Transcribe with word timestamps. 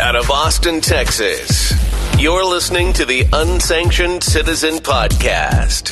out 0.00 0.14
of 0.16 0.30
Austin, 0.30 0.80
Texas. 0.80 1.72
You're 2.18 2.44
listening 2.44 2.92
to 2.94 3.04
the 3.04 3.26
Unsanctioned 3.32 4.22
Citizen 4.22 4.74
Podcast. 4.74 5.90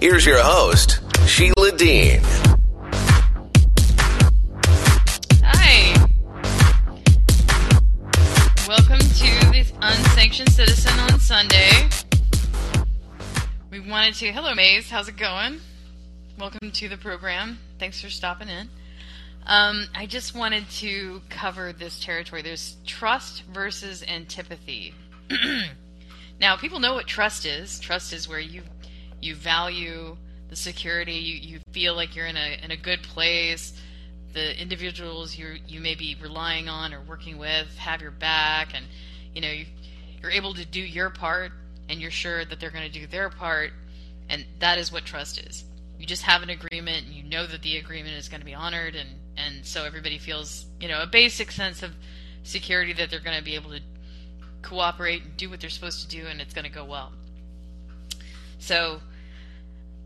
Here's 0.00 0.26
your 0.26 0.40
host, 0.42 1.00
Sheila 1.26 1.72
Dean. 1.72 2.20
Hi. 5.42 5.94
Welcome 8.68 8.98
to 8.98 9.50
this 9.52 9.72
Unsanctioned 9.80 10.52
Citizen 10.52 10.98
on 11.00 11.18
Sunday. 11.18 11.70
We 13.70 13.80
wanted 13.80 14.14
to. 14.16 14.32
Hello, 14.32 14.54
Maze. 14.54 14.90
How's 14.90 15.08
it 15.08 15.16
going? 15.16 15.60
Welcome 16.38 16.70
to 16.70 16.88
the 16.88 16.96
program. 16.96 17.58
Thanks 17.78 18.00
for 18.00 18.10
stopping 18.10 18.48
in. 18.48 18.68
Um, 19.48 19.86
I 19.94 20.04
just 20.04 20.34
wanted 20.34 20.68
to 20.72 21.22
cover 21.30 21.72
this 21.72 22.04
territory. 22.04 22.42
There's 22.42 22.76
trust 22.84 23.44
versus 23.44 24.04
antipathy. 24.06 24.94
now, 26.40 26.56
people 26.58 26.80
know 26.80 26.92
what 26.92 27.06
trust 27.06 27.46
is. 27.46 27.80
Trust 27.80 28.12
is 28.12 28.28
where 28.28 28.40
you 28.40 28.62
you 29.22 29.34
value 29.34 30.16
the 30.50 30.56
security. 30.56 31.14
You, 31.14 31.34
you 31.36 31.60
feel 31.72 31.94
like 31.94 32.14
you're 32.14 32.26
in 32.26 32.36
a 32.36 32.60
in 32.62 32.72
a 32.72 32.76
good 32.76 33.02
place. 33.02 33.72
The 34.34 34.60
individuals 34.60 35.34
you 35.34 35.56
you 35.66 35.80
may 35.80 35.94
be 35.94 36.14
relying 36.20 36.68
on 36.68 36.92
or 36.92 37.00
working 37.00 37.38
with 37.38 37.74
have 37.78 38.02
your 38.02 38.10
back, 38.10 38.74
and 38.74 38.84
you 39.34 39.40
know 39.40 39.50
you, 39.50 39.64
you're 40.20 40.30
able 40.30 40.52
to 40.54 40.66
do 40.66 40.80
your 40.80 41.08
part, 41.08 41.52
and 41.88 42.02
you're 42.02 42.10
sure 42.10 42.44
that 42.44 42.60
they're 42.60 42.70
going 42.70 42.90
to 42.90 43.00
do 43.00 43.06
their 43.06 43.30
part, 43.30 43.70
and 44.28 44.44
that 44.58 44.76
is 44.76 44.92
what 44.92 45.06
trust 45.06 45.40
is. 45.40 45.64
You 45.98 46.06
just 46.06 46.22
have 46.22 46.42
an 46.42 46.50
agreement, 46.50 47.06
and 47.06 47.14
you 47.14 47.22
know 47.22 47.46
that 47.46 47.62
the 47.62 47.76
agreement 47.76 48.14
is 48.14 48.28
going 48.28 48.40
to 48.40 48.46
be 48.46 48.54
honored, 48.54 48.94
and 48.94 49.08
and 49.36 49.64
so 49.66 49.84
everybody 49.84 50.18
feels 50.18 50.66
you 50.80 50.88
know 50.88 51.02
a 51.02 51.06
basic 51.06 51.50
sense 51.50 51.82
of 51.82 51.92
security 52.42 52.92
that 52.94 53.10
they're 53.10 53.20
going 53.20 53.36
to 53.38 53.44
be 53.44 53.54
able 53.54 53.70
to 53.70 53.80
cooperate 54.62 55.22
and 55.22 55.36
do 55.36 55.50
what 55.50 55.60
they're 55.60 55.70
supposed 55.70 56.08
to 56.08 56.16
do, 56.16 56.26
and 56.26 56.40
it's 56.40 56.54
going 56.54 56.64
to 56.64 56.70
go 56.70 56.84
well. 56.84 57.12
So 58.58 59.00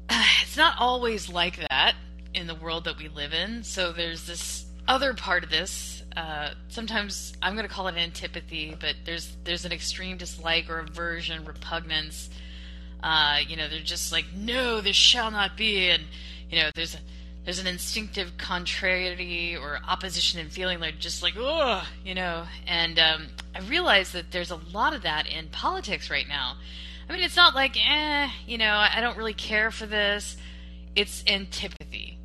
it's 0.43 0.57
not 0.57 0.77
always 0.79 1.29
like 1.29 1.57
that 1.69 1.95
in 2.35 2.47
the 2.47 2.55
world 2.55 2.85
that 2.85 2.99
we 2.99 3.09
live 3.09 3.33
in. 3.33 3.63
So 3.63 3.93
there's 3.93 4.27
this 4.27 4.67
other 4.89 5.15
part 5.15 5.45
of 5.45 5.51
this. 5.51 6.03
Uh, 6.17 6.51
sometimes 6.69 7.35
I'm 7.41 7.55
going 7.55 7.67
to 7.67 7.73
call 7.73 7.89
it 7.89 7.97
antipathy, 7.97 8.77
but 8.79 8.95
there's 9.05 9.37
there's 9.45 9.65
an 9.65 9.73
extreme 9.73 10.17
dislike 10.17 10.69
or 10.69 10.81
aversion, 10.81 11.45
repugnance. 11.45 12.31
Uh, 13.03 13.39
you 13.47 13.57
know, 13.57 13.69
they're 13.69 13.81
just 13.81 14.13
like, 14.13 14.27
no, 14.35 14.81
this 14.81 14.97
shall 14.97 15.31
not 15.31 15.57
be, 15.57 15.89
and 15.89 16.05
you 16.51 16.59
know, 16.59 16.71
there's 16.75 16.97
there's 17.45 17.59
an 17.59 17.67
instinctive 17.67 18.37
contrariety 18.37 19.57
or 19.57 19.81
opposition 19.89 20.39
in 20.39 20.49
feeling 20.49 20.79
like 20.79 20.99
just 20.99 21.23
like 21.23 21.35
oh 21.37 21.83
you 22.05 22.15
know 22.15 22.45
and 22.67 22.99
um, 22.99 23.27
i 23.55 23.61
realize 23.63 24.13
that 24.13 24.31
there's 24.31 24.51
a 24.51 24.61
lot 24.73 24.95
of 24.95 25.03
that 25.03 25.27
in 25.27 25.49
politics 25.49 26.11
right 26.11 26.29
now. 26.29 26.57
I 27.09 27.13
mean 27.13 27.23
it's 27.23 27.37
not 27.37 27.55
like 27.55 27.77
eh 27.77 28.31
you 28.47 28.59
know 28.59 28.75
i 28.75 29.01
don't 29.01 29.17
really 29.17 29.35
care 29.35 29.71
for 29.71 29.87
this. 29.87 30.37
It's 30.95 31.25
antipathy. 31.27 32.19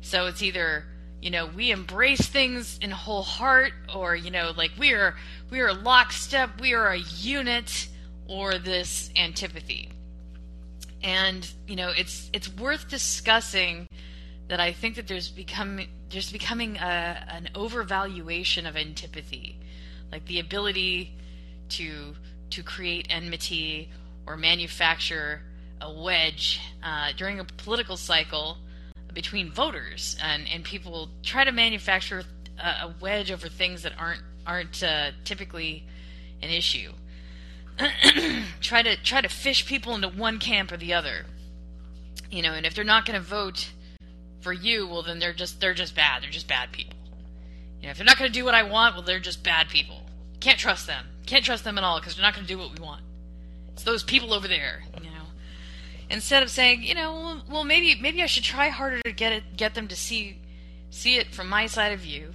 So 0.00 0.26
it's 0.26 0.42
either 0.42 0.84
you 1.20 1.30
know 1.30 1.46
we 1.46 1.70
embrace 1.70 2.26
things 2.26 2.78
in 2.80 2.90
whole 2.90 3.22
heart 3.22 3.72
or 3.94 4.16
you 4.16 4.30
know 4.30 4.52
like 4.56 4.70
we 4.78 4.92
are 4.92 5.16
we 5.50 5.60
are 5.60 5.72
lockstep 5.74 6.60
we 6.60 6.74
are 6.74 6.88
a 6.88 6.98
unit 6.98 7.88
or 8.28 8.58
this 8.58 9.10
antipathy 9.16 9.90
and 11.02 11.48
you 11.66 11.76
know 11.76 11.90
it's 11.96 12.30
it's 12.32 12.48
worth 12.56 12.88
discussing 12.88 13.86
that 14.48 14.60
I 14.60 14.72
think 14.72 14.96
that 14.96 15.06
there's 15.06 15.28
become 15.28 15.80
there's 16.10 16.32
becoming 16.32 16.76
a, 16.76 17.26
an 17.28 17.50
overvaluation 17.54 18.68
of 18.68 18.76
antipathy, 18.76 19.58
like 20.10 20.24
the 20.26 20.40
ability 20.40 21.14
to 21.70 22.14
to 22.50 22.62
create 22.62 23.06
enmity 23.10 23.90
or 24.26 24.36
manufacture 24.36 25.42
a 25.80 25.92
wedge 25.92 26.60
uh, 26.82 27.12
during 27.16 27.38
a 27.38 27.44
political 27.44 27.96
cycle 27.96 28.58
between 29.12 29.52
voters, 29.52 30.16
and 30.22 30.44
and 30.52 30.64
people 30.64 31.10
try 31.22 31.44
to 31.44 31.52
manufacture 31.52 32.24
a, 32.58 32.68
a 32.86 32.94
wedge 33.00 33.30
over 33.30 33.48
things 33.48 33.82
that 33.82 33.92
aren't 33.98 34.22
aren't 34.46 34.82
uh, 34.82 35.10
typically 35.24 35.86
an 36.42 36.50
issue. 36.50 36.92
try 38.60 38.82
to 38.82 38.96
try 38.96 39.20
to 39.20 39.28
fish 39.28 39.66
people 39.66 39.94
into 39.94 40.08
one 40.08 40.38
camp 40.38 40.72
or 40.72 40.76
the 40.76 40.94
other, 40.94 41.26
you 42.30 42.42
know, 42.42 42.52
and 42.52 42.66
if 42.66 42.74
they're 42.74 42.84
not 42.84 43.04
going 43.06 43.20
to 43.20 43.26
vote 43.26 43.70
for 44.40 44.52
you, 44.52 44.86
well 44.86 45.02
then 45.02 45.18
they're 45.18 45.32
just 45.32 45.60
they're 45.60 45.74
just 45.74 45.94
bad. 45.94 46.22
They're 46.22 46.30
just 46.30 46.48
bad 46.48 46.72
people. 46.72 46.98
You 47.80 47.84
know, 47.84 47.90
if 47.90 47.96
they're 47.96 48.06
not 48.06 48.18
going 48.18 48.30
to 48.30 48.38
do 48.38 48.44
what 48.44 48.54
I 48.54 48.64
want, 48.64 48.94
well 48.94 49.04
they're 49.04 49.20
just 49.20 49.44
bad 49.44 49.68
people. 49.68 50.02
Can't 50.40 50.58
trust 50.58 50.86
them. 50.86 51.06
Can't 51.26 51.44
trust 51.44 51.64
them 51.64 51.78
at 51.78 51.84
all 51.84 52.00
because 52.00 52.16
they're 52.16 52.24
not 52.24 52.34
going 52.34 52.46
to 52.46 52.52
do 52.52 52.58
what 52.58 52.76
we 52.76 52.84
want. 52.84 53.02
It's 53.72 53.84
those 53.84 54.02
people 54.02 54.32
over 54.32 54.48
there, 54.48 54.82
you 55.02 55.10
know. 55.10 55.26
Instead 56.10 56.42
of 56.42 56.50
saying, 56.50 56.82
you 56.82 56.94
know, 56.94 57.42
well 57.48 57.64
maybe 57.64 58.00
maybe 58.00 58.22
I 58.22 58.26
should 58.26 58.44
try 58.44 58.68
harder 58.68 59.00
to 59.04 59.12
get 59.12 59.32
it 59.32 59.56
get 59.56 59.74
them 59.74 59.88
to 59.88 59.96
see 59.96 60.38
see 60.90 61.16
it 61.16 61.34
from 61.34 61.48
my 61.48 61.66
side 61.66 61.92
of 61.92 62.00
view 62.00 62.32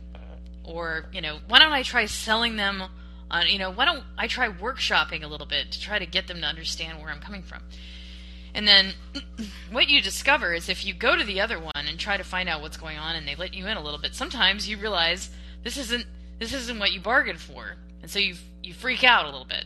or, 0.63 1.05
you 1.11 1.21
know, 1.21 1.39
why 1.47 1.59
don't 1.59 1.73
I 1.73 1.83
try 1.83 2.05
selling 2.05 2.55
them 2.55 2.83
on, 3.33 3.47
you 3.47 3.57
know, 3.57 3.71
why 3.71 3.85
don't 3.85 4.03
I 4.17 4.27
try 4.27 4.47
workshopping 4.47 5.23
a 5.23 5.27
little 5.27 5.47
bit 5.47 5.71
to 5.71 5.81
try 5.81 5.97
to 5.97 6.05
get 6.05 6.27
them 6.27 6.39
to 6.41 6.47
understand 6.47 7.01
where 7.01 7.09
I'm 7.09 7.19
coming 7.19 7.41
from. 7.41 7.63
And 8.53 8.67
then 8.67 8.93
what 9.71 9.89
you 9.89 10.01
discover 10.01 10.53
is 10.53 10.69
if 10.69 10.85
you 10.85 10.93
go 10.93 11.17
to 11.17 11.23
the 11.23 11.41
other 11.41 11.59
one 11.59 11.71
and 11.75 11.99
try 11.99 12.15
to 12.15 12.23
find 12.23 12.47
out 12.47 12.61
what's 12.61 12.77
going 12.77 12.97
on 12.97 13.15
and 13.15 13.27
they 13.27 13.35
let 13.35 13.55
you 13.55 13.65
in 13.65 13.75
a 13.75 13.83
little 13.83 13.99
bit, 13.99 14.13
sometimes 14.13 14.69
you 14.69 14.77
realize 14.77 15.31
this 15.63 15.77
isn't 15.77 16.05
this 16.39 16.53
isn't 16.53 16.79
what 16.79 16.91
you 16.91 17.01
bargained 17.01 17.39
for. 17.39 17.75
And 18.01 18.11
so 18.11 18.19
you 18.19 18.35
you 18.61 18.73
freak 18.73 19.03
out 19.03 19.25
a 19.25 19.29
little 19.29 19.45
bit. 19.45 19.65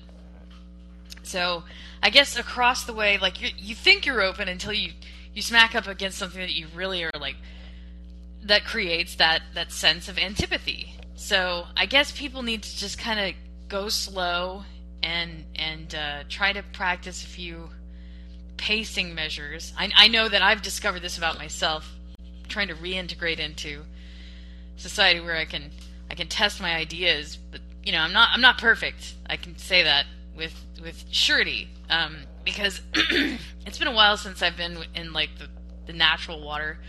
So, 1.24 1.64
I 2.02 2.10
guess 2.10 2.38
across 2.38 2.86
the 2.86 2.94
way 2.94 3.18
like 3.18 3.42
you 3.42 3.50
you 3.58 3.76
think 3.76 4.06
you're 4.06 4.22
open 4.22 4.48
until 4.48 4.72
you 4.72 4.94
you 5.34 5.42
smack 5.42 5.76
up 5.76 5.88
against 5.88 6.18
something 6.18 6.40
that 6.40 6.54
you 6.54 6.68
really 6.74 7.04
are 7.04 7.12
like 7.20 7.36
that 8.44 8.64
creates 8.64 9.16
that 9.16 9.42
that 9.56 9.74
sense 9.74 10.08
of 10.08 10.18
antipathy. 10.18 10.94
So, 11.16 11.66
I 11.76 11.86
guess 11.86 12.14
people 12.14 12.44
need 12.44 12.64
to 12.64 12.78
just 12.78 12.98
kind 12.98 13.20
of 13.20 13.34
go 13.68 13.90
slow 13.90 14.64
and 15.04 15.46
and 15.56 15.94
uh, 15.94 16.24
try 16.30 16.54
to 16.54 16.64
practice 16.64 17.24
a 17.24 17.28
few 17.28 17.70
pacing 18.58 19.14
measures. 19.14 19.74
I, 19.78 19.92
I 19.96 20.08
know 20.08 20.28
that 20.28 20.42
I've 20.42 20.62
discovered 20.62 21.02
this 21.02 21.18
about 21.18 21.38
myself, 21.38 21.90
trying 22.48 22.68
to 22.70 22.76
reintegrate 22.76 23.40
into 23.40 23.84
society 24.76 25.20
where 25.20 25.38
I 25.38 25.46
can 25.46 25.72
I 26.10 26.16
can 26.16 26.28
test 26.28 26.62
my 26.62 26.76
ideas, 26.76 27.38
but 27.52 27.62
you 27.84 27.92
know 27.92 28.00
I'm 28.00 28.14
not 28.14 28.30
I'm 28.34 28.42
not 28.42 28.58
perfect. 28.58 29.16
I 29.30 29.38
can 29.38 29.58
say 29.58 29.84
that 29.84 30.06
with 30.36 30.54
with 30.82 31.06
surety 31.12 31.70
um, 31.90 32.18
because 32.44 32.82
it's 32.94 33.78
been 33.78 33.88
a 33.88 33.94
while 33.94 34.18
since 34.18 34.42
I've 34.42 34.58
been 34.58 34.78
in 34.96 35.14
like 35.14 35.30
the, 35.38 35.48
the 35.88 35.94
natural 35.94 36.42
water 36.42 36.80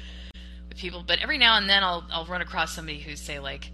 with 0.69 0.79
people, 0.79 1.03
but 1.07 1.19
every 1.21 1.39
now 1.39 1.57
and 1.57 1.69
then 1.69 1.83
I'll 1.83 2.05
I'll 2.11 2.27
run 2.27 2.41
across 2.41 2.75
somebody 2.75 3.01
who 3.01 3.17
say 3.17 3.39
like 3.39 3.71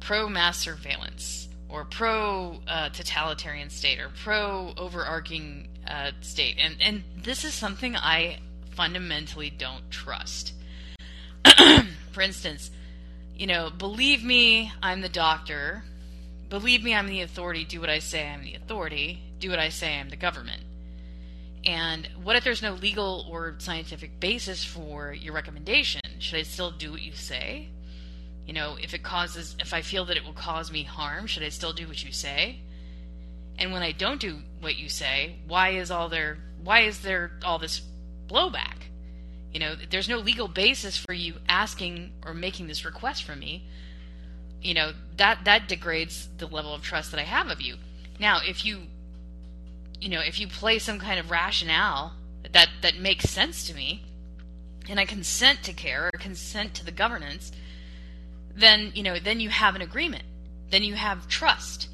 pro 0.00 0.28
mass 0.28 0.58
surveillance 0.58 1.47
or 1.68 1.84
pro 1.84 2.60
uh, 2.66 2.88
totalitarian 2.90 3.70
state 3.70 4.00
or 4.00 4.10
pro 4.22 4.72
overarching 4.76 5.68
uh, 5.86 6.12
state, 6.20 6.56
and 6.58 6.76
and 6.80 7.02
this 7.22 7.44
is 7.44 7.54
something 7.54 7.96
I 7.96 8.38
fundamentally 8.70 9.50
don't 9.50 9.90
trust. 9.90 10.52
For 12.12 12.22
instance, 12.22 12.70
you 13.36 13.46
know, 13.46 13.70
believe 13.70 14.24
me, 14.24 14.72
I'm 14.82 15.00
the 15.00 15.08
doctor. 15.08 15.84
Believe 16.48 16.82
me, 16.82 16.94
I'm 16.94 17.06
the 17.06 17.20
authority. 17.20 17.64
Do 17.64 17.80
what 17.80 17.90
I 17.90 17.98
say, 17.98 18.28
I'm 18.28 18.42
the 18.42 18.54
authority. 18.54 19.20
Do 19.38 19.50
what 19.50 19.58
I 19.58 19.68
say, 19.68 19.98
I'm 19.98 20.10
the 20.10 20.16
government. 20.16 20.62
And 21.64 22.08
what 22.22 22.36
if 22.36 22.44
there's 22.44 22.62
no 22.62 22.74
legal 22.74 23.26
or 23.30 23.56
scientific 23.58 24.20
basis 24.20 24.64
for 24.64 25.12
your 25.12 25.34
recommendation? 25.34 26.00
Should 26.18 26.38
I 26.38 26.42
still 26.42 26.70
do 26.70 26.92
what 26.92 27.02
you 27.02 27.12
say? 27.12 27.68
You 28.48 28.54
know, 28.54 28.78
if 28.80 28.94
it 28.94 29.02
causes, 29.02 29.54
if 29.60 29.74
I 29.74 29.82
feel 29.82 30.06
that 30.06 30.16
it 30.16 30.24
will 30.24 30.32
cause 30.32 30.72
me 30.72 30.82
harm, 30.82 31.26
should 31.26 31.42
I 31.42 31.50
still 31.50 31.74
do 31.74 31.86
what 31.86 32.02
you 32.02 32.10
say? 32.10 32.60
And 33.58 33.72
when 33.72 33.82
I 33.82 33.92
don't 33.92 34.18
do 34.18 34.38
what 34.60 34.78
you 34.78 34.88
say, 34.88 35.36
why 35.46 35.70
is 35.70 35.90
all 35.90 36.08
there 36.08 36.38
why 36.64 36.80
is 36.80 37.00
there 37.00 37.32
all 37.44 37.58
this 37.58 37.82
blowback? 38.26 38.88
You 39.52 39.60
know, 39.60 39.74
there's 39.90 40.08
no 40.08 40.16
legal 40.16 40.48
basis 40.48 40.96
for 40.96 41.12
you 41.12 41.34
asking 41.46 42.12
or 42.24 42.32
making 42.32 42.68
this 42.68 42.86
request 42.86 43.22
from 43.22 43.38
me. 43.40 43.68
You 44.62 44.72
know, 44.72 44.92
that 45.18 45.44
that 45.44 45.68
degrades 45.68 46.30
the 46.38 46.46
level 46.46 46.72
of 46.72 46.82
trust 46.82 47.10
that 47.10 47.20
I 47.20 47.24
have 47.24 47.48
of 47.48 47.60
you. 47.60 47.76
Now, 48.18 48.40
if 48.42 48.64
you 48.64 48.84
you 50.00 50.08
know, 50.08 50.20
if 50.20 50.40
you 50.40 50.48
play 50.48 50.78
some 50.78 50.98
kind 50.98 51.20
of 51.20 51.30
rationale 51.30 52.14
that 52.50 52.70
that 52.80 52.96
makes 52.96 53.28
sense 53.28 53.66
to 53.66 53.74
me 53.74 54.04
and 54.88 54.98
I 54.98 55.04
consent 55.04 55.62
to 55.64 55.74
care 55.74 56.08
or 56.14 56.18
consent 56.18 56.72
to 56.74 56.84
the 56.84 56.92
governance, 56.92 57.52
then, 58.58 58.92
you 58.94 59.02
know, 59.02 59.18
then 59.18 59.40
you 59.40 59.48
have 59.48 59.74
an 59.74 59.82
agreement. 59.82 60.24
Then 60.70 60.82
you 60.82 60.94
have 60.94 61.28
trust 61.28 61.88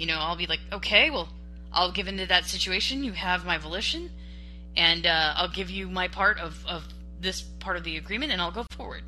you 0.00 0.06
know, 0.06 0.16
I'll 0.18 0.34
be 0.34 0.46
like, 0.46 0.60
okay, 0.72 1.10
well, 1.10 1.28
I'll 1.74 1.92
give 1.92 2.08
into 2.08 2.24
that 2.24 2.46
situation. 2.46 3.04
You 3.04 3.12
have 3.12 3.44
my 3.44 3.58
volition, 3.58 4.10
and 4.74 5.06
uh, 5.06 5.34
I'll 5.36 5.50
give 5.50 5.68
you 5.68 5.90
my 5.90 6.08
part 6.08 6.38
of, 6.38 6.64
of 6.66 6.88
this 7.20 7.42
part 7.42 7.76
of 7.76 7.84
the 7.84 7.98
agreement, 7.98 8.32
and 8.32 8.40
I'll 8.40 8.50
go 8.50 8.64
forward. 8.78 9.02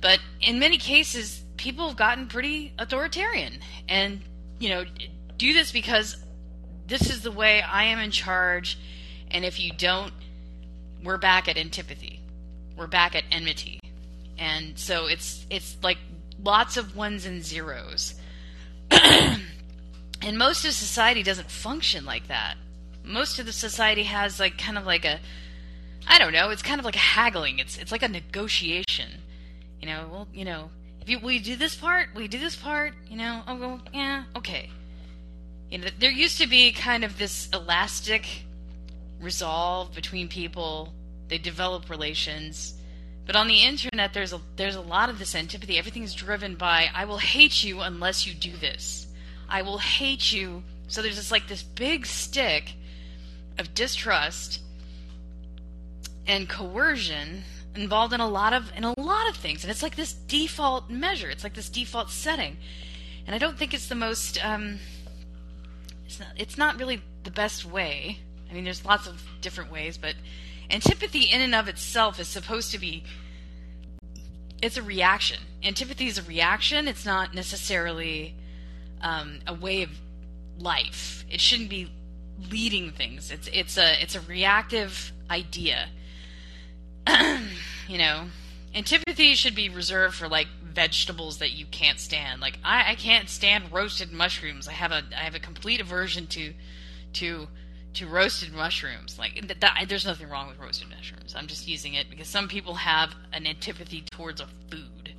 But 0.00 0.18
in 0.40 0.58
many 0.58 0.78
cases, 0.78 1.44
people 1.58 1.88
have 1.88 1.98
gotten 1.98 2.26
pretty 2.26 2.72
authoritarian, 2.78 3.60
and 3.86 4.22
you 4.58 4.70
know, 4.70 4.84
do 5.36 5.52
this 5.52 5.72
because 5.72 6.16
this 6.86 7.10
is 7.10 7.20
the 7.20 7.30
way 7.30 7.60
I 7.60 7.84
am 7.84 7.98
in 7.98 8.10
charge, 8.10 8.78
and 9.30 9.44
if 9.44 9.60
you 9.60 9.72
don't, 9.76 10.14
we're 11.04 11.18
back 11.18 11.48
at 11.48 11.58
antipathy. 11.58 12.22
We're 12.78 12.86
back 12.86 13.14
at 13.14 13.24
enmity. 13.30 13.78
And 14.38 14.78
so 14.78 15.06
it's 15.06 15.44
it's 15.50 15.76
like 15.82 15.98
lots 16.42 16.76
of 16.76 16.96
ones 16.96 17.26
and 17.26 17.44
zeros. 17.44 18.14
and 18.90 20.38
most 20.38 20.64
of 20.64 20.72
society 20.72 21.22
doesn't 21.22 21.50
function 21.50 22.04
like 22.04 22.28
that. 22.28 22.56
Most 23.04 23.38
of 23.38 23.46
the 23.46 23.52
society 23.52 24.04
has 24.04 24.38
like 24.38 24.58
kind 24.58 24.78
of 24.78 24.86
like 24.86 25.04
a 25.04 25.20
I 26.06 26.18
don't 26.18 26.32
know, 26.32 26.50
it's 26.50 26.62
kind 26.62 26.78
of 26.78 26.84
like 26.84 26.96
a 26.96 27.00
haggling. 27.00 27.58
It's 27.58 27.76
it's 27.76 27.92
like 27.92 28.02
a 28.02 28.08
negotiation. 28.08 29.10
You 29.80 29.88
know, 29.88 30.08
well, 30.10 30.28
you 30.32 30.44
know, 30.44 30.70
if 31.00 31.08
you 31.08 31.18
you 31.28 31.40
do 31.40 31.56
this 31.56 31.74
part? 31.74 32.08
we 32.14 32.28
do 32.28 32.38
this 32.38 32.56
part? 32.56 32.94
You 33.08 33.16
know, 33.16 33.42
oh 33.46 33.56
well, 33.56 33.80
yeah, 33.92 34.24
okay. 34.36 34.70
You 35.70 35.78
know, 35.78 35.88
there 35.98 36.10
used 36.10 36.38
to 36.40 36.46
be 36.46 36.72
kind 36.72 37.04
of 37.04 37.18
this 37.18 37.48
elastic 37.52 38.26
resolve 39.20 39.94
between 39.94 40.28
people. 40.28 40.94
They 41.28 41.36
develop 41.38 41.90
relations. 41.90 42.77
But 43.28 43.36
on 43.36 43.46
the 43.46 43.62
internet 43.62 44.14
there's 44.14 44.32
a 44.32 44.40
there's 44.56 44.74
a 44.74 44.80
lot 44.80 45.10
of 45.10 45.18
this 45.18 45.34
antipathy. 45.34 45.76
Everything's 45.76 46.14
driven 46.14 46.54
by 46.54 46.88
I 46.94 47.04
will 47.04 47.18
hate 47.18 47.62
you 47.62 47.80
unless 47.80 48.26
you 48.26 48.32
do 48.32 48.56
this. 48.56 49.06
I 49.50 49.60
will 49.60 49.76
hate 49.76 50.32
you. 50.32 50.62
So 50.86 51.02
there's 51.02 51.16
just 51.16 51.30
like 51.30 51.46
this 51.46 51.62
big 51.62 52.06
stick 52.06 52.72
of 53.58 53.74
distrust 53.74 54.62
and 56.26 56.48
coercion 56.48 57.44
involved 57.74 58.14
in 58.14 58.20
a 58.20 58.26
lot 58.26 58.54
of 58.54 58.72
in 58.74 58.84
a 58.84 58.98
lot 58.98 59.28
of 59.28 59.36
things 59.36 59.62
and 59.62 59.70
it's 59.70 59.82
like 59.82 59.94
this 59.94 60.14
default 60.14 60.88
measure 60.88 61.28
it's 61.28 61.44
like 61.44 61.54
this 61.54 61.68
default 61.68 62.10
setting 62.10 62.56
and 63.26 63.34
i 63.34 63.38
don't 63.38 63.56
think 63.56 63.72
it's 63.72 63.88
the 63.88 63.94
most 63.94 64.44
um, 64.44 64.78
it's 66.06 66.18
not 66.18 66.28
it's 66.36 66.58
not 66.58 66.78
really 66.78 67.00
the 67.22 67.30
best 67.30 67.64
way 67.64 68.18
i 68.50 68.54
mean 68.54 68.64
there's 68.64 68.84
lots 68.84 69.06
of 69.06 69.22
different 69.40 69.70
ways 69.70 69.96
but 69.96 70.14
antipathy 70.70 71.22
in 71.22 71.40
and 71.40 71.54
of 71.54 71.68
itself 71.68 72.20
is 72.20 72.28
supposed 72.28 72.72
to 72.72 72.78
be 72.78 73.04
it's 74.60 74.76
a 74.76 74.82
reaction. 74.82 75.38
Antipathy 75.62 76.06
is 76.06 76.18
a 76.18 76.22
reaction. 76.22 76.88
It's 76.88 77.06
not 77.06 77.34
necessarily 77.34 78.34
um, 79.00 79.38
a 79.46 79.54
way 79.54 79.82
of 79.82 79.90
life. 80.58 81.24
It 81.30 81.40
shouldn't 81.40 81.70
be 81.70 81.92
leading 82.50 82.90
things. 82.90 83.30
It's 83.30 83.48
it's 83.52 83.76
a 83.76 84.02
it's 84.02 84.14
a 84.14 84.20
reactive 84.20 85.12
idea. 85.30 85.88
You 87.88 87.96
know, 87.96 88.24
antipathy 88.74 89.34
should 89.34 89.54
be 89.54 89.70
reserved 89.70 90.14
for 90.14 90.28
like 90.28 90.48
vegetables 90.62 91.38
that 91.38 91.52
you 91.52 91.64
can't 91.64 91.98
stand. 91.98 92.42
Like 92.42 92.58
I, 92.62 92.90
I 92.90 92.94
can't 92.96 93.30
stand 93.30 93.72
roasted 93.72 94.12
mushrooms. 94.12 94.68
I 94.68 94.72
have 94.72 94.92
a 94.92 95.02
I 95.16 95.20
have 95.20 95.34
a 95.34 95.40
complete 95.40 95.80
aversion 95.80 96.26
to 96.26 96.52
to 97.14 97.48
to 97.98 98.06
roasted 98.06 98.52
mushrooms. 98.52 99.18
Like 99.18 99.34
th- 99.34 99.60
that, 99.60 99.84
there's 99.88 100.06
nothing 100.06 100.28
wrong 100.28 100.48
with 100.48 100.58
roasted 100.58 100.88
mushrooms. 100.88 101.34
I'm 101.36 101.48
just 101.48 101.66
using 101.66 101.94
it 101.94 102.08
because 102.08 102.28
some 102.28 102.46
people 102.48 102.74
have 102.74 103.14
an 103.32 103.46
antipathy 103.46 104.04
towards 104.12 104.40
a 104.40 104.46
food. 104.70 105.14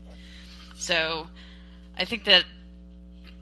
So 0.76 1.28
I 1.98 2.06
think 2.06 2.24
that 2.24 2.46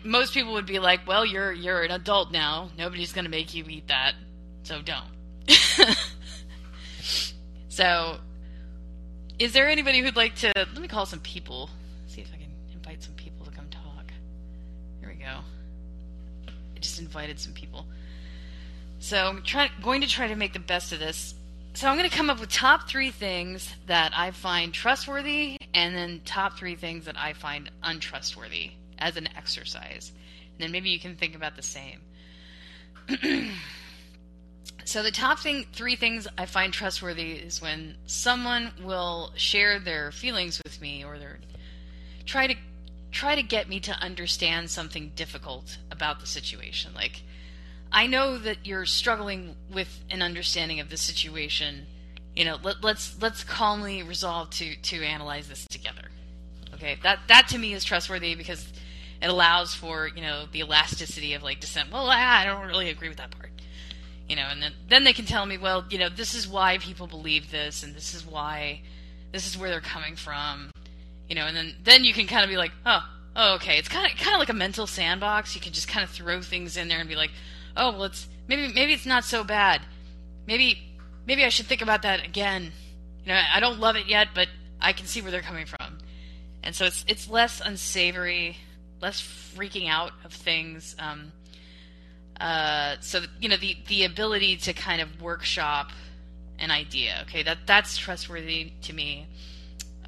most 0.03 0.33
people 0.33 0.53
would 0.53 0.65
be 0.65 0.79
like, 0.79 1.07
"Well, 1.07 1.25
you're 1.25 1.53
you're 1.53 1.83
an 1.83 1.91
adult 1.91 2.31
now. 2.31 2.69
Nobody's 2.77 3.13
going 3.13 3.25
to 3.25 3.31
make 3.31 3.53
you 3.53 3.63
eat 3.67 3.87
that, 3.87 4.13
so 4.63 4.81
don't." 4.81 5.05
so 7.69 8.17
is 9.37 9.53
there 9.53 9.69
anybody 9.69 9.99
who'd 10.01 10.15
like 10.15 10.35
to? 10.37 10.51
Let 10.55 10.79
me 10.79 10.87
call 10.87 11.05
some 11.05 11.19
people. 11.19 11.69
See 12.07 12.21
if 12.21 12.31
I 12.33 12.37
can 12.37 12.49
invite 12.73 13.03
some 13.03 13.13
people 13.13 13.45
to 13.45 13.51
come 13.51 13.67
talk. 13.69 14.11
Here 14.99 15.09
we 15.09 15.15
go. 15.15 15.41
I 16.47 16.79
just 16.79 16.99
invited 16.99 17.39
some 17.39 17.53
people. 17.53 17.85
So 18.99 19.27
I'm 19.27 19.41
try, 19.43 19.69
going 19.81 20.01
to 20.01 20.07
try 20.07 20.27
to 20.27 20.35
make 20.35 20.53
the 20.53 20.59
best 20.59 20.91
of 20.91 20.99
this. 20.99 21.35
So 21.73 21.87
I'm 21.87 21.97
going 21.97 22.09
to 22.09 22.15
come 22.15 22.29
up 22.29 22.39
with 22.39 22.49
top 22.49 22.89
three 22.89 23.11
things 23.11 23.71
that 23.85 24.11
I 24.15 24.31
find 24.31 24.73
trustworthy, 24.73 25.57
and 25.73 25.95
then 25.95 26.21
top 26.25 26.57
three 26.57 26.75
things 26.75 27.05
that 27.05 27.17
I 27.17 27.33
find 27.33 27.69
untrustworthy 27.83 28.71
as 28.97 29.15
an 29.15 29.29
exercise. 29.37 30.11
And 30.53 30.63
then 30.63 30.71
maybe 30.71 30.89
you 30.89 30.99
can 30.99 31.15
think 31.15 31.35
about 31.35 31.55
the 31.55 31.61
same. 31.61 32.01
So 34.87 35.03
the 35.03 35.11
top 35.11 35.39
thing, 35.39 35.65
three 35.73 35.97
things 35.97 36.29
I 36.37 36.45
find 36.45 36.71
trustworthy 36.71 37.33
is 37.33 37.61
when 37.61 37.97
someone 38.05 38.71
will 38.81 39.33
share 39.35 39.79
their 39.79 40.13
feelings 40.13 40.61
with 40.63 40.79
me, 40.79 41.03
or 41.03 41.19
their 41.19 41.39
try 42.25 42.47
to 42.47 42.55
try 43.11 43.35
to 43.35 43.43
get 43.43 43.67
me 43.67 43.81
to 43.81 43.91
understand 43.91 44.69
something 44.69 45.11
difficult 45.13 45.77
about 45.91 46.21
the 46.21 46.25
situation. 46.25 46.93
Like, 46.93 47.21
I 47.91 48.07
know 48.07 48.37
that 48.37 48.65
you're 48.65 48.85
struggling 48.85 49.55
with 49.71 50.03
an 50.09 50.21
understanding 50.21 50.79
of 50.79 50.89
the 50.89 50.97
situation. 50.97 51.87
You 52.35 52.45
know, 52.45 52.57
let, 52.61 52.83
let's 52.83 53.19
let's 53.21 53.43
calmly 53.43 54.03
resolve 54.03 54.49
to 54.51 54.75
to 54.75 55.03
analyze 55.03 55.47
this 55.47 55.65
together. 55.69 56.09
Okay, 56.73 56.97
that 57.03 57.19
that 57.27 57.47
to 57.49 57.57
me 57.57 57.73
is 57.73 57.83
trustworthy 57.83 58.35
because 58.35 58.71
it 59.21 59.29
allows 59.29 59.73
for 59.73 60.07
you 60.07 60.21
know 60.21 60.45
the 60.51 60.59
elasticity 60.59 61.33
of 61.33 61.43
like 61.43 61.59
dissent. 61.59 61.91
Well, 61.91 62.09
I, 62.09 62.41
I 62.41 62.45
don't 62.45 62.67
really 62.67 62.89
agree 62.89 63.09
with 63.09 63.17
that 63.17 63.31
part 63.31 63.51
you 64.27 64.35
know, 64.35 64.47
and 64.49 64.61
then 64.61 64.73
then 64.89 65.03
they 65.03 65.13
can 65.13 65.25
tell 65.25 65.45
me, 65.45 65.57
well, 65.57 65.85
you 65.89 65.97
know, 65.97 66.09
this 66.09 66.33
is 66.33 66.47
why 66.47 66.77
people 66.79 67.07
believe 67.07 67.49
this, 67.49 67.83
and 67.83 67.95
this 67.95 68.13
is 68.13 68.25
why, 68.25 68.81
this 69.31 69.47
is 69.47 69.57
where 69.57 69.69
they're 69.69 69.79
coming 69.79 70.15
from, 70.15 70.71
you 71.29 71.35
know, 71.35 71.45
and 71.45 71.55
then 71.55 71.75
then 71.83 72.03
you 72.03 72.13
can 72.13 72.27
kind 72.27 72.43
of 72.43 72.49
be 72.49 72.57
like, 72.57 72.71
oh, 72.85 73.03
oh, 73.35 73.55
okay, 73.55 73.77
it's 73.77 73.87
kind 73.87 74.11
of 74.11 74.17
kind 74.17 74.35
of 74.35 74.39
like 74.39 74.49
a 74.49 74.53
mental 74.53 74.85
sandbox. 74.85 75.55
You 75.55 75.61
can 75.61 75.71
just 75.71 75.87
kind 75.87 76.03
of 76.03 76.09
throw 76.09 76.41
things 76.41 76.75
in 76.75 76.87
there 76.89 76.99
and 76.99 77.07
be 77.07 77.15
like, 77.15 77.31
oh, 77.77 77.91
well, 77.91 78.03
it's 78.05 78.27
maybe 78.47 78.73
maybe 78.73 78.93
it's 78.93 79.05
not 79.05 79.23
so 79.23 79.43
bad, 79.43 79.81
maybe 80.45 80.79
maybe 81.25 81.45
I 81.45 81.49
should 81.49 81.67
think 81.67 81.81
about 81.81 82.01
that 82.01 82.25
again. 82.25 82.71
You 83.23 83.33
know, 83.33 83.41
I 83.53 83.59
don't 83.59 83.79
love 83.79 83.95
it 83.95 84.07
yet, 84.07 84.29
but 84.33 84.47
I 84.81 84.93
can 84.93 85.05
see 85.05 85.21
where 85.21 85.31
they're 85.31 85.41
coming 85.41 85.65
from, 85.65 85.99
and 86.63 86.75
so 86.75 86.85
it's 86.85 87.05
it's 87.07 87.29
less 87.29 87.61
unsavory, 87.63 88.57
less 89.01 89.21
freaking 89.21 89.89
out 89.89 90.11
of 90.23 90.33
things. 90.33 90.95
Um, 90.99 91.31
uh, 92.39 92.95
so 92.99 93.21
you 93.39 93.49
know 93.49 93.57
the 93.57 93.77
the 93.87 94.05
ability 94.05 94.57
to 94.57 94.73
kind 94.73 95.01
of 95.01 95.21
workshop 95.21 95.91
an 96.59 96.71
idea. 96.71 97.19
Okay, 97.23 97.43
that 97.43 97.59
that's 97.65 97.97
trustworthy 97.97 98.73
to 98.83 98.93
me. 98.93 99.27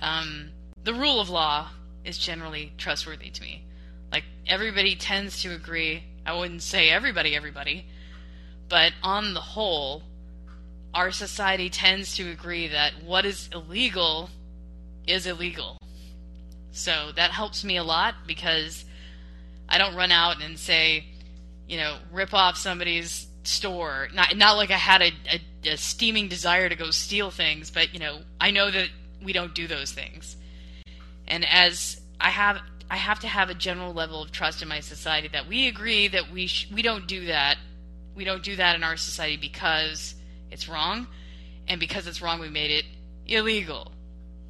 Um, 0.01 0.49
the 0.83 0.93
rule 0.93 1.19
of 1.19 1.29
law 1.29 1.69
is 2.05 2.17
generally 2.17 2.73
trustworthy 2.77 3.29
to 3.29 3.41
me. 3.41 3.63
Like 4.11 4.23
everybody 4.47 4.95
tends 4.95 5.41
to 5.43 5.53
agree. 5.53 6.03
I 6.29 6.37
wouldn't 6.37 6.61
say 6.61 6.91
everybody, 6.91 7.35
everybody, 7.35 7.87
but 8.69 8.93
on 9.01 9.33
the 9.33 9.41
whole, 9.41 10.03
our 10.93 11.09
society 11.09 11.71
tends 11.71 12.15
to 12.17 12.29
agree 12.29 12.67
that 12.67 13.03
what 13.03 13.25
is 13.25 13.49
illegal 13.51 14.29
is 15.07 15.25
illegal. 15.25 15.79
So 16.71 17.11
that 17.15 17.31
helps 17.31 17.63
me 17.63 17.77
a 17.77 17.83
lot 17.83 18.13
because 18.27 18.85
I 19.67 19.79
don't 19.79 19.95
run 19.95 20.11
out 20.11 20.39
and 20.39 20.59
say, 20.59 21.05
you 21.67 21.77
know, 21.77 21.97
rip 22.11 22.31
off 22.31 22.57
somebody's 22.57 23.27
store. 23.41 24.09
Not 24.13 24.37
not 24.37 24.55
like 24.55 24.69
I 24.69 24.77
had 24.77 25.01
a, 25.01 25.11
a, 25.31 25.69
a 25.71 25.77
steaming 25.77 26.27
desire 26.27 26.69
to 26.69 26.75
go 26.75 26.91
steal 26.91 27.31
things, 27.31 27.71
but 27.71 27.91
you 27.91 27.99
know, 27.99 28.19
I 28.39 28.51
know 28.51 28.69
that 28.69 28.89
we 29.23 29.33
don't 29.33 29.55
do 29.55 29.65
those 29.65 29.91
things. 29.93 30.37
And 31.27 31.43
as 31.43 31.99
I 32.21 32.29
have 32.29 32.61
I 32.89 32.97
have 32.97 33.19
to 33.19 33.27
have 33.27 33.49
a 33.49 33.53
general 33.53 33.93
level 33.93 34.21
of 34.21 34.31
trust 34.31 34.61
in 34.61 34.67
my 34.67 34.79
society 34.79 35.27
that 35.29 35.47
we 35.47 35.67
agree 35.67 36.07
that 36.07 36.31
we 36.31 36.47
sh- 36.47 36.67
we 36.73 36.81
don't 36.81 37.07
do 37.07 37.27
that. 37.27 37.57
We 38.15 38.23
don't 38.23 38.43
do 38.43 38.55
that 38.55 38.75
in 38.75 38.83
our 38.83 38.97
society 38.97 39.37
because 39.37 40.15
it's 40.51 40.67
wrong, 40.67 41.07
and 41.67 41.79
because 41.79 42.07
it's 42.07 42.21
wrong, 42.21 42.39
we 42.39 42.49
made 42.49 42.71
it 42.71 42.85
illegal. 43.27 43.91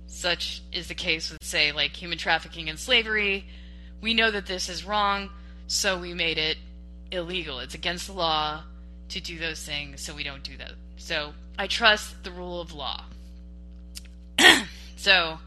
Such 0.07 0.61
is 0.71 0.87
the 0.87 0.95
case 0.95 1.29
with, 1.29 1.43
say, 1.43 1.71
like 1.71 1.95
human 1.95 2.17
trafficking 2.17 2.69
and 2.69 2.79
slavery. 2.79 3.45
We 4.01 4.13
know 4.13 4.31
that 4.31 4.45
this 4.45 4.69
is 4.69 4.85
wrong, 4.85 5.29
so 5.67 5.99
we 5.99 6.13
made 6.13 6.37
it 6.37 6.57
illegal. 7.11 7.59
It's 7.59 7.75
against 7.75 8.07
the 8.07 8.13
law 8.13 8.63
to 9.09 9.19
do 9.19 9.37
those 9.37 9.63
things, 9.63 10.01
so 10.01 10.15
we 10.15 10.23
don't 10.23 10.43
do 10.43 10.57
that. 10.57 10.71
So 10.97 11.33
I 11.57 11.67
trust 11.67 12.23
the 12.23 12.31
rule 12.31 12.61
of 12.61 12.73
law. 12.73 13.03
so 14.95 15.39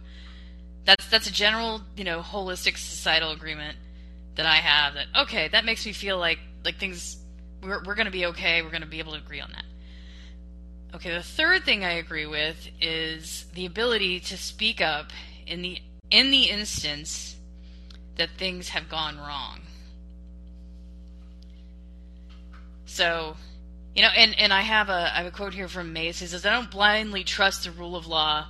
that's 0.85 1.09
that's 1.09 1.29
a 1.29 1.33
general, 1.33 1.83
you 1.97 2.05
know, 2.05 2.21
holistic 2.21 2.77
societal 2.77 3.31
agreement 3.31 3.77
that 4.35 4.47
I 4.47 4.57
have 4.57 4.95
that 4.95 5.07
okay, 5.23 5.49
that 5.49 5.65
makes 5.65 5.85
me 5.87 5.93
feel 5.93 6.19
like 6.19 6.39
like 6.65 6.79
things 6.79 7.19
we're 7.63 7.83
we're 7.85 7.95
going 7.95 8.07
to 8.07 8.13
be 8.13 8.27
okay, 8.27 8.63
we're 8.63 8.71
going 8.71 8.83
to 8.83 8.89
be 8.89 8.99
able 8.99 9.13
to 9.13 9.19
agree 9.19 9.41
on 9.41 9.51
that. 9.53 9.65
Okay, 10.95 11.13
the 11.13 11.23
third 11.23 11.65
thing 11.65 11.85
I 11.85 11.93
agree 11.93 12.27
with 12.27 12.69
is 12.81 13.47
the 13.55 13.65
ability 13.65 14.21
to 14.21 14.37
speak 14.37 14.81
up 14.81 15.11
in 15.47 15.63
the 15.63 15.79
in 16.11 16.31
the 16.31 16.45
instance 16.45 17.37
that 18.17 18.31
things 18.37 18.69
have 18.71 18.89
gone 18.89 19.17
wrong. 19.17 19.61
So, 22.85 23.37
you 23.95 24.03
know, 24.03 24.11
and, 24.15 24.39
and 24.39 24.53
I 24.53 24.61
have 24.61 24.91
a 24.91 25.11
I 25.15 25.19
have 25.19 25.27
a 25.27 25.31
quote 25.31 25.55
here 25.55 25.69
from 25.69 25.95
Mace. 25.95 26.19
He 26.19 26.27
says, 26.27 26.45
"I 26.45 26.51
don't 26.51 26.71
blindly 26.71 27.25
trust 27.25 27.65
the 27.65 27.71
rule 27.71 27.97
of 27.97 28.07
law. 28.07 28.49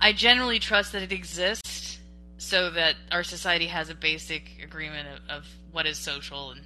I 0.00 0.12
generally 0.12 0.58
trust 0.58 0.92
that 0.92 1.02
it 1.02 1.12
exists, 1.12 1.98
so 2.38 2.70
that 2.70 2.94
our 3.10 3.24
society 3.24 3.66
has 3.66 3.90
a 3.90 3.94
basic 3.94 4.60
agreement 4.62 5.08
of, 5.08 5.38
of 5.38 5.46
what 5.72 5.86
is 5.86 5.98
social 5.98 6.52
and 6.52 6.60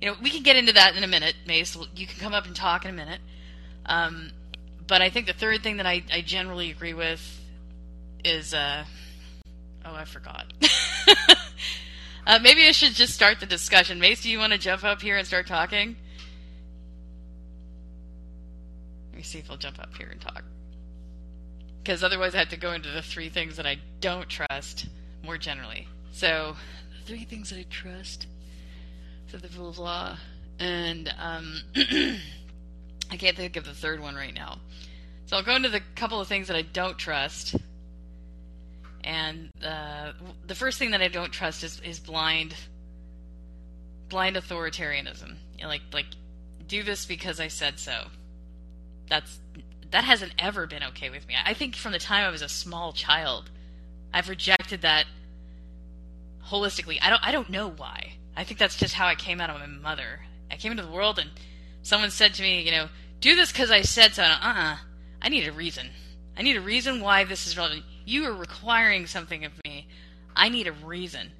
you 0.00 0.08
know 0.08 0.16
we 0.22 0.28
can 0.28 0.42
get 0.42 0.56
into 0.56 0.72
that 0.72 0.96
in 0.96 1.04
a 1.04 1.06
minute 1.06 1.34
mace. 1.46 1.76
You 1.96 2.06
can 2.06 2.18
come 2.18 2.34
up 2.34 2.46
and 2.46 2.54
talk 2.54 2.84
in 2.84 2.90
a 2.90 2.94
minute. 2.94 3.20
Um, 3.86 4.32
but 4.86 5.00
i 5.02 5.10
think 5.10 5.26
the 5.26 5.32
third 5.32 5.62
thing 5.62 5.78
that 5.78 5.86
i, 5.86 6.02
I 6.12 6.20
generally 6.20 6.70
agree 6.70 6.94
with 6.94 7.20
is 8.24 8.54
uh, 8.54 8.84
oh 9.84 9.94
i 9.94 10.04
forgot. 10.04 10.52
Uh, 12.26 12.38
maybe 12.42 12.66
i 12.66 12.72
should 12.72 12.94
just 12.94 13.12
start 13.12 13.38
the 13.38 13.44
discussion. 13.44 14.00
Mace 14.00 14.22
do 14.22 14.30
you 14.30 14.38
want 14.38 14.54
to 14.54 14.58
jump 14.58 14.82
up 14.82 15.02
here 15.02 15.18
and 15.18 15.26
start 15.26 15.46
talking? 15.46 15.94
Let 19.10 19.16
me 19.18 19.22
see 19.22 19.40
if 19.40 19.50
i'll 19.50 19.58
jump 19.58 19.78
up 19.78 19.94
here 19.94 20.08
and 20.08 20.18
talk 20.18 20.42
because 21.84 22.02
otherwise 22.02 22.34
i 22.34 22.38
have 22.38 22.48
to 22.48 22.56
go 22.56 22.72
into 22.72 22.90
the 22.90 23.02
three 23.02 23.28
things 23.28 23.56
that 23.56 23.66
i 23.66 23.76
don't 24.00 24.28
trust 24.28 24.86
more 25.24 25.38
generally. 25.38 25.88
So, 26.12 26.56
the 26.98 27.06
three 27.06 27.24
things 27.24 27.50
that 27.50 27.58
I 27.58 27.66
trust 27.70 28.26
for 29.26 29.38
the 29.38 29.48
rule 29.58 29.70
of 29.70 29.78
law, 29.78 30.16
and 30.58 31.12
um, 31.18 31.60
I 33.10 33.16
can't 33.16 33.36
think 33.36 33.56
of 33.56 33.64
the 33.64 33.74
third 33.74 34.00
one 34.00 34.14
right 34.14 34.34
now. 34.34 34.58
So 35.26 35.36
I'll 35.36 35.42
go 35.42 35.56
into 35.56 35.70
the 35.70 35.80
couple 35.94 36.20
of 36.20 36.28
things 36.28 36.48
that 36.48 36.56
I 36.56 36.62
don't 36.62 36.98
trust. 36.98 37.56
And 39.02 39.50
uh, 39.64 40.12
the 40.46 40.54
first 40.54 40.78
thing 40.78 40.90
that 40.92 41.00
I 41.00 41.08
don't 41.08 41.32
trust 41.32 41.64
is, 41.64 41.80
is 41.80 41.98
blind, 41.98 42.54
blind 44.08 44.36
authoritarianism. 44.36 45.36
You 45.56 45.62
know, 45.62 45.68
like 45.68 45.82
like 45.92 46.06
do 46.66 46.82
this 46.82 47.06
because 47.06 47.40
I 47.40 47.48
said 47.48 47.78
so. 47.78 48.04
That's 49.08 49.40
that 49.94 50.02
hasn't 50.02 50.32
ever 50.40 50.66
been 50.66 50.82
okay 50.82 51.08
with 51.08 51.28
me. 51.28 51.36
I 51.44 51.54
think 51.54 51.76
from 51.76 51.92
the 51.92 52.00
time 52.00 52.24
I 52.24 52.30
was 52.30 52.42
a 52.42 52.48
small 52.48 52.92
child, 52.92 53.48
I've 54.12 54.28
rejected 54.28 54.82
that 54.82 55.04
holistically. 56.44 56.98
I 57.00 57.10
don't 57.10 57.22
I 57.22 57.30
don't 57.30 57.48
know 57.48 57.70
why. 57.70 58.14
I 58.36 58.42
think 58.42 58.58
that's 58.58 58.74
just 58.74 58.94
how 58.94 59.06
I 59.06 59.14
came 59.14 59.40
out 59.40 59.50
of 59.50 59.60
my 59.60 59.66
mother. 59.68 60.22
I 60.50 60.56
came 60.56 60.72
into 60.72 60.82
the 60.82 60.90
world 60.90 61.20
and 61.20 61.30
someone 61.82 62.10
said 62.10 62.34
to 62.34 62.42
me, 62.42 62.62
you 62.62 62.72
know, 62.72 62.88
do 63.20 63.36
this 63.36 63.52
because 63.52 63.70
I 63.70 63.82
said 63.82 64.14
so. 64.14 64.24
Uh-uh. 64.24 64.78
I 65.22 65.28
need 65.28 65.46
a 65.46 65.52
reason. 65.52 65.90
I 66.36 66.42
need 66.42 66.56
a 66.56 66.60
reason 66.60 67.00
why 67.00 67.22
this 67.22 67.46
is 67.46 67.56
relevant. 67.56 67.84
You 68.04 68.24
are 68.24 68.34
requiring 68.34 69.06
something 69.06 69.44
of 69.44 69.52
me. 69.64 69.86
I 70.34 70.48
need 70.48 70.66
a 70.66 70.72
reason. 70.72 71.30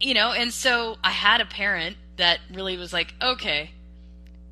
You 0.00 0.14
know, 0.14 0.32
and 0.32 0.52
so 0.52 0.96
I 1.04 1.12
had 1.12 1.40
a 1.40 1.46
parent 1.46 1.96
that 2.16 2.40
really 2.52 2.76
was 2.76 2.92
like, 2.92 3.14
okay, 3.22 3.70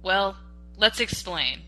well, 0.01 0.37
let's 0.77 1.01
explain. 1.01 1.63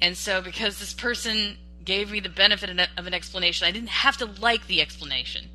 And 0.00 0.16
so 0.16 0.40
because 0.40 0.78
this 0.78 0.94
person 0.94 1.56
gave 1.84 2.10
me 2.10 2.20
the 2.20 2.28
benefit 2.28 2.70
of 2.96 3.06
an 3.06 3.14
explanation. 3.14 3.66
I 3.66 3.70
didn't 3.70 3.88
have 3.88 4.16
to 4.18 4.26
like 4.26 4.66
the 4.66 4.80
explanation, 4.80 5.48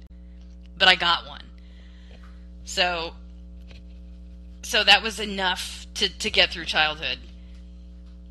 but 0.78 0.88
I 0.88 0.96
got 0.96 1.28
one. 1.28 1.44
So, 2.66 3.14
so 4.64 4.84
that 4.84 5.04
was 5.04 5.20
enough 5.20 5.86
to, 5.96 6.10
to 6.10 6.30
get 6.30 6.52
through 6.52 6.66
childhood. 6.66 7.20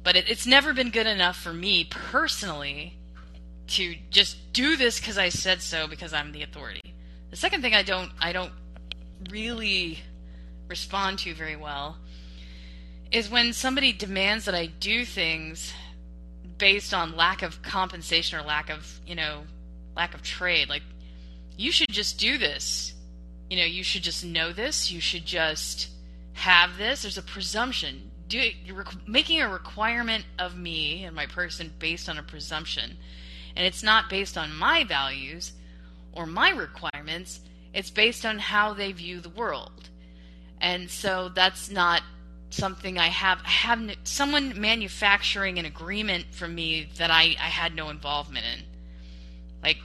But 0.02 0.16
it, 0.16 0.28
it's 0.28 0.46
never 0.46 0.74
been 0.74 0.90
good 0.90 1.06
enough 1.06 1.36
for 1.36 1.52
me 1.52 1.84
personally 1.84 2.98
to 3.68 3.94
just 4.10 4.52
do 4.52 4.76
this 4.76 4.98
because 4.98 5.16
I 5.16 5.30
said 5.30 5.62
so 5.62 5.86
because 5.86 6.12
I'm 6.12 6.32
the 6.32 6.42
authority. 6.42 6.82
The 7.30 7.36
second 7.36 7.62
thing 7.62 7.74
I 7.74 7.82
don't 7.82 8.12
I 8.20 8.32
don't 8.32 8.52
really 9.30 10.00
respond 10.68 11.20
to 11.20 11.34
very 11.34 11.56
well 11.56 11.96
is 13.10 13.30
when 13.30 13.54
somebody 13.54 13.92
demands 13.92 14.44
that 14.44 14.54
I 14.54 14.66
do 14.66 15.06
things 15.06 15.72
based 16.58 16.94
on 16.94 17.16
lack 17.16 17.42
of 17.42 17.62
compensation 17.62 18.38
or 18.38 18.42
lack 18.42 18.70
of, 18.70 19.00
you 19.06 19.14
know, 19.14 19.42
lack 19.96 20.14
of 20.14 20.22
trade. 20.22 20.68
Like, 20.68 20.82
you 21.56 21.72
should 21.72 21.88
just 21.90 22.18
do 22.18 22.38
this. 22.38 22.94
You 23.50 23.58
know, 23.58 23.64
you 23.64 23.82
should 23.82 24.02
just 24.02 24.24
know 24.24 24.52
this. 24.52 24.90
You 24.90 25.00
should 25.00 25.24
just 25.24 25.88
have 26.34 26.76
this. 26.76 27.02
There's 27.02 27.18
a 27.18 27.22
presumption. 27.22 28.10
Do 28.28 28.38
it, 28.38 28.54
you're 28.64 28.84
making 29.06 29.40
a 29.40 29.48
requirement 29.48 30.24
of 30.38 30.56
me 30.56 31.04
and 31.04 31.14
my 31.14 31.26
person 31.26 31.72
based 31.78 32.08
on 32.08 32.18
a 32.18 32.22
presumption, 32.22 32.96
and 33.54 33.66
it's 33.66 33.82
not 33.82 34.08
based 34.08 34.38
on 34.38 34.54
my 34.54 34.84
values 34.84 35.52
or 36.12 36.26
my 36.26 36.50
requirements. 36.50 37.40
It's 37.72 37.90
based 37.90 38.24
on 38.24 38.38
how 38.38 38.72
they 38.72 38.92
view 38.92 39.20
the 39.20 39.28
world, 39.28 39.90
and 40.60 40.90
so 40.90 41.28
that's 41.28 41.70
not 41.70 42.02
something 42.50 42.98
I 42.98 43.08
have 43.08 43.40
I 43.44 43.50
have 43.50 43.96
someone 44.04 44.60
manufacturing 44.60 45.58
an 45.58 45.64
agreement 45.64 46.26
from 46.30 46.54
me 46.54 46.88
that 46.98 47.10
I, 47.10 47.36
I 47.40 47.50
had 47.50 47.74
no 47.74 47.90
involvement 47.90 48.46
in. 48.46 48.64
Like 49.62 49.78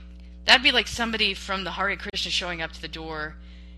that'd 0.46 0.64
be 0.64 0.72
like 0.72 0.88
somebody 0.88 1.34
from 1.34 1.64
the 1.64 1.72
Hare 1.72 1.96
Krishna 1.96 2.32
showing 2.32 2.62
up 2.62 2.72
to 2.74 2.82
the 2.82 2.88
door 2.88 3.36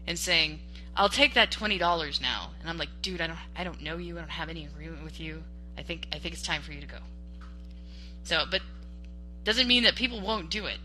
and 0.07 0.17
saying, 0.17 0.59
"I'll 0.95 1.09
take 1.09 1.33
that 1.35 1.51
twenty 1.51 1.77
dollars 1.77 2.19
now," 2.19 2.51
and 2.59 2.69
I'm 2.69 2.77
like, 2.77 2.89
"Dude, 3.01 3.21
I 3.21 3.27
don't 3.27 3.39
I 3.55 3.63
don't 3.63 3.81
know 3.81 3.97
you. 3.97 4.17
I 4.17 4.21
don't 4.21 4.31
have 4.31 4.49
any 4.49 4.65
agreement 4.65 5.03
with 5.03 5.19
you. 5.19 5.43
I 5.77 5.83
think 5.83 6.07
I 6.11 6.19
think 6.19 6.33
it's 6.33 6.43
time 6.43 6.61
for 6.61 6.71
you 6.73 6.81
to 6.81 6.87
go." 6.87 6.99
So, 8.23 8.45
but 8.49 8.61
doesn't 9.43 9.67
mean 9.67 9.83
that 9.83 9.95
people 9.95 10.21
won't 10.21 10.49
do 10.49 10.65
it. 10.65 10.77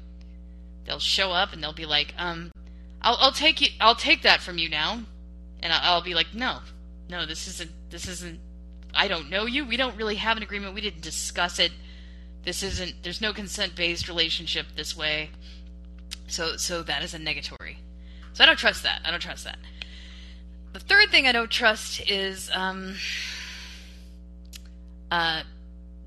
They'll 0.84 0.98
show 0.98 1.32
up 1.32 1.52
and 1.52 1.62
they'll 1.62 1.72
be 1.72 1.86
like, 1.86 2.14
"Um, 2.18 2.52
I'll 3.02 3.16
I'll 3.20 3.32
take 3.32 3.60
you 3.60 3.68
I'll 3.80 3.96
take 3.96 4.22
that 4.22 4.40
from 4.40 4.58
you 4.58 4.68
now," 4.68 5.02
and 5.60 5.72
I'll, 5.72 5.94
I'll 5.94 6.02
be 6.02 6.14
like, 6.14 6.34
"No, 6.34 6.60
no, 7.08 7.26
this 7.26 7.46
isn't 7.46 7.70
this 7.90 8.08
isn't 8.08 8.40
I 8.94 9.08
don't 9.08 9.30
know 9.30 9.46
you. 9.46 9.64
We 9.66 9.76
don't 9.76 9.96
really 9.96 10.16
have 10.16 10.36
an 10.36 10.42
agreement. 10.42 10.74
We 10.74 10.80
didn't 10.80 11.02
discuss 11.02 11.58
it. 11.58 11.72
This 12.42 12.62
isn't 12.62 13.02
there's 13.02 13.20
no 13.20 13.32
consent-based 13.32 14.08
relationship 14.08 14.66
this 14.74 14.96
way. 14.96 15.30
So 16.26 16.56
so 16.56 16.82
that 16.82 17.02
is 17.02 17.14
a 17.14 17.18
negatory. 17.18 17.76
So 18.32 18.42
I 18.44 18.46
don't 18.46 18.58
trust 18.58 18.82
that. 18.82 19.02
I 19.04 19.10
don't 19.10 19.20
trust 19.20 19.44
that. 19.44 19.58
The 20.72 20.80
third 20.80 21.10
thing 21.10 21.26
I 21.26 21.32
don't 21.32 21.50
trust 21.50 22.08
is 22.10 22.50
um 22.52 22.96
uh 25.10 25.42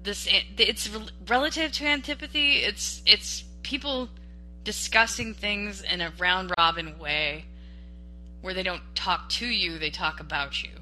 this 0.03 0.27
it's 0.57 0.89
relative 1.27 1.71
to 1.73 1.85
antipathy. 1.85 2.57
It's 2.57 3.01
it's 3.05 3.43
people 3.63 4.09
discussing 4.65 5.33
things 5.33 5.81
in 5.81 6.01
a 6.01 6.11
round 6.19 6.51
robin 6.57 6.99
way 6.99 7.45
where 8.41 8.53
they 8.53 8.63
don't 8.63 8.83
talk 8.95 9.29
to 9.29 9.45
you, 9.45 9.77
they 9.79 9.89
talk 9.89 10.19
about 10.19 10.63
you 10.63 10.78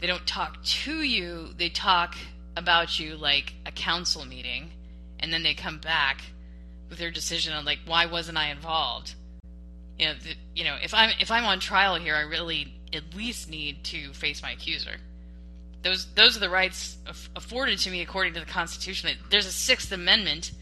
they 0.00 0.06
don't 0.06 0.26
talk 0.26 0.62
to 0.62 1.02
you, 1.02 1.50
they 1.56 1.68
talk 1.68 2.16
about 2.56 2.98
you 2.98 3.16
like 3.16 3.54
a 3.66 3.72
council 3.72 4.24
meeting, 4.24 4.70
and 5.18 5.32
then 5.32 5.42
they 5.42 5.54
come 5.54 5.78
back 5.78 6.22
with 6.88 6.98
their 6.98 7.10
decision 7.10 7.52
on 7.52 7.64
like 7.64 7.78
why 7.86 8.06
wasn't 8.06 8.38
I 8.38 8.50
involved? 8.50 9.14
You 9.98 10.06
know, 10.06 10.14
the, 10.14 10.34
you 10.54 10.64
know, 10.64 10.76
if 10.82 10.94
I'm 10.94 11.10
if 11.20 11.30
I'm 11.30 11.44
on 11.44 11.60
trial 11.60 11.96
here, 11.96 12.16
I 12.16 12.22
really 12.22 12.74
at 12.92 13.14
least 13.14 13.48
need 13.48 13.84
to 13.84 14.12
face 14.12 14.42
my 14.42 14.52
accuser. 14.52 14.96
Those 15.82 16.06
those 16.14 16.36
are 16.36 16.40
the 16.40 16.50
rights 16.50 16.98
afforded 17.36 17.78
to 17.80 17.90
me 17.90 18.00
according 18.02 18.34
to 18.34 18.40
the 18.40 18.46
Constitution. 18.46 19.10
There's 19.30 19.46
a 19.46 19.52
Sixth 19.52 19.92
Amendment. 19.92 20.52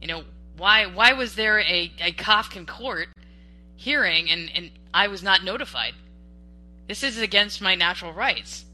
You 0.00 0.08
know, 0.08 0.22
why 0.56 0.86
why 0.86 1.14
was 1.14 1.34
there 1.34 1.60
a, 1.60 1.92
a 2.00 2.12
Kafkan 2.12 2.66
court 2.66 3.08
hearing 3.76 4.30
and, 4.30 4.50
and 4.54 4.70
I 4.92 5.08
was 5.08 5.22
not 5.22 5.44
notified? 5.44 5.94
This 6.88 7.02
is 7.02 7.18
against 7.18 7.60
my 7.60 7.74
natural 7.74 8.12
rights. 8.12 8.64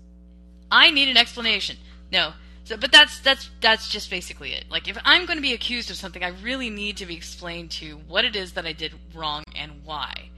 I 0.71 0.91
need 0.91 1.09
an 1.09 1.17
explanation. 1.17 1.77
No. 2.11 2.33
So, 2.65 2.79
but 2.79 2.91
that's 2.91 3.21
that's 3.21 3.51
that's 3.61 3.89
just 3.89 4.09
basically 4.09 4.53
it. 4.53 4.65
Like 4.71 4.89
if 4.89 4.97
I'm 5.05 5.27
going 5.27 5.37
to 5.37 5.43
be 5.43 5.53
accused 5.53 5.91
of 5.91 5.97
something, 5.97 6.25
I 6.25 6.29
really 6.29 6.71
need 6.71 6.97
to 6.99 7.07
be 7.07 7.15
explained 7.15 7.71
to 7.73 7.97
what 8.09 8.25
it 8.25 8.35
is 8.35 8.53
that 8.53 8.65
I 8.65 8.73
did 8.73 8.95
wrong 9.15 9.43
and 9.55 9.85
why. 9.85 10.31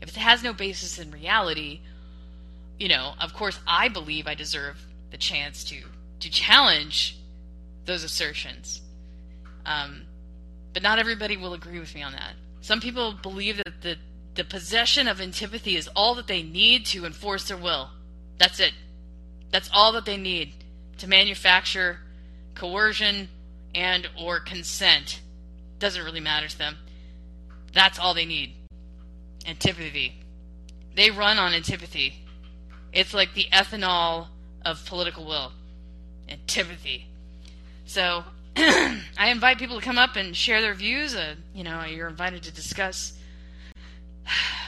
If 0.00 0.08
it 0.08 0.16
has 0.16 0.42
no 0.42 0.52
basis 0.52 0.98
in 0.98 1.10
reality, 1.10 1.80
you 2.78 2.88
know, 2.88 3.14
of 3.20 3.32
course 3.34 3.60
I 3.66 3.88
believe 3.88 4.26
I 4.26 4.34
deserve 4.34 4.84
the 5.10 5.18
chance 5.18 5.62
to 5.64 5.82
to 6.20 6.30
challenge 6.30 7.18
those 7.84 8.02
assertions. 8.02 8.80
Um, 9.64 10.02
but 10.72 10.82
not 10.82 10.98
everybody 10.98 11.36
will 11.36 11.54
agree 11.54 11.78
with 11.78 11.94
me 11.94 12.02
on 12.02 12.12
that. 12.12 12.34
Some 12.60 12.80
people 12.80 13.12
believe 13.12 13.58
that 13.58 13.82
the 13.82 13.96
the 14.38 14.44
possession 14.44 15.08
of 15.08 15.20
antipathy 15.20 15.74
is 15.74 15.88
all 15.96 16.14
that 16.14 16.28
they 16.28 16.44
need 16.44 16.86
to 16.86 17.04
enforce 17.04 17.48
their 17.48 17.56
will. 17.56 17.90
That's 18.38 18.60
it. 18.60 18.72
That's 19.50 19.68
all 19.74 19.90
that 19.92 20.04
they 20.04 20.16
need 20.16 20.52
to 20.98 21.08
manufacture 21.08 21.98
coercion 22.54 23.30
and 23.74 24.08
or 24.16 24.38
consent. 24.38 25.22
Doesn't 25.80 26.04
really 26.04 26.20
matter 26.20 26.46
to 26.46 26.56
them. 26.56 26.76
That's 27.72 27.98
all 27.98 28.14
they 28.14 28.26
need. 28.26 28.52
Antipathy. 29.44 30.22
They 30.94 31.10
run 31.10 31.38
on 31.38 31.52
antipathy. 31.52 32.24
It's 32.92 33.12
like 33.12 33.34
the 33.34 33.48
ethanol 33.52 34.28
of 34.64 34.86
political 34.86 35.26
will. 35.26 35.50
Antipathy. 36.28 37.08
So 37.86 38.22
I 38.56 39.00
invite 39.30 39.58
people 39.58 39.80
to 39.80 39.84
come 39.84 39.98
up 39.98 40.14
and 40.14 40.36
share 40.36 40.60
their 40.60 40.74
views. 40.74 41.16
Uh, 41.16 41.34
you 41.52 41.64
know, 41.64 41.82
you're 41.82 42.08
invited 42.08 42.44
to 42.44 42.52
discuss 42.52 43.17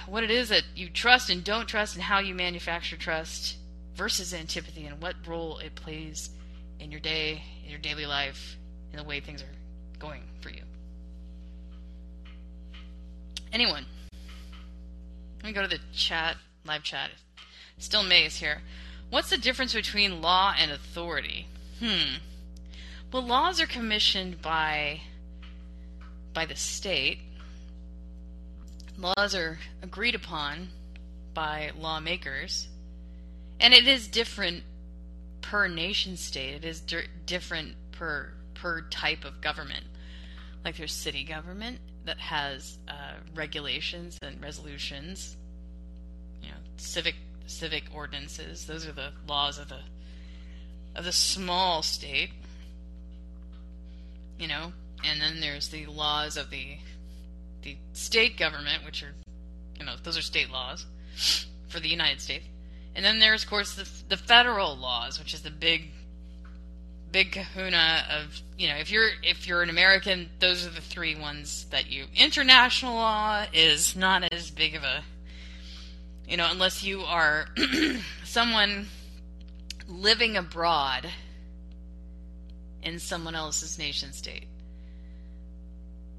what 0.06 0.24
it 0.24 0.30
is 0.30 0.48
that 0.48 0.64
you 0.74 0.88
trust 0.88 1.30
and 1.30 1.44
don't 1.44 1.66
trust 1.66 1.94
and 1.94 2.02
how 2.02 2.18
you 2.18 2.34
manufacture 2.34 2.96
trust 2.96 3.56
versus 3.94 4.32
antipathy 4.32 4.86
and 4.86 5.02
what 5.02 5.14
role 5.26 5.58
it 5.58 5.74
plays 5.74 6.30
in 6.78 6.90
your 6.90 7.00
day, 7.00 7.42
in 7.64 7.70
your 7.70 7.78
daily 7.78 8.06
life, 8.06 8.56
in 8.92 8.98
the 8.98 9.04
way 9.04 9.20
things 9.20 9.42
are 9.42 9.98
going 9.98 10.22
for 10.40 10.50
you. 10.50 10.62
Anyone? 13.52 13.84
Let 15.42 15.44
me 15.44 15.52
go 15.52 15.62
to 15.62 15.68
the 15.68 15.80
chat, 15.92 16.36
live 16.64 16.82
chat. 16.82 17.10
Still 17.78 18.02
Maze 18.02 18.36
here. 18.36 18.62
What's 19.08 19.30
the 19.30 19.38
difference 19.38 19.74
between 19.74 20.22
law 20.22 20.54
and 20.56 20.70
authority? 20.70 21.46
Hmm. 21.80 22.16
Well, 23.12 23.26
laws 23.26 23.60
are 23.60 23.66
commissioned 23.66 24.40
by 24.40 25.00
by 26.32 26.46
the 26.46 26.54
state. 26.54 27.18
Laws 29.00 29.34
are 29.34 29.58
agreed 29.82 30.14
upon 30.14 30.68
by 31.32 31.70
lawmakers, 31.78 32.68
and 33.58 33.72
it 33.72 33.88
is 33.88 34.06
different 34.06 34.62
per 35.40 35.68
nation 35.68 36.18
state. 36.18 36.56
It 36.56 36.64
is 36.66 36.80
di- 36.80 37.08
different 37.24 37.76
per 37.92 38.34
per 38.52 38.82
type 38.82 39.24
of 39.24 39.40
government. 39.40 39.84
Like 40.64 40.76
there's 40.76 40.92
city 40.92 41.24
government 41.24 41.78
that 42.04 42.18
has 42.18 42.76
uh, 42.88 43.14
regulations 43.34 44.18
and 44.20 44.42
resolutions. 44.42 45.34
You 46.42 46.50
know, 46.50 46.56
civic 46.76 47.14
civic 47.46 47.84
ordinances. 47.94 48.66
Those 48.66 48.86
are 48.86 48.92
the 48.92 49.12
laws 49.26 49.58
of 49.58 49.70
the 49.70 49.80
of 50.94 51.04
the 51.06 51.12
small 51.12 51.82
state. 51.82 52.32
You 54.38 54.48
know, 54.48 54.72
and 55.02 55.22
then 55.22 55.40
there's 55.40 55.68
the 55.68 55.86
laws 55.86 56.36
of 56.36 56.50
the 56.50 56.76
the 57.62 57.76
state 57.92 58.36
government, 58.36 58.84
which 58.84 59.02
are 59.02 59.14
you 59.78 59.84
know 59.84 59.94
those 60.02 60.16
are 60.18 60.22
state 60.22 60.50
laws 60.50 60.86
for 61.68 61.80
the 61.80 61.88
United 61.88 62.20
States. 62.20 62.44
And 62.94 63.04
then 63.04 63.20
there's, 63.20 63.44
of 63.44 63.50
course, 63.50 63.74
the, 63.74 63.88
the 64.08 64.16
federal 64.16 64.76
laws, 64.76 65.18
which 65.18 65.32
is 65.32 65.42
the 65.42 65.50
big, 65.50 65.92
big 67.12 67.32
kahuna 67.32 68.04
of 68.10 68.40
you 68.58 68.68
know 68.68 68.76
if 68.76 68.90
you're 68.90 69.10
if 69.22 69.46
you're 69.46 69.62
an 69.62 69.70
American, 69.70 70.30
those 70.38 70.66
are 70.66 70.70
the 70.70 70.80
three 70.80 71.14
ones 71.14 71.66
that 71.70 71.90
you. 71.90 72.06
International 72.14 72.94
law 72.94 73.44
is 73.52 73.96
not 73.96 74.24
as 74.32 74.50
big 74.50 74.74
of 74.74 74.82
a, 74.82 75.02
you 76.28 76.36
know, 76.36 76.48
unless 76.50 76.82
you 76.82 77.02
are 77.02 77.46
someone 78.24 78.86
living 79.88 80.36
abroad 80.36 81.08
in 82.82 82.98
someone 82.98 83.34
else's 83.34 83.78
nation 83.78 84.12
state. 84.12 84.46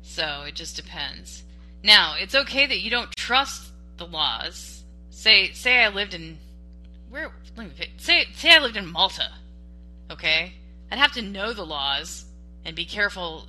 So 0.01 0.43
it 0.47 0.55
just 0.55 0.75
depends. 0.75 1.43
Now, 1.83 2.15
it's 2.17 2.35
okay 2.35 2.65
that 2.65 2.79
you 2.79 2.89
don't 2.89 3.15
trust 3.17 3.71
the 3.97 4.05
laws. 4.05 4.83
Say 5.09 5.51
say 5.51 5.83
I 5.83 5.89
lived 5.89 6.13
in 6.13 6.37
where 7.09 7.31
let 7.55 7.67
me 7.67 7.73
say 7.97 8.27
say 8.33 8.55
I 8.55 8.59
lived 8.59 8.77
in 8.77 8.91
Malta. 8.91 9.29
Okay? 10.09 10.53
I'd 10.91 10.99
have 10.99 11.13
to 11.13 11.21
know 11.21 11.53
the 11.53 11.65
laws 11.65 12.25
and 12.65 12.75
be 12.75 12.85
careful 12.85 13.47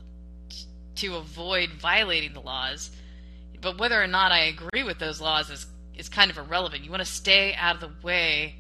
t- 0.49 0.67
to 0.97 1.17
avoid 1.17 1.71
violating 1.71 2.33
the 2.33 2.41
laws. 2.41 2.91
But 3.61 3.79
whether 3.79 4.01
or 4.01 4.07
not 4.07 4.33
I 4.33 4.45
agree 4.45 4.83
with 4.83 4.99
those 4.99 5.21
laws 5.21 5.51
is 5.51 5.67
is 5.97 6.09
kind 6.09 6.31
of 6.31 6.39
irrelevant. 6.39 6.85
You 6.85 6.91
want 6.91 7.03
to 7.03 7.11
stay 7.11 7.55
out 7.55 7.77
of 7.77 7.81
the 7.81 8.07
way 8.07 8.57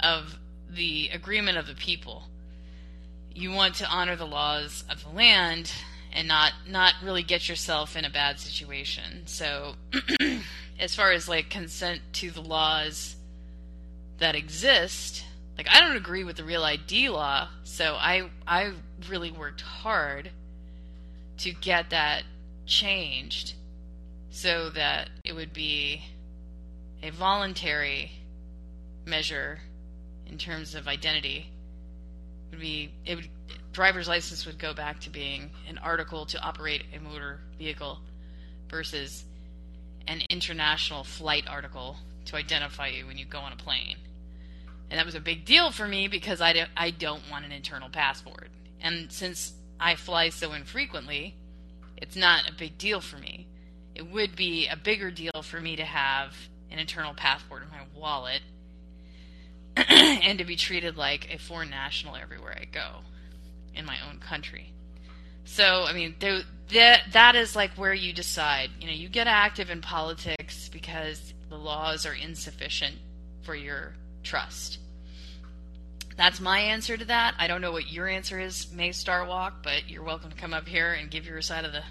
of 0.00 0.38
the 0.68 1.10
agreement 1.12 1.58
of 1.58 1.66
the 1.66 1.74
people. 1.74 2.24
You 3.34 3.52
want 3.52 3.76
to 3.76 3.86
honor 3.86 4.16
the 4.16 4.26
laws 4.26 4.84
of 4.88 5.02
the 5.02 5.10
land 5.10 5.72
and 6.14 6.28
not 6.28 6.52
not 6.68 6.94
really 7.02 7.22
get 7.22 7.48
yourself 7.48 7.96
in 7.96 8.04
a 8.04 8.10
bad 8.10 8.38
situation. 8.38 9.26
So 9.26 9.74
as 10.78 10.94
far 10.94 11.12
as 11.12 11.28
like 11.28 11.50
consent 11.50 12.00
to 12.14 12.30
the 12.30 12.40
laws 12.40 13.16
that 14.18 14.36
exist, 14.36 15.24
like 15.58 15.68
I 15.68 15.80
don't 15.80 15.96
agree 15.96 16.24
with 16.24 16.36
the 16.36 16.44
real 16.44 16.64
ID 16.64 17.08
law, 17.08 17.48
so 17.64 17.96
I 17.98 18.30
I 18.46 18.72
really 19.08 19.32
worked 19.32 19.60
hard 19.60 20.30
to 21.38 21.52
get 21.52 21.90
that 21.90 22.22
changed 22.64 23.54
so 24.30 24.70
that 24.70 25.10
it 25.24 25.34
would 25.34 25.52
be 25.52 26.02
a 27.02 27.10
voluntary 27.10 28.12
measure 29.04 29.60
in 30.26 30.38
terms 30.38 30.74
of 30.74 30.88
identity 30.88 31.50
would 32.54 32.60
be 32.60 32.92
it 33.04 33.16
would 33.16 33.28
driver's 33.72 34.06
license 34.06 34.46
would 34.46 34.58
go 34.58 34.72
back 34.72 35.00
to 35.00 35.10
being 35.10 35.50
an 35.68 35.78
article 35.78 36.24
to 36.26 36.40
operate 36.40 36.84
a 36.94 37.00
motor 37.00 37.40
vehicle 37.58 37.98
versus 38.70 39.24
an 40.06 40.22
international 40.30 41.02
flight 41.02 41.44
article 41.48 41.96
to 42.26 42.36
identify 42.36 42.86
you 42.86 43.06
when 43.06 43.18
you 43.18 43.24
go 43.24 43.38
on 43.38 43.52
a 43.52 43.56
plane. 43.56 43.96
And 44.90 44.98
that 44.98 45.06
was 45.06 45.16
a 45.16 45.20
big 45.20 45.44
deal 45.44 45.72
for 45.72 45.88
me 45.88 46.06
because 46.06 46.40
I, 46.40 46.52
do, 46.52 46.64
I 46.76 46.90
don't 46.90 47.22
want 47.30 47.44
an 47.44 47.50
internal 47.50 47.88
passport. 47.88 48.48
And 48.80 49.10
since 49.10 49.54
I 49.80 49.96
fly 49.96 50.28
so 50.28 50.52
infrequently, 50.52 51.34
it's 51.96 52.14
not 52.14 52.48
a 52.48 52.52
big 52.52 52.78
deal 52.78 53.00
for 53.00 53.16
me. 53.16 53.48
It 53.96 54.08
would 54.08 54.36
be 54.36 54.68
a 54.68 54.76
bigger 54.76 55.10
deal 55.10 55.42
for 55.42 55.60
me 55.60 55.74
to 55.76 55.84
have 55.84 56.36
an 56.70 56.78
internal 56.78 57.14
passport 57.14 57.64
in 57.64 57.70
my 57.70 57.80
wallet 57.98 58.42
and 59.88 60.38
to 60.38 60.44
be 60.44 60.56
treated 60.56 60.96
like 60.96 61.34
a 61.34 61.38
foreign 61.38 61.70
national 61.70 62.16
everywhere 62.16 62.56
I 62.60 62.64
go 62.64 63.00
in 63.74 63.84
my 63.84 63.96
own 64.08 64.18
country. 64.18 64.72
So, 65.44 65.84
I 65.84 65.92
mean, 65.92 66.14
that 66.20 67.02
that 67.12 67.34
is 67.34 67.54
like 67.54 67.72
where 67.72 67.92
you 67.92 68.12
decide. 68.12 68.70
You 68.80 68.86
know, 68.86 68.92
you 68.92 69.08
get 69.08 69.26
active 69.26 69.70
in 69.70 69.80
politics 69.80 70.68
because 70.68 71.34
the 71.48 71.56
laws 71.56 72.06
are 72.06 72.14
insufficient 72.14 72.96
for 73.42 73.54
your 73.54 73.94
trust. 74.22 74.78
That's 76.16 76.40
my 76.40 76.60
answer 76.60 76.96
to 76.96 77.04
that. 77.06 77.34
I 77.38 77.48
don't 77.48 77.60
know 77.60 77.72
what 77.72 77.90
your 77.90 78.06
answer 78.06 78.38
is, 78.38 78.70
May 78.72 78.90
Starwalk, 78.90 79.54
but 79.62 79.88
you're 79.88 80.04
welcome 80.04 80.30
to 80.30 80.36
come 80.36 80.54
up 80.54 80.68
here 80.68 80.92
and 80.92 81.10
give 81.10 81.26
your 81.26 81.42
side 81.42 81.64
of 81.64 81.72
the 81.72 81.82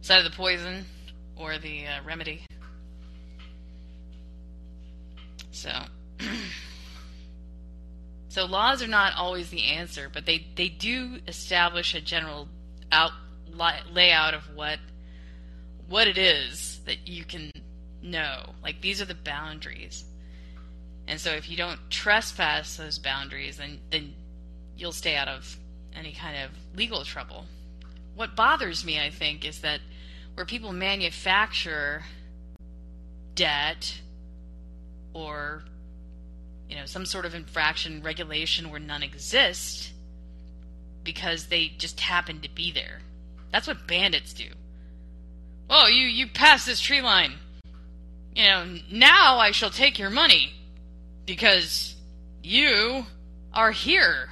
side 0.00 0.24
of 0.24 0.30
the 0.30 0.36
poison 0.36 0.86
or 1.36 1.58
the 1.58 1.86
uh, 1.86 2.04
remedy. 2.06 2.46
So. 5.50 5.70
So 8.30 8.46
laws 8.46 8.80
are 8.80 8.86
not 8.86 9.16
always 9.16 9.50
the 9.50 9.64
answer, 9.64 10.08
but 10.10 10.24
they, 10.24 10.46
they 10.54 10.68
do 10.68 11.18
establish 11.26 11.96
a 11.96 12.00
general 12.00 12.48
out 12.92 13.10
layout 13.92 14.34
of 14.34 14.54
what 14.54 14.78
what 15.88 16.06
it 16.06 16.16
is 16.16 16.80
that 16.86 17.08
you 17.08 17.24
can 17.24 17.50
know. 18.00 18.54
Like 18.62 18.80
these 18.80 19.02
are 19.02 19.04
the 19.04 19.16
boundaries. 19.16 20.04
And 21.08 21.20
so 21.20 21.32
if 21.32 21.50
you 21.50 21.56
don't 21.56 21.80
trespass 21.90 22.76
those 22.76 23.00
boundaries, 23.00 23.56
then 23.56 23.80
then 23.90 24.14
you'll 24.76 24.92
stay 24.92 25.16
out 25.16 25.26
of 25.26 25.56
any 25.92 26.12
kind 26.12 26.36
of 26.36 26.50
legal 26.76 27.02
trouble. 27.02 27.46
What 28.14 28.36
bothers 28.36 28.84
me, 28.84 29.00
I 29.00 29.10
think, 29.10 29.44
is 29.44 29.60
that 29.62 29.80
where 30.34 30.46
people 30.46 30.72
manufacture 30.72 32.04
debt 33.34 34.00
or 35.14 35.64
you 36.70 36.76
know, 36.76 36.86
some 36.86 37.04
sort 37.04 37.26
of 37.26 37.34
infraction 37.34 38.00
regulation 38.00 38.70
where 38.70 38.78
none 38.78 39.02
exist 39.02 39.92
because 41.02 41.46
they 41.46 41.72
just 41.76 41.98
happen 41.98 42.40
to 42.40 42.48
be 42.48 42.70
there. 42.70 43.00
That's 43.50 43.66
what 43.66 43.88
bandits 43.88 44.32
do. 44.32 44.46
Oh, 45.68 45.88
you 45.88 46.06
you 46.06 46.28
passed 46.28 46.66
this 46.66 46.80
tree 46.80 47.00
line. 47.00 47.34
You 48.36 48.44
know, 48.44 48.64
now 48.90 49.38
I 49.38 49.50
shall 49.50 49.70
take 49.70 49.98
your 49.98 50.10
money 50.10 50.52
because 51.26 51.96
you 52.44 53.06
are 53.52 53.72
here. 53.72 54.30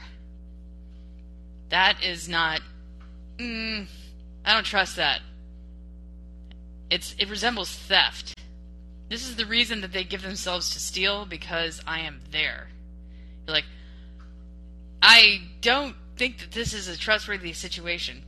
That 1.70 2.04
is 2.04 2.28
not. 2.28 2.60
Mm, 3.38 3.86
I 4.44 4.54
don't 4.54 4.64
trust 4.64 4.94
that. 4.96 5.20
It's 6.88 7.16
it 7.18 7.28
resembles 7.28 7.70
theft. 7.70 8.37
This 9.08 9.26
is 9.26 9.36
the 9.36 9.46
reason 9.46 9.80
that 9.80 9.92
they 9.92 10.04
give 10.04 10.22
themselves 10.22 10.70
to 10.70 10.80
steal 10.80 11.24
because 11.24 11.80
I 11.86 12.00
am 12.00 12.20
there. 12.30 12.68
You're 13.46 13.54
like, 13.54 13.64
I 15.00 15.42
don't 15.62 15.96
think 16.16 16.38
that 16.38 16.50
this 16.50 16.74
is 16.74 16.88
a 16.88 16.98
trustworthy 16.98 17.52
situation. 17.52 18.22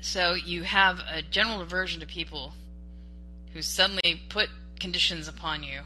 So 0.00 0.34
you 0.34 0.64
have 0.64 0.98
a 0.98 1.22
general 1.22 1.60
aversion 1.60 2.00
to 2.00 2.06
people 2.06 2.54
who 3.52 3.62
suddenly 3.62 4.22
put 4.28 4.48
conditions 4.80 5.28
upon 5.28 5.62
you 5.62 5.82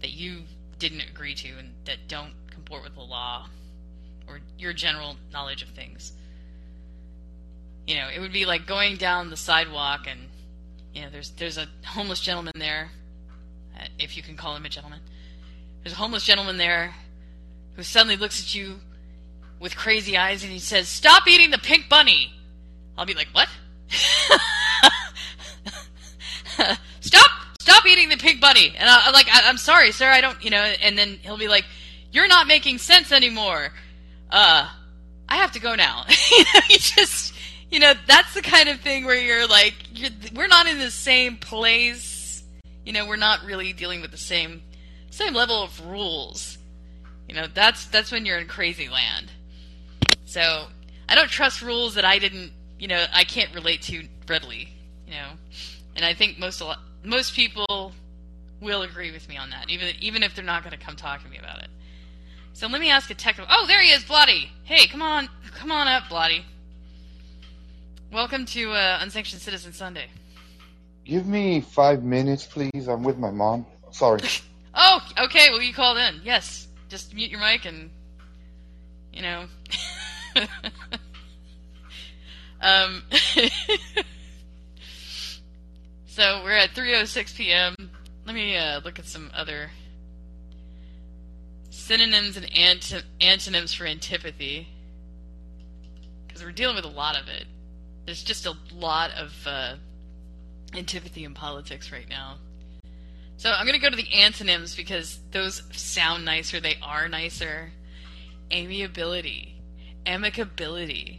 that 0.00 0.10
you 0.10 0.42
didn't 0.78 1.02
agree 1.08 1.34
to 1.34 1.48
and 1.58 1.72
that 1.84 2.08
don't 2.08 2.34
comport 2.50 2.82
with 2.82 2.94
the 2.94 3.00
law 3.00 3.48
or 4.28 4.40
your 4.58 4.72
general 4.72 5.16
knowledge 5.32 5.62
of 5.62 5.68
things. 5.68 6.12
You 7.86 7.94
know, 7.94 8.08
it 8.14 8.18
would 8.18 8.32
be 8.32 8.44
like 8.44 8.66
going 8.66 8.96
down 8.96 9.30
the 9.30 9.36
sidewalk 9.36 10.06
and 10.06 10.28
you 10.92 11.02
know, 11.02 11.10
there's 11.10 11.30
there's 11.30 11.56
a 11.56 11.68
homeless 11.84 12.20
gentleman 12.20 12.52
there 12.56 12.90
if 13.98 14.16
you 14.16 14.22
can 14.22 14.36
call 14.36 14.56
him 14.56 14.64
a 14.64 14.68
gentleman. 14.68 15.00
There's 15.82 15.94
a 15.94 15.96
homeless 15.96 16.24
gentleman 16.24 16.56
there 16.56 16.94
who 17.74 17.82
suddenly 17.82 18.16
looks 18.16 18.40
at 18.40 18.54
you 18.54 18.76
with 19.60 19.76
crazy 19.76 20.16
eyes 20.16 20.42
and 20.42 20.52
he 20.52 20.58
says, 20.58 20.88
"Stop 20.88 21.28
eating 21.28 21.50
the 21.50 21.58
pink 21.58 21.88
bunny." 21.88 22.32
I'll 22.96 23.06
be 23.06 23.14
like, 23.14 23.28
"What?" 23.32 23.48
stop! 27.00 27.30
Stop 27.60 27.86
eating 27.86 28.08
the 28.08 28.16
pink 28.16 28.40
bunny. 28.40 28.74
And 28.76 28.88
I, 28.88 29.08
am 29.08 29.12
like, 29.12 29.28
I, 29.32 29.48
am 29.48 29.58
sorry, 29.58 29.92
sir. 29.92 30.08
I 30.08 30.20
don't, 30.20 30.42
you 30.42 30.50
know. 30.50 30.58
And 30.58 30.96
then 30.96 31.18
he'll 31.22 31.38
be 31.38 31.48
like, 31.48 31.64
"You're 32.12 32.28
not 32.28 32.46
making 32.46 32.78
sense 32.78 33.12
anymore." 33.12 33.72
Uh, 34.30 34.68
I 35.28 35.36
have 35.36 35.52
to 35.52 35.60
go 35.60 35.74
now. 35.74 36.04
you 36.30 36.44
know, 36.44 36.60
he 36.68 36.78
just 36.78 37.34
you 37.70 37.80
know, 37.80 37.94
that's 38.06 38.34
the 38.34 38.42
kind 38.42 38.68
of 38.68 38.80
thing 38.80 39.04
where 39.04 39.18
you're 39.18 39.46
like, 39.46 39.74
you're, 39.92 40.10
we're 40.34 40.46
not 40.46 40.66
in 40.66 40.78
the 40.78 40.90
same 40.90 41.36
place. 41.36 42.15
You 42.86 42.92
know, 42.92 43.04
we're 43.04 43.16
not 43.16 43.44
really 43.44 43.72
dealing 43.72 44.00
with 44.00 44.12
the 44.12 44.16
same 44.16 44.62
same 45.10 45.34
level 45.34 45.60
of 45.60 45.84
rules. 45.84 46.56
You 47.28 47.34
know, 47.34 47.46
that's 47.52 47.84
that's 47.86 48.12
when 48.12 48.24
you're 48.24 48.38
in 48.38 48.46
crazy 48.46 48.88
land. 48.88 49.32
So 50.24 50.68
I 51.08 51.16
don't 51.16 51.28
trust 51.28 51.62
rules 51.62 51.96
that 51.96 52.04
I 52.04 52.20
didn't, 52.20 52.52
you 52.78 52.86
know, 52.86 53.04
I 53.12 53.24
can't 53.24 53.52
relate 53.52 53.82
to 53.82 54.06
readily. 54.28 54.68
You 55.04 55.14
know, 55.14 55.30
and 55.96 56.04
I 56.04 56.14
think 56.14 56.38
most 56.38 56.62
most 57.02 57.34
people 57.34 57.92
will 58.60 58.82
agree 58.82 59.10
with 59.10 59.28
me 59.28 59.36
on 59.36 59.50
that, 59.50 59.68
even 59.68 59.92
even 60.00 60.22
if 60.22 60.36
they're 60.36 60.44
not 60.44 60.62
going 60.62 60.78
to 60.78 60.82
come 60.82 60.94
talk 60.94 61.24
to 61.24 61.28
me 61.28 61.38
about 61.38 61.62
it. 61.64 61.68
So 62.52 62.68
let 62.68 62.80
me 62.80 62.88
ask 62.88 63.10
a 63.10 63.14
technical. 63.14 63.52
Oh, 63.52 63.66
there 63.66 63.82
he 63.82 63.90
is, 63.90 64.04
Bloody. 64.04 64.52
Hey, 64.62 64.86
come 64.86 65.02
on, 65.02 65.28
come 65.56 65.72
on 65.72 65.88
up, 65.88 66.08
Bloody. 66.08 66.44
Welcome 68.12 68.46
to 68.46 68.70
uh, 68.70 69.00
Unsanctioned 69.02 69.42
Citizen 69.42 69.72
Sunday. 69.72 70.06
Give 71.06 71.26
me 71.26 71.60
five 71.60 72.02
minutes, 72.02 72.44
please. 72.46 72.88
I'm 72.88 73.04
with 73.04 73.16
my 73.16 73.30
mom. 73.30 73.64
Sorry. 73.92 74.20
oh, 74.74 75.00
okay. 75.18 75.50
Well, 75.50 75.62
you 75.62 75.72
called 75.72 75.98
in. 75.98 76.20
Yes. 76.24 76.66
Just 76.88 77.14
mute 77.14 77.30
your 77.30 77.38
mic 77.38 77.64
and, 77.64 77.90
you 79.12 79.22
know. 79.22 79.44
um. 82.60 83.02
so 86.06 86.42
we're 86.42 86.56
at 86.56 86.70
3:06 86.70 87.36
p.m. 87.36 87.74
Let 88.24 88.34
me 88.34 88.56
uh, 88.56 88.80
look 88.84 88.98
at 88.98 89.06
some 89.06 89.30
other 89.32 89.70
synonyms 91.70 92.36
and 92.36 92.52
ant- 92.58 93.04
antonyms 93.20 93.72
for 93.72 93.86
antipathy 93.86 94.66
because 96.26 96.42
we're 96.42 96.50
dealing 96.50 96.74
with 96.74 96.84
a 96.84 96.88
lot 96.88 97.16
of 97.16 97.28
it. 97.28 97.46
There's 98.06 98.24
just 98.24 98.44
a 98.46 98.54
lot 98.74 99.12
of 99.12 99.32
uh, 99.46 99.76
antipathy 100.76 101.24
in 101.24 101.34
politics 101.34 101.90
right 101.90 102.08
now. 102.08 102.36
So 103.36 103.50
I'm 103.50 103.66
going 103.66 103.78
to 103.78 103.80
go 103.80 103.90
to 103.90 103.96
the 103.96 104.12
antonyms 104.14 104.74
because 104.74 105.18
those 105.30 105.62
sound 105.72 106.24
nicer. 106.24 106.58
They 106.58 106.76
are 106.82 107.08
nicer. 107.08 107.72
Amiability, 108.52 109.60
amicability, 110.06 111.18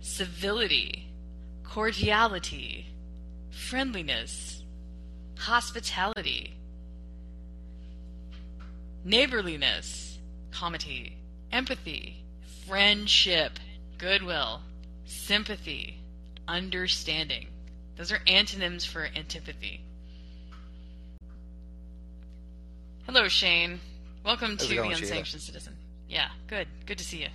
civility, 0.00 1.08
cordiality, 1.62 2.92
friendliness, 3.50 4.62
hospitality, 5.38 6.56
neighborliness, 9.04 10.18
comity, 10.50 11.16
empathy, 11.50 12.24
friendship, 12.66 13.58
goodwill, 13.98 14.60
sympathy, 15.06 16.00
understanding. 16.46 17.48
Those 17.96 18.10
are 18.12 18.20
antonyms 18.26 18.84
for 18.84 19.08
antipathy. 19.14 19.84
Hello, 23.06 23.28
Shane. 23.28 23.80
Welcome 24.24 24.52
How's 24.52 24.68
to 24.68 24.74
the 24.74 24.88
Unsanctioned 24.88 25.42
Citizen. 25.42 25.76
Yeah, 26.08 26.28
good. 26.46 26.66
Good 26.86 26.98
to 26.98 27.04
see 27.04 27.22
you. 27.22 27.28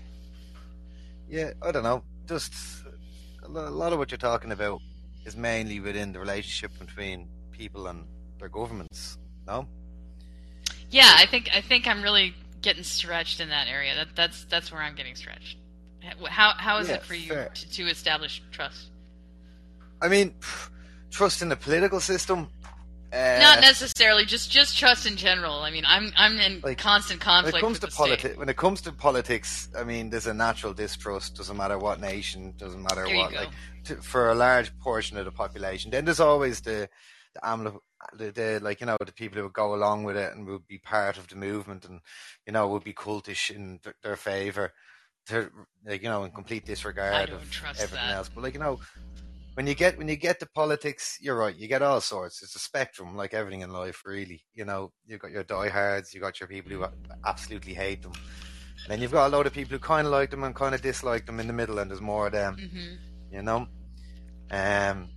Yeah, 1.30 1.52
I 1.62 1.72
don't 1.72 1.84
know. 1.84 2.04
Just 2.28 2.54
a 3.44 3.48
lot 3.50 3.94
of 3.94 4.00
what 4.00 4.12
you're 4.12 4.18
talking 4.18 4.52
about 4.52 4.82
is 5.26 5.38
mainly 5.38 5.80
within 5.80 6.12
the 6.12 6.20
relationship 6.20 6.78
between 6.80 7.28
people 7.52 7.88
and 7.88 8.06
their 8.40 8.50
governments. 8.50 9.18
No, 9.48 9.68
Yeah, 10.92 11.14
I 11.16 11.26
think 11.26 11.50
I 11.56 11.62
think 11.62 11.88
I'm 11.88 12.02
really 12.02 12.36
getting 12.62 12.84
stretched 12.84 13.40
in 13.40 13.50
that 13.50 13.68
area. 13.68 13.96
That 13.96 14.08
that's 14.16 14.44
that's 14.46 14.72
where 14.72 14.82
I'm 14.82 14.96
getting 14.96 15.16
stretched. 15.16 15.58
How 16.28 16.54
how 16.58 16.78
is 16.78 16.90
Yeah, 16.90 16.96
it 16.96 17.04
for 17.04 17.16
you 17.16 17.30
to, 17.30 17.70
to 17.72 17.84
establish 17.84 18.42
trust? 18.52 18.90
I 20.02 20.08
mean, 20.08 20.36
trust 21.12 21.42
in 21.42 21.50
the 21.50 21.56
political 21.56 22.00
system. 22.00 22.50
Uh, 23.12 23.40
Not 23.42 23.62
necessarily, 23.62 24.24
just 24.24 24.52
just 24.52 24.78
trust 24.78 25.08
in 25.08 25.16
general. 25.16 25.62
I 25.62 25.72
mean, 25.72 25.84
I'm 25.88 26.12
I'm 26.16 26.38
in 26.38 26.62
Like, 26.62 26.78
constant 26.78 27.20
When 27.20 27.26
conflict 27.26 27.58
it 27.58 27.62
comes 27.62 27.82
with 27.82 27.90
to 27.90 27.96
politics, 27.98 28.38
when 28.38 28.50
it 28.50 28.58
comes 28.58 28.82
to 28.82 28.92
politics, 28.92 29.68
I 29.76 29.84
mean, 29.84 30.12
there's 30.12 30.28
a 30.28 30.34
natural 30.34 30.74
distrust. 30.74 31.36
Doesn't 31.36 31.58
matter 31.58 31.80
what 31.80 32.00
nation, 32.00 32.54
doesn't 32.58 32.84
matter 32.84 33.06
There 33.06 33.18
what. 33.18 33.34
Like 33.34 33.50
to, 33.86 33.96
for 33.96 34.30
a 34.30 34.36
large 34.36 34.78
portion 34.78 35.18
of 35.18 35.26
the 35.26 35.32
population, 35.32 35.90
then 35.90 36.06
there's 36.06 36.20
always 36.20 36.62
the 36.62 36.88
the, 37.34 37.40
amla- 37.42 37.80
the 38.14 38.32
the 38.32 38.60
like 38.62 38.80
you 38.80 38.86
know 38.86 38.98
the 39.04 39.12
people 39.12 39.38
who 39.38 39.44
would 39.44 39.54
go 39.54 39.74
along 39.74 40.04
with 40.04 40.16
it 40.16 40.36
and 40.36 40.46
would 40.46 40.68
be 40.68 40.78
part 40.78 41.18
of 41.18 41.28
the 41.30 41.36
movement 41.36 41.86
and 41.86 42.02
you 42.46 42.54
know 42.54 42.68
would 42.68 42.84
be 42.84 42.94
cultish 42.94 43.50
in 43.50 43.80
th- 43.84 43.96
their 44.04 44.18
favor, 44.18 44.72
to 45.28 45.50
like 45.84 46.04
you 46.04 46.10
know 46.10 46.26
in 46.26 46.32
complete 46.32 46.64
disregard 46.64 47.32
of 47.32 47.42
everything 47.80 47.96
that. 47.96 48.18
else. 48.18 48.30
But 48.30 48.44
like 48.44 48.54
you 48.54 48.60
know. 48.60 48.80
When 49.60 49.68
you 49.68 49.76
get 49.76 49.98
when 49.98 50.08
you 50.08 50.16
get 50.16 50.40
to 50.40 50.46
politics, 50.46 51.18
you're 51.20 51.36
right. 51.36 51.54
You 51.54 51.68
get 51.68 51.82
all 51.82 52.00
sorts. 52.00 52.42
It's 52.42 52.56
a 52.56 52.60
spectrum, 52.60 53.18
like 53.18 53.34
everything 53.34 53.60
in 53.60 53.74
life, 53.74 54.04
really. 54.06 54.46
You 54.54 54.64
know, 54.64 54.94
you've 55.06 55.20
got 55.20 55.32
your 55.32 55.44
diehards, 55.44 56.14
you've 56.14 56.24
got 56.24 56.40
your 56.40 56.48
people 56.48 56.72
who 56.72 56.86
absolutely 57.26 57.74
hate 57.74 58.02
them, 58.02 58.14
and 58.14 58.88
then 58.88 59.02
you've 59.02 59.12
got 59.12 59.28
a 59.28 59.36
lot 59.36 59.48
of 59.48 59.52
people 59.52 59.74
who 59.74 59.80
kind 59.80 60.08
of 60.08 60.14
like 60.14 60.32
them 60.32 60.46
and 60.46 60.56
kind 60.56 60.74
of 60.74 60.82
dislike 60.82 61.26
them 61.26 61.42
in 61.42 61.48
the 61.48 61.52
middle, 61.52 61.78
and 61.78 61.92
there's 61.92 62.00
more 62.00 62.28
of 62.28 62.32
them, 62.32 62.56
hmm 62.56 63.36
you 63.36 63.42
know. 63.42 63.68
Um, 64.50 65.10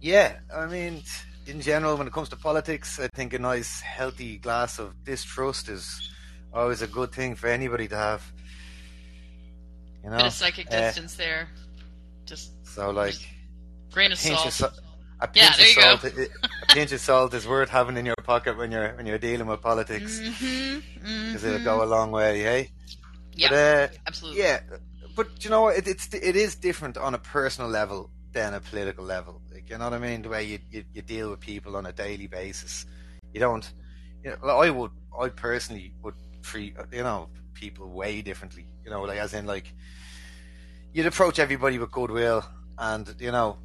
yeah, 0.00 0.40
I 0.52 0.66
mean, 0.66 1.00
in 1.46 1.60
general, 1.60 1.96
when 1.96 2.08
it 2.08 2.12
comes 2.12 2.30
to 2.30 2.36
politics, 2.36 2.98
I 2.98 3.06
think 3.14 3.32
a 3.32 3.38
nice, 3.38 3.80
healthy 3.80 4.38
glass 4.38 4.80
of 4.80 5.04
distrust 5.04 5.68
is 5.68 6.10
always 6.52 6.82
a 6.82 6.88
good 6.88 7.12
thing 7.12 7.36
for 7.36 7.46
anybody 7.46 7.86
to 7.86 7.96
have. 7.96 8.32
You 10.02 10.10
know, 10.10 10.16
Bit 10.16 10.26
of 10.26 10.32
psychic 10.32 10.66
uh, 10.66 10.80
distance 10.80 11.14
there. 11.14 11.48
Just 12.24 12.50
so 12.66 12.90
like 12.90 13.14
grain 13.92 14.12
of 14.12 14.18
pinch 14.18 14.36
salt. 14.36 14.46
of 14.48 14.52
salt. 14.54 14.80
A 15.20 15.28
Yeah, 15.34 15.52
pinch 15.52 15.76
go. 15.76 15.92
of 15.94 16.00
salt, 16.00 16.14
a 16.14 16.74
pinch 16.74 16.92
of 16.92 17.00
salt 17.00 17.34
is 17.34 17.46
worth 17.46 17.68
having 17.68 17.96
in 17.96 18.04
your 18.06 18.16
pocket 18.24 18.56
when 18.58 18.72
you're 18.72 18.92
when 18.96 19.06
you're 19.06 19.18
dealing 19.18 19.46
with 19.46 19.60
politics 19.60 20.18
because 20.18 21.44
it'll 21.44 21.64
go 21.64 21.82
a 21.84 21.86
long 21.86 22.10
way, 22.10 22.40
hey. 22.40 22.70
Yeah, 23.34 23.48
But, 23.48 23.56
uh, 23.56 23.88
absolutely. 24.06 24.40
Yeah, 24.42 24.60
but 25.16 25.28
you 25.44 25.50
know 25.50 25.62
what? 25.62 25.76
It, 25.78 25.86
it's 25.88 26.12
it 26.12 26.36
is 26.36 26.56
different 26.56 26.96
on 26.96 27.14
a 27.14 27.18
personal 27.18 27.70
level 27.70 28.10
than 28.32 28.54
a 28.54 28.60
political 28.60 29.04
level. 29.04 29.40
Like, 29.52 29.70
you 29.70 29.78
know 29.78 29.84
what 29.84 29.94
I 29.94 29.98
mean? 29.98 30.22
The 30.22 30.28
way 30.28 30.44
you, 30.44 30.58
you 30.70 30.84
you 30.92 31.02
deal 31.02 31.30
with 31.30 31.40
people 31.40 31.76
on 31.76 31.86
a 31.86 31.92
daily 31.92 32.26
basis, 32.26 32.84
you 33.32 33.40
don't. 33.40 33.70
You 34.24 34.30
know, 34.42 34.48
I 34.58 34.70
would, 34.70 34.90
I 35.18 35.28
personally 35.28 35.94
would 36.02 36.14
treat 36.42 36.76
you 36.92 37.02
know 37.02 37.28
people 37.54 37.88
way 37.88 38.22
differently. 38.22 38.66
You 38.84 38.90
know, 38.90 39.02
like 39.02 39.18
as 39.18 39.34
in 39.34 39.46
like 39.46 39.72
you'd 40.92 41.06
approach 41.06 41.38
everybody 41.38 41.78
with 41.78 41.90
goodwill 41.90 42.44
and 42.78 43.14
you 43.18 43.30
know 43.32 43.56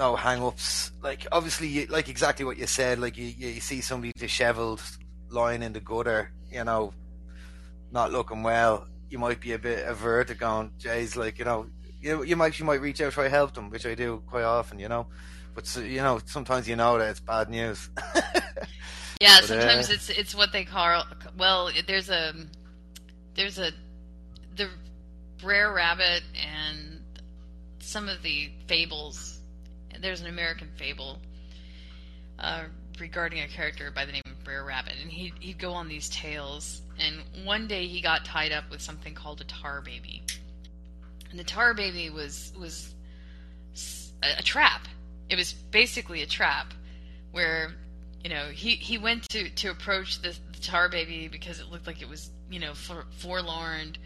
no 0.00 0.16
hang-ups. 0.16 0.92
Like 1.02 1.26
obviously, 1.30 1.86
like 1.86 2.08
exactly 2.08 2.44
what 2.44 2.58
you 2.58 2.66
said. 2.66 2.98
Like 2.98 3.16
you, 3.16 3.26
you 3.26 3.60
see 3.60 3.80
somebody 3.80 4.12
dishevelled 4.16 4.82
lying 5.28 5.62
in 5.62 5.72
the 5.72 5.80
gutter, 5.80 6.32
you 6.50 6.64
know, 6.64 6.92
not 7.92 8.10
looking 8.10 8.42
well. 8.42 8.88
You 9.10 9.18
might 9.18 9.40
be 9.40 9.52
a 9.52 9.58
bit 9.58 9.86
avert 9.86 10.36
going, 10.38 10.72
Jay's 10.78 11.16
like 11.16 11.38
you 11.38 11.44
know, 11.44 11.66
you 12.00 12.24
you 12.24 12.34
might 12.34 12.58
you 12.58 12.64
might 12.64 12.80
reach 12.80 13.00
out 13.00 13.12
try 13.12 13.24
to 13.24 13.30
help 13.30 13.54
them, 13.54 13.70
which 13.70 13.86
I 13.86 13.94
do 13.94 14.22
quite 14.26 14.44
often, 14.44 14.78
you 14.78 14.88
know. 14.88 15.06
But 15.54 15.76
you 15.76 15.98
know, 15.98 16.18
sometimes 16.24 16.66
you 16.66 16.76
know 16.76 16.98
that 16.98 17.10
it's 17.10 17.20
bad 17.20 17.50
news. 17.50 17.88
Yeah, 19.20 19.40
But, 19.40 19.48
sometimes 19.48 19.90
uh, 19.90 19.92
it's 19.92 20.08
it's 20.08 20.34
what 20.34 20.50
they 20.50 20.64
call 20.64 21.04
well. 21.36 21.70
There's 21.86 22.08
a 22.08 22.32
there's 23.34 23.58
a 23.58 23.70
the 24.56 24.70
Brer 25.42 25.74
Rabbit 25.74 26.22
and 26.34 27.02
some 27.80 28.08
of 28.08 28.22
the 28.22 28.50
fables. 28.66 29.39
There's 30.00 30.20
an 30.20 30.26
American 30.28 30.68
fable 30.76 31.18
uh, 32.38 32.64
regarding 32.98 33.40
a 33.40 33.48
character 33.48 33.90
by 33.90 34.04
the 34.04 34.12
name 34.12 34.22
of 34.26 34.44
Brer 34.44 34.64
Rabbit, 34.64 34.94
and 35.00 35.10
he'd, 35.10 35.34
he'd 35.40 35.58
go 35.58 35.72
on 35.72 35.88
these 35.88 36.08
tales. 36.08 36.82
And 36.98 37.46
one 37.46 37.66
day 37.66 37.86
he 37.86 38.00
got 38.00 38.24
tied 38.24 38.52
up 38.52 38.70
with 38.70 38.80
something 38.80 39.14
called 39.14 39.40
a 39.40 39.44
tar 39.44 39.80
baby, 39.80 40.22
and 41.30 41.38
the 41.38 41.44
tar 41.44 41.74
baby 41.74 42.10
was 42.10 42.52
was 42.58 42.94
a, 44.22 44.38
a 44.38 44.42
trap. 44.42 44.86
It 45.28 45.36
was 45.36 45.52
basically 45.52 46.22
a 46.22 46.26
trap 46.26 46.74
where 47.30 47.72
you 48.22 48.30
know 48.30 48.48
he 48.48 48.74
he 48.74 48.98
went 48.98 49.28
to 49.30 49.48
to 49.48 49.70
approach 49.70 50.20
the, 50.20 50.36
the 50.52 50.60
tar 50.60 50.88
baby 50.88 51.28
because 51.28 51.60
it 51.60 51.68
looked 51.70 51.86
like 51.86 52.02
it 52.02 52.08
was 52.08 52.30
you 52.50 52.60
know 52.60 52.74
for, 52.74 53.06
forlorn 53.18 53.96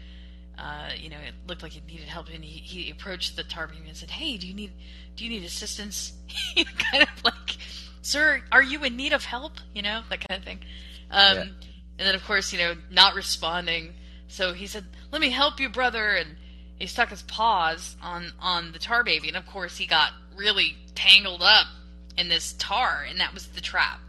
uh, 0.57 0.89
you 0.97 1.09
know 1.09 1.17
it 1.17 1.33
looked 1.47 1.63
like 1.63 1.75
it 1.75 1.85
needed 1.87 2.07
help 2.07 2.27
and 2.33 2.43
he, 2.43 2.59
he 2.59 2.91
approached 2.91 3.35
the 3.35 3.43
tar 3.43 3.67
baby 3.67 3.87
and 3.87 3.95
said 3.97 4.09
hey 4.09 4.37
do 4.37 4.47
you 4.47 4.53
need 4.53 4.71
do 5.15 5.23
you 5.23 5.29
need 5.29 5.43
assistance? 5.45 6.13
Kind 6.55 7.03
of 7.03 7.23
like 7.23 7.57
sir 8.01 8.41
are 8.51 8.63
you 8.63 8.83
in 8.83 8.95
need 8.95 9.13
of 9.13 9.23
help? 9.25 9.53
You 9.73 9.81
know 9.81 10.01
that 10.09 10.27
kind 10.27 10.39
of 10.39 10.45
thing. 10.45 10.59
Um, 11.11 11.35
Yeah. 11.37 11.41
and 11.43 12.07
then 12.07 12.15
of 12.15 12.23
course 12.25 12.51
you 12.53 12.59
know 12.59 12.75
not 12.91 13.15
responding. 13.15 13.93
So 14.27 14.53
he 14.53 14.67
said 14.67 14.85
let 15.11 15.21
me 15.21 15.29
help 15.29 15.59
you 15.59 15.69
brother 15.69 16.09
and 16.15 16.35
he 16.79 16.87
stuck 16.87 17.09
his 17.09 17.21
paws 17.23 17.95
on 18.01 18.31
on 18.39 18.71
the 18.71 18.79
tar 18.79 19.03
baby. 19.03 19.27
And 19.29 19.37
of 19.37 19.45
course 19.45 19.77
he 19.77 19.85
got 19.85 20.11
really 20.35 20.75
tangled 20.95 21.41
up 21.41 21.67
in 22.17 22.27
this 22.29 22.53
tar 22.59 23.05
and 23.09 23.19
that 23.19 23.33
was 23.33 23.47
the 23.47 23.61
trap. 23.61 23.99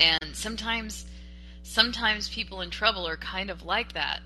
And 0.00 0.34
sometimes 0.34 1.06
sometimes 1.62 2.28
people 2.28 2.60
in 2.60 2.70
trouble 2.70 3.06
are 3.06 3.16
kind 3.16 3.50
of 3.50 3.64
like 3.64 3.92
that 3.92 4.20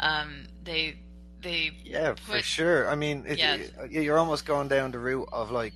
um, 0.00 0.46
they 0.64 0.96
they 1.42 1.70
Yeah, 1.84 2.14
for 2.14 2.40
sure. 2.42 2.88
I 2.88 2.94
mean, 2.94 3.24
it, 3.26 3.38
Yeah. 3.38 3.54
it- 3.56 3.90
you're 3.90 4.18
almost 4.18 4.46
going 4.46 4.68
down 4.68 4.90
the 4.90 4.98
route 4.98 5.28
of 5.32 5.50
like 5.50 5.74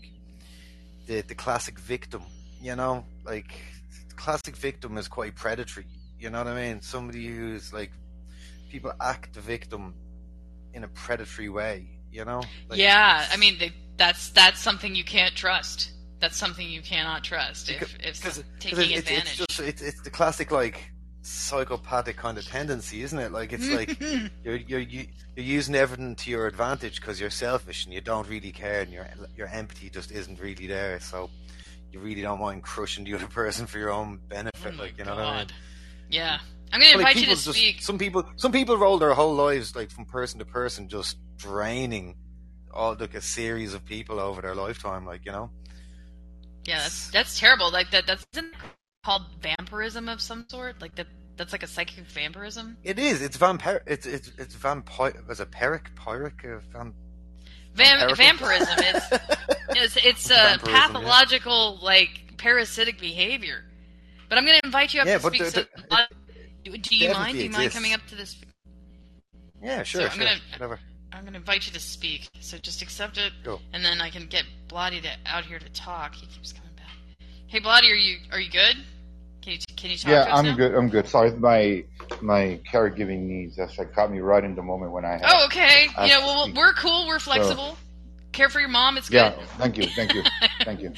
the 1.07 1.23
the 1.23 1.35
classic 1.35 1.79
victim. 1.79 2.23
You 2.61 2.77
know, 2.77 3.05
like 3.25 3.53
classic 4.17 4.57
victim 4.57 4.99
is 4.99 5.09
quite 5.09 5.35
predatory. 5.35 5.87
You 6.19 6.31
know 6.31 6.39
what 6.39 6.49
I 6.49 6.55
mean? 6.55 6.83
Somebody 6.83 7.27
who's 7.27 7.73
like 7.73 7.91
people 8.71 8.93
act 9.01 9.35
the 9.35 9.41
victim 9.41 9.95
in 10.75 10.85
a 10.85 10.89
predatory 10.89 11.49
way. 11.49 11.87
You 12.13 12.25
know? 12.25 12.43
Like, 12.69 12.79
yeah, 12.79 13.27
I 13.33 13.37
mean 13.37 13.57
they, 13.59 13.73
that's 13.97 14.31
that's 14.31 14.61
something 14.61 14.95
you 14.95 15.05
can't 15.05 15.35
trust. 15.35 15.93
That's 16.21 16.37
something 16.37 16.69
you 16.69 16.83
cannot 16.83 17.25
trust 17.25 17.71
if 17.71 17.83
if 17.83 18.17
because 18.21 18.35
some- 18.35 18.45
because 18.59 18.79
taking 18.79 18.91
it's, 18.99 19.09
advantage. 19.09 19.41
it's 19.41 19.47
just 19.47 19.61
it's, 19.61 19.83
it's 19.83 20.01
the 20.03 20.11
classic 20.11 20.51
like 20.51 20.91
psychopathic 21.23 22.17
kind 22.17 22.39
of 22.39 22.47
tendency, 22.47 23.03
isn't 23.03 23.19
it? 23.19 23.33
Like 23.33 23.53
it's 23.53 23.69
like 23.79 24.01
you're 24.45 24.57
you're 24.57 24.81
you- 24.81 25.07
you're 25.37 25.47
using 25.47 25.75
everything 25.77 26.17
to 26.17 26.31
your 26.31 26.47
advantage 26.49 27.01
because 27.01 27.21
you're 27.21 27.31
selfish 27.31 27.85
and 27.85 27.95
you 27.95 28.01
don't 28.01 28.29
really 28.29 28.51
care, 28.53 28.81
and 28.83 28.93
your 28.93 29.07
your 29.37 29.47
empathy 29.49 29.89
just 29.91 30.11
isn't 30.11 30.41
really 30.41 30.67
there. 30.67 30.99
So 31.01 31.31
you 31.93 32.01
really 32.01 32.23
don't 32.23 32.41
mind 32.41 32.63
crushing 32.63 33.05
the 33.05 33.15
other 33.15 33.27
person 33.41 33.67
for 33.67 33.79
your 33.79 33.91
own 33.91 34.19
benefit, 34.29 34.75
Oh 34.79 34.83
like 34.83 34.99
you 34.99 35.05
know 35.05 35.15
what 35.15 35.25
I 35.25 35.39
mean? 35.39 35.47
Yeah, 36.11 36.39
I'm 36.73 36.81
gonna 36.81 36.93
Like, 36.97 36.99
invite 37.01 37.17
you 37.17 37.23
to 37.23 37.29
just- 37.43 37.57
speak. 37.57 37.81
Some 37.83 37.99
people, 37.99 38.25
some 38.37 38.51
people 38.53 38.77
roll 38.77 38.99
their 38.99 39.15
whole 39.15 39.35
lives 39.35 39.75
like 39.77 39.91
from 39.91 40.05
person 40.05 40.39
to 40.41 40.45
person, 40.45 40.89
just 40.89 41.17
draining 41.37 42.17
all 42.73 42.97
like 42.99 43.15
a 43.15 43.21
series 43.21 43.73
of 43.75 43.85
people 43.85 44.19
over 44.21 44.41
their 44.43 44.55
lifetime, 44.55 45.05
like 45.07 45.25
you 45.25 45.33
know. 45.33 45.51
Yeah, 46.67 46.79
that's 46.81 47.11
that's 47.11 47.39
terrible. 47.39 47.71
Like 47.71 47.91
that 47.93 48.07
that's 48.07 48.25
called 49.05 49.23
vampirism 49.41 50.09
of 50.09 50.21
some 50.21 50.47
sort. 50.49 50.81
Like 50.81 50.95
that 50.97 51.07
that's 51.37 51.53
like 51.53 51.63
a 51.63 51.67
psychic 51.67 52.05
vampirism. 52.07 52.77
It 52.85 52.99
is. 52.99 53.23
It's 53.23 53.37
vampire. 53.37 53.83
It's 53.87 54.07
it's 54.07 54.31
it's 54.39 54.55
vampire. 54.55 55.15
Was 55.29 55.41
it 55.41 55.51
Peric? 55.51 55.95
Pyric? 55.97 56.45
Uh, 56.45 56.61
vam- 56.75 56.93
Vam- 57.75 58.17
vampirism 58.17 58.79
is 58.79 59.03
it's 59.71 59.97
it's 60.05 60.27
a 60.31 60.35
Vampirism, 60.35 60.71
yeah. 60.75 60.87
pathological 60.87 61.79
like 61.83 62.35
parasitic 62.37 63.01
behavior. 63.01 63.65
But 64.29 64.39
I'm 64.39 64.45
gonna 64.47 64.61
invite 64.65 64.95
you 64.95 65.01
up 65.01 65.07
Yeah, 65.07 65.19
to 65.19 65.27
speak. 65.27 65.41
the- 65.45 65.51
so, 65.51 65.61
the- 65.63 65.95
uh, 65.95 66.07
do, 66.65 66.77
do 66.77 66.97
you 66.97 67.13
mind? 67.13 67.37
Do 67.39 67.45
you 67.45 67.51
mind 67.51 67.65
exists. 67.65 67.75
coming 67.75 67.95
up 67.95 68.07
to 68.09 68.15
this? 68.15 68.37
yeah, 69.63 69.83
sure, 69.83 70.03
So 70.03 70.07
I'm 70.07 70.13
sure, 70.13 70.25
gonna- 70.27 70.41
whatever. 70.53 70.81
I'm 71.13 71.25
gonna 71.25 71.39
invite 71.39 71.67
you 71.67 71.73
to 71.73 71.81
speak. 71.81 72.29
So 72.41 72.57
just 72.59 72.83
accept 72.83 73.19
it, 73.19 73.33
and 73.73 73.85
then 73.85 74.01
I 74.01 74.11
can 74.11 74.27
get 74.27 74.45
Blotty 74.69 75.03
to, 75.03 75.11
out 75.27 75.45
here 75.45 75.59
to 75.59 75.69
talk. 75.71 76.15
He 76.15 76.27
keeps 76.27 76.53
coming. 76.53 76.70
Hey, 77.51 77.59
Blotty, 77.59 77.91
are 77.91 77.97
you 77.97 78.19
are 78.31 78.39
you 78.39 78.49
good? 78.49 78.77
Can 79.43 79.55
you 79.55 79.59
can 79.77 79.91
you 79.91 79.97
talk 79.97 80.09
Yeah, 80.09 80.25
to 80.27 80.33
us 80.35 80.39
I'm 80.39 80.45
now? 80.45 80.57
good. 80.57 80.73
I'm 80.73 80.89
good. 80.89 81.09
Sorry, 81.09 81.33
my 81.33 81.83
my 82.21 82.61
caregiving 82.73 83.23
needs. 83.23 83.57
That's 83.57 83.77
like 83.77 83.93
caught 83.93 84.13
me 84.13 84.21
right 84.21 84.45
in 84.45 84.55
the 84.55 84.63
moment 84.63 84.93
when 84.93 85.05
I 85.05 85.15
had. 85.15 85.23
Oh, 85.25 85.47
okay. 85.47 85.89
I 85.97 86.07
Yeah, 86.07 86.19
well, 86.19 86.45
speak. 86.45 86.55
we're 86.55 86.75
cool. 86.75 87.09
We're 87.09 87.19
flexible. 87.19 87.77
Care 88.31 88.51
for 88.51 88.61
your 88.61 88.69
mom. 88.69 88.97
It's 88.99 89.11
Yeah, 89.11 89.31
good. 89.31 89.49
thank 89.59 89.79
you, 89.79 89.87
thank 89.97 90.15
you, 90.15 90.23
thank 90.65 90.81
you. 90.81 90.93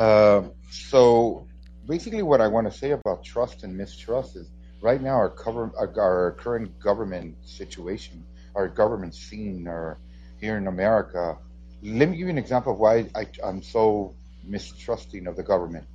Um, 0.00 0.52
so 0.70 1.48
basically, 1.88 2.22
what 2.22 2.40
I 2.40 2.46
want 2.46 2.70
to 2.70 2.78
say 2.78 2.92
about 2.92 3.24
trust 3.24 3.64
and 3.64 3.76
mistrust 3.76 4.36
is 4.36 4.52
right 4.82 5.02
now 5.02 5.16
our 5.16 5.30
cover 5.30 5.72
our, 5.76 5.92
our 6.00 6.36
current 6.38 6.78
government 6.78 7.34
situation, 7.44 8.24
our 8.54 8.68
government 8.68 9.16
scene, 9.16 9.66
or 9.66 9.98
here 10.40 10.56
in 10.58 10.68
America. 10.68 11.36
Let 11.82 12.08
me 12.08 12.16
give 12.18 12.26
you 12.26 12.30
an 12.30 12.38
example 12.38 12.74
of 12.74 12.78
why 12.78 13.08
I, 13.16 13.26
I'm 13.42 13.60
so 13.60 14.14
mistrusting 14.44 15.26
of 15.26 15.36
the 15.36 15.42
government. 15.42 15.86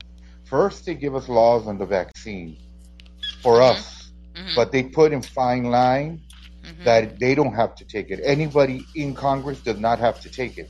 First, 0.46 0.86
they 0.86 0.96
give 0.96 1.16
us 1.16 1.28
laws 1.30 1.68
on 1.68 1.78
the 1.78 1.86
vaccine 1.86 2.58
for 3.44 3.60
Mhm. 3.60 3.72
us, 3.72 4.12
Mhm, 4.36 4.56
but 4.56 4.72
they 4.72 4.84
put 4.84 5.12
in 5.12 5.22
fine 5.22 5.66
line 5.66 6.22
mhm. 6.64 6.84
that 6.86 7.20
they 7.20 7.36
don't 7.36 7.54
have 7.54 7.76
to 7.76 7.86
take 7.86 8.10
it. 8.12 8.20
Anybody 8.24 8.86
in 8.96 9.14
Congress 9.14 9.60
does 9.62 9.80
not 9.80 10.00
have 10.00 10.20
to 10.22 10.30
take 10.30 10.58
it. 10.58 10.70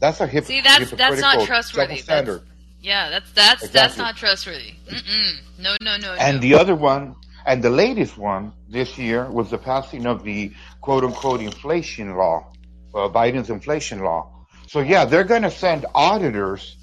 That's 0.00 0.20
a 0.20 0.26
hip- 0.26 0.44
See, 0.44 0.60
that's- 0.60 0.90
that's 0.90 1.20
not 1.20 1.34
hypocritical 1.40 1.46
trustworthy. 1.46 1.96
standard. 1.98 2.42
Yeah, 2.80 3.10
that's 3.10 3.32
that's 3.32 3.68
that's 3.70 3.96
not 3.96 4.16
trustworthy. 4.16 4.74
Mm-mm. 4.88 5.32
No, 5.58 5.74
no, 5.82 5.96
no, 5.96 6.12
And 6.14 6.36
no. 6.36 6.40
the 6.40 6.54
other 6.54 6.76
one, 6.76 7.16
and 7.44 7.60
the 7.62 7.70
latest 7.70 8.16
one 8.16 8.52
this 8.68 8.96
year 8.96 9.28
was 9.28 9.50
the 9.50 9.58
passing 9.58 10.06
of 10.06 10.22
the 10.22 10.52
quote 10.80 11.02
unquote 11.02 11.40
inflation 11.40 12.14
law, 12.16 12.52
uh, 12.94 13.08
Biden's 13.08 13.50
inflation 13.50 14.04
law. 14.04 14.30
So 14.68 14.78
yeah, 14.80 15.04
they're 15.06 15.24
going 15.24 15.42
to 15.42 15.50
send 15.50 15.86
auditors, 15.94 16.76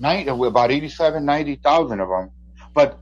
nine, 0.00 0.28
about 0.28 0.72
87, 0.72 1.24
90,000 1.24 2.00
of 2.00 2.08
them. 2.08 2.30
But 2.74 2.98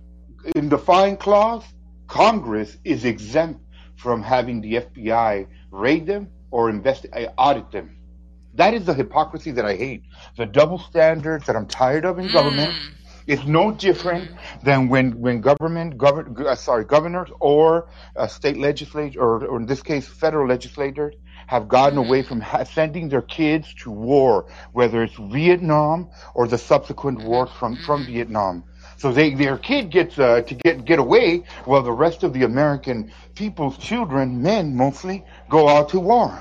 in 0.56 0.68
the 0.68 0.78
fine 0.78 1.16
clause, 1.16 1.64
Congress 2.06 2.76
is 2.84 3.04
exempt 3.04 3.60
from 3.96 4.22
having 4.22 4.60
the 4.60 4.74
FBI 4.74 5.46
raid 5.70 6.06
them 6.06 6.28
or 6.50 6.70
invest, 6.70 7.06
uh, 7.12 7.26
audit 7.36 7.70
them. 7.70 7.96
That 8.54 8.74
is 8.74 8.86
the 8.86 8.94
hypocrisy 8.94 9.52
that 9.52 9.64
I 9.64 9.76
hate. 9.76 10.02
The 10.36 10.46
double 10.46 10.78
standards 10.78 11.46
that 11.46 11.54
I'm 11.54 11.66
tired 11.66 12.04
of 12.04 12.18
in 12.18 12.32
government. 12.32 12.72
Mm. 12.72 12.94
It's 13.26 13.44
no 13.44 13.72
different 13.72 14.30
than 14.64 14.88
when 14.88 15.20
when 15.20 15.42
government, 15.42 15.98
govern, 15.98 16.34
uh, 16.46 16.54
sorry, 16.54 16.86
governors 16.86 17.28
or 17.40 17.90
uh, 18.16 18.26
state 18.26 18.56
legislators, 18.56 19.16
or, 19.16 19.44
or 19.44 19.60
in 19.60 19.66
this 19.66 19.82
case, 19.82 20.08
federal 20.08 20.48
legislators, 20.48 21.14
have 21.48 21.66
gotten 21.66 21.98
mm-hmm. 21.98 22.08
away 22.08 22.22
from 22.22 22.40
ha- 22.40 22.64
sending 22.64 23.08
their 23.08 23.22
kids 23.22 23.74
to 23.82 23.90
war, 23.90 24.46
whether 24.72 25.02
it's 25.02 25.16
Vietnam 25.16 26.08
or 26.34 26.46
the 26.46 26.58
subsequent 26.58 27.18
mm-hmm. 27.18 27.28
wars 27.28 27.50
from 27.58 27.74
from 27.76 28.02
mm-hmm. 28.02 28.12
Vietnam. 28.12 28.64
So 28.98 29.12
they 29.12 29.34
their 29.34 29.56
kid 29.56 29.90
gets 29.90 30.18
uh, 30.18 30.42
to 30.42 30.54
get 30.54 30.84
get 30.84 30.98
away, 30.98 31.44
while 31.64 31.82
the 31.82 31.92
rest 31.92 32.22
of 32.22 32.32
the 32.34 32.44
American 32.44 33.10
people's 33.34 33.78
children, 33.78 34.42
men 34.42 34.76
mostly, 34.76 35.24
go 35.48 35.68
out 35.68 35.88
to 35.90 36.00
war. 36.00 36.38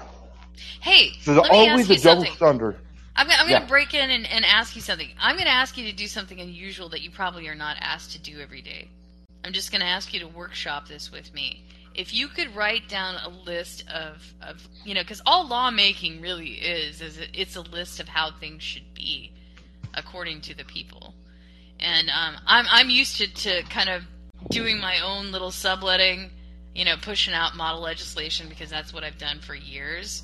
Hey, 0.81 1.13
So 1.21 1.33
there's 1.33 1.49
always 1.49 1.89
a 1.89 1.99
double 1.99 2.25
standard. 2.25 2.75
I'm 3.15 3.29
I'm 3.29 3.47
gonna 3.47 3.51
Yeah. 3.61 3.65
break 3.65 3.93
in 3.93 4.09
and, 4.09 4.27
and 4.27 4.43
ask 4.43 4.75
you 4.75 4.81
something. 4.81 5.09
I'm 5.19 5.37
gonna 5.37 5.49
ask 5.49 5.77
you 5.77 5.85
to 5.85 5.93
do 5.93 6.07
something 6.07 6.39
unusual 6.41 6.89
that 6.89 7.01
you 7.01 7.11
probably 7.11 7.47
are 7.47 7.55
not 7.55 7.77
asked 7.79 8.11
to 8.11 8.19
do 8.19 8.39
every 8.41 8.61
day. 8.61 8.89
I'm 9.45 9.53
just 9.53 9.71
gonna 9.71 9.85
ask 9.85 10.13
you 10.13 10.19
to 10.19 10.27
workshop 10.27 10.87
this 10.87 11.11
with 11.11 11.33
me. 11.33 11.63
If 11.97 12.13
you 12.13 12.27
could 12.27 12.55
write 12.55 12.87
down 12.87 13.15
a 13.15 13.29
list 13.29 13.83
of, 13.89 14.33
of 14.41 14.65
you 14.85 14.93
know, 14.93 15.01
because 15.01 15.21
all 15.25 15.47
lawmaking 15.47 16.21
really 16.21 16.51
is 16.51 17.01
is 17.01 17.17
it, 17.17 17.29
it's 17.33 17.55
a 17.55 17.61
list 17.61 17.99
of 17.99 18.07
how 18.07 18.31
things 18.31 18.61
should 18.63 18.93
be, 18.93 19.33
according 19.93 20.41
to 20.41 20.55
the 20.55 20.63
people. 20.63 21.15
And 21.79 22.09
um, 22.09 22.35
I'm 22.45 22.65
I'm 22.69 22.89
used 22.89 23.17
to, 23.17 23.33
to 23.33 23.63
kind 23.63 23.89
of 23.89 24.03
doing 24.49 24.79
my 24.79 24.99
own 24.99 25.31
little 25.31 25.51
subletting, 25.51 26.29
you 26.75 26.85
know, 26.85 26.95
pushing 27.01 27.33
out 27.33 27.55
model 27.55 27.81
legislation 27.81 28.47
because 28.47 28.69
that's 28.69 28.93
what 28.93 29.03
I've 29.03 29.17
done 29.17 29.39
for 29.39 29.55
years. 29.55 30.23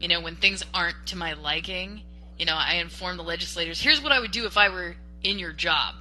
You 0.00 0.08
know, 0.08 0.20
when 0.20 0.34
things 0.36 0.64
aren't 0.74 1.06
to 1.06 1.16
my 1.16 1.34
liking, 1.34 2.02
you 2.36 2.44
know, 2.46 2.56
I 2.56 2.74
inform 2.74 3.16
the 3.16 3.22
legislators, 3.22 3.80
here's 3.80 4.02
what 4.02 4.10
I 4.10 4.18
would 4.18 4.32
do 4.32 4.46
if 4.46 4.56
I 4.56 4.68
were 4.68 4.96
in 5.22 5.38
your 5.38 5.52
job. 5.52 5.94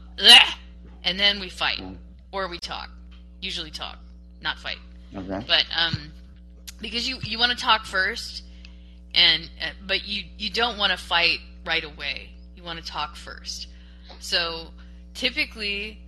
And 1.03 1.19
then 1.19 1.39
we 1.39 1.49
fight. 1.49 1.81
Or 2.31 2.47
we 2.47 2.57
talk. 2.57 2.89
Usually 3.41 3.71
talk, 3.71 3.99
not 4.41 4.57
fight. 4.57 4.77
Okay. 5.15 5.43
But 5.47 5.65
um 5.75 6.11
because 6.81 7.07
you 7.07 7.17
you 7.23 7.37
want 7.39 7.51
to 7.51 7.57
talk 7.57 7.85
first 7.85 8.43
and 9.13 9.49
uh, 9.61 9.69
but 9.85 10.07
you 10.07 10.23
you 10.37 10.49
don't 10.49 10.77
want 10.77 10.91
to 10.91 10.97
fight 10.97 11.39
right 11.65 11.83
away. 11.83 12.29
You 12.55 12.63
want 12.63 12.79
to 12.79 12.85
talk 12.85 13.15
first. 13.15 13.67
So 14.19 14.67
typically 15.13 15.99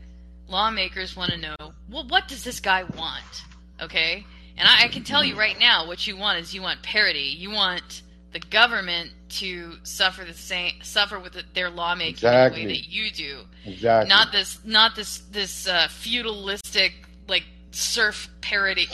lawmakers 0.47 1.15
want 1.15 1.31
to 1.31 1.37
know, 1.37 1.55
well 1.89 2.05
what 2.07 2.27
does 2.27 2.43
this 2.43 2.59
guy 2.59 2.83
want? 2.83 3.43
Okay? 3.81 4.25
And 4.57 4.67
I, 4.67 4.83
I 4.83 4.87
can 4.87 5.03
tell 5.03 5.23
you 5.23 5.37
right 5.37 5.57
now 5.59 5.87
what 5.87 6.05
you 6.05 6.15
want 6.15 6.39
is 6.39 6.53
you 6.53 6.61
want 6.61 6.83
parity. 6.83 7.35
You 7.37 7.49
want 7.51 8.03
the 8.33 8.39
government 8.39 9.11
to 9.29 9.73
suffer 9.83 10.23
the 10.25 10.33
same 10.33 10.73
suffer 10.81 11.19
with 11.19 11.33
the, 11.33 11.43
their 11.53 11.69
lawmaking 11.69 12.13
Exactly. 12.13 12.61
the 12.61 12.67
way 12.67 12.73
that 12.73 12.87
you 12.87 13.11
do 13.11 13.39
Exactly. 13.65 14.09
not 14.09 14.31
this 14.31 14.59
not 14.65 14.95
this 14.95 15.19
this 15.31 15.67
uh, 15.67 15.87
feudalistic 15.89 16.93
like 17.27 17.43
serf 17.73 18.29
parity 18.41 18.87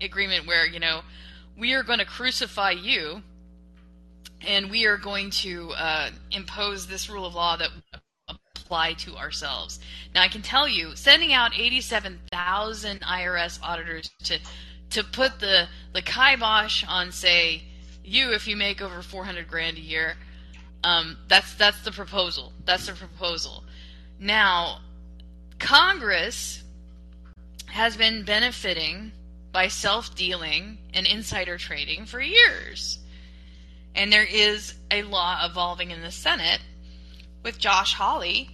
agreement 0.00 0.46
where 0.46 0.66
you 0.66 0.80
know 0.80 1.00
we 1.58 1.72
are 1.74 1.82
going 1.82 1.98
to 1.98 2.04
crucify 2.04 2.70
you 2.70 3.22
and 4.46 4.70
we 4.70 4.84
are 4.84 4.98
going 4.98 5.30
to 5.30 5.72
uh, 5.72 6.10
impose 6.30 6.86
this 6.86 7.08
rule 7.08 7.24
of 7.24 7.34
law 7.34 7.56
that 7.56 7.70
apply 8.28 8.92
to 8.92 9.16
ourselves. 9.16 9.80
Now 10.14 10.22
i 10.22 10.28
can 10.28 10.42
tell 10.42 10.68
you 10.68 10.94
sending 10.94 11.32
out 11.32 11.52
87000 11.58 13.00
irs 13.00 13.58
auditors 13.62 14.10
to 14.24 14.38
to 14.90 15.04
put 15.04 15.40
the 15.40 15.68
the 15.92 16.02
kibosh 16.02 16.84
on 16.88 17.10
say 17.12 17.62
you 18.04 18.32
if 18.32 18.46
you 18.46 18.56
make 18.56 18.80
over 18.80 19.02
400 19.02 19.48
grand 19.48 19.78
a 19.78 19.80
year 19.80 20.16
um, 20.86 21.16
that's 21.26 21.54
that's 21.54 21.82
the 21.82 21.90
proposal. 21.90 22.52
That's 22.64 22.86
the 22.86 22.92
proposal. 22.92 23.64
Now, 24.20 24.80
Congress 25.58 26.62
has 27.66 27.96
been 27.96 28.24
benefiting 28.24 29.12
by 29.52 29.68
self 29.68 30.14
dealing 30.14 30.78
and 30.94 31.06
insider 31.06 31.58
trading 31.58 32.06
for 32.06 32.20
years. 32.20 32.98
And 33.94 34.12
there 34.12 34.24
is 34.24 34.74
a 34.90 35.02
law 35.02 35.40
evolving 35.44 35.90
in 35.90 36.02
the 36.02 36.10
Senate 36.10 36.60
with 37.42 37.58
Josh 37.58 37.94
Hawley 37.94 38.50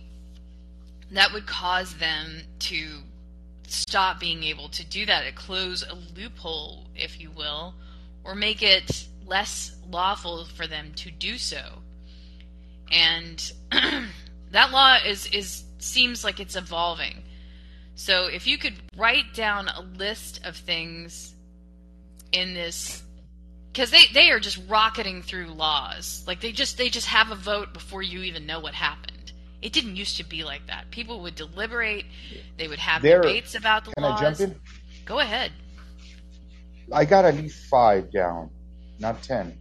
that 1.11 1.33
would 1.33 1.46
cause 1.46 1.94
them 1.94 2.42
to 2.61 2.98
stop 3.66 4.20
being 4.20 4.44
able 4.44 4.68
to 4.68 4.85
do 4.85 5.07
that, 5.07 5.25
to 5.25 5.33
close 5.33 5.83
a 5.83 5.94
loophole, 6.18 6.87
if 6.94 7.20
you 7.20 7.31
will, 7.31 7.75
or 8.25 8.35
make 8.35 8.62
it 8.62 9.07
less 9.27 9.75
lawful 9.90 10.44
for 10.44 10.66
them 10.66 10.92
to 10.96 11.11
do 11.11 11.38
so. 11.38 11.62
And 12.90 13.53
that 14.51 14.70
law 14.70 14.98
is 15.05 15.27
is 15.27 15.64
seems 15.79 16.22
like 16.22 16.38
it's 16.38 16.57
evolving. 16.57 17.22
So 17.94 18.26
if 18.26 18.46
you 18.46 18.59
could 18.59 18.74
write 18.96 19.35
down 19.35 19.68
a 19.68 19.81
list 19.81 20.44
of 20.44 20.57
things 20.57 21.35
in 22.33 22.55
this 22.55 23.02
because 23.72 23.90
they, 23.90 24.05
they 24.12 24.31
are 24.31 24.40
just 24.40 24.61
rocketing 24.68 25.22
through 25.22 25.46
laws. 25.48 26.24
Like 26.26 26.40
they 26.40 26.52
just 26.52 26.76
they 26.78 26.88
just 26.88 27.07
have 27.07 27.31
a 27.31 27.35
vote 27.35 27.72
before 27.72 28.02
you 28.02 28.20
even 28.22 28.46
know 28.46 28.61
what 28.61 28.74
happened. 28.74 29.33
It 29.62 29.72
didn't 29.72 29.96
used 29.96 30.16
to 30.16 30.24
be 30.24 30.42
like 30.42 30.66
that. 30.66 30.90
People 30.90 31.20
would 31.22 31.37
deliberate. 31.37 32.05
They 32.59 32.68
would 32.68 32.81
have 32.81 33.00
There- 33.02 33.22
debates 33.22 33.55
about 33.55 33.85
the 33.85 33.92
laws. 33.98 34.18
Can 34.18 34.24
laws. 34.24 34.40
I 34.40 34.44
jump 34.44 34.57
in? 34.57 34.61
Go 35.05 35.18
ahead. 35.20 35.52
I 36.92 37.05
got 37.05 37.24
at 37.24 37.37
least 37.37 37.66
five 37.66 38.12
down, 38.12 38.50
not 38.98 39.22
ten. 39.22 39.57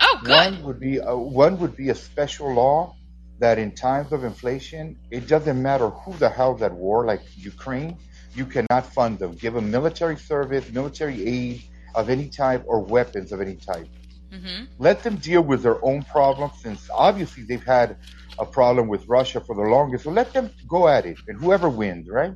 Oh, 0.00 0.20
good. 0.22 0.30
One 0.30 0.62
would 0.64 0.80
be 0.80 0.98
a, 0.98 1.16
one 1.16 1.58
would 1.58 1.76
be 1.76 1.90
a 1.90 1.94
special 1.94 2.52
law 2.52 2.96
that 3.40 3.58
in 3.58 3.72
times 3.74 4.12
of 4.12 4.24
inflation, 4.24 4.96
it 5.10 5.26
doesn't 5.28 5.60
matter 5.62 5.90
who 5.90 6.12
the 6.14 6.28
hell's 6.30 6.62
at 6.62 6.72
war, 6.72 7.06
like 7.06 7.22
Ukraine, 7.36 7.98
you 8.34 8.46
cannot 8.46 8.86
fund 8.86 9.18
them. 9.18 9.32
Give 9.36 9.54
them 9.54 9.70
military 9.70 10.16
service, 10.16 10.70
military 10.70 11.26
aid 11.26 11.62
of 11.94 12.10
any 12.10 12.28
type, 12.28 12.64
or 12.66 12.80
weapons 12.84 13.32
of 13.32 13.40
any 13.40 13.56
type. 13.56 13.88
hmm 14.30 14.64
Let 14.78 15.02
them 15.02 15.16
deal 15.16 15.42
with 15.42 15.62
their 15.62 15.84
own 15.84 16.02
problems, 16.04 16.54
since 16.62 16.88
obviously 16.94 17.44
they've 17.44 17.64
had 17.64 17.96
a 18.38 18.46
problem 18.46 18.88
with 18.88 19.06
Russia 19.08 19.40
for 19.40 19.54
the 19.56 19.62
longest. 19.62 20.04
So 20.04 20.10
let 20.10 20.32
them 20.32 20.50
go 20.68 20.88
at 20.88 21.06
it, 21.06 21.18
and 21.28 21.38
whoever 21.38 21.68
wins, 21.68 22.08
right? 22.08 22.34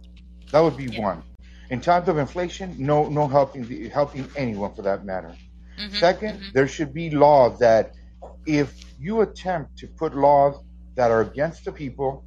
That 0.52 0.60
would 0.60 0.76
be 0.76 0.88
Yeah. 0.90 1.00
one. 1.08 1.22
In 1.70 1.80
times 1.80 2.08
of 2.08 2.18
inflation, 2.18 2.76
no, 2.78 3.08
no 3.08 3.26
helping 3.28 3.66
the, 3.66 3.88
helping 3.88 4.28
anyone 4.36 4.72
for 4.74 4.82
that 4.82 5.04
matter. 5.04 5.34
hmm 5.78 6.02
2nd 6.02 6.40
there 6.52 6.68
should 6.68 6.92
be 6.92 7.10
laws 7.10 7.58
that 7.60 7.92
if 8.46 8.70
you 8.98 9.20
attempt 9.20 9.78
to 9.78 9.86
put 9.88 10.14
laws 10.14 10.54
that 10.96 11.10
are 11.10 11.22
against 11.22 11.64
the 11.64 11.72
people 11.72 12.24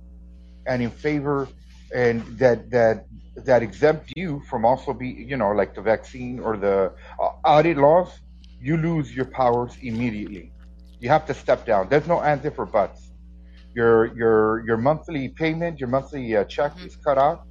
and 0.65 0.81
in 0.81 0.89
favor 0.89 1.47
and 1.93 2.21
that 2.37 2.69
that 2.69 3.05
that 3.45 3.61
exempt 3.61 4.11
you 4.15 4.41
from 4.49 4.65
also 4.65 4.93
be 4.93 5.07
you 5.07 5.37
know 5.37 5.51
like 5.51 5.75
the 5.75 5.81
vaccine 5.81 6.39
or 6.39 6.57
the 6.57 6.91
uh, 7.21 7.23
audit 7.45 7.77
laws, 7.77 8.09
you 8.59 8.77
lose 8.77 9.15
your 9.15 9.25
powers 9.25 9.77
immediately. 9.81 10.51
You 10.99 11.09
have 11.09 11.25
to 11.27 11.33
step 11.33 11.65
down. 11.65 11.89
There's 11.89 12.07
no 12.07 12.21
ands 12.21 12.45
if 12.45 12.57
or 12.57 12.65
buts. 12.65 13.11
Your 13.73 14.15
your 14.15 14.65
your 14.65 14.77
monthly 14.77 15.29
payment, 15.29 15.79
your 15.79 15.89
monthly 15.89 16.35
uh, 16.35 16.43
check 16.45 16.73
is 16.83 16.95
cut 16.95 17.17
out. 17.17 17.45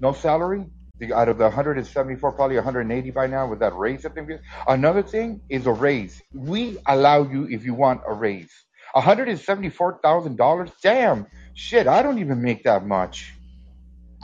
No 0.00 0.12
salary. 0.12 0.66
The, 0.98 1.14
out 1.14 1.30
of 1.30 1.38
the 1.38 1.44
174, 1.44 2.32
probably 2.32 2.56
180 2.56 3.10
by 3.10 3.26
now 3.26 3.48
with 3.48 3.60
that 3.60 3.74
raise 3.74 4.02
that 4.02 4.14
they 4.14 4.22
give. 4.22 4.40
Another 4.68 5.02
thing 5.02 5.40
is 5.48 5.66
a 5.66 5.72
raise. 5.72 6.20
We 6.34 6.76
allow 6.86 7.22
you 7.22 7.48
if 7.48 7.64
you 7.64 7.72
want 7.72 8.02
a 8.06 8.12
raise. 8.12 8.52
$174,000. 8.94 10.72
Damn, 10.82 11.26
shit, 11.54 11.86
I 11.86 12.02
don't 12.02 12.18
even 12.18 12.42
make 12.42 12.64
that 12.64 12.86
much. 12.86 13.34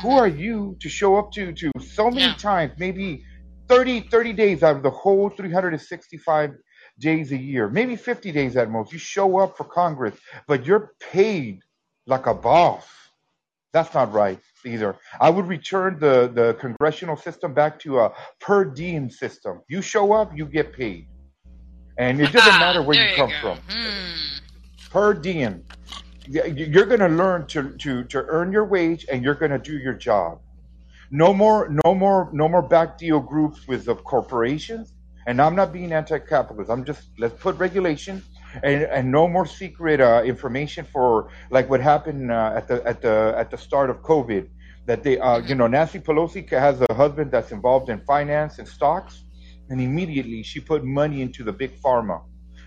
Who 0.03 0.11
are 0.11 0.29
you 0.29 0.77
to 0.81 0.89
show 0.89 1.17
up 1.17 1.33
to 1.33 1.53
to 1.53 1.71
so 1.81 2.11
many 2.11 2.23
Yeah. 2.27 2.35
times, 2.35 2.73
maybe 2.79 3.25
30 3.69 4.01
30 4.01 4.33
days 4.35 4.63
out 4.63 4.77
of 4.77 4.83
the 4.83 4.91
whole 4.91 5.31
365 5.31 6.55
days 6.99 7.33
a 7.33 7.37
year, 7.37 7.69
maybe 7.69 7.97
50 7.97 8.31
days 8.33 8.57
at 8.57 8.71
most. 8.71 8.93
You 8.93 8.99
show 8.99 9.39
up 9.39 9.57
for 9.57 9.65
Congress, 9.65 10.15
but 10.47 10.67
you're 10.67 10.93
paid 11.01 11.61
like 12.07 12.27
a 12.27 12.35
boss. 12.35 12.87
That's 13.73 13.93
not 13.95 14.13
right 14.13 14.39
either. 14.65 14.97
I 15.21 15.31
would 15.31 15.47
return 15.47 15.99
the, 15.99 16.29
the 16.33 16.55
congressional 16.61 17.17
system 17.17 17.55
back 17.55 17.79
to 17.81 18.01
a 18.01 18.13
per 18.41 18.65
diem 18.65 19.11
system. 19.11 19.61
You 19.69 19.81
show 19.83 20.13
up, 20.13 20.37
you 20.37 20.47
get 20.47 20.73
paid. 20.73 21.09
And 21.99 22.21
it 22.21 22.33
doesn't 22.33 22.59
matter 22.61 22.83
where 22.83 22.97
you 23.09 23.17
come 23.17 23.31
go. 23.31 23.41
from. 23.41 23.59
Hmm. 23.69 24.36
Per 24.91 25.15
diem. 25.15 25.65
You're 26.29 26.87
going 26.87 27.01
to 27.01 27.09
learn 27.09 27.47
to, 27.49 27.71
to, 27.77 28.05
to 28.05 28.25
earn 28.27 28.51
your 28.51 28.65
wage 28.65 29.07
and 29.11 29.23
you're 29.23 29.35
going 29.35 29.53
to 29.53 29.59
do 29.59 29.79
your 29.79 29.95
job. 29.95 30.41
No 31.11 31.33
more, 31.33 31.69
no 31.69 31.95
more, 31.95 32.31
no 32.33 32.49
more 32.49 32.63
back 32.63 32.99
deal 32.99 33.21
groups 33.21 33.69
with 33.69 33.85
the 33.85 33.95
corporations. 33.95 34.95
And 35.29 35.41
I'm 35.41 35.55
not 35.55 35.73
being 35.73 35.93
anti-capitalist. 35.93 36.71
I'm 36.71 36.85
just 36.85 37.11
let's 37.19 37.41
put 37.41 37.57
regulation 37.59 38.23
and, 38.63 38.85
and 38.85 39.11
no 39.11 39.29
more 39.29 39.47
secret 39.47 40.01
uh, 40.01 40.23
information 40.25 40.85
for 40.85 41.31
like 41.51 41.69
what 41.69 41.81
happened 41.81 42.31
uh, 42.31 42.53
at 42.57 42.69
the 42.69 42.85
at 42.87 43.03
the 43.03 43.35
at 43.37 43.51
the 43.51 43.59
start 43.59 43.91
of 43.91 44.03
COVID. 44.03 44.49
That 44.87 45.03
they, 45.03 45.19
uh, 45.19 45.39
you 45.39 45.57
know, 45.57 45.67
Nancy 45.67 45.99
Pelosi 45.99 46.49
has 46.51 46.81
a 46.89 46.95
husband 46.95 47.33
that's 47.33 47.51
involved 47.51 47.91
in 47.91 47.99
finance 48.05 48.61
and 48.61 48.69
stocks, 48.69 49.25
and 49.69 49.81
immediately 49.81 50.45
she 50.45 50.61
put 50.61 50.85
money 50.85 51.23
into 51.23 51.43
the 51.43 51.53
big 51.53 51.81
pharma. 51.81 52.23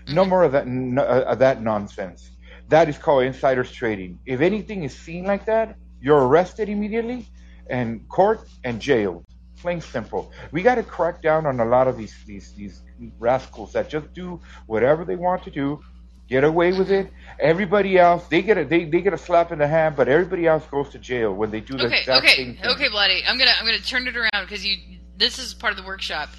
No 0.08 0.24
more 0.24 0.42
of 0.44 0.52
that 0.52 0.66
n- 0.66 0.98
uh, 0.98 1.24
of 1.26 1.38
that 1.40 1.62
nonsense. 1.62 2.30
That 2.68 2.88
is 2.88 2.98
called 2.98 3.24
insiders 3.24 3.70
trading. 3.72 4.18
If 4.26 4.40
anything 4.40 4.84
is 4.84 4.96
seen 4.96 5.24
like 5.24 5.46
that, 5.46 5.76
you're 6.00 6.26
arrested 6.26 6.68
immediately, 6.68 7.26
and 7.68 8.08
court 8.08 8.48
and 8.64 8.80
jailed. 8.80 9.24
Plain 9.60 9.80
simple. 9.80 10.32
We 10.52 10.62
got 10.62 10.76
to 10.76 10.82
crack 10.82 11.20
down 11.20 11.46
on 11.46 11.60
a 11.60 11.64
lot 11.64 11.86
of 11.88 11.96
these 11.98 12.14
these 12.26 12.52
these 12.54 12.82
rascals 13.18 13.72
that 13.72 13.88
just 13.90 14.12
do 14.14 14.40
whatever 14.66 15.04
they 15.04 15.16
want 15.16 15.42
to 15.44 15.50
do, 15.50 15.80
get 16.28 16.44
away 16.44 16.72
with 16.72 16.90
it. 16.90 17.10
Everybody 17.38 17.98
else, 17.98 18.26
they 18.28 18.40
get 18.42 18.56
a 18.56 18.64
they, 18.64 18.84
they 18.84 19.00
get 19.02 19.12
a 19.12 19.18
slap 19.18 19.52
in 19.52 19.58
the 19.58 19.66
hand, 19.68 19.96
but 19.96 20.08
everybody 20.08 20.46
else 20.46 20.64
goes 20.66 20.88
to 20.90 20.98
jail 20.98 21.34
when 21.34 21.50
they 21.50 21.60
do 21.60 21.76
the 21.76 21.86
Okay, 21.86 21.98
exact 21.98 22.24
okay, 22.24 22.36
same 22.36 22.54
thing. 22.56 22.70
okay, 22.72 22.88
Bloody. 22.88 23.22
I'm 23.26 23.36
gonna 23.38 23.52
I'm 23.58 23.66
gonna 23.66 23.78
turn 23.80 24.06
it 24.08 24.16
around 24.16 24.30
because 24.46 24.64
you. 24.64 24.76
This 25.16 25.38
is 25.38 25.52
part 25.52 25.72
of 25.72 25.76
the 25.76 25.84
workshop. 25.86 26.30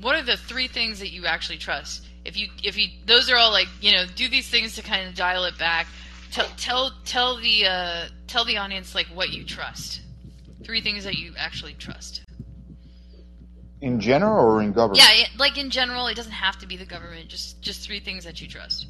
What 0.00 0.16
are 0.16 0.22
the 0.22 0.36
three 0.36 0.66
things 0.66 0.98
that 0.98 1.12
you 1.12 1.26
actually 1.26 1.58
trust? 1.58 2.08
If 2.24 2.36
you 2.36 2.48
if 2.62 2.76
you 2.76 2.88
those 3.06 3.30
are 3.30 3.36
all 3.36 3.50
like 3.50 3.68
you 3.80 3.92
know 3.92 4.04
do 4.14 4.28
these 4.28 4.48
things 4.48 4.74
to 4.76 4.82
kind 4.82 5.08
of 5.08 5.14
dial 5.14 5.44
it 5.44 5.58
back. 5.58 5.86
Tell 6.32 6.46
tell 6.56 6.92
tell 7.04 7.36
the 7.40 7.66
uh, 7.66 8.04
tell 8.26 8.44
the 8.44 8.58
audience 8.58 8.94
like 8.94 9.06
what 9.08 9.30
you 9.30 9.44
trust. 9.44 10.02
Three 10.62 10.80
things 10.80 11.04
that 11.04 11.14
you 11.16 11.32
actually 11.38 11.74
trust. 11.74 12.22
In 13.80 13.98
general 13.98 14.44
or 14.44 14.62
in 14.62 14.72
government? 14.72 15.02
Yeah, 15.02 15.26
like 15.38 15.56
in 15.56 15.70
general, 15.70 16.06
it 16.06 16.14
doesn't 16.14 16.32
have 16.32 16.58
to 16.58 16.66
be 16.66 16.76
the 16.76 16.84
government. 16.84 17.28
Just 17.28 17.62
just 17.62 17.80
three 17.86 17.98
things 18.00 18.24
that 18.24 18.40
you 18.40 18.46
trust. 18.46 18.86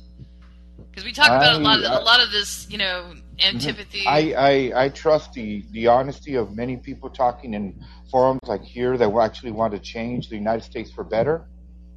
Because 0.90 1.04
we 1.04 1.12
talk 1.12 1.28
about 1.28 1.54
a 1.54 1.58
lot 1.58 1.78
of 1.78 1.84
I- 1.92 2.00
a 2.00 2.02
lot 2.02 2.20
of 2.20 2.32
this, 2.32 2.66
you 2.68 2.76
know, 2.78 3.14
antipathy. 3.38 4.04
I, 4.06 4.32
I, 4.74 4.84
I 4.84 4.88
trust 4.88 5.32
the, 5.34 5.64
the 5.70 5.86
honesty 5.86 6.34
of 6.34 6.56
many 6.56 6.76
people 6.78 7.08
talking 7.10 7.54
in 7.54 7.80
forums 8.10 8.40
like 8.44 8.64
here 8.64 8.98
that 8.98 9.08
will 9.12 9.22
actually 9.22 9.52
want 9.52 9.72
to 9.72 9.78
change 9.78 10.28
the 10.28 10.34
United 10.36 10.64
States 10.64 10.90
for 10.90 11.04
better. 11.04 11.44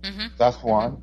Mhm. 0.03 0.29
That's 0.37 0.61
one. 0.61 1.01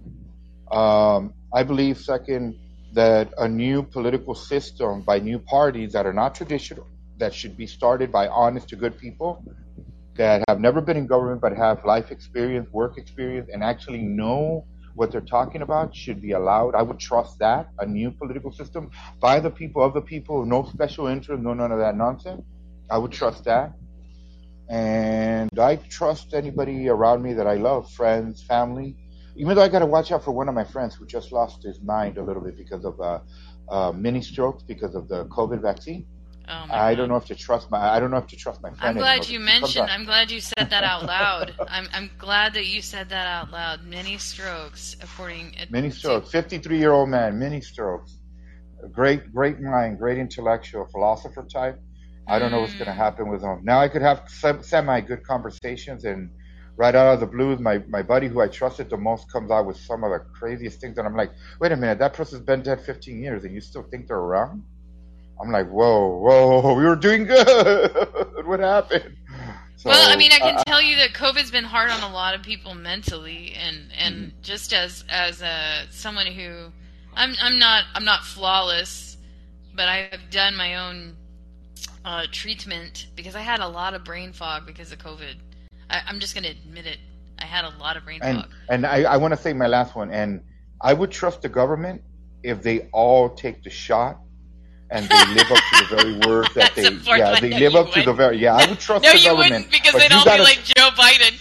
Um, 0.70 1.34
I 1.52 1.62
believe, 1.62 1.98
second, 1.98 2.56
that 2.92 3.32
a 3.38 3.48
new 3.48 3.82
political 3.82 4.34
system 4.34 5.02
by 5.02 5.18
new 5.18 5.38
parties 5.38 5.92
that 5.92 6.06
are 6.06 6.12
not 6.12 6.34
traditional, 6.34 6.86
that 7.18 7.34
should 7.34 7.56
be 7.56 7.66
started 7.66 8.10
by 8.10 8.28
honest 8.28 8.68
to 8.68 8.76
good 8.76 8.96
people 8.98 9.44
that 10.16 10.42
have 10.48 10.60
never 10.60 10.80
been 10.80 10.96
in 10.96 11.06
government 11.06 11.40
but 11.40 11.56
have 11.56 11.84
life 11.84 12.10
experience, 12.10 12.68
work 12.72 12.98
experience, 12.98 13.48
and 13.52 13.62
actually 13.62 14.02
know 14.02 14.64
what 14.94 15.10
they're 15.10 15.20
talking 15.20 15.62
about 15.62 15.94
should 15.94 16.20
be 16.20 16.32
allowed. 16.32 16.74
I 16.74 16.82
would 16.82 16.98
trust 16.98 17.38
that, 17.38 17.68
a 17.78 17.86
new 17.86 18.10
political 18.10 18.52
system 18.52 18.90
by 19.20 19.40
the 19.40 19.50
people, 19.50 19.82
of 19.82 19.94
the 19.94 20.00
people, 20.00 20.44
no 20.44 20.64
special 20.64 21.06
interest, 21.06 21.42
no 21.42 21.54
none 21.54 21.72
of 21.72 21.78
that 21.78 21.96
nonsense. 21.96 22.42
I 22.90 22.98
would 22.98 23.12
trust 23.12 23.44
that. 23.44 23.72
And 24.68 25.50
I 25.58 25.76
trust 25.76 26.34
anybody 26.34 26.88
around 26.88 27.22
me 27.22 27.34
that 27.34 27.46
I 27.46 27.54
love, 27.54 27.90
friends, 27.90 28.42
family. 28.42 28.96
Even 29.36 29.54
though 29.56 29.62
I 29.62 29.68
got 29.68 29.78
to 29.80 29.86
watch 29.86 30.10
out 30.12 30.24
for 30.24 30.32
one 30.32 30.48
of 30.48 30.54
my 30.54 30.64
friends 30.64 30.94
who 30.94 31.06
just 31.06 31.32
lost 31.32 31.62
his 31.62 31.80
mind 31.80 32.18
a 32.18 32.22
little 32.22 32.42
bit 32.42 32.56
because 32.56 32.84
of 32.84 33.00
uh, 33.00 33.20
uh, 33.68 33.92
mini 33.92 34.20
strokes 34.20 34.62
because 34.62 34.94
of 34.94 35.08
the 35.08 35.24
COVID 35.26 35.60
vaccine. 35.62 36.06
oh 36.48 36.52
I 36.52 36.92
God. 36.92 36.96
don't 36.96 37.08
know 37.10 37.16
if 37.16 37.26
to 37.26 37.34
trust 37.34 37.70
my. 37.70 37.78
I 37.78 38.00
don't 38.00 38.10
know 38.10 38.16
if 38.18 38.26
to 38.28 38.36
trust 38.36 38.60
my 38.62 38.70
friend. 38.70 38.82
I'm 38.82 38.96
glad 38.96 39.18
anymore 39.24 39.32
you 39.32 39.40
mentioned. 39.40 39.88
I'm 39.90 40.04
glad 40.04 40.30
you 40.30 40.40
said 40.40 40.68
that 40.70 40.82
out 40.84 41.04
loud. 41.06 41.54
I'm 41.68 41.88
I'm 41.92 42.10
glad 42.18 42.54
that 42.54 42.66
you 42.66 42.82
said 42.82 43.08
that 43.10 43.26
out 43.26 43.50
loud. 43.52 43.84
Many 43.84 44.18
strokes, 44.18 44.96
according 45.00 45.54
Mini 45.70 45.90
to- 45.90 45.96
strokes. 45.96 46.30
53 46.30 46.78
year 46.78 46.92
old 46.92 47.08
man, 47.08 47.38
mini 47.38 47.60
strokes. 47.60 48.16
Great, 48.92 49.32
great 49.32 49.60
mind, 49.60 49.98
great 49.98 50.18
intellectual, 50.18 50.86
philosopher 50.86 51.44
type. 51.44 51.78
I 52.26 52.38
don't 52.38 52.50
know 52.50 52.60
what's 52.60 52.72
going 52.74 52.86
to 52.86 52.92
Mm. 52.92 52.96
happen 53.06 53.28
with 53.28 53.42
him. 53.42 53.60
Now 53.62 53.78
I 53.80 53.88
could 53.88 54.02
have 54.02 54.22
semi 54.62 55.00
good 55.02 55.22
conversations, 55.24 56.04
and 56.04 56.30
right 56.80 56.94
out 56.94 57.12
of 57.12 57.20
the 57.20 57.26
blues, 57.26 57.60
my, 57.60 57.76
my 57.88 58.02
buddy 58.02 58.26
who 58.26 58.40
I 58.40 58.48
trusted 58.48 58.88
the 58.88 58.96
most 58.96 59.30
comes 59.30 59.50
out 59.50 59.66
with 59.66 59.76
some 59.76 60.02
of 60.02 60.10
the 60.12 60.20
craziest 60.32 60.80
things. 60.80 60.96
And 60.96 61.06
I'm 61.06 61.14
like, 61.14 61.30
wait 61.60 61.72
a 61.72 61.76
minute, 61.76 61.98
that 61.98 62.14
person's 62.14 62.40
been 62.40 62.62
dead 62.62 62.80
15 62.80 63.22
years, 63.22 63.44
and 63.44 63.54
you 63.54 63.60
still 63.60 63.82
think 63.82 64.08
they're 64.08 64.16
around? 64.16 64.64
I'm 65.38 65.52
like, 65.52 65.68
whoa, 65.68 66.16
whoa, 66.16 66.74
we 66.78 66.84
were 66.86 66.96
doing 66.96 67.26
good. 67.26 67.46
what 68.46 68.60
happened? 68.60 69.14
So, 69.76 69.90
well, 69.90 70.10
I 70.10 70.16
mean, 70.16 70.32
I 70.32 70.38
can 70.38 70.56
uh, 70.56 70.62
tell 70.66 70.80
you 70.80 70.96
that 70.96 71.12
COVID's 71.12 71.50
been 71.50 71.64
hard 71.64 71.90
on 71.90 72.02
a 72.02 72.12
lot 72.12 72.34
of 72.34 72.42
people 72.42 72.74
mentally, 72.74 73.52
and 73.54 73.90
and 73.98 74.14
Mm-hmm. 74.16 74.40
just 74.42 74.72
as 74.72 75.04
as 75.08 75.42
a 75.42 75.86
someone 75.90 76.26
who, 76.26 76.72
I'm 77.14 77.34
I'm 77.42 77.58
not 77.58 77.84
I'm 77.94 78.04
not 78.04 78.24
flawless, 78.24 79.16
but 79.74 79.88
I 79.88 80.08
have 80.12 80.30
done 80.30 80.56
my 80.56 80.76
own 80.76 81.16
uh, 82.04 82.26
treatment 82.30 83.06
because 83.16 83.34
I 83.34 83.40
had 83.40 83.60
a 83.60 83.68
lot 83.68 83.94
of 83.94 84.04
brain 84.04 84.32
fog 84.32 84.66
because 84.66 84.92
of 84.92 84.98
COVID. 84.98 85.34
I, 85.90 86.02
I'm 86.06 86.20
just 86.20 86.34
going 86.34 86.44
to 86.44 86.50
admit 86.50 86.86
it. 86.86 86.98
I 87.38 87.44
had 87.46 87.64
a 87.64 87.70
lot 87.78 87.96
of 87.96 88.04
brain 88.04 88.20
And 88.22 88.38
fog. 88.42 88.50
and 88.68 88.86
I, 88.86 89.02
I 89.02 89.16
want 89.16 89.34
to 89.34 89.40
say 89.40 89.52
my 89.52 89.66
last 89.66 89.94
one. 89.96 90.10
And 90.10 90.42
I 90.80 90.92
would 90.92 91.10
trust 91.10 91.42
the 91.42 91.48
government 91.48 92.02
if 92.42 92.62
they 92.62 92.88
all 92.92 93.30
take 93.30 93.62
the 93.64 93.70
shot 93.70 94.18
and 94.90 95.06
they 95.08 95.34
live 95.34 95.50
up 95.50 95.58
to 95.58 95.86
the 95.88 95.96
very 95.96 96.18
words 96.26 96.52
that 96.54 96.74
they 96.74 96.90
yeah 97.18 97.38
they 97.40 97.58
live 97.58 97.76
up 97.76 97.92
to 97.92 98.02
the 98.02 98.12
very 98.12 98.38
yeah 98.38 98.54
I 98.56 98.68
would 98.68 98.80
trust 98.80 99.04
No, 99.04 99.12
the 99.12 99.18
you 99.18 99.24
government 99.26 99.52
wouldn't 99.52 99.70
because 99.70 99.92
they'd 99.94 100.10
all 100.12 100.24
gotta- 100.24 100.38
be 100.38 100.44
like 100.44 100.64
Joe 100.64 100.90
Biden. 100.96 101.38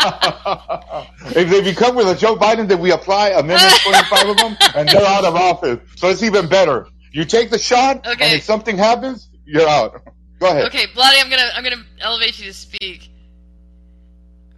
if 1.36 1.50
they 1.50 1.60
become 1.62 1.94
with 1.94 2.08
a 2.08 2.14
Joe 2.14 2.36
Biden, 2.36 2.68
then 2.68 2.80
we 2.80 2.92
apply 2.92 3.30
Amendment 3.30 3.74
25 3.84 4.28
of 4.28 4.36
them, 4.36 4.56
and 4.74 4.88
they're 4.88 5.04
out 5.06 5.24
of 5.24 5.34
office. 5.34 5.78
So 5.96 6.08
it's 6.08 6.22
even 6.22 6.48
better. 6.48 6.86
You 7.12 7.24
take 7.24 7.50
the 7.50 7.58
shot, 7.58 8.06
Okay. 8.06 8.24
and 8.24 8.34
if 8.38 8.44
something 8.44 8.76
happens, 8.78 9.28
you're 9.44 9.68
out. 9.68 10.02
Go 10.40 10.48
ahead. 10.48 10.64
Okay, 10.66 10.86
Bloody, 10.94 11.18
I'm 11.20 11.28
gonna 11.28 11.50
I'm 11.54 11.62
gonna 11.62 11.84
elevate 12.00 12.38
you 12.38 12.46
to 12.46 12.54
speak. 12.54 13.10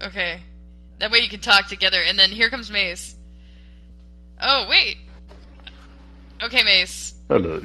Okay, 0.00 0.40
that 1.00 1.10
way 1.10 1.18
you 1.18 1.28
can 1.28 1.40
talk 1.40 1.66
together. 1.66 2.00
And 2.00 2.16
then 2.16 2.30
here 2.30 2.48
comes 2.50 2.70
Mace. 2.70 3.16
Oh 4.40 4.66
wait. 4.68 4.96
Okay, 6.40 6.62
Mace. 6.62 7.14
Hello. 7.28 7.60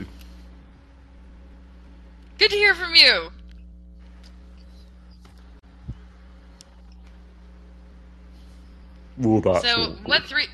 Good 2.39 2.51
to 2.51 2.55
hear 2.55 2.73
from 2.73 2.95
you. 2.95 3.29
Well, 9.17 9.41
that's 9.41 9.63
so 9.63 9.81
awkward. 9.81 10.07
what 10.07 10.23
three? 10.23 10.47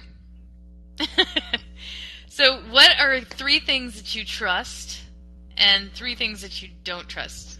so 2.28 2.62
what 2.72 2.92
are 3.00 3.22
three 3.22 3.60
things 3.60 3.96
that 3.96 4.16
you 4.16 4.24
trust, 4.24 5.02
and 5.58 5.92
three 5.94 6.16
things 6.16 6.42
that 6.42 6.62
you 6.62 6.70
don't 6.84 7.08
trust? 7.08 7.60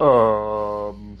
Um, 0.00 1.18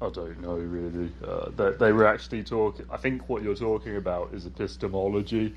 I 0.00 0.08
don't 0.10 0.40
know 0.40 0.54
really. 0.54 1.12
Uh, 1.26 1.50
they, 1.56 1.70
they 1.78 1.92
were 1.92 2.06
actually 2.06 2.42
talking. 2.42 2.86
I 2.90 2.96
think 2.96 3.28
what 3.28 3.42
you're 3.42 3.54
talking 3.54 3.96
about 3.96 4.32
is 4.32 4.46
epistemology, 4.46 5.54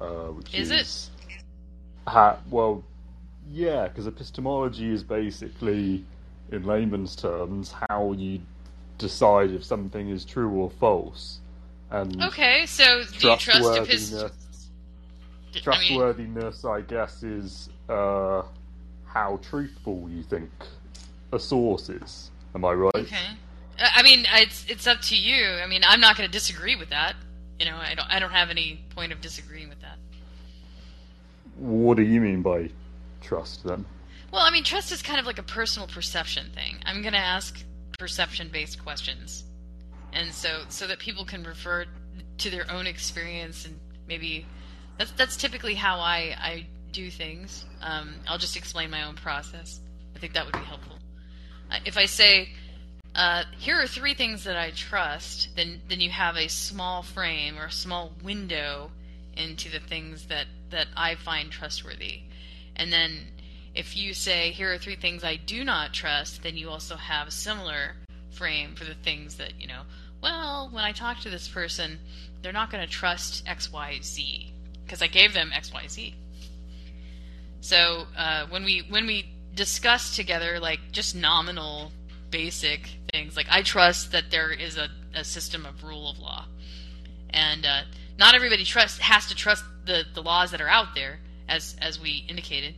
uh, 0.00 0.28
which 0.28 0.54
Is 0.54 0.70
is, 0.70 1.10
it? 1.28 1.34
Ha, 2.08 2.38
well, 2.50 2.82
yeah, 3.50 3.88
because 3.88 4.06
epistemology 4.06 4.92
is 4.92 5.02
basically, 5.02 6.04
in 6.50 6.64
layman's 6.64 7.14
terms, 7.14 7.74
how 7.88 8.12
you 8.12 8.40
decide 8.98 9.50
if 9.50 9.64
something 9.64 10.08
is 10.08 10.24
true 10.24 10.50
or 10.50 10.70
false. 10.70 11.40
And 11.90 12.22
Okay, 12.22 12.66
so 12.66 13.04
do 13.04 13.28
you 13.28 13.36
trust 13.36 13.42
trustworthiness. 13.42 14.14
I 14.14 14.22
mean, 14.22 15.62
trustworthiness, 15.62 16.64
I 16.64 16.80
guess, 16.80 17.22
is 17.22 17.68
uh, 17.88 18.42
how 19.04 19.38
truthful 19.48 20.08
you 20.10 20.22
think 20.22 20.50
a 21.32 21.38
source 21.38 21.88
is. 21.88 22.30
Am 22.54 22.64
I 22.64 22.72
right? 22.72 22.94
Okay. 22.94 23.16
Uh, 23.78 23.88
I 23.94 24.02
mean, 24.02 24.26
it's 24.34 24.66
it's 24.68 24.86
up 24.86 25.00
to 25.02 25.16
you. 25.16 25.46
I 25.62 25.66
mean, 25.66 25.82
I'm 25.86 26.00
not 26.00 26.16
going 26.16 26.28
to 26.28 26.32
disagree 26.32 26.76
with 26.76 26.90
that. 26.90 27.14
You 27.58 27.66
know, 27.66 27.76
I 27.76 27.94
don't 27.94 28.10
I 28.10 28.18
don't 28.18 28.32
have 28.32 28.50
any 28.50 28.80
point 28.94 29.12
of 29.12 29.20
disagreeing 29.20 29.68
with 29.68 29.80
that. 29.80 29.98
What 31.56 31.96
do 31.96 32.02
you 32.02 32.20
mean 32.20 32.42
by 32.42 32.70
trust 33.20 33.64
then? 33.64 33.84
Well, 34.32 34.42
I 34.42 34.50
mean, 34.50 34.64
trust 34.64 34.90
is 34.90 35.02
kind 35.02 35.20
of 35.20 35.26
like 35.26 35.38
a 35.38 35.44
personal 35.44 35.86
perception 35.86 36.50
thing. 36.54 36.76
I'm 36.84 37.02
going 37.02 37.12
to 37.12 37.20
ask 37.20 37.62
perception-based 37.98 38.82
questions, 38.82 39.44
and 40.12 40.32
so 40.32 40.64
so 40.68 40.86
that 40.88 40.98
people 40.98 41.24
can 41.24 41.44
refer 41.44 41.86
to 42.38 42.50
their 42.50 42.68
own 42.70 42.86
experience 42.86 43.64
and 43.64 43.78
maybe 44.08 44.46
that's 44.98 45.10
that's 45.12 45.36
typically 45.36 45.74
how 45.74 45.98
I 45.98 46.36
I 46.38 46.66
do 46.94 47.10
things. 47.10 47.64
Um, 47.82 48.14
I'll 48.28 48.38
just 48.38 48.56
explain 48.56 48.90
my 48.90 49.04
own 49.04 49.16
process. 49.16 49.80
I 50.16 50.18
think 50.18 50.32
that 50.34 50.46
would 50.46 50.54
be 50.54 50.60
helpful. 50.60 50.96
Uh, 51.70 51.80
if 51.84 51.98
I 51.98 52.06
say, 52.06 52.50
uh, 53.14 53.44
"Here 53.58 53.80
are 53.80 53.86
three 53.86 54.14
things 54.14 54.44
that 54.44 54.56
I 54.56 54.70
trust," 54.70 55.54
then 55.56 55.82
then 55.88 56.00
you 56.00 56.10
have 56.10 56.36
a 56.36 56.48
small 56.48 57.02
frame 57.02 57.58
or 57.58 57.66
a 57.66 57.72
small 57.72 58.12
window 58.22 58.92
into 59.36 59.68
the 59.68 59.80
things 59.80 60.26
that 60.26 60.46
that 60.70 60.86
I 60.96 61.16
find 61.16 61.50
trustworthy, 61.50 62.22
and 62.76 62.92
then 62.92 63.32
if 63.74 63.96
you 63.96 64.14
say, 64.14 64.52
"Here 64.52 64.72
are 64.72 64.78
three 64.78 64.96
things 64.96 65.24
I 65.24 65.36
do 65.36 65.64
not 65.64 65.92
trust," 65.92 66.42
then 66.42 66.56
you 66.56 66.70
also 66.70 66.96
have 66.96 67.28
a 67.28 67.32
similar 67.32 67.96
frame 68.30 68.74
for 68.76 68.84
the 68.84 68.94
things 68.94 69.36
that 69.36 69.60
you 69.60 69.66
know. 69.66 69.82
Well, 70.20 70.70
when 70.70 70.84
I 70.84 70.92
talk 70.92 71.20
to 71.20 71.30
this 71.30 71.48
person, 71.48 71.98
they're 72.40 72.52
not 72.52 72.70
going 72.70 72.86
to 72.86 72.90
trust 72.90 73.42
X, 73.46 73.70
Y, 73.70 73.98
Z 74.02 74.52
because 74.84 75.02
I 75.02 75.06
gave 75.06 75.32
them 75.34 75.52
X, 75.52 75.72
Y, 75.72 75.86
Z. 75.88 76.14
So 77.64 78.04
uh, 78.14 78.44
when 78.50 78.62
we 78.62 78.80
when 78.90 79.06
we 79.06 79.24
discuss 79.54 80.14
together 80.14 80.60
like 80.60 80.80
just 80.92 81.16
nominal 81.16 81.92
basic 82.28 82.90
things, 83.10 83.38
like 83.38 83.46
I 83.48 83.62
trust 83.62 84.12
that 84.12 84.24
there 84.30 84.50
is 84.50 84.76
a, 84.76 84.90
a 85.14 85.24
system 85.24 85.64
of 85.64 85.82
rule 85.82 86.10
of 86.10 86.18
law, 86.18 86.44
and 87.30 87.64
uh, 87.64 87.80
not 88.18 88.34
everybody 88.34 88.64
trust 88.64 89.00
has 89.00 89.28
to 89.28 89.34
trust 89.34 89.64
the, 89.86 90.04
the 90.12 90.20
laws 90.20 90.50
that 90.50 90.60
are 90.60 90.68
out 90.68 90.94
there, 90.94 91.20
as 91.48 91.74
as 91.80 91.98
we 91.98 92.26
indicated, 92.28 92.74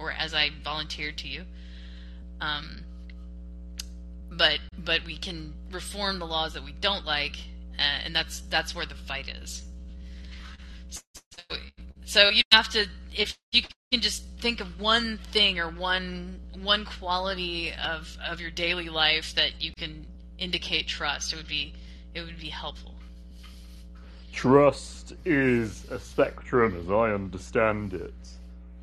or 0.00 0.10
as 0.10 0.34
I 0.34 0.50
volunteered 0.64 1.16
to 1.18 1.28
you. 1.28 1.44
Um, 2.40 2.80
but 4.32 4.58
but 4.76 5.04
we 5.04 5.16
can 5.16 5.54
reform 5.70 6.18
the 6.18 6.26
laws 6.26 6.54
that 6.54 6.64
we 6.64 6.72
don't 6.72 7.06
like, 7.06 7.36
uh, 7.78 8.02
and 8.04 8.16
that's 8.16 8.40
that's 8.50 8.74
where 8.74 8.84
the 8.84 8.96
fight 8.96 9.28
is. 9.28 9.62
So, 10.90 11.56
so 12.08 12.30
you 12.30 12.42
have 12.52 12.68
to 12.70 12.86
if 13.14 13.36
you 13.52 13.62
can 13.92 14.00
just 14.00 14.24
think 14.38 14.60
of 14.60 14.80
one 14.80 15.18
thing 15.30 15.58
or 15.58 15.68
one 15.68 16.40
one 16.62 16.86
quality 16.86 17.72
of 17.72 18.16
of 18.26 18.40
your 18.40 18.50
daily 18.50 18.88
life 18.88 19.34
that 19.34 19.62
you 19.62 19.72
can 19.76 20.06
indicate 20.38 20.86
trust, 20.86 21.32
it 21.32 21.36
would 21.36 21.48
be 21.48 21.74
it 22.14 22.22
would 22.22 22.40
be 22.40 22.48
helpful. 22.48 22.94
Trust 24.32 25.14
is 25.24 25.84
a 25.90 25.98
spectrum, 25.98 26.76
as 26.80 26.90
I 26.90 27.12
understand 27.12 27.92
it. 27.92 28.14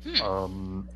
Hmm. 0.04 0.22
Um, 0.22 0.88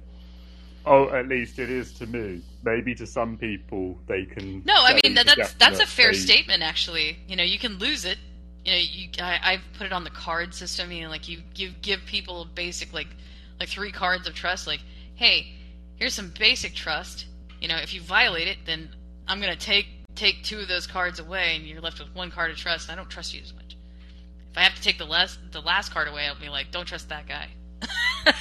oh, 0.87 1.09
at 1.09 1.29
least 1.29 1.59
it 1.59 1.71
is 1.71 1.93
to 1.95 2.07
me. 2.07 2.43
Maybe 2.63 2.95
to 2.95 3.07
some 3.07 3.39
people, 3.39 3.99
they 4.07 4.25
can. 4.25 4.63
No, 4.65 4.75
I 4.77 5.01
mean 5.03 5.15
that's 5.15 5.55
that's 5.55 5.81
a 5.81 5.87
fair 5.87 6.13
they- 6.13 6.19
statement. 6.19 6.63
Actually, 6.63 7.19
you 7.27 7.35
know, 7.35 7.43
you 7.43 7.59
can 7.59 7.79
lose 7.79 8.05
it. 8.05 8.19
You 8.65 8.73
know, 8.73 8.79
you 8.79 9.09
I, 9.21 9.39
I've 9.43 9.63
put 9.79 9.87
it 9.87 9.93
on 9.93 10.05
the 10.05 10.11
card 10.11 10.55
system. 10.55 10.93
You 10.93 11.05
know, 11.05 11.11
like 11.11 11.29
you 11.29 11.43
give 11.55 11.81
give 11.83 12.01
people 12.07 12.47
basic 12.55 12.93
like 12.93 13.09
like 13.59 13.69
three 13.69 13.93
cards 13.93 14.27
of 14.29 14.35
trust. 14.35 14.67
Like, 14.67 14.81
hey, 15.15 15.55
here's 15.97 16.15
some 16.15 16.33
basic 16.39 16.75
trust. 16.75 17.27
You 17.61 17.69
know, 17.69 17.77
if 17.77 17.95
you 17.95 18.01
violate 18.01 18.49
it, 18.49 18.59
then 18.67 18.91
I'm 19.29 19.41
gonna 19.41 19.57
take 19.57 19.87
take 20.15 20.43
two 20.43 20.59
of 20.59 20.69
those 20.69 20.87
cards 20.87 21.21
away, 21.21 21.57
and 21.57 21.67
you're 21.67 21.81
left 21.81 21.99
with 22.01 22.15
one 22.15 22.31
card 22.31 22.51
of 22.51 22.57
trust. 22.57 22.91
I 22.91 22.95
don't 22.95 23.09
trust 23.09 23.35
you 23.35 23.41
as 23.43 23.55
much. 23.55 23.77
If 24.51 24.59
I 24.59 24.63
have 24.63 24.75
to 24.75 24.83
take 24.83 24.99
the 24.99 25.07
last 25.07 25.39
the 25.53 25.61
last 25.61 25.93
card 25.93 26.09
away, 26.09 26.27
I'll 26.27 26.39
be 26.39 26.49
like, 26.49 26.71
don't 26.71 26.87
trust 26.87 27.09
that 27.11 27.27
guy. 27.27 27.49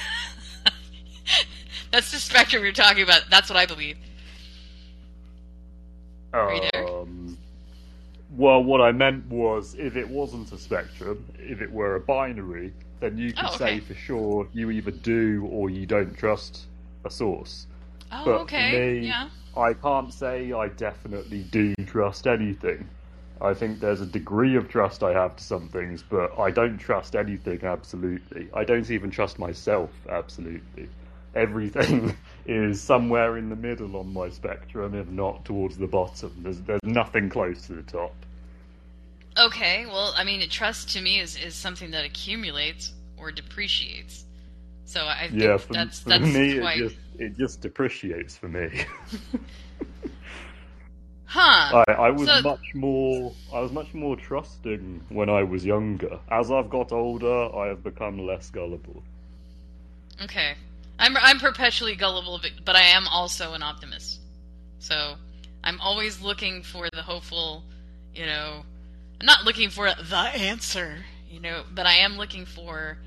that's 1.92 2.10
the 2.10 2.18
spectrum 2.18 2.62
you're 2.62 2.72
talking 2.72 3.02
about. 3.02 3.22
That's 3.30 3.48
what 3.48 3.56
I 3.56 3.66
believe. 3.66 3.96
Are 6.32 6.54
you 6.54 6.68
there? 6.72 6.86
Um, 6.88 7.19
Well, 8.36 8.62
what 8.62 8.80
I 8.80 8.92
meant 8.92 9.26
was 9.26 9.74
if 9.74 9.96
it 9.96 10.08
wasn't 10.08 10.52
a 10.52 10.58
spectrum, 10.58 11.24
if 11.38 11.60
it 11.60 11.70
were 11.70 11.96
a 11.96 12.00
binary, 12.00 12.72
then 13.00 13.18
you 13.18 13.32
could 13.32 13.46
Oh, 13.46 13.56
say 13.56 13.80
for 13.80 13.94
sure 13.94 14.46
you 14.52 14.70
either 14.70 14.92
do 14.92 15.48
or 15.50 15.68
you 15.70 15.86
don't 15.86 16.16
trust 16.16 16.66
a 17.04 17.10
source. 17.10 17.66
Oh, 18.12 18.24
But 18.24 18.40
okay. 18.42 18.70
for 18.72 18.78
me, 18.78 19.06
yeah. 19.06 19.28
I 19.56 19.72
can't 19.72 20.12
say 20.12 20.52
I 20.52 20.68
definitely 20.68 21.42
do 21.42 21.74
trust 21.86 22.26
anything. 22.26 22.88
I 23.40 23.54
think 23.54 23.80
there's 23.80 24.00
a 24.02 24.06
degree 24.06 24.54
of 24.56 24.68
trust 24.68 25.02
I 25.02 25.12
have 25.12 25.34
to 25.36 25.42
some 25.42 25.68
things, 25.68 26.02
but 26.02 26.38
I 26.38 26.50
don't 26.50 26.78
trust 26.78 27.16
anything 27.16 27.64
absolutely. 27.64 28.48
I 28.54 28.64
don't 28.64 28.88
even 28.90 29.10
trust 29.10 29.38
myself 29.38 29.90
absolutely. 30.08 30.88
Everything 31.34 32.16
is 32.46 32.80
somewhere 32.80 33.36
in 33.38 33.48
the 33.48 33.56
middle 33.56 33.96
on 33.96 34.12
my 34.12 34.28
spectrum, 34.28 34.94
if 34.94 35.08
not 35.08 35.44
towards 35.44 35.76
the 35.76 35.86
bottom. 35.86 36.32
There's, 36.38 36.60
there's 36.62 36.80
nothing 36.84 37.28
close 37.28 37.66
to 37.66 37.74
the 37.74 37.82
top. 37.82 38.14
Okay, 39.38 39.86
well, 39.86 40.12
I 40.16 40.24
mean, 40.24 40.48
trust 40.48 40.90
to 40.94 41.00
me 41.00 41.20
is, 41.20 41.36
is 41.36 41.54
something 41.54 41.90
that 41.92 42.04
accumulates 42.04 42.92
or 43.16 43.30
depreciates. 43.30 44.24
So 44.84 45.06
I 45.06 45.28
think 45.28 45.40
Yeah, 45.42 45.56
for, 45.56 45.72
that's 45.72 46.00
for 46.00 46.08
that's 46.10 46.24
me, 46.24 46.58
quite, 46.58 46.78
it 46.78 46.80
just 46.88 46.96
it 47.18 47.36
just 47.38 47.60
depreciates 47.60 48.36
for 48.36 48.48
me. 48.48 48.68
huh? 51.26 51.84
I, 51.88 51.92
I 51.92 52.10
was 52.10 52.26
So- 52.28 52.42
much 52.42 52.74
more 52.74 53.32
I 53.54 53.60
was 53.60 53.70
much 53.72 53.94
more 53.94 54.16
trusting 54.16 55.04
when 55.10 55.28
I 55.30 55.42
was 55.44 55.64
younger. 55.64 56.18
As 56.30 56.50
I've 56.50 56.70
got 56.70 56.90
older, 56.92 57.54
I 57.54 57.68
have 57.68 57.84
become 57.84 58.18
less 58.26 58.50
gullible. 58.50 59.02
Okay, 60.22 60.54
I'm 61.00 61.16
I'm 61.16 61.38
perpetually 61.40 61.96
gullible, 61.96 62.40
but- 62.64 62.76
I 62.76 62.82
am 62.82 63.08
also 63.08 63.54
an 63.54 63.62
optimist. 63.62 64.20
So 64.78 65.16
I'm 65.64 65.80
always 65.80 66.20
looking 66.20 66.62
for 66.62 66.88
the 66.92 67.02
hopeful. 67.02 67.64
You 68.14 68.26
know, 68.26 68.62
I'm 69.20 69.26
not 69.26 69.44
looking 69.44 69.70
for 69.70 69.88
the 69.90 70.16
answer. 70.16 71.04
You 71.28 71.40
know, 71.40 71.62
but 71.74 71.86
I 71.86 71.94
am 71.96 72.16
looking 72.16 72.44
for 72.44 72.98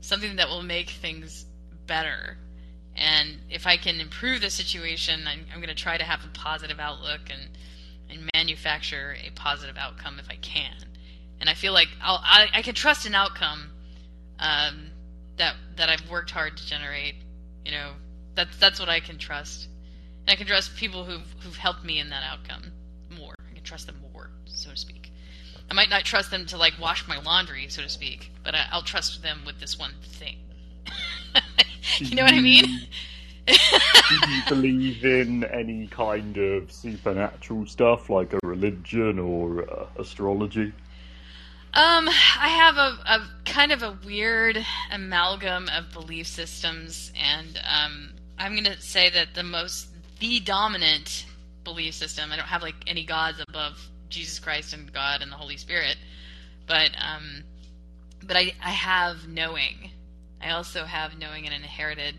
something 0.00 0.36
that 0.36 0.48
will 0.48 0.62
make 0.62 0.90
things 0.90 1.46
better. 1.86 2.38
And 2.94 3.38
if 3.50 3.66
I 3.66 3.76
can 3.76 4.00
improve 4.00 4.40
the 4.40 4.50
situation, 4.50 5.26
I'm, 5.26 5.44
I'm 5.52 5.58
going 5.58 5.68
to 5.68 5.74
try 5.74 5.98
to 5.98 6.04
have 6.04 6.24
a 6.24 6.28
positive 6.28 6.80
outlook 6.80 7.20
and 7.30 7.50
and 8.08 8.30
manufacture 8.34 9.16
a 9.26 9.30
positive 9.30 9.76
outcome 9.76 10.18
if 10.18 10.28
I 10.30 10.36
can. 10.36 10.74
And 11.40 11.50
I 11.50 11.54
feel 11.54 11.72
like 11.72 11.88
I'll, 12.00 12.20
I, 12.22 12.46
I 12.54 12.62
can 12.62 12.74
trust 12.74 13.04
an 13.04 13.14
outcome 13.14 13.70
um, 14.38 14.90
that 15.36 15.54
that 15.76 15.88
I've 15.88 16.08
worked 16.10 16.30
hard 16.30 16.56
to 16.56 16.66
generate. 16.66 17.16
You 17.66 17.72
know, 17.72 17.90
that's 18.36 18.56
that's 18.58 18.78
what 18.78 18.88
I 18.88 19.00
can 19.00 19.18
trust, 19.18 19.66
and 20.20 20.30
I 20.30 20.36
can 20.36 20.46
trust 20.46 20.76
people 20.76 21.02
who've 21.02 21.34
who've 21.40 21.56
helped 21.56 21.84
me 21.84 21.98
in 21.98 22.10
that 22.10 22.22
outcome 22.22 22.70
more. 23.10 23.34
I 23.50 23.54
can 23.54 23.64
trust 23.64 23.88
them 23.88 24.00
more, 24.12 24.30
so 24.44 24.70
to 24.70 24.76
speak. 24.76 25.10
I 25.68 25.74
might 25.74 25.90
not 25.90 26.04
trust 26.04 26.30
them 26.30 26.46
to 26.46 26.56
like 26.56 26.74
wash 26.80 27.08
my 27.08 27.20
laundry, 27.20 27.66
so 27.68 27.82
to 27.82 27.88
speak, 27.88 28.30
but 28.44 28.54
I, 28.54 28.66
I'll 28.70 28.82
trust 28.84 29.20
them 29.20 29.40
with 29.44 29.58
this 29.58 29.76
one 29.76 29.94
thing. 30.00 30.36
you 31.98 32.14
know 32.14 32.22
what 32.22 32.34
I 32.34 32.40
mean? 32.40 32.66
Do 33.46 33.54
you 34.28 34.42
believe 34.48 35.04
in 35.04 35.42
any 35.42 35.88
kind 35.88 36.36
of 36.36 36.70
supernatural 36.70 37.66
stuff 37.66 38.08
like 38.08 38.32
a 38.32 38.38
religion 38.44 39.18
or 39.18 39.68
uh, 39.68 39.86
astrology? 39.98 40.72
Um, 41.76 42.08
I 42.08 42.48
have 42.48 42.78
a, 42.78 42.98
a 43.04 43.28
kind 43.44 43.70
of 43.70 43.82
a 43.82 43.98
weird 44.02 44.64
amalgam 44.90 45.68
of 45.68 45.92
belief 45.92 46.26
systems, 46.26 47.12
and 47.14 47.60
um, 47.70 48.14
I'm 48.38 48.52
going 48.52 48.64
to 48.64 48.80
say 48.80 49.10
that 49.10 49.34
the 49.34 49.42
most, 49.42 49.88
the 50.18 50.40
dominant 50.40 51.26
belief 51.64 51.92
system. 51.92 52.32
I 52.32 52.36
don't 52.36 52.46
have 52.46 52.62
like 52.62 52.76
any 52.86 53.04
gods 53.04 53.42
above 53.46 53.78
Jesus 54.08 54.38
Christ 54.38 54.72
and 54.72 54.90
God 54.90 55.20
and 55.20 55.30
the 55.30 55.36
Holy 55.36 55.58
Spirit, 55.58 55.98
but 56.66 56.92
um, 56.98 57.44
but 58.26 58.38
I 58.38 58.54
I 58.64 58.70
have 58.70 59.28
knowing. 59.28 59.90
I 60.40 60.52
also 60.52 60.84
have 60.84 61.18
knowing 61.18 61.46
an 61.46 61.52
inherited 61.52 62.14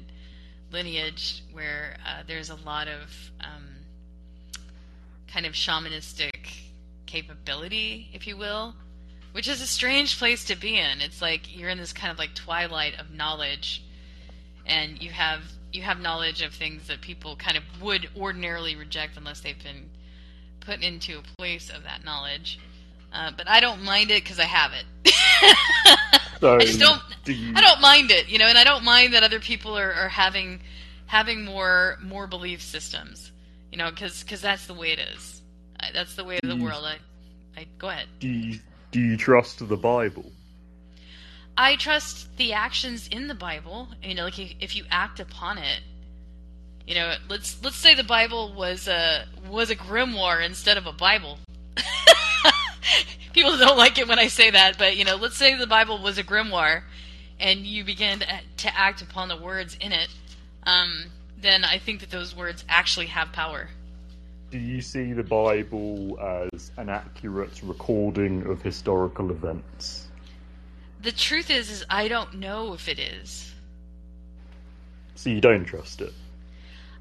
lineage 0.71 1.43
where 1.51 1.97
uh, 2.05 2.21
there's 2.27 2.51
a 2.51 2.55
lot 2.57 2.87
of 2.87 3.09
um, 3.41 3.65
kind 5.27 5.47
of 5.47 5.53
shamanistic 5.53 6.57
capability, 7.07 8.09
if 8.13 8.27
you 8.27 8.37
will, 8.37 8.75
which 9.33 9.47
is 9.47 9.61
a 9.61 9.67
strange 9.67 10.17
place 10.17 10.45
to 10.45 10.55
be 10.55 10.77
in. 10.77 11.01
It's 11.01 11.21
like 11.21 11.55
you're 11.57 11.69
in 11.69 11.77
this 11.77 11.93
kind 11.93 12.11
of 12.11 12.17
like 12.17 12.33
twilight 12.35 12.99
of 12.99 13.11
knowledge, 13.11 13.83
and 14.65 15.01
you 15.01 15.11
have 15.11 15.41
you 15.71 15.81
have 15.83 15.99
knowledge 15.99 16.41
of 16.41 16.53
things 16.53 16.87
that 16.87 17.01
people 17.01 17.35
kind 17.35 17.57
of 17.57 17.63
would 17.81 18.09
ordinarily 18.17 18.75
reject 18.75 19.17
unless 19.17 19.41
they've 19.41 19.61
been 19.63 19.89
put 20.61 20.81
into 20.81 21.19
a 21.19 21.21
place 21.37 21.69
of 21.69 21.83
that 21.83 22.03
knowledge. 22.03 22.59
Uh, 23.13 23.31
but 23.37 23.47
I 23.47 23.59
don't 23.59 23.83
mind 23.83 24.11
it 24.11 24.23
because 24.23 24.39
I 24.39 24.43
have 24.45 24.71
it. 24.73 24.85
So, 26.41 26.55
I 26.57 26.59
just 26.59 26.79
don't. 26.79 27.01
do 27.23 27.33
you- 27.33 27.53
I 27.55 27.61
don't 27.61 27.79
mind 27.81 28.11
it, 28.11 28.27
you 28.27 28.37
know, 28.37 28.47
and 28.47 28.57
I 28.57 28.63
don't 28.63 28.83
mind 28.83 29.13
that 29.13 29.23
other 29.23 29.39
people 29.39 29.77
are, 29.77 29.93
are 29.93 30.09
having 30.09 30.61
having 31.05 31.45
more 31.45 31.97
more 32.01 32.27
belief 32.27 32.61
systems, 32.61 33.31
you 33.71 33.77
know, 33.77 33.89
because 33.91 34.23
that's 34.41 34.67
the 34.67 34.73
way 34.73 34.91
it 34.91 34.99
is. 34.99 35.41
I, 35.79 35.89
that's 35.93 36.15
the 36.15 36.23
way 36.25 36.39
of 36.43 36.49
the 36.49 36.55
Mm. 36.55 36.63
world. 36.63 36.83
I, 36.85 36.97
I 37.59 37.65
go 37.77 37.87
ahead. 37.89 38.07
Do 38.19 38.27
you, 38.27 38.59
do 38.91 38.99
you 38.99 39.17
trust 39.17 39.67
the 39.67 39.77
Bible? 39.77 40.31
I 41.57 41.75
trust 41.75 42.37
the 42.37 42.53
actions 42.53 43.07
in 43.07 43.27
the 43.27 43.35
Bible. 43.35 43.89
You 44.03 44.15
know, 44.15 44.25
like 44.25 44.61
if, 44.61 44.75
you 44.75 44.85
act 44.91 45.19
upon 45.19 45.57
it, 45.57 45.81
you 46.85 46.95
know, 46.95 47.15
let's 47.29 47.61
let's 47.63 47.75
say 47.75 47.95
the 47.95 48.03
Bible 48.03 48.53
was 48.53 48.87
a 48.87 49.25
was 49.49 49.69
a 49.69 49.75
grimoire 49.75 50.45
instead 50.45 50.77
of 50.77 50.85
a 50.85 50.93
Bible. 50.93 51.39
People 53.33 53.57
don't 53.57 53.77
like 53.77 53.97
it 53.97 54.07
when 54.07 54.19
I 54.19 54.27
say 54.27 54.51
that, 54.51 54.77
but 54.77 54.95
you 54.95 55.03
know, 55.03 55.15
let's 55.15 55.35
say 55.35 55.55
the 55.55 55.67
Bible 55.67 56.01
was 56.01 56.17
a 56.17 56.23
grimoire, 56.23 56.83
and 57.39 57.61
you 57.65 57.83
begin 57.83 58.19
to, 58.19 58.27
to 58.57 58.77
act 58.77 59.01
upon 59.01 59.27
the 59.27 59.37
words 59.37 59.75
in 59.81 59.91
it. 59.91 60.09
Um, 60.63 61.07
then 61.39 61.63
I 61.63 61.77
think 61.77 61.99
that 61.99 62.09
those 62.09 62.35
words 62.35 62.63
actually 62.69 63.07
have 63.07 63.31
power. 63.31 63.69
Do 64.49 64.59
you 64.59 64.81
see 64.81 65.11
the 65.11 65.23
Bible 65.23 66.17
as 66.53 66.71
an 66.77 66.87
accurate 66.87 67.61
recording 67.63 68.45
of 68.45 68.61
historical 68.61 69.31
events? 69.31 70.07
The 71.01 71.11
truth 71.11 71.49
is, 71.49 71.69
is 71.69 71.85
I 71.89 72.07
don't 72.07 72.35
know 72.35 72.73
if 72.73 72.87
it 72.87 72.97
is. 72.97 73.53
So 75.15 75.29
you 75.29 75.41
don't 75.41 75.65
trust 75.65 75.99
it? 75.99 76.13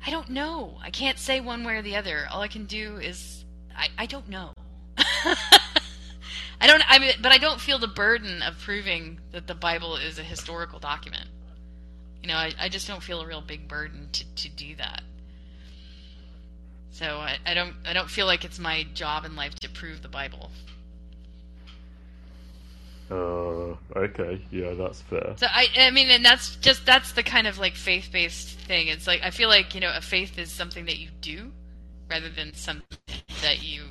I 0.04 0.10
don't 0.10 0.28
know. 0.30 0.76
I 0.82 0.90
can't 0.90 1.18
say 1.20 1.38
one 1.38 1.62
way 1.62 1.76
or 1.76 1.82
the 1.82 1.94
other. 1.94 2.26
All 2.32 2.40
I 2.40 2.48
can 2.48 2.64
do 2.64 2.96
is 2.96 3.44
I, 3.76 3.88
I 3.96 4.06
don't 4.06 4.28
know. 4.28 4.52
I 4.98 6.66
don't 6.66 6.82
I 6.88 6.98
mean 6.98 7.12
but 7.20 7.30
I 7.30 7.38
don't 7.38 7.60
feel 7.60 7.78
the 7.78 7.86
burden 7.86 8.42
of 8.42 8.58
proving 8.58 9.20
that 9.30 9.46
the 9.46 9.54
Bible 9.54 9.96
is 9.96 10.18
a 10.18 10.22
historical 10.24 10.80
document. 10.80 11.28
You 12.22 12.28
know, 12.28 12.36
I, 12.36 12.52
I 12.58 12.68
just 12.68 12.88
don't 12.88 13.02
feel 13.02 13.20
a 13.20 13.26
real 13.26 13.40
big 13.40 13.68
burden 13.68 14.08
to, 14.12 14.24
to 14.24 14.48
do 14.48 14.74
that. 14.76 15.02
So 16.96 17.18
I, 17.18 17.36
I 17.44 17.52
don't 17.52 17.74
I 17.84 17.92
don't 17.92 18.08
feel 18.08 18.24
like 18.24 18.42
it's 18.42 18.58
my 18.58 18.84
job 18.94 19.26
in 19.26 19.36
life 19.36 19.54
to 19.56 19.68
prove 19.68 20.00
the 20.00 20.08
Bible. 20.08 20.50
Uh, 23.10 23.76
okay, 23.94 24.40
yeah, 24.50 24.72
that's 24.72 25.02
fair. 25.02 25.34
So 25.36 25.46
I, 25.48 25.68
I 25.78 25.90
mean, 25.90 26.08
and 26.08 26.24
that's 26.24 26.56
just 26.56 26.86
that's 26.86 27.12
the 27.12 27.22
kind 27.22 27.46
of 27.46 27.58
like 27.58 27.74
faith-based 27.74 28.48
thing. 28.60 28.88
It's 28.88 29.06
like 29.06 29.20
I 29.22 29.28
feel 29.30 29.50
like 29.50 29.74
you 29.74 29.80
know 29.82 29.92
a 29.94 30.00
faith 30.00 30.38
is 30.38 30.50
something 30.50 30.86
that 30.86 30.98
you 30.98 31.10
do, 31.20 31.52
rather 32.08 32.30
than 32.30 32.54
something 32.54 32.96
that 33.42 33.62
you 33.62 33.82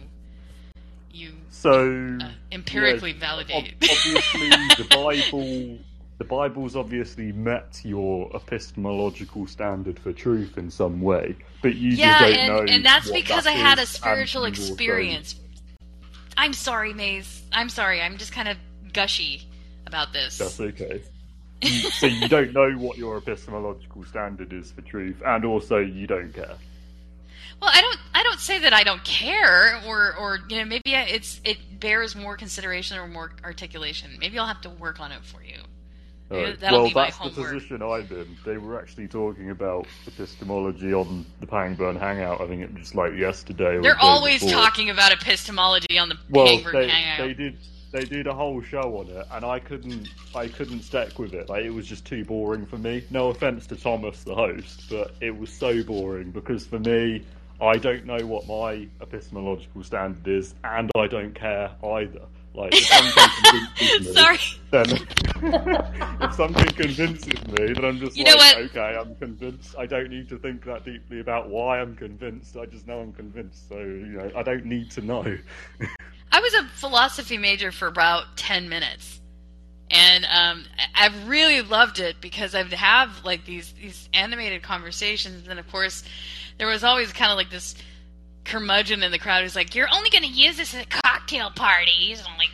you 1.11 1.33
So 1.51 2.17
uh, 2.21 2.29
empirically 2.51 3.11
yeah, 3.11 3.19
validate. 3.19 3.75
ob- 3.83 3.89
obviously, 3.91 4.49
the 4.49 4.87
Bible, 4.89 5.77
the 6.17 6.23
Bible's 6.23 6.75
obviously 6.75 7.31
met 7.33 7.81
your 7.83 8.33
epistemological 8.35 9.47
standard 9.47 9.99
for 9.99 10.13
truth 10.13 10.57
in 10.57 10.71
some 10.71 11.01
way, 11.01 11.35
but 11.61 11.75
you 11.75 11.91
yeah, 11.91 12.19
just 12.19 12.21
don't 12.21 12.39
and, 12.39 12.47
know. 12.67 12.73
and 12.73 12.85
that's 12.85 13.11
because 13.11 13.43
that 13.43 13.49
I 13.49 13.53
had 13.53 13.79
a 13.79 13.85
spiritual 13.85 14.45
experience. 14.45 15.35
I'm 16.37 16.53
sorry, 16.53 16.93
Mace. 16.93 17.43
I'm 17.51 17.69
sorry. 17.69 18.01
I'm 18.01 18.17
just 18.17 18.31
kind 18.31 18.47
of 18.47 18.57
gushy 18.93 19.47
about 19.87 20.13
this. 20.13 20.37
That's 20.37 20.59
okay. 20.59 21.01
So 21.63 22.07
you 22.07 22.27
don't 22.27 22.53
know 22.53 22.71
what 22.73 22.97
your 22.97 23.17
epistemological 23.17 24.03
standard 24.05 24.53
is 24.53 24.71
for 24.71 24.81
truth, 24.81 25.21
and 25.25 25.45
also 25.45 25.77
you 25.77 26.05
don't 26.05 26.33
care. 26.33 26.55
Well, 27.61 27.71
I 27.73 27.81
don't. 27.81 27.97
I 28.13 28.23
don't 28.23 28.39
say 28.39 28.59
that 28.59 28.73
I 28.73 28.83
don't 28.83 29.03
care, 29.03 29.81
or, 29.87 30.15
or 30.17 30.39
you 30.49 30.57
know, 30.57 30.65
maybe 30.65 30.93
it's 30.93 31.41
it 31.43 31.79
bears 31.79 32.15
more 32.15 32.35
consideration 32.37 32.97
or 32.97 33.07
more 33.07 33.31
articulation. 33.43 34.11
Maybe 34.19 34.37
I'll 34.37 34.45
have 34.45 34.61
to 34.61 34.69
work 34.69 34.99
on 34.99 35.11
it 35.11 35.23
for 35.23 35.41
you. 35.41 35.59
Right. 36.29 36.59
well, 36.59 36.87
be 36.87 36.93
my 36.93 37.05
that's 37.05 37.19
the 37.19 37.29
position 37.29 37.83
I'm 37.83 38.07
in. 38.09 38.35
They 38.45 38.57
were 38.57 38.79
actually 38.79 39.07
talking 39.07 39.51
about 39.51 39.85
epistemology 40.07 40.91
on 40.91 41.25
the 41.39 41.45
Pangburn 41.45 41.99
Hangout. 41.99 42.41
I 42.41 42.47
think 42.47 42.61
it 42.63 42.71
was 42.73 42.81
just 42.81 42.95
like 42.95 43.13
yesterday. 43.13 43.79
They're 43.79 43.93
day 43.93 43.99
always 44.01 44.39
before. 44.41 44.59
talking 44.59 44.89
about 44.89 45.11
epistemology 45.11 45.99
on 45.99 46.09
the 46.09 46.17
Well, 46.29 46.47
Pangburn 46.47 46.71
they, 46.71 46.87
Hangout. 46.89 47.27
they 47.27 47.33
did 47.33 47.57
they 47.91 48.03
did 48.03 48.27
a 48.27 48.33
whole 48.33 48.61
show 48.61 48.97
on 48.97 49.07
it, 49.09 49.25
and 49.31 49.45
I 49.45 49.59
couldn't 49.59 50.09
I 50.33 50.47
couldn't 50.47 50.81
stick 50.81 51.19
with 51.19 51.33
it. 51.33 51.47
Like 51.47 51.63
it 51.63 51.69
was 51.69 51.87
just 51.87 52.05
too 52.05 52.25
boring 52.25 52.65
for 52.65 52.77
me. 52.77 53.03
No 53.11 53.29
offense 53.29 53.67
to 53.67 53.75
Thomas, 53.75 54.23
the 54.23 54.35
host, 54.35 54.89
but 54.89 55.11
it 55.21 55.37
was 55.37 55.49
so 55.49 55.83
boring 55.83 56.31
because 56.31 56.65
for 56.65 56.79
me, 56.79 57.23
I 57.61 57.77
don't 57.77 58.05
know 58.05 58.25
what 58.25 58.47
my 58.47 58.87
epistemological 58.99 59.83
standard 59.83 60.27
is, 60.27 60.55
and 60.63 60.91
I 60.97 61.07
don't 61.07 61.33
care 61.35 61.71
either. 61.83 62.21
Like 62.55 62.73
if 62.73 62.85
something 62.85 63.27
convinces 63.75 64.07
me, 64.07 64.13
Sorry. 64.13 64.37
then 64.71 64.85
if 66.21 66.33
something 66.33 66.67
convinces 66.73 67.47
me, 67.47 67.73
then 67.73 67.85
I'm 67.85 67.99
just 67.99 68.15
You 68.17 68.23
know 68.23 68.35
like, 68.35 68.55
what? 68.55 68.65
okay, 68.65 68.97
I'm 68.99 69.15
convinced. 69.15 69.75
I 69.77 69.85
don't 69.85 70.09
need 70.09 70.29
to 70.29 70.37
think 70.37 70.63
that 70.65 70.85
deeply 70.85 71.19
about 71.19 71.49
why 71.49 71.81
I'm 71.81 71.95
convinced. 71.95 72.55
I 72.57 72.65
just 72.65 72.87
know 72.87 72.99
I'm 73.01 73.13
convinced. 73.13 73.67
So 73.69 73.77
you 73.77 74.17
know, 74.17 74.31
I 74.35 74.43
don't 74.43 74.65
need 74.65 74.91
to 74.91 75.01
know. 75.01 75.23
I 76.31 76.39
was 76.39 76.53
a 76.53 76.63
philosophy 76.69 77.37
major 77.37 77.71
for 77.71 77.87
about 77.87 78.37
ten 78.37 78.69
minutes, 78.69 79.21
and 79.91 80.25
um, 80.25 80.65
I 80.95 81.07
I 81.07 81.25
really 81.27 81.61
loved 81.61 81.99
it 81.99 82.17
because 82.21 82.55
I'd 82.55 82.71
have 82.73 83.23
like 83.23 83.45
these 83.45 83.73
these 83.73 84.09
animated 84.13 84.63
conversations, 84.63 85.47
and 85.47 85.59
of 85.59 85.69
course, 85.71 86.03
there 86.57 86.67
was 86.67 86.83
always 86.83 87.11
kind 87.13 87.31
of 87.31 87.37
like 87.37 87.49
this 87.49 87.75
curmudgeon 88.45 89.03
in 89.03 89.11
the 89.11 89.19
crowd 89.19 89.43
who's 89.43 89.55
like, 89.55 89.75
"You're 89.75 89.89
only 89.93 90.09
going 90.09 90.23
to 90.23 90.29
use 90.29 90.57
this 90.57 90.73
at 90.73 90.89
cocktail 90.89 91.51
parties." 91.51 92.19
And 92.19 92.27
I'm 92.27 92.37
like, 92.37 92.49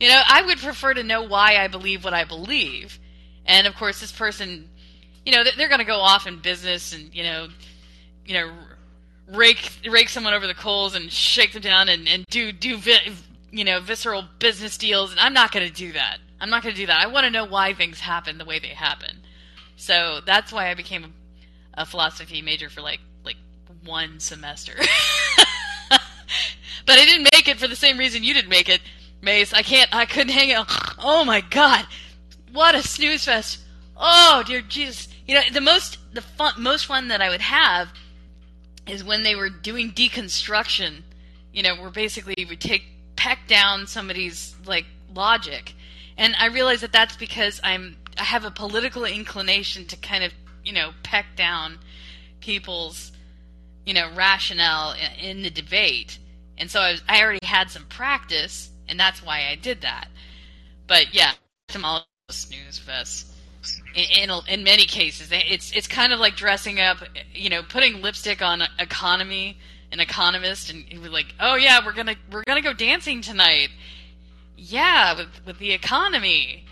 you 0.00 0.08
know, 0.08 0.22
I 0.28 0.42
would 0.42 0.58
prefer 0.58 0.94
to 0.94 1.02
know 1.02 1.22
why 1.22 1.56
I 1.56 1.68
believe 1.68 2.04
what 2.04 2.14
I 2.14 2.24
believe, 2.24 2.98
and 3.46 3.66
of 3.66 3.74
course, 3.76 4.00
this 4.00 4.12
person, 4.12 4.68
you 5.24 5.32
know, 5.32 5.44
they're 5.56 5.68
going 5.68 5.78
to 5.78 5.84
go 5.84 6.00
off 6.00 6.26
in 6.26 6.40
business 6.40 6.92
and 6.92 7.14
you 7.14 7.22
know, 7.22 7.48
you 8.26 8.34
know 8.34 8.52
rake 9.28 9.70
rake 9.88 10.08
someone 10.08 10.34
over 10.34 10.46
the 10.46 10.54
coals 10.54 10.94
and 10.94 11.10
shake 11.10 11.52
them 11.52 11.62
down 11.62 11.88
and, 11.88 12.08
and 12.08 12.24
do 12.30 12.52
do 12.52 12.78
you 13.50 13.64
know 13.64 13.80
visceral 13.80 14.24
business 14.38 14.76
deals 14.76 15.10
and 15.10 15.20
I'm 15.20 15.32
not 15.32 15.52
going 15.52 15.66
to 15.66 15.72
do 15.72 15.92
that. 15.92 16.18
I'm 16.40 16.50
not 16.50 16.62
going 16.62 16.74
to 16.74 16.80
do 16.80 16.86
that. 16.86 17.00
I 17.00 17.06
want 17.06 17.24
to 17.24 17.30
know 17.30 17.44
why 17.44 17.72
things 17.72 18.00
happen 18.00 18.38
the 18.38 18.44
way 18.44 18.58
they 18.58 18.68
happen. 18.68 19.20
So 19.76 20.20
that's 20.26 20.52
why 20.52 20.70
I 20.70 20.74
became 20.74 21.14
a, 21.74 21.86
philosophy 21.86 22.42
major 22.42 22.68
for 22.68 22.80
like 22.80 23.00
one 23.84 24.20
semester. 24.20 24.74
but 25.90 26.98
I 26.98 27.04
didn't 27.04 27.28
make 27.32 27.48
it 27.48 27.58
for 27.58 27.68
the 27.68 27.76
same 27.76 27.98
reason 27.98 28.22
you 28.22 28.34
didn't 28.34 28.50
make 28.50 28.68
it, 28.68 28.80
Mace. 29.20 29.52
I 29.52 29.62
can't. 29.62 29.94
I 29.94 30.06
couldn't 30.06 30.32
hang 30.32 30.52
out. 30.52 30.70
Oh 31.06 31.22
my 31.22 31.42
god, 31.42 31.84
what 32.52 32.74
a 32.74 32.82
snooze 32.82 33.26
fest! 33.26 33.58
Oh 33.94 34.42
dear 34.46 34.62
Jesus. 34.62 35.08
You 35.26 35.34
know 35.34 35.42
the 35.52 35.60
most 35.60 35.98
the 36.14 36.22
fun 36.22 36.54
most 36.58 36.86
fun 36.86 37.08
that 37.08 37.20
I 37.20 37.28
would 37.28 37.42
have 37.42 37.88
is 38.86 39.04
when 39.04 39.22
they 39.22 39.34
were 39.34 39.50
doing 39.50 39.92
deconstruction. 39.92 41.02
You 41.52 41.62
know, 41.62 41.76
where 41.76 41.90
basically 41.90 42.34
we 42.48 42.56
take 42.56 42.84
peck 43.16 43.46
down 43.48 43.86
somebody's 43.86 44.54
like 44.64 44.86
logic, 45.14 45.74
and 46.16 46.34
I 46.38 46.46
realize 46.46 46.80
that 46.80 46.92
that's 46.92 47.16
because 47.16 47.60
I'm 47.62 47.96
I 48.18 48.24
have 48.24 48.44
a 48.44 48.50
political 48.50 49.04
inclination 49.04 49.86
to 49.86 49.96
kind 49.96 50.24
of 50.24 50.32
you 50.64 50.72
know 50.72 50.92
peck 51.02 51.26
down 51.36 51.78
people's 52.40 53.12
you 53.86 53.94
know 53.94 54.10
rationale 54.14 54.94
in, 55.20 55.42
the 55.42 55.50
debate, 55.50 56.18
and 56.58 56.70
so 56.70 56.80
I, 56.80 56.92
was, 56.92 57.02
I 57.08 57.22
already 57.22 57.44
had 57.44 57.70
some 57.70 57.84
practice, 57.86 58.70
and 58.88 58.98
that's 58.98 59.22
why 59.22 59.48
I 59.50 59.56
did 59.56 59.82
that. 59.82 60.08
But 60.86 61.14
yeah, 61.14 61.32
all 61.82 62.06
snooze 62.30 62.78
fest. 62.78 63.26
In, 63.94 64.30
in, 64.30 64.40
in 64.48 64.64
many 64.64 64.84
cases, 64.84 65.28
it's 65.32 65.72
it's 65.72 65.86
kind 65.88 66.12
of 66.12 66.20
like 66.20 66.36
dressing 66.36 66.80
up, 66.80 66.98
you 67.32 67.48
know, 67.48 67.62
putting 67.62 68.02
lipstick 68.02 68.42
on 68.42 68.62
economy, 68.78 69.58
an 69.92 70.00
economist, 70.00 70.70
and 70.70 70.84
he 70.84 70.98
was 70.98 71.10
like, 71.10 71.34
"Oh 71.40 71.56
yeah, 71.56 71.84
we're 71.84 71.92
gonna 71.92 72.16
we're 72.30 72.44
gonna 72.46 72.62
go 72.62 72.72
dancing 72.72 73.22
tonight." 73.22 73.70
Yeah, 74.56 75.16
with 75.16 75.46
with 75.46 75.58
the 75.58 75.72
economy. 75.72 76.64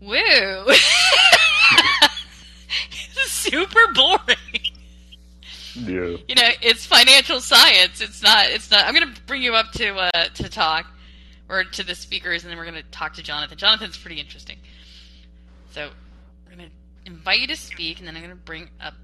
Woo! 0.00 0.66
Super 3.26 3.92
boring. 3.94 4.65
Yeah. 5.76 6.16
You 6.28 6.34
know, 6.34 6.48
it's 6.62 6.86
financial 6.86 7.40
science. 7.40 8.00
It's 8.00 8.22
not. 8.22 8.48
It's 8.48 8.70
not. 8.70 8.86
I'm 8.86 8.94
gonna 8.94 9.14
bring 9.26 9.42
you 9.42 9.54
up 9.54 9.72
to 9.72 9.94
uh, 9.94 10.24
to 10.34 10.48
talk, 10.48 10.86
or 11.48 11.64
to 11.64 11.82
the 11.82 11.94
speakers, 11.94 12.42
and 12.42 12.50
then 12.50 12.58
we're 12.58 12.64
gonna 12.64 12.82
talk 12.90 13.14
to 13.14 13.22
Jonathan. 13.22 13.58
Jonathan's 13.58 13.98
pretty 13.98 14.18
interesting. 14.20 14.58
So 15.70 15.90
we're 16.44 16.56
gonna 16.56 16.70
invite 17.04 17.40
you 17.40 17.46
to 17.48 17.56
speak, 17.56 17.98
and 17.98 18.08
then 18.08 18.16
I'm 18.16 18.22
gonna 18.22 18.36
bring 18.36 18.70
up 18.80 18.94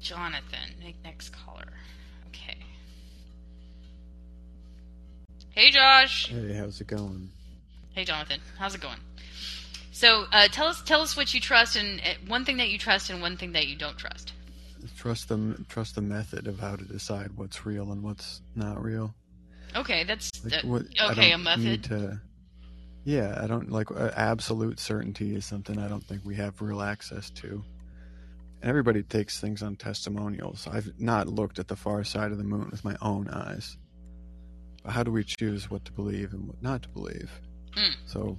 Jonathan. 0.00 0.94
Next 1.04 1.30
caller. 1.30 1.68
Okay. 2.28 2.58
Hey, 5.50 5.70
Josh. 5.70 6.28
Hey, 6.28 6.54
how's 6.54 6.80
it 6.80 6.88
going? 6.88 7.30
Hey, 7.94 8.04
Jonathan. 8.04 8.40
How's 8.58 8.74
it 8.74 8.80
going? 8.80 8.98
So, 9.92 10.26
uh, 10.30 10.48
tell 10.48 10.66
us 10.66 10.82
tell 10.82 11.00
us 11.00 11.16
what 11.16 11.32
you 11.32 11.40
trust, 11.40 11.76
and 11.76 12.00
uh, 12.00 12.14
one 12.26 12.44
thing 12.44 12.58
that 12.58 12.68
you 12.68 12.76
trust, 12.76 13.08
and 13.08 13.22
one 13.22 13.36
thing 13.36 13.52
that 13.52 13.66
you 13.66 13.76
don't 13.76 13.96
trust. 13.96 14.32
Trust 14.96 15.28
the 15.28 15.64
trust 15.68 15.94
the 15.94 16.02
method 16.02 16.46
of 16.46 16.58
how 16.58 16.76
to 16.76 16.84
decide 16.84 17.30
what's 17.36 17.66
real 17.66 17.92
and 17.92 18.02
what's 18.02 18.42
not 18.54 18.82
real. 18.82 19.14
Okay, 19.74 20.04
that's 20.04 20.30
Like, 20.44 20.64
what, 20.64 20.82
okay. 21.10 21.32
A 21.32 21.38
method. 21.38 21.84
To, 21.84 22.20
yeah, 23.04 23.38
I 23.42 23.46
don't 23.46 23.70
like 23.70 23.90
uh, 23.90 24.10
absolute 24.16 24.80
certainty 24.80 25.34
is 25.34 25.44
something 25.44 25.78
I 25.78 25.88
don't 25.88 26.04
think 26.04 26.22
we 26.24 26.34
have 26.36 26.60
real 26.62 26.80
access 26.82 27.30
to. 27.30 27.62
And 28.62 28.70
everybody 28.70 29.02
takes 29.02 29.38
things 29.40 29.62
on 29.62 29.76
testimonials. 29.76 30.66
I've 30.66 30.92
not 30.98 31.28
looked 31.28 31.58
at 31.58 31.68
the 31.68 31.76
far 31.76 32.04
side 32.04 32.32
of 32.32 32.38
the 32.38 32.44
moon 32.44 32.68
with 32.70 32.84
my 32.84 32.96
own 33.02 33.28
eyes. 33.28 33.76
But 34.82 34.92
how 34.92 35.02
do 35.02 35.12
we 35.12 35.24
choose 35.24 35.70
what 35.70 35.84
to 35.84 35.92
believe 35.92 36.32
and 36.32 36.46
what 36.48 36.62
not 36.62 36.82
to 36.82 36.88
believe? 36.88 37.30
Mm. 37.76 37.94
So 38.06 38.38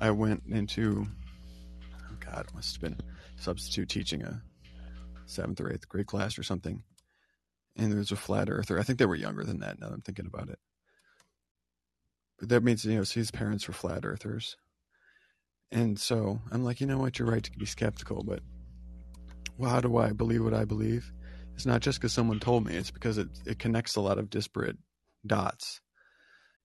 I 0.00 0.10
went 0.10 0.42
into, 0.48 1.06
oh 2.10 2.16
God, 2.18 2.46
it 2.48 2.54
must 2.54 2.74
have 2.76 2.82
been 2.82 2.96
substitute 3.36 3.88
teaching 3.88 4.22
a 4.22 4.42
seventh 5.28 5.60
or 5.60 5.72
eighth 5.72 5.88
grade 5.88 6.06
class 6.06 6.38
or 6.38 6.42
something. 6.42 6.82
And 7.76 7.90
there 7.90 7.98
was 7.98 8.12
a 8.12 8.16
flat 8.16 8.50
earther. 8.50 8.78
I 8.78 8.82
think 8.82 8.98
they 8.98 9.06
were 9.06 9.14
younger 9.14 9.44
than 9.44 9.60
that 9.60 9.78
now 9.78 9.88
that 9.88 9.94
I'm 9.94 10.00
thinking 10.00 10.26
about 10.26 10.48
it. 10.48 10.58
But 12.38 12.48
that 12.50 12.64
means, 12.64 12.84
you 12.84 12.96
know, 12.96 13.04
his 13.04 13.30
parents 13.30 13.68
were 13.68 13.74
flat 13.74 14.04
earthers. 14.04 14.56
And 15.70 15.98
so 15.98 16.40
I'm 16.50 16.64
like, 16.64 16.80
you 16.80 16.86
know 16.86 16.98
what, 16.98 17.18
you're 17.18 17.30
right 17.30 17.42
to 17.42 17.50
be 17.52 17.66
skeptical, 17.66 18.24
but 18.24 18.40
well, 19.58 19.70
how 19.70 19.80
do 19.80 19.96
I 19.96 20.12
believe 20.12 20.42
what 20.42 20.54
I 20.54 20.64
believe? 20.64 21.12
It's 21.54 21.66
not 21.66 21.80
just 21.80 21.98
because 21.98 22.12
someone 22.12 22.40
told 22.40 22.64
me, 22.64 22.76
it's 22.76 22.90
because 22.90 23.18
it, 23.18 23.28
it 23.44 23.58
connects 23.58 23.96
a 23.96 24.00
lot 24.00 24.18
of 24.18 24.30
disparate 24.30 24.78
dots. 25.26 25.80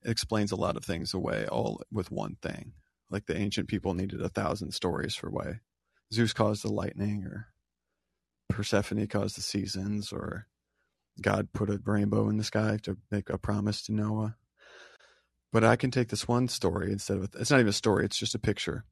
It 0.05 0.11
explains 0.11 0.51
a 0.51 0.55
lot 0.55 0.77
of 0.77 0.85
things 0.85 1.13
away 1.13 1.47
all 1.47 1.81
with 1.91 2.11
one 2.11 2.37
thing. 2.41 2.73
Like 3.09 3.25
the 3.25 3.37
ancient 3.37 3.67
people 3.67 3.93
needed 3.93 4.21
a 4.21 4.29
thousand 4.29 4.71
stories 4.71 5.15
for 5.15 5.29
why 5.29 5.59
Zeus 6.13 6.33
caused 6.33 6.63
the 6.63 6.71
lightning 6.71 7.23
or 7.25 7.47
Persephone 8.49 9.07
caused 9.07 9.37
the 9.37 9.41
seasons 9.41 10.11
or 10.11 10.47
God 11.21 11.49
put 11.53 11.69
a 11.69 11.79
rainbow 11.85 12.29
in 12.29 12.37
the 12.37 12.43
sky 12.43 12.77
to 12.83 12.97
make 13.11 13.29
a 13.29 13.37
promise 13.37 13.81
to 13.83 13.93
Noah. 13.93 14.35
But 15.51 15.63
I 15.63 15.75
can 15.75 15.91
take 15.91 16.09
this 16.09 16.27
one 16.27 16.47
story 16.47 16.91
instead 16.91 17.17
of 17.17 17.29
it's 17.39 17.51
not 17.51 17.59
even 17.59 17.69
a 17.69 17.73
story, 17.73 18.05
it's 18.05 18.17
just 18.17 18.35
a 18.35 18.39
picture. 18.39 18.85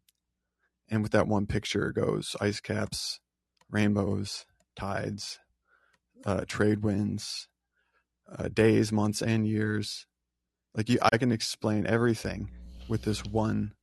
And 0.90 1.02
with 1.02 1.12
that 1.14 1.28
one 1.28 1.48
picture 1.48 1.92
goes 1.92 2.36
ice 2.40 2.60
caps, 2.60 3.20
rainbows, 3.72 4.46
tides, 4.76 5.40
uh, 6.26 6.46
trade 6.48 6.84
winds, 6.84 7.48
uh, 8.38 8.50
days, 8.50 8.92
months, 8.92 9.22
and 9.22 9.48
years. 9.48 10.06
Like 10.76 10.90
you, 10.90 11.00
I 11.02 11.18
can 11.18 11.32
explain 11.32 11.88
everything 11.88 12.52
with 12.88 13.04
this 13.04 13.26
one 13.26 13.74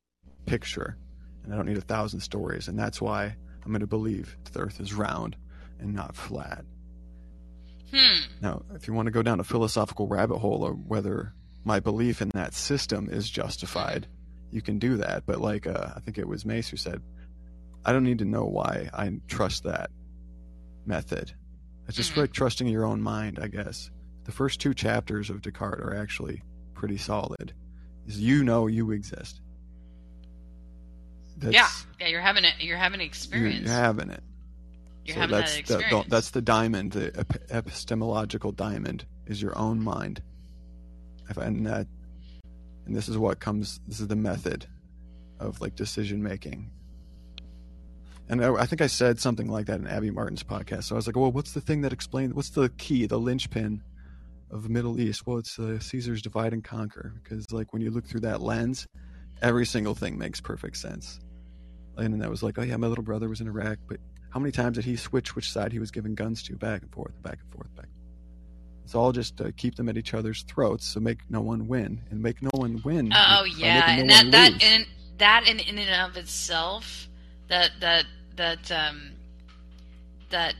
picture, 0.46 0.96
and 1.42 1.52
I 1.52 1.56
don't 1.56 1.66
need 1.66 1.78
a 1.78 1.82
thousand 1.82 2.20
stories. 2.20 2.68
And 2.68 2.78
that's 2.78 3.00
why 3.00 3.36
I'm 3.64 3.72
going 3.72 3.80
to 3.80 3.86
believe 3.86 4.36
the 4.52 4.60
Earth 4.60 4.80
is 4.80 4.94
round 4.94 5.36
and 5.80 5.94
not 5.94 6.14
flat. 6.16 6.64
Hmm. 7.92 8.20
Now, 8.42 8.62
if 8.74 8.86
you 8.86 8.94
want 8.94 9.06
to 9.06 9.12
go 9.12 9.22
down 9.22 9.40
a 9.40 9.44
philosophical 9.44 10.06
rabbit 10.08 10.38
hole 10.38 10.64
of 10.66 10.78
whether 10.86 11.32
my 11.64 11.80
belief 11.80 12.20
in 12.20 12.30
that 12.34 12.52
system 12.54 13.08
is 13.10 13.28
justified, 13.30 14.06
you 14.50 14.60
can 14.62 14.78
do 14.78 14.96
that. 14.98 15.24
But 15.26 15.40
like 15.40 15.66
uh, 15.66 15.92
I 15.96 16.00
think 16.00 16.18
it 16.18 16.28
was 16.28 16.44
Mace 16.44 16.68
who 16.68 16.76
said, 16.76 17.00
I 17.84 17.92
don't 17.92 18.04
need 18.04 18.18
to 18.18 18.24
know 18.24 18.44
why 18.44 18.90
I 18.92 19.10
trust 19.28 19.64
that 19.64 19.90
method. 20.84 21.32
It's 21.86 21.96
just 21.96 22.12
Mhm. 22.12 22.18
like 22.18 22.32
trusting 22.32 22.66
your 22.68 22.84
own 22.84 23.00
mind, 23.00 23.38
I 23.40 23.48
guess. 23.48 23.90
The 24.24 24.32
first 24.32 24.60
two 24.60 24.74
chapters 24.74 25.30
of 25.30 25.40
Descartes 25.40 25.80
are 25.80 25.94
actually 25.96 26.42
pretty 26.74 26.98
solid. 26.98 27.54
Is 28.06 28.20
you 28.20 28.44
know 28.44 28.66
you 28.66 28.90
exist. 28.90 29.40
That's, 31.38 31.54
yeah, 31.54 31.68
yeah. 32.00 32.08
You're 32.08 32.20
having 32.20 32.44
it. 32.44 32.54
You're 32.60 32.76
having 32.76 33.00
an 33.00 33.06
experience. 33.06 33.66
you're 33.66 33.74
having 33.74 34.10
it. 34.10 34.22
You're 35.08 35.14
so 35.14 35.20
having 35.20 35.36
that's 35.36 35.56
that 35.56 35.66
the, 35.66 35.74
experience. 35.78 36.04
the, 36.04 36.10
that's 36.10 36.30
the 36.30 36.42
diamond. 36.42 36.92
The 36.92 37.26
epistemological 37.50 38.52
diamond 38.52 39.06
is 39.26 39.40
your 39.40 39.56
own 39.56 39.80
mind. 39.80 40.22
And 41.34 41.66
that, 41.66 41.86
and 42.86 42.94
this 42.94 43.08
is 43.08 43.16
what 43.16 43.40
comes. 43.40 43.80
This 43.88 44.00
is 44.00 44.08
the 44.08 44.16
method 44.16 44.66
of 45.40 45.60
like 45.62 45.74
decision 45.76 46.22
making. 46.22 46.70
And 48.28 48.44
I, 48.44 48.52
I 48.54 48.66
think 48.66 48.82
I 48.82 48.86
said 48.86 49.18
something 49.18 49.48
like 49.48 49.66
that 49.66 49.80
in 49.80 49.86
Abby 49.86 50.10
Martin's 50.10 50.42
podcast. 50.42 50.84
So 50.84 50.94
I 50.94 50.96
was 50.96 51.06
like, 51.06 51.16
"Well, 51.16 51.32
what's 51.32 51.52
the 51.52 51.60
thing 51.62 51.80
that 51.82 51.92
explains? 51.94 52.34
What's 52.34 52.50
the 52.50 52.68
key, 52.68 53.06
the 53.06 53.18
linchpin 53.18 53.82
of 54.50 54.62
the 54.62 54.68
Middle 54.68 55.00
East? 55.00 55.26
Well, 55.26 55.38
it's 55.38 55.58
uh, 55.58 55.78
Caesar's 55.78 56.20
divide 56.20 56.52
and 56.52 56.62
conquer. 56.62 57.14
Because 57.22 57.50
like 57.50 57.72
when 57.72 57.80
you 57.80 57.90
look 57.90 58.06
through 58.06 58.20
that 58.20 58.42
lens, 58.42 58.86
every 59.40 59.64
single 59.64 59.94
thing 59.94 60.18
makes 60.18 60.40
perfect 60.40 60.76
sense. 60.76 61.18
And 61.96 62.12
then 62.12 62.20
that 62.20 62.30
was 62.30 62.42
like, 62.42 62.58
oh 62.58 62.62
yeah, 62.62 62.76
my 62.76 62.86
little 62.86 63.04
brother 63.04 63.28
was 63.28 63.40
in 63.40 63.48
Iraq, 63.48 63.78
but 63.88 63.98
how 64.30 64.40
many 64.40 64.52
times 64.52 64.76
did 64.76 64.84
he 64.84 64.96
switch 64.96 65.34
which 65.34 65.50
side 65.50 65.72
he 65.72 65.78
was 65.78 65.90
giving 65.90 66.14
guns 66.14 66.42
to, 66.44 66.54
back 66.56 66.82
and 66.82 66.90
forth, 66.92 67.20
back 67.22 67.38
and 67.42 67.52
forth, 67.54 67.74
back? 67.76 67.86
It's 68.84 68.94
all 68.94 69.12
just 69.12 69.36
to 69.38 69.52
keep 69.52 69.74
them 69.76 69.88
at 69.88 69.96
each 69.98 70.14
other's 70.14 70.42
throats, 70.42 70.86
so 70.86 71.00
make 71.00 71.18
no 71.28 71.40
one 71.40 71.68
win, 71.68 72.00
and 72.10 72.22
make 72.22 72.40
no 72.42 72.50
one 72.52 72.80
win. 72.84 73.12
Oh 73.14 73.44
yeah, 73.44 73.90
and 73.90 74.08
that 74.10 74.30
that 74.30 74.52
lose. 74.54 74.62
in 74.62 74.84
that 75.18 75.46
in, 75.48 75.58
in 75.60 75.78
and 75.78 76.10
of 76.10 76.16
itself, 76.16 77.06
that 77.48 77.70
that 77.80 78.04
that 78.36 78.70
um 78.72 79.12
that 80.30 80.54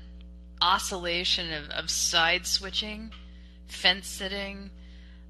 oscillation 0.61 1.53
of, 1.53 1.71
of 1.71 1.89
side 1.91 2.47
switching, 2.47 3.12
fence 3.66 4.07
sitting, 4.07 4.71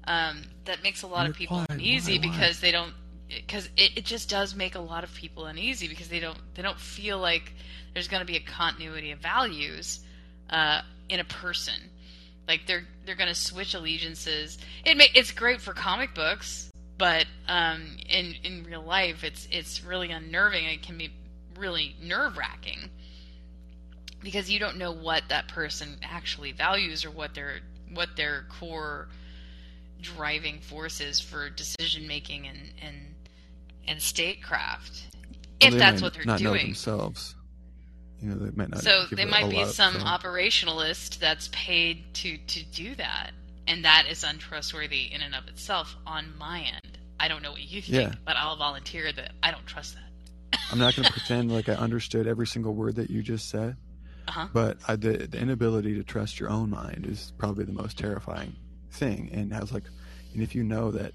um, 0.05 0.41
that 0.65 0.81
makes 0.83 1.01
a 1.03 1.07
lot 1.07 1.29
of 1.29 1.35
people 1.35 1.57
why- 1.57 1.65
uneasy 1.69 2.19
why- 2.19 2.25
why? 2.27 2.31
because 2.31 2.59
they 2.59 2.71
don't 2.71 2.93
because 3.29 3.67
it, 3.77 3.97
it 3.97 4.05
just 4.05 4.29
does 4.29 4.55
make 4.55 4.75
a 4.75 4.79
lot 4.79 5.03
of 5.03 5.13
people 5.13 5.45
uneasy 5.45 5.87
because 5.87 6.09
they 6.09 6.19
don't 6.19 6.39
they 6.55 6.61
don't 6.61 6.79
feel 6.79 7.19
like 7.19 7.53
there's 7.93 8.07
going 8.07 8.21
to 8.21 8.27
be 8.27 8.37
a 8.37 8.41
continuity 8.41 9.11
of 9.11 9.19
values 9.19 10.01
uh, 10.49 10.81
in 11.07 11.19
a 11.19 11.25
person. 11.25 11.75
Like 12.47 12.61
they're 12.67 12.85
they're 13.05 13.15
going 13.15 13.29
to 13.29 13.35
switch 13.35 13.73
allegiances. 13.73 14.57
It 14.85 14.97
may, 14.97 15.07
it's 15.13 15.31
great 15.31 15.61
for 15.61 15.73
comic 15.73 16.13
books 16.13 16.69
but 16.99 17.25
um, 17.47 17.97
in 18.07 18.35
in 18.43 18.63
real 18.65 18.83
life 18.83 19.23
it's 19.23 19.47
it's 19.51 19.83
really 19.83 20.11
unnerving 20.11 20.65
it 20.65 20.83
can 20.83 20.97
be 20.97 21.09
really 21.57 21.95
nerve 21.99 22.37
wracking 22.37 22.89
because 24.21 24.51
you 24.51 24.59
don't 24.59 24.77
know 24.77 24.91
what 24.91 25.23
that 25.29 25.47
person 25.47 25.97
actually 26.03 26.51
values 26.51 27.03
or 27.03 27.09
what 27.09 27.33
their 27.33 27.61
what 27.93 28.09
their 28.15 28.45
core 28.59 29.07
driving 30.01 30.59
forces 30.59 31.19
for 31.19 31.49
decision 31.49 32.05
making 32.05 32.45
and 32.47 32.71
and 32.81 33.08
and 33.89 34.01
statecraft 34.01 35.03
Well, 35.61 35.73
if 35.73 35.79
that's 35.79 36.01
what 36.01 36.13
they're 36.13 36.23
not 36.25 36.39
know 36.41 36.53
doing 36.53 36.67
themselves. 36.67 37.35
You 38.21 38.29
know, 38.29 38.35
they 38.35 38.51
might 38.55 38.69
not. 38.69 38.81
so 38.83 39.05
they 39.11 39.25
might 39.25 39.49
be 39.49 39.63
some 39.65 39.93
operationalist 39.95 41.19
that's 41.19 41.49
paid 41.51 42.13
to 42.15 42.37
to 42.37 42.63
do 42.65 42.95
that 42.95 43.31
and 43.67 43.85
that 43.85 44.05
is 44.09 44.23
untrustworthy 44.23 45.09
in 45.13 45.21
and 45.21 45.35
of 45.35 45.47
itself 45.47 45.95
on 46.05 46.33
my 46.37 46.61
end 46.61 46.97
i 47.19 47.27
don't 47.27 47.41
know 47.43 47.51
what 47.51 47.61
you 47.61 47.81
think 47.81 47.93
Yeah. 47.95 48.15
but 48.25 48.35
i'll 48.35 48.57
volunteer 48.57 49.11
that 49.11 49.31
i 49.43 49.51
don't 49.51 49.65
trust 49.65 49.95
that 49.95 50.03
I'm 50.71 50.79
not 50.79 50.95
going 50.95 51.05
to 51.07 51.11
pretend 51.13 51.51
like 51.51 51.69
I 51.69 51.73
understood 51.73 52.27
every 52.27 52.45
single 52.47 52.73
word 52.75 52.95
that 52.97 53.09
you 53.09 53.21
just 53.23 53.49
said, 53.49 53.75
Uh-huh. 54.27 54.47
But 54.53 54.77
uh, 54.87 54.95
the 54.95 55.27
the 55.27 55.39
inability 55.39 55.95
to 55.95 56.03
trust 56.03 56.39
your 56.39 56.49
own 56.49 56.69
mind 56.71 57.05
is 57.09 57.33
probably 57.37 57.65
the 57.65 57.73
most 57.73 57.97
terrifying 57.97 58.55
thing. 58.91 59.29
And 59.33 59.53
I 59.53 59.59
was 59.61 59.71
like, 59.71 59.83
and 60.33 60.41
if 60.43 60.53
you 60.55 60.63
know 60.63 60.91
that 60.91 61.13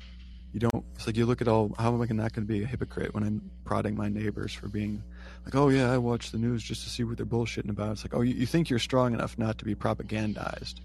you 0.54 0.60
don't, 0.60 0.84
it's 0.94 1.06
like 1.06 1.16
you 1.16 1.26
look 1.26 1.42
at 1.42 1.48
all. 1.48 1.74
How 1.76 1.92
am 1.92 2.00
I 2.00 2.06
not 2.06 2.32
going 2.32 2.46
to 2.46 2.52
be 2.52 2.62
a 2.62 2.66
hypocrite 2.66 3.12
when 3.12 3.24
I'm 3.24 3.50
prodding 3.64 3.96
my 3.96 4.08
neighbors 4.08 4.52
for 4.54 4.68
being 4.68 5.02
like, 5.44 5.56
oh 5.56 5.68
yeah, 5.68 5.90
I 5.92 5.98
watch 5.98 6.30
the 6.30 6.38
news 6.38 6.62
just 6.62 6.84
to 6.84 6.88
see 6.90 7.02
what 7.02 7.16
they're 7.16 7.26
bullshitting 7.26 7.70
about. 7.70 7.90
It's 7.92 8.04
like, 8.04 8.14
oh, 8.14 8.20
you, 8.20 8.34
you 8.34 8.46
think 8.46 8.70
you're 8.70 8.78
strong 8.78 9.12
enough 9.14 9.36
not 9.36 9.58
to 9.58 9.64
be 9.64 9.74
propagandized, 9.74 10.76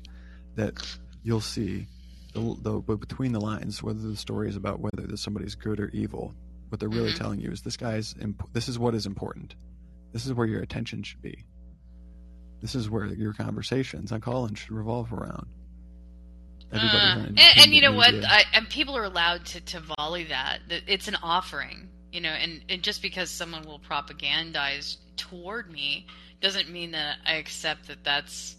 that 0.56 0.74
you'll 1.22 1.40
see 1.40 1.86
the, 2.34 2.56
the 2.62 2.80
but 2.80 3.00
between 3.00 3.32
the 3.32 3.40
lines 3.40 3.84
whether 3.84 4.00
the 4.00 4.18
story 4.18 4.50
is 4.50 4.56
about 4.56 4.80
whether 4.80 5.06
that 5.08 5.18
somebody's 5.18 5.54
good 5.56 5.80
or 5.80 5.90
evil. 5.90 6.34
What 6.70 6.80
they're 6.80 6.90
really 6.90 7.14
Mhm. 7.14 7.18
telling 7.18 7.40
you 7.40 7.52
is 7.52 7.62
this 7.62 7.78
guy's. 7.78 8.16
Imp- 8.22 8.52
this 8.54 8.68
is 8.70 8.78
what 8.80 8.96
is 8.96 9.06
important. 9.06 9.56
This 10.14 10.26
is 10.26 10.34
where 10.34 10.48
your 10.48 10.62
attention 10.62 11.04
should 11.04 11.22
be. 11.22 11.46
This 12.62 12.76
is 12.76 12.90
where 12.90 13.06
your 13.06 13.34
conversations 13.34 14.12
on 14.12 14.22
Callin 14.22 14.56
should 14.56 14.72
revolve 14.72 15.14
around. 15.14 15.48
Uh, 16.72 17.26
and, 17.28 17.40
and 17.40 17.74
you 17.74 17.82
know 17.82 17.94
what? 17.94 18.14
I, 18.14 18.44
and 18.54 18.70
people 18.70 18.96
are 18.96 19.04
allowed 19.04 19.46
to, 19.48 19.62
to 19.62 19.80
volley 19.98 20.26
that. 20.26 20.60
It's 20.88 21.08
an 21.08 21.18
offering, 21.24 21.90
you 22.12 22.22
know. 22.22 22.30
And, 22.30 22.62
and 22.70 22.84
just 22.84 23.02
because 23.02 23.32
someone 23.32 23.66
will 23.66 23.80
propagandize 23.80 24.98
toward 25.18 25.72
me 25.72 26.06
doesn't 26.42 26.70
mean 26.70 26.92
that 26.92 27.18
I 27.26 27.34
accept 27.34 27.88
that 27.88 28.04
that's 28.04 28.56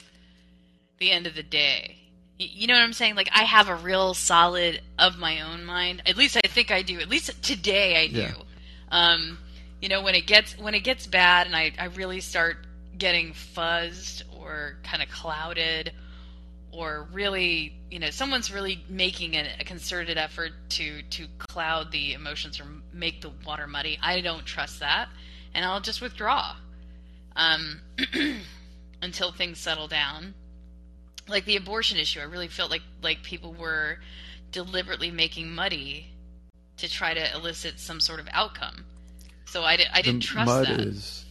the 0.98 1.10
end 1.10 1.26
of 1.26 1.34
the 1.34 1.42
day. 1.42 1.96
You 2.38 2.66
know 2.66 2.74
what 2.74 2.82
I'm 2.82 2.92
saying? 2.92 3.16
Like 3.16 3.30
I 3.32 3.44
have 3.44 3.68
a 3.68 3.74
real 3.74 4.14
solid 4.14 4.80
of 4.98 5.18
my 5.18 5.42
own 5.42 5.64
mind. 5.64 6.02
At 6.06 6.16
least 6.16 6.36
I 6.42 6.48
think 6.48 6.70
I 6.70 6.82
do. 6.82 6.98
At 6.98 7.08
least 7.08 7.42
today 7.42 8.02
I 8.02 8.06
do. 8.08 8.20
Yeah. 8.20 8.32
Um, 8.90 9.38
you 9.80 9.88
know, 9.88 10.02
when 10.02 10.14
it 10.14 10.26
gets 10.26 10.58
when 10.58 10.74
it 10.74 10.80
gets 10.80 11.06
bad 11.06 11.46
and 11.46 11.54
I, 11.54 11.72
I 11.78 11.86
really 11.86 12.20
start 12.20 12.66
getting 12.96 13.32
fuzzed 13.32 14.22
or 14.38 14.76
kind 14.82 15.02
of 15.02 15.10
clouded 15.10 15.92
or 16.72 17.08
really 17.12 17.79
you 17.90 17.98
know 17.98 18.10
someone's 18.10 18.52
really 18.52 18.82
making 18.88 19.34
a, 19.34 19.46
a 19.60 19.64
concerted 19.64 20.16
effort 20.16 20.52
to 20.70 21.02
to 21.10 21.26
cloud 21.38 21.90
the 21.92 22.12
emotions 22.12 22.60
or 22.60 22.64
make 22.92 23.20
the 23.20 23.30
water 23.46 23.66
muddy. 23.66 23.98
I 24.02 24.20
don't 24.20 24.44
trust 24.46 24.80
that 24.80 25.08
and 25.54 25.64
i'll 25.64 25.80
just 25.80 26.00
withdraw 26.00 26.54
um, 27.36 27.80
until 29.02 29.32
things 29.32 29.58
settle 29.58 29.88
down. 29.88 30.34
Like 31.28 31.44
the 31.44 31.56
abortion 31.56 31.98
issue 31.98 32.20
i 32.20 32.24
really 32.24 32.48
felt 32.48 32.70
like 32.70 32.82
like 33.02 33.22
people 33.22 33.52
were 33.54 33.98
deliberately 34.52 35.10
making 35.10 35.52
muddy 35.54 36.06
to 36.78 36.88
try 36.90 37.14
to 37.14 37.34
elicit 37.34 37.78
some 37.78 38.00
sort 38.00 38.20
of 38.20 38.28
outcome. 38.32 38.84
So 39.46 39.62
i, 39.64 39.76
di- 39.76 39.84
I 39.92 40.02
didn't 40.02 40.22
the 40.22 40.26
trust 40.26 40.46
mud 40.46 40.66
that. 40.66 40.80
is 40.80 41.24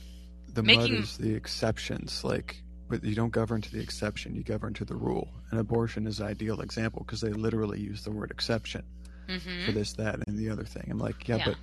the 0.54 0.64
Making- 0.64 0.94
mud 0.96 1.04
is 1.04 1.18
the 1.18 1.34
exceptions. 1.36 2.24
Like 2.24 2.62
but 2.90 3.04
you 3.04 3.16
don't 3.16 3.32
govern 3.32 3.62
to 3.62 3.72
the 3.72 3.80
exception 3.80 4.36
you 4.36 4.44
govern 4.44 4.74
to 4.74 4.84
the 4.86 4.96
rule. 4.96 5.30
And 5.52 5.60
abortion 5.60 6.08
is 6.08 6.20
an 6.20 6.28
ideal 6.28 6.60
example 6.62 7.04
because 7.06 7.22
they 7.22 7.30
literally 7.30 7.80
use 7.80 8.04
the 8.04 8.12
word 8.12 8.32
exception 8.32 8.84
hmm 9.28 9.66
for 9.66 9.72
this 9.72 9.94
that 9.94 10.16
and 10.28 10.38
the 10.38 10.50
other 10.50 10.64
thing. 10.64 10.88
I'm 10.90 10.98
like 10.98 11.28
yeah, 11.28 11.38
Yeah. 11.38 11.46
but 11.46 11.56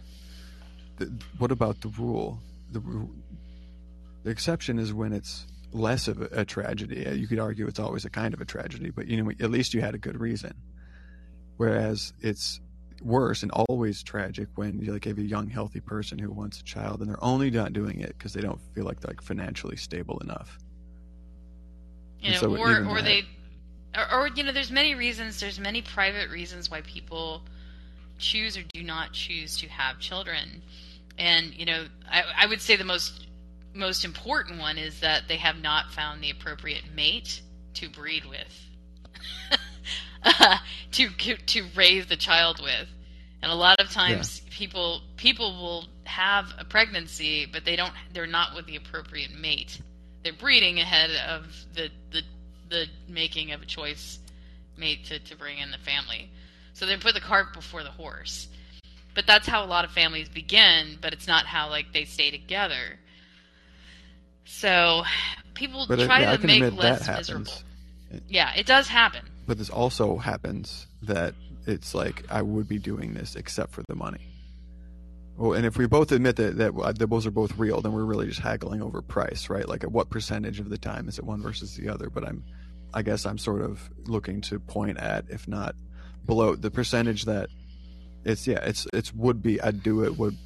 the, 0.99 1.13
what 1.39 1.51
about 1.53 1.81
the 1.81 1.89
rule? 1.89 2.41
The 2.73 2.81
the 4.23 4.31
exception 4.31 4.79
is 4.79 4.93
when 4.93 5.13
it's 5.13 5.47
less 5.73 6.09
of 6.09 6.23
a, 6.23 6.29
a 6.33 6.45
tragedy. 6.45 7.07
Uh, 7.07 7.13
you 7.13 7.27
could 7.27 7.39
argue 7.39 7.67
it's 7.67 7.79
always 7.81 8.05
a 8.05 8.11
kind 8.11 8.33
of 8.35 8.41
a 8.41 8.45
tragedy 8.45 8.91
but 8.91 9.07
you 9.09 9.23
know 9.23 9.31
at 9.41 9.51
least 9.51 9.75
you 9.75 9.81
had 9.81 9.95
a 9.95 9.99
good 9.99 10.21
reason. 10.21 10.55
Whereas 11.57 12.13
it's 12.21 12.61
worse 13.03 13.43
and 13.43 13.51
always 13.53 14.03
tragic 14.03 14.49
when 14.57 14.79
you 14.81 14.93
like 14.93 15.05
have 15.05 15.19
a 15.19 15.23
young 15.23 15.49
healthy 15.49 15.81
person 15.81 16.19
who 16.19 16.31
wants 16.31 16.61
a 16.61 16.65
child 16.65 17.01
and 17.01 17.09
they're 17.11 17.23
only 17.25 17.51
not 17.51 17.73
doing 17.73 18.01
it 18.01 18.09
because 18.17 18.33
they 18.33 18.41
don't 18.41 18.61
feel 18.75 18.85
like 18.85 19.01
they're 19.01 19.11
like 19.11 19.21
financially 19.23 19.77
stable 19.77 20.19
enough 20.21 20.59
you 22.27 22.33
know, 22.33 22.39
so 22.39 22.57
or 22.57 22.85
or 22.87 22.97
that- 22.97 23.05
they, 23.05 23.25
or, 23.97 24.13
or 24.23 24.29
you 24.29 24.43
know, 24.43 24.53
there's 24.53 24.71
many 24.71 24.95
reasons. 24.95 25.41
There's 25.41 25.59
many 25.59 25.83
private 25.83 26.31
reasons 26.31 26.71
why 26.71 26.81
people 26.83 27.43
choose 28.19 28.57
or 28.57 28.63
do 28.73 28.83
not 28.83 29.13
choose 29.13 29.59
to 29.59 29.69
have 29.69 29.99
children, 29.99 30.63
and 31.19 31.55
you 31.55 31.65
know, 31.67 31.87
I, 32.11 32.25
I 32.39 32.47
would 32.47 32.61
say 32.61 32.77
the 32.77 32.85
most 32.85 33.27
most 33.75 34.05
important 34.05 34.59
one 34.59 34.79
is 34.79 35.01
that 35.01 35.29
they 35.29 35.37
have 35.37 35.61
not 35.61 35.93
found 35.93 36.23
the 36.23 36.31
appropriate 36.31 36.85
mate 36.95 37.43
to 37.75 37.91
breed 37.91 38.25
with, 38.25 38.69
to 40.93 41.09
to 41.37 41.65
raise 41.75 42.07
the 42.07 42.17
child 42.17 42.61
with, 42.63 42.89
and 43.43 43.53
a 43.53 43.55
lot 43.55 43.77
of 43.81 43.91
times 43.91 44.41
people 44.51 45.03
people 45.17 45.53
will 45.53 45.85
have 46.05 46.53
a 46.59 46.65
pregnancy, 46.65 47.47
but 47.51 47.65
they 47.65 47.77
don't. 47.77 47.93
They're 48.13 48.27
not 48.27 48.55
with 48.55 48.67
the 48.67 48.77
appropriate 48.77 49.33
mate 49.33 49.81
they're 50.27 50.33
breeding 50.33 50.81
ahead 50.81 51.11
of 51.29 51.47
the 51.75 51.89
the, 52.11 52.23
the 52.69 52.87
making 53.09 53.53
of 53.53 53.63
a 53.63 53.65
choice 53.65 54.19
made 54.77 55.05
to, 55.05 55.21
to 55.21 55.37
bring 55.37 55.59
in 55.59 55.71
the 55.71 55.79
family. 55.79 56.29
So 56.73 56.85
they 56.85 56.97
put 56.97 57.15
the 57.15 57.21
cart 57.21 57.55
before 57.55 57.85
the 57.85 57.93
horse. 57.93 58.49
But 59.15 59.25
that's 59.25 59.47
how 59.47 59.65
a 59.65 59.69
lot 59.69 59.85
of 59.85 59.93
families 59.93 60.29
begin, 60.29 60.99
but 61.01 61.13
it's 61.13 61.29
not 61.29 61.47
how 61.47 61.71
like 61.71 61.93
they 61.93 62.05
stay 62.05 62.33
together. 62.33 62.99
So 64.47 65.05
people 65.55 65.87
but 65.89 66.01
try 66.01 66.23
yeah, 66.23 66.37
to 66.37 66.47
make 66.47 66.77
less 66.77 67.07
miserable. 67.07 67.53
Yeah, 68.29 68.53
it 68.57 68.67
does 68.67 68.89
happen. 68.89 69.23
but 69.47 69.59
this 69.59 69.71
also 69.71 70.17
happens 70.17 70.89
that 71.03 71.35
it's 71.69 71.95
like 71.95 72.25
I 72.29 72.43
would 72.43 72.67
be 72.67 72.79
doing 72.81 73.15
this 73.15 73.37
except 73.37 73.73
for 73.73 73.85
the 73.89 73.95
money. 73.95 74.27
Well, 75.37 75.53
and 75.53 75.67
if 75.67 75.77
we 75.77 75.87
both 75.87 76.13
admit 76.13 76.37
that, 76.37 76.57
that 76.57 76.75
uh, 76.75 76.93
that 76.93 77.11
those 77.11 77.27
are 77.27 77.31
both 77.31 77.59
real, 77.59 77.81
then 77.83 77.93
we're 77.93 78.05
really 78.05 78.27
just 78.27 78.41
haggling 78.41 78.81
over 78.81 79.03
price, 79.03 79.51
right? 79.51 79.69
Like, 79.69 79.85
at 79.85 79.93
what 79.93 80.09
percentage 80.09 80.61
of 80.61 80.71
the 80.71 80.79
time 80.79 81.09
is 81.09 81.19
it 81.19 81.25
one 81.25 81.43
versus 81.43 81.77
the 81.77 81.89
other? 81.91 82.09
But 82.09 82.27
I'm, 82.27 82.43
I 82.95 83.03
guess 83.03 83.27
I'm 83.27 83.37
sort 83.37 83.61
of 83.61 83.91
looking 84.07 84.41
to 84.43 84.59
point 84.59 84.99
at, 84.99 85.27
if 85.29 85.47
not 85.47 85.75
below, 86.25 86.57
the 86.57 86.71
percentage 86.71 87.25
that 87.27 87.51
it's 88.25 88.47
yeah, 88.47 88.61
it's 88.65 88.87
it's 88.93 89.15
would 89.15 89.43
be 89.43 89.61
I'd 89.61 89.83
do 89.83 90.05
it 90.05 90.17
would, 90.19 90.37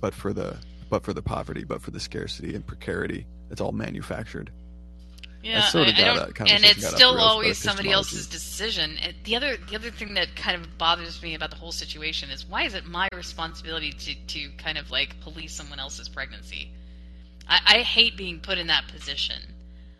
but 0.00 0.14
for 0.14 0.32
the 0.32 0.56
but 0.90 1.04
for 1.04 1.12
the 1.12 1.22
poverty, 1.22 1.64
but 1.64 1.80
for 1.80 1.92
the 1.92 2.00
scarcity 2.00 2.54
and 2.54 2.66
precarity, 2.66 3.26
it's 3.50 3.60
all 3.60 3.72
manufactured. 3.72 4.50
Yeah, 5.42 5.62
sort 5.62 5.88
of 5.88 5.94
I, 5.94 5.98
I 5.98 6.00
got 6.00 6.04
don't, 6.04 6.26
that 6.26 6.34
conversation 6.34 6.64
and 6.64 6.76
it's 6.76 6.86
still 6.86 7.12
the 7.12 7.16
rails 7.16 7.26
by 7.26 7.32
always 7.32 7.58
somebody 7.58 7.90
else's 7.90 8.26
decision. 8.26 8.98
The 9.24 9.36
other, 9.36 9.56
the 9.56 9.74
other 9.74 9.90
thing 9.90 10.14
that 10.14 10.36
kind 10.36 10.60
of 10.60 10.76
bothers 10.76 11.22
me 11.22 11.34
about 11.34 11.50
the 11.50 11.56
whole 11.56 11.72
situation 11.72 12.30
is 12.30 12.44
why 12.44 12.64
is 12.64 12.74
it 12.74 12.84
my 12.84 13.08
responsibility 13.14 13.92
to, 13.92 14.14
to 14.14 14.50
kind 14.58 14.76
of 14.76 14.90
like 14.90 15.18
police 15.20 15.54
someone 15.54 15.78
else's 15.78 16.08
pregnancy? 16.08 16.70
I, 17.48 17.60
I 17.66 17.78
hate 17.78 18.16
being 18.16 18.40
put 18.40 18.58
in 18.58 18.66
that 18.66 18.88
position. 18.88 19.40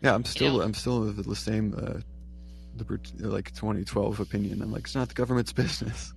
Yeah, 0.02 0.14
I'm 0.14 0.24
still 0.24 0.58
know? 0.58 0.62
I'm 0.62 0.74
still 0.74 1.08
of 1.08 1.24
the 1.24 1.36
same 1.36 1.74
uh, 1.74 2.00
the 2.76 3.28
like 3.28 3.52
2012 3.54 4.20
opinion. 4.20 4.62
I'm 4.62 4.72
like 4.72 4.84
it's 4.84 4.94
not 4.94 5.08
the 5.08 5.14
government's 5.14 5.52
business. 5.64 6.12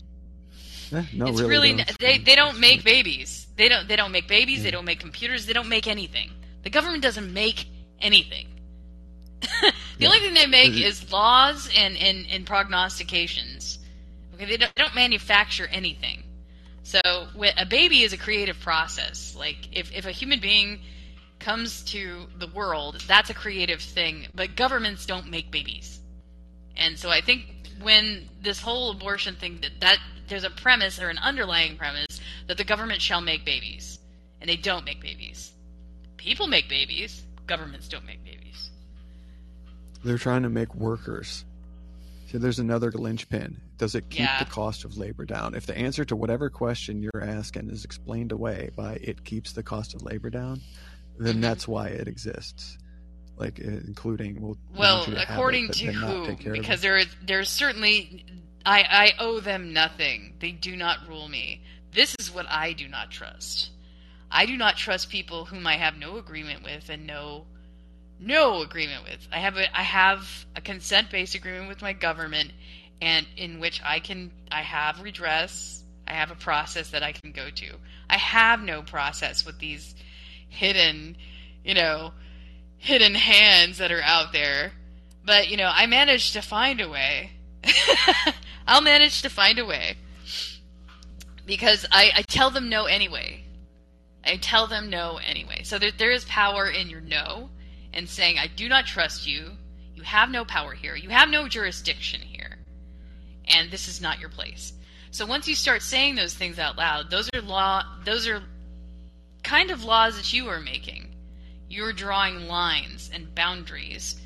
Eh, 0.92 1.04
no, 1.14 1.28
it's 1.28 1.42
really, 1.42 1.72
really, 1.72 1.74
though. 1.74 1.84
they 2.00 2.18
they 2.18 2.36
don't 2.36 2.60
make 2.60 2.84
babies. 2.84 3.48
They 3.56 3.68
don't 3.68 3.88
they 3.88 3.96
don't 3.96 4.12
make 4.12 4.28
babies. 4.28 4.64
They 4.64 4.72
don't 4.72 4.86
make 4.86 5.00
computers. 5.00 5.46
They 5.46 5.54
don't 5.54 5.70
make 5.70 5.88
anything. 5.88 6.30
The 6.64 6.70
government 6.70 7.04
doesn't 7.04 7.34
make 7.34 7.68
anything. 8.00 8.48
the 9.62 9.74
Yeah. 10.00 10.08
only 10.08 10.20
thing 10.20 10.34
they 10.34 10.48
make 10.48 10.74
is 10.80 11.12
laws 11.12 11.70
and, 11.76 11.98
and, 11.98 12.26
and 12.32 12.46
prognostications. 12.46 13.80
Okay, 14.36 14.46
they 14.46 14.58
don't, 14.58 14.74
they 14.76 14.84
don't 14.84 14.96
manufacture 14.96 15.68
anything. 15.68 16.24
So 16.84 17.00
a 17.04 17.66
baby 17.66 18.02
is 18.02 18.14
a 18.14 18.18
creative 18.18 18.60
process. 18.60 19.36
Like 19.38 19.70
if, 19.72 19.91
if 19.94 20.06
a 20.06 20.12
human 20.12 20.39
being 20.39 20.80
comes 21.39 21.82
to 21.86 22.28
the 22.38 22.48
world, 22.48 23.04
that's 23.08 23.30
a 23.30 23.34
creative 23.34 23.82
thing. 23.82 24.28
But 24.36 24.56
governments 24.56 25.06
don't 25.06 25.30
make 25.30 25.52
babies. 25.52 26.00
And 26.76 26.98
so 26.98 27.10
I 27.10 27.22
think 27.22 27.46
when 27.82 28.30
this 28.41 28.60
whole 28.60 28.91
abortion 28.91 29.36
thing 29.36 29.60
that, 29.62 29.72
that 29.82 29.98
there's 30.28 30.44
a 30.44 30.50
premise 30.50 31.00
or 31.02 31.10
an 31.10 31.18
underlying 31.20 31.78
premise 31.78 32.20
that 32.48 32.58
the 32.58 32.64
government 32.64 33.02
shall 33.02 33.22
make 33.22 33.46
babies. 33.46 34.00
And 34.41 34.50
they 34.50 34.58
don't 34.58 34.84
make 34.84 35.02
babies. 35.02 35.52
People 36.18 36.48
make 36.48 36.68
babies, 36.68 37.24
governments 37.48 37.88
don't 37.88 38.06
make 38.06 38.18
babies. 38.18 38.23
They're 40.04 40.18
trying 40.18 40.43
to 40.43 40.49
make 40.49 40.74
workers. 40.76 41.45
See, 42.28 42.38
there's 42.38 42.60
another 42.60 42.91
linchpin. 42.91 43.62
Does 43.78 43.95
it 43.95 44.10
keep 44.10 44.20
Yeah. 44.22 44.39
the 44.43 44.49
cost 44.49 44.86
of 44.86 44.97
labor 44.97 45.26
down? 45.26 45.56
If 45.56 45.66
the 45.66 45.78
answer 45.78 46.04
to 46.06 46.16
whatever 46.16 46.49
question 46.49 47.01
you're 47.01 47.24
asking 47.24 47.70
is 47.70 47.86
explained 47.86 48.32
away 48.32 48.70
by 48.76 48.93
it 48.95 49.24
keeps 49.24 49.54
the 49.54 49.64
cost 49.64 49.93
of 49.93 50.01
labor 50.04 50.30
down, 50.30 50.62
then 51.20 51.41
that's 51.41 51.68
why 51.68 51.88
it 51.89 52.08
exists. 52.08 52.78
Like 53.38 53.60
uh, 53.60 53.68
including 53.68 54.41
well, 54.41 54.58
Well, 54.76 55.04
to 55.06 55.12
have 55.12 55.20
it, 55.20 55.28
according 55.30 55.70
to 55.70 55.91
who? 55.91 56.26
take 56.28 56.39
care 56.39 56.54
of 56.54 56.60
Because 56.60 56.82
there, 56.82 57.04
there's 57.26 57.49
certainly, 57.49 58.26
I, 58.66 58.82
I 58.84 59.12
owe 59.20 59.39
them 59.39 59.74
nothing. 59.74 60.36
They 60.39 60.51
do 60.51 60.76
not 60.76 61.08
rule 61.08 61.28
me. 61.28 61.64
This 61.93 62.16
is 62.20 62.32
what 62.32 62.45
I 62.49 62.74
do 62.74 62.88
not 62.88 63.10
trust. 63.12 63.72
I 64.32 64.45
do 64.45 64.56
not 64.58 64.78
trust 64.78 65.10
people 65.10 65.45
whom 65.45 65.66
I 65.68 65.78
have 65.78 65.97
no 65.97 66.18
agreement 66.18 66.64
with 66.64 66.89
and 66.89 67.06
no, 67.08 67.45
no 68.26 68.62
agreement 68.62 69.04
with. 69.04 69.28
I 69.32 69.40
have 69.40 69.58
a, 69.58 69.78
I 69.78 69.84
have 69.84 70.46
a 70.56 70.62
consent-based 70.62 71.36
agreement 71.36 71.68
with 71.68 71.82
my 71.82 71.94
government, 71.94 72.52
and 73.02 73.26
in 73.38 73.60
which 73.60 73.82
I 73.84 74.00
can, 74.00 74.32
I 74.52 74.62
have 74.62 75.02
redress. 75.02 75.84
I 76.08 76.14
have 76.14 76.32
a 76.32 76.36
process 76.36 76.90
that 76.92 77.04
I 77.04 77.14
can 77.14 77.32
go 77.32 77.50
to. 77.50 77.76
I 78.10 78.18
have 78.18 78.62
no 78.62 78.82
process 78.82 79.46
with 79.46 79.60
these 79.60 79.96
hidden, 80.50 81.18
you 81.64 81.74
know, 81.74 82.14
hidden 82.78 83.16
hands 83.16 83.78
that 83.78 83.92
are 83.92 84.02
out 84.02 84.34
there. 84.34 84.74
But, 85.26 85.50
you 85.50 85.58
know, 85.58 85.72
I 85.74 85.86
managed 85.86 86.34
to 86.34 86.42
find 86.42 86.82
a 86.82 86.90
way. 86.90 87.32
I'll 88.68 88.82
manage 88.82 89.22
to 89.22 89.30
find 89.30 89.60
a 89.60 89.66
way. 89.66 89.96
Because 91.46 91.86
I, 91.92 92.12
I 92.16 92.22
tell 92.24 92.50
them 92.50 92.70
no 92.70 92.86
anyway. 92.86 93.46
I 94.26 94.38
tell 94.38 94.68
them 94.68 94.90
no 94.90 95.20
anyway. 95.26 95.64
So 95.64 95.80
there, 95.80 95.92
there 95.98 96.12
is 96.12 96.26
power 96.26 96.70
in 96.70 96.90
your 96.90 97.02
no 97.02 97.50
and 97.94 98.10
saying, 98.10 98.38
I 98.39 98.48
do 98.48 98.68
not 98.68 98.86
trust 98.86 99.28
you. 99.28 99.52
You 99.96 100.04
have 100.04 100.30
no 100.30 100.44
power 100.46 100.74
here. 100.74 100.96
You 100.96 101.10
have 101.10 101.30
no 101.30 101.48
jurisdiction 101.48 102.22
here. 102.22 102.58
And 103.48 103.70
this 103.72 103.88
is 103.88 104.02
not 104.02 104.20
your 104.20 104.30
place. 104.30 104.74
So 105.12 105.26
once 105.26 105.48
you 105.48 105.56
start 105.56 105.84
saying 105.84 106.16
those 106.16 106.34
things 106.34 106.58
out 106.58 106.78
loud, 106.78 107.12
those 107.12 107.30
are 107.36 107.41
law 107.41 107.84
those 108.04 108.28
are 108.28 108.41
kind 109.44 109.70
of 109.70 109.84
laws 109.84 110.16
that 110.18 110.34
you 110.34 110.48
are 110.48 110.60
making. 110.60 111.14
You're 111.70 111.94
drawing 111.94 112.48
lines 112.48 113.12
and 113.14 113.36
boundaries 113.36 114.20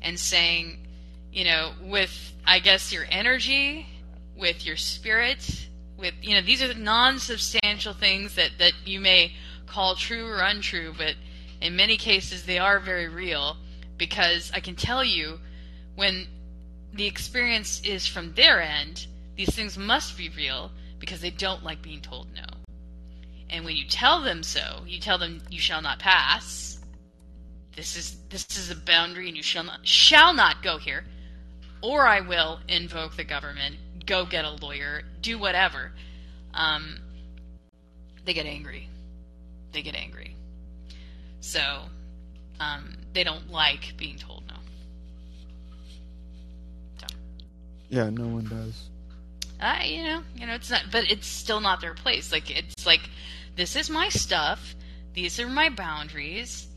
and 0.00 0.18
saying, 0.18 0.86
you 1.32 1.44
know, 1.44 1.72
with 1.82 2.32
I 2.46 2.60
guess 2.60 2.92
your 2.92 3.04
energy, 3.10 3.86
with 4.36 4.64
your 4.64 4.76
spirit, 4.76 5.68
with 5.98 6.14
you 6.22 6.36
know, 6.36 6.42
these 6.42 6.62
are 6.62 6.72
non-substantial 6.72 7.94
things 7.94 8.36
that 8.36 8.50
that 8.58 8.74
you 8.84 9.00
may 9.00 9.32
call 9.66 9.96
true 9.96 10.26
or 10.26 10.38
untrue, 10.38 10.94
but 10.96 11.14
in 11.60 11.76
many 11.76 11.96
cases 11.96 12.44
they 12.44 12.58
are 12.58 12.78
very 12.78 13.08
real 13.08 13.56
because 13.96 14.50
I 14.54 14.60
can 14.60 14.76
tell 14.76 15.04
you 15.04 15.40
when 15.96 16.26
the 16.92 17.06
experience 17.06 17.80
is 17.84 18.06
from 18.06 18.32
their 18.34 18.60
end, 18.62 19.06
these 19.36 19.54
things 19.54 19.76
must 19.76 20.16
be 20.16 20.28
real 20.30 20.70
because 20.98 21.20
they 21.20 21.30
don't 21.30 21.64
like 21.64 21.82
being 21.82 22.00
told 22.00 22.28
no. 22.34 22.44
And 23.50 23.64
when 23.64 23.76
you 23.76 23.86
tell 23.86 24.22
them 24.22 24.42
so, 24.42 24.82
you 24.86 25.00
tell 25.00 25.18
them 25.18 25.42
you 25.50 25.58
shall 25.58 25.82
not 25.82 25.98
pass. 25.98 26.78
This 27.76 27.96
is 27.96 28.16
this 28.28 28.46
is 28.58 28.70
a 28.70 28.76
boundary 28.76 29.28
and 29.28 29.36
you 29.36 29.42
shall 29.42 29.64
not 29.64 29.86
shall 29.86 30.34
not 30.34 30.62
go 30.62 30.78
here. 30.78 31.04
Or 31.82 32.06
I 32.06 32.20
will 32.20 32.60
invoke 32.68 33.16
the 33.16 33.24
government, 33.24 33.76
go 34.04 34.26
get 34.26 34.44
a 34.44 34.50
lawyer, 34.50 35.02
do 35.20 35.38
whatever. 35.38 35.92
Um, 36.52 36.98
they 38.24 38.34
get 38.34 38.46
angry. 38.46 38.88
They 39.72 39.82
get 39.82 39.94
angry. 39.94 40.34
So 41.40 41.60
um, 42.60 42.96
they 43.12 43.24
don't 43.24 43.50
like 43.50 43.94
being 43.96 44.16
told 44.16 44.44
no. 44.48 44.54
So, 47.00 47.06
Yeah, 47.88 48.10
no 48.10 48.26
one 48.28 48.44
does. 48.46 48.88
I, 49.60 49.84
you 49.84 50.04
know, 50.04 50.22
you 50.36 50.46
know, 50.46 50.54
it's 50.54 50.70
not, 50.70 50.84
but 50.92 51.10
it's 51.10 51.26
still 51.26 51.60
not 51.60 51.80
their 51.80 51.94
place. 51.94 52.30
Like 52.30 52.50
it's 52.56 52.86
like, 52.86 53.10
this 53.56 53.74
is 53.76 53.90
my 53.90 54.08
stuff. 54.08 54.74
These 55.14 55.40
are 55.40 55.48
my 55.48 55.68
boundaries. 55.68 56.68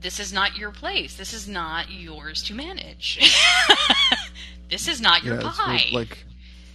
This 0.00 0.20
is 0.20 0.32
not 0.32 0.56
your 0.56 0.70
place. 0.70 1.16
This 1.16 1.32
is 1.32 1.48
not 1.48 1.90
yours 1.90 2.42
to 2.44 2.54
manage. 2.54 3.18
this 4.70 4.86
is 4.86 5.00
not 5.00 5.24
your 5.24 5.40
yeah, 5.40 5.50
pie. 5.52 5.86
like 5.92 6.24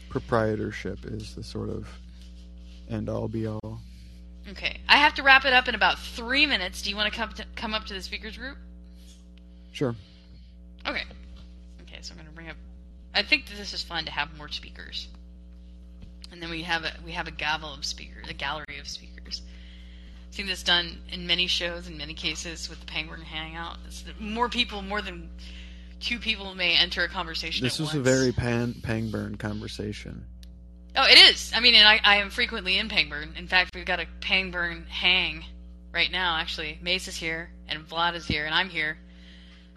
proprietorship 0.09 1.05
is 1.05 1.35
the 1.35 1.43
sort 1.43 1.69
of 1.69 1.87
end 2.89 3.07
all 3.07 3.27
be 3.27 3.47
all. 3.47 3.81
Okay, 4.51 4.79
I 4.87 4.97
have 4.97 5.13
to 5.15 5.23
wrap 5.23 5.45
it 5.45 5.53
up 5.53 5.67
in 5.67 5.75
about 5.75 5.99
three 5.99 6.45
minutes. 6.45 6.81
Do 6.81 6.89
you 6.89 6.95
want 6.95 7.11
to 7.11 7.17
come 7.17 7.31
to, 7.33 7.45
come 7.55 7.73
up 7.73 7.85
to 7.85 7.93
the 7.93 8.01
speakers 8.01 8.37
group? 8.37 8.57
Sure. 9.71 9.95
Okay. 10.87 11.03
Okay, 11.83 11.97
so 12.01 12.11
I'm 12.13 12.17
going 12.17 12.27
to 12.29 12.33
bring 12.33 12.49
up. 12.49 12.55
I 13.13 13.21
think 13.21 13.47
that 13.47 13.57
this 13.57 13.73
is 13.73 13.83
fun 13.83 14.05
to 14.05 14.11
have 14.11 14.35
more 14.37 14.49
speakers, 14.49 15.07
and 16.31 16.41
then 16.41 16.49
we 16.49 16.63
have 16.63 16.83
a 16.83 16.91
we 17.05 17.11
have 17.11 17.27
a 17.27 17.31
gavel 17.31 17.73
of 17.73 17.85
speakers, 17.85 18.27
a 18.29 18.33
gallery 18.33 18.79
of 18.79 18.87
speakers. 18.87 19.41
I've 20.29 20.35
seen 20.35 20.47
this 20.47 20.63
done 20.63 20.99
in 21.11 21.27
many 21.27 21.47
shows, 21.47 21.87
in 21.87 21.97
many 21.97 22.13
cases 22.13 22.69
with 22.69 22.79
the 22.79 22.85
Pangburn 22.85 23.23
Hangout. 23.23 23.77
It's 23.87 24.01
the- 24.03 24.13
more 24.19 24.47
people, 24.47 24.81
more 24.81 25.01
than 25.01 25.29
two 25.99 26.19
people 26.19 26.53
may 26.55 26.75
enter 26.75 27.03
a 27.03 27.09
conversation. 27.09 27.63
This 27.63 27.79
was 27.79 27.93
a 27.93 27.99
very 27.99 28.31
pan 28.31 28.75
Pangburn 28.81 29.37
conversation. 29.39 30.23
Oh, 30.95 31.05
it 31.05 31.17
is. 31.17 31.51
I 31.55 31.59
mean, 31.59 31.75
and 31.75 31.87
I, 31.87 31.99
I 32.03 32.15
am 32.17 32.29
frequently 32.29 32.77
in 32.77 32.89
Pangburn. 32.89 33.37
In 33.37 33.47
fact, 33.47 33.71
we've 33.75 33.85
got 33.85 33.99
a 33.99 34.07
Pangburn 34.21 34.87
hang 34.87 35.45
right 35.93 36.11
now, 36.11 36.37
actually. 36.37 36.79
Mace 36.81 37.07
is 37.07 37.15
here, 37.15 37.51
and 37.67 37.87
Vlad 37.87 38.15
is 38.15 38.25
here, 38.25 38.45
and 38.45 38.53
I'm 38.53 38.69
here. 38.69 38.97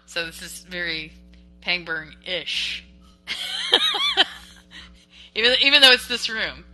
So 0.05 0.25
this 0.25 0.41
is 0.41 0.59
very 0.69 1.13
Pangburn-ish. 1.61 2.83
even, 5.35 5.55
even 5.61 5.81
though 5.81 5.91
it's 5.91 6.07
this 6.07 6.29
room. 6.29 6.65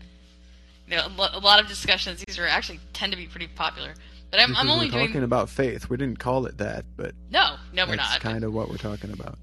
You 0.88 0.98
know, 0.98 1.08
a 1.08 1.10
lo- 1.10 1.30
a 1.34 1.40
lot 1.40 1.62
of 1.62 1.68
discussions, 1.68 2.24
these 2.28 2.40
are 2.40 2.48
actually 2.48 2.80
tend 2.94 3.12
to 3.12 3.18
be 3.18 3.28
pretty 3.28 3.48
popular. 3.48 3.94
But 4.32 4.40
I'm, 4.40 4.56
I'm 4.56 4.70
only 4.70 4.88
we're 4.88 4.92
doing... 4.92 5.08
talking 5.08 5.24
about 5.24 5.50
faith. 5.50 5.90
We 5.90 5.98
didn't 5.98 6.20
call 6.20 6.46
it 6.46 6.58
that, 6.60 6.86
but 6.98 7.14
No, 7.30 7.56
no, 7.74 7.86
we're 7.86 7.96
that's 7.96 8.12
not. 8.14 8.22
kind 8.22 8.44
of 8.44 8.54
what 8.54 8.70
we're 8.70 8.78
talking 8.78 9.12
about. 9.12 9.38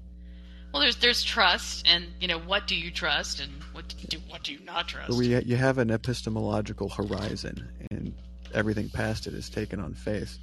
Well, 0.77 0.83
there's 0.83 0.97
there's 0.97 1.23
trust, 1.23 1.87
and, 1.87 2.05
you 2.21 2.27
know, 2.27 2.37
what 2.37 2.67
do 2.67 2.75
you 2.75 2.91
trust, 2.91 3.39
and 3.39 3.51
what 3.71 3.95
do, 4.09 4.19
what 4.29 4.43
do 4.43 4.53
you 4.53 4.59
not 4.63 4.87
trust? 4.87 5.07
But 5.07 5.17
we 5.17 5.35
you 5.43 5.55
have 5.55 5.79
an 5.79 5.89
epistemological 5.89 6.87
horizon, 6.87 7.67
and 7.89 8.13
everything 8.53 8.87
past 8.89 9.25
it 9.25 9.33
is 9.33 9.49
taken 9.49 9.79
on 9.79 9.95
faith. 9.95 10.37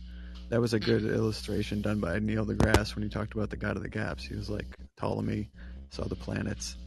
That 0.49 0.61
was 0.61 0.75
a 0.75 0.81
good 0.81 1.03
Mm-hmm. 1.03 1.15
illustration 1.15 1.83
done 1.83 2.01
by 2.01 2.19
Neil 2.19 2.45
deGrasse 2.45 2.97
when 2.97 3.05
he 3.05 3.09
talked 3.09 3.33
about 3.35 3.51
the 3.51 3.57
God 3.57 3.77
of 3.77 3.85
the 3.85 3.89
Gaps. 3.89 4.25
He 4.25 4.35
was 4.35 4.51
like 4.51 4.67
Ptolemy 4.97 5.51
saw 5.91 6.03
the 6.09 6.17
planets, 6.17 6.79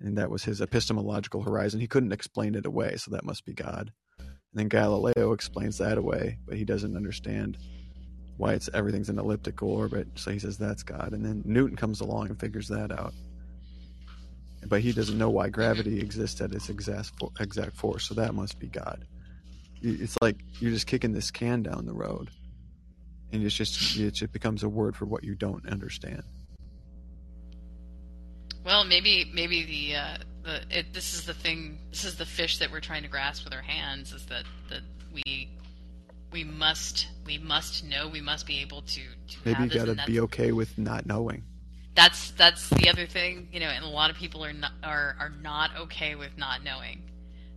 and 0.00 0.18
that 0.18 0.28
was 0.28 0.42
his 0.42 0.60
epistemological 0.60 1.42
horizon. 1.44 1.78
He 1.78 1.86
couldn't 1.86 2.10
explain 2.10 2.56
it 2.56 2.66
away, 2.66 2.96
so 2.96 3.12
that 3.12 3.24
must 3.24 3.44
be 3.44 3.52
God. 3.54 3.92
And 4.18 4.26
then 4.54 4.66
Galileo 4.66 5.30
explains 5.30 5.78
that 5.78 5.98
away, 5.98 6.38
but 6.48 6.56
he 6.56 6.64
doesn't 6.64 6.96
understand 6.96 7.58
why 8.38 8.54
it's 8.54 8.70
everything's 8.72 9.08
an 9.08 9.18
elliptical 9.18 9.70
orbit. 9.70 10.08
So 10.14 10.30
he 10.30 10.38
says 10.38 10.56
that's 10.56 10.82
God. 10.82 11.12
And 11.12 11.24
then 11.24 11.42
Newton 11.44 11.76
comes 11.76 12.00
along 12.00 12.28
and 12.28 12.40
figures 12.40 12.68
that 12.68 12.90
out. 12.90 13.12
But 14.66 14.80
he 14.80 14.92
doesn't 14.92 15.18
know 15.18 15.30
why 15.30 15.48
gravity 15.50 16.00
exists 16.00 16.40
at 16.40 16.52
its 16.52 16.68
exact 16.68 17.12
exact 17.40 17.76
force. 17.76 18.04
So 18.04 18.14
that 18.14 18.34
must 18.34 18.58
be 18.58 18.68
God. 18.68 19.06
It's 19.82 20.16
like 20.20 20.36
you're 20.58 20.72
just 20.72 20.86
kicking 20.86 21.12
this 21.12 21.30
can 21.30 21.62
down 21.62 21.86
the 21.86 21.92
road, 21.92 22.30
and 23.32 23.42
it's 23.44 23.54
just 23.54 23.96
it 23.96 24.12
just 24.12 24.32
becomes 24.32 24.64
a 24.64 24.68
word 24.68 24.96
for 24.96 25.04
what 25.04 25.22
you 25.22 25.36
don't 25.36 25.68
understand. 25.68 26.22
Well, 28.64 28.84
maybe 28.84 29.30
maybe 29.32 29.64
the 29.64 29.96
uh, 29.96 30.18
the 30.42 30.78
it, 30.78 30.92
this 30.92 31.14
is 31.14 31.24
the 31.24 31.34
thing. 31.34 31.78
This 31.90 32.04
is 32.04 32.16
the 32.16 32.26
fish 32.26 32.58
that 32.58 32.70
we're 32.72 32.80
trying 32.80 33.02
to 33.02 33.08
grasp 33.08 33.44
with 33.44 33.54
our 33.54 33.62
hands. 33.62 34.12
Is 34.12 34.26
that 34.26 34.44
that 34.70 34.82
we 35.12 35.50
we 36.32 36.44
must 36.44 37.08
we 37.24 37.38
must 37.38 37.84
know. 37.84 38.08
We 38.08 38.20
must 38.20 38.46
be 38.46 38.60
able 38.60 38.82
to 38.82 39.00
to 39.00 39.36
Maybe 39.44 39.64
you 39.64 39.70
got 39.70 39.86
to 39.86 40.02
be 40.06 40.20
okay 40.20 40.52
with 40.52 40.76
not 40.78 41.06
knowing. 41.06 41.44
that's 41.94 42.30
that's 42.32 42.68
the 42.70 42.88
other 42.88 43.06
thing. 43.06 43.48
You 43.52 43.60
know, 43.60 43.66
and 43.68 43.84
a 43.84 43.88
lot 43.88 44.10
of 44.10 44.16
people 44.16 44.44
are 44.44 44.52
not 44.52 44.72
are 44.82 45.16
are 45.18 45.32
not 45.42 45.70
okay 45.80 46.14
with 46.14 46.36
not 46.36 46.62
knowing. 46.62 47.02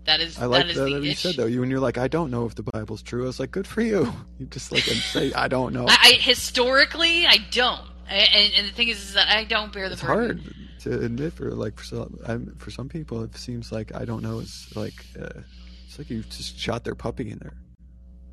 That 0.06 0.20
is 0.20 0.40
I 0.40 0.46
like 0.46 0.64
that 0.64 0.70
is 0.72 0.78
that, 0.78 0.90
you 0.90 1.14
said 1.14 1.36
though. 1.36 1.46
You 1.46 1.60
when 1.60 1.70
you're 1.70 1.80
like, 1.80 1.98
I 1.98 2.08
don't 2.08 2.32
know 2.32 2.46
if 2.46 2.56
the 2.56 2.64
Bible's 2.64 3.04
true. 3.04 3.24
I 3.24 3.28
was 3.28 3.40
like, 3.40 3.52
good 3.52 3.68
for 3.68 3.82
you. 3.82 4.12
You 4.40 4.48
just 4.48 4.72
like 4.72 4.82
say, 4.82 5.32
I 5.34 5.48
don't 5.48 5.74
know. 5.74 5.86
I, 5.90 5.98
I 6.02 6.12
historically 6.14 7.28
I 7.28 7.38
don't. 7.52 7.82
I, 8.10 8.16
and, 8.16 8.54
and 8.58 8.68
the 8.68 8.74
thing 8.74 8.88
is, 8.88 9.00
is 9.00 9.14
that 9.14 9.30
I 9.30 9.44
don't 9.44 9.72
bear 9.72 9.88
the 9.88 9.94
it's 9.94 10.02
burden. 10.02 10.40
hard 10.40 10.56
to 10.82 11.06
admit 11.06 11.34
for 11.34 11.52
like 11.52 11.78
for 11.78 11.86
some 11.86 12.18
I'm, 12.26 12.56
for 12.56 12.72
some 12.72 12.90
people 12.90 13.22
it 13.24 13.38
seems 13.38 13.72
like 13.72 13.94
I 13.94 14.04
don't 14.06 14.24
know 14.24 14.40
it's 14.40 14.76
like 14.76 15.06
uh, 15.20 15.42
it's 15.86 16.00
like 16.00 16.10
you 16.10 16.24
just 16.24 16.58
shot 16.58 16.84
their 16.84 16.96
puppy 16.96 17.30
in 17.30 17.38
they're 17.38 17.54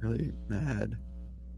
really 0.00 0.32
mad 0.48 0.96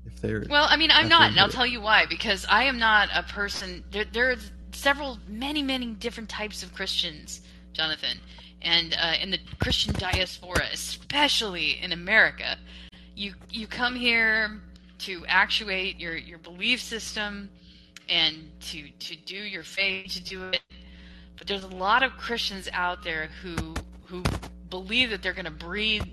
if 0.07 0.21
they're 0.21 0.45
Well, 0.49 0.67
I 0.69 0.77
mean, 0.77 0.91
I'm 0.93 1.09
not, 1.09 1.31
and 1.31 1.41
I'll 1.41 1.49
tell 1.49 1.67
you 1.67 1.81
why. 1.81 2.07
Because 2.07 2.47
I 2.49 2.65
am 2.65 2.79
not 2.79 3.09
a 3.15 3.23
person. 3.23 3.85
There, 3.91 4.05
there 4.05 4.31
are 4.31 4.37
several, 4.73 5.19
many, 5.29 5.63
many 5.63 5.87
different 5.93 6.29
types 6.29 6.63
of 6.63 6.75
Christians, 6.75 7.43
Jonathan, 7.73 8.19
and 8.63 8.97
uh, 9.01 9.15
in 9.21 9.31
the 9.31 9.39
Christian 9.59 9.95
diaspora, 9.95 10.65
especially 10.73 11.81
in 11.83 11.93
America, 11.93 12.59
you 13.15 13.35
you 13.51 13.67
come 13.67 13.95
here 13.95 14.61
to 15.01 15.25
actuate 15.27 15.99
your 15.99 16.17
your 16.17 16.39
belief 16.39 16.81
system 16.81 17.51
and 18.09 18.51
to 18.61 18.89
to 18.91 19.17
do 19.17 19.37
your 19.37 19.63
faith, 19.63 20.13
to 20.13 20.23
do 20.23 20.49
it. 20.49 20.61
But 21.39 21.47
there's 21.47 21.65
a 21.65 21.69
lot 21.69 22.03
of 22.03 22.13
Christians 22.13 22.69
out 22.73 23.03
there 23.03 23.29
who 23.43 23.75
who 24.07 24.23
believe 24.69 25.11
that 25.11 25.23
they're 25.23 25.33
going 25.33 25.45
to 25.45 25.51
breathe 25.51 26.05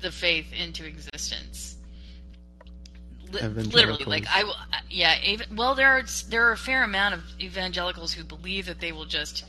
the 0.00 0.10
faith 0.10 0.52
into 0.52 0.84
existence. 0.84 1.76
Li- 3.32 3.40
literally, 3.48 4.04
like 4.04 4.26
I 4.32 4.44
will. 4.44 4.54
Yeah, 4.88 5.16
even, 5.24 5.56
well, 5.56 5.74
there 5.74 5.88
are 5.88 6.04
there 6.28 6.46
are 6.48 6.52
a 6.52 6.56
fair 6.56 6.84
amount 6.84 7.14
of 7.14 7.24
evangelicals 7.40 8.12
who 8.12 8.22
believe 8.24 8.66
that 8.66 8.80
they 8.80 8.92
will 8.92 9.04
just 9.04 9.44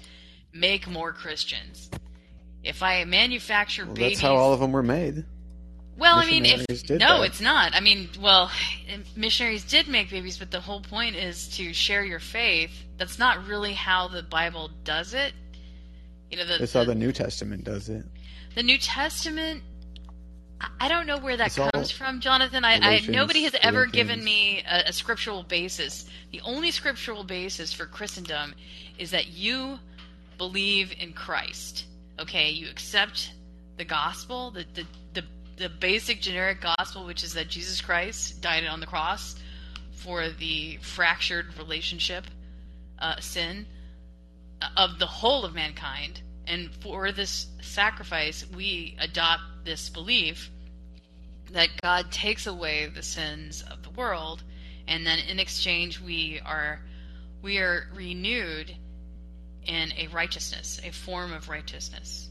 make 0.53 0.87
more 0.87 1.13
Christians. 1.13 1.89
If 2.63 2.81
I 2.81 3.03
manufacture 3.05 3.85
well, 3.85 3.93
babies, 3.93 4.17
that's 4.17 4.21
how 4.21 4.35
all 4.35 4.51
of 4.53 4.59
them 4.59 4.71
were 4.71 4.83
made. 4.83 5.25
well, 5.97 6.15
I 6.17 6.25
mean, 6.25 6.45
if 6.45 6.89
no, 6.89 6.97
that. 7.19 7.25
it's 7.27 7.39
not. 7.39 7.75
I 7.75 7.79
mean, 7.79 8.09
well, 8.19 8.49
missionaries 9.15 9.63
did 9.63 9.87
make 9.87 10.09
babies, 10.09 10.39
but 10.39 10.49
the 10.49 10.59
whole 10.59 10.81
point 10.81 11.15
is 11.15 11.47
to 11.57 11.71
share 11.71 12.03
your 12.03 12.19
faith. 12.19 12.71
That's 12.97 13.19
not 13.19 13.45
really 13.45 13.73
how 13.73 14.07
the 14.07 14.23
Bible 14.23 14.71
does 14.83 15.13
it. 15.13 15.33
You 16.31 16.37
know, 16.37 16.45
the, 16.45 16.57
That's 16.57 16.73
how 16.73 16.83
the 16.83 16.95
New 16.95 17.11
Testament 17.11 17.63
does 17.63 17.89
it. 17.89 18.03
the 18.55 18.63
New 18.63 18.77
Testament 18.79 19.61
I 20.79 20.87
don't 20.87 21.05
know 21.05 21.19
where 21.19 21.37
that 21.37 21.47
It's 21.47 21.57
comes 21.57 21.91
from, 21.91 22.19
Jonathan. 22.19 22.65
I, 22.65 22.79
I 22.81 23.01
nobody 23.07 23.43
has 23.43 23.55
ever 23.61 23.85
given 23.85 24.23
me 24.23 24.63
a, 24.69 24.89
a 24.89 24.93
scriptural 24.93 25.43
basis. 25.43 26.09
The 26.31 26.41
only 26.41 26.71
scriptural 26.71 27.23
basis 27.23 27.73
for 27.73 27.85
Christendom 27.85 28.55
is 28.97 29.11
that 29.11 29.27
you 29.27 29.79
believe 30.37 30.93
in 30.99 31.13
Christ. 31.13 31.85
Okay, 32.19 32.49
you 32.49 32.69
accept 32.69 33.31
the 33.77 33.85
gospel, 33.85 34.51
the 34.51 34.65
the 34.73 34.85
the, 35.13 35.23
the 35.57 35.69
basic 35.69 36.21
generic 36.21 36.61
gospel, 36.61 37.05
which 37.05 37.23
is 37.23 37.33
that 37.33 37.49
Jesus 37.49 37.81
Christ 37.81 38.41
died 38.41 38.65
on 38.65 38.79
the 38.79 38.87
cross 38.87 39.35
for 39.91 40.29
the 40.29 40.77
fractured 40.81 41.57
relationship 41.57 42.25
uh, 42.99 43.19
sin 43.19 43.67
of 44.75 44.97
the 44.99 45.05
whole 45.05 45.45
of 45.45 45.53
mankind. 45.53 46.21
And 46.47 46.73
for 46.81 47.11
this 47.11 47.47
sacrifice, 47.61 48.45
we 48.55 48.95
adopt 48.99 49.43
this 49.65 49.89
belief 49.89 50.49
that 51.51 51.69
God 51.81 52.11
takes 52.11 52.47
away 52.47 52.87
the 52.87 53.03
sins 53.03 53.63
of 53.69 53.83
the 53.83 53.89
world, 53.89 54.43
and 54.87 55.05
then 55.05 55.19
in 55.19 55.39
exchange 55.39 55.99
we 55.99 56.39
are 56.45 56.81
we 57.41 57.57
are 57.57 57.89
renewed 57.93 58.75
in 59.65 59.93
a 59.97 60.07
righteousness, 60.07 60.79
a 60.83 60.91
form 60.91 61.33
of 61.33 61.49
righteousness. 61.49 62.29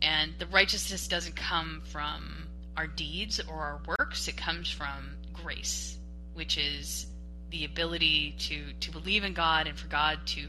And 0.00 0.32
the 0.38 0.46
righteousness 0.46 1.08
doesn't 1.08 1.36
come 1.36 1.82
from 1.84 2.46
our 2.76 2.86
deeds 2.86 3.40
or 3.40 3.54
our 3.54 3.80
works, 3.98 4.28
it 4.28 4.36
comes 4.36 4.70
from 4.70 5.16
grace, 5.32 5.98
which 6.34 6.56
is 6.56 7.06
the 7.50 7.64
ability 7.64 8.36
to 8.38 8.72
to 8.80 8.90
believe 8.92 9.24
in 9.24 9.34
God 9.34 9.66
and 9.66 9.76
for 9.76 9.88
God 9.88 10.20
to 10.26 10.48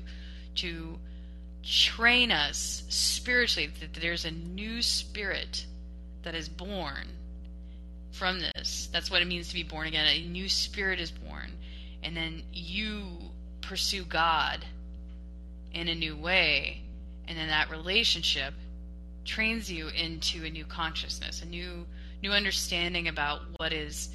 to 0.55 0.99
train 1.63 2.31
us 2.31 2.83
spiritually 2.89 3.69
that 3.79 3.93
there's 3.93 4.25
a 4.25 4.31
new 4.31 4.81
spirit 4.81 5.65
that 6.23 6.35
is 6.35 6.49
born 6.49 7.07
from 8.11 8.39
this. 8.39 8.89
That's 8.91 9.09
what 9.09 9.21
it 9.21 9.27
means 9.27 9.47
to 9.49 9.53
be 9.53 9.63
born 9.63 9.87
again. 9.87 10.07
A 10.07 10.27
new 10.27 10.49
spirit 10.49 10.99
is 10.99 11.11
born. 11.11 11.51
And 12.03 12.15
then 12.15 12.43
you 12.51 13.17
pursue 13.61 14.03
God 14.03 14.65
in 15.73 15.87
a 15.87 15.95
new 15.95 16.15
way. 16.15 16.81
And 17.27 17.37
then 17.37 17.47
that 17.49 17.69
relationship 17.69 18.53
trains 19.25 19.71
you 19.71 19.89
into 19.89 20.43
a 20.43 20.49
new 20.49 20.65
consciousness, 20.65 21.41
a 21.41 21.45
new 21.45 21.85
new 22.21 22.31
understanding 22.31 23.07
about 23.07 23.41
what 23.57 23.71
is 23.71 24.09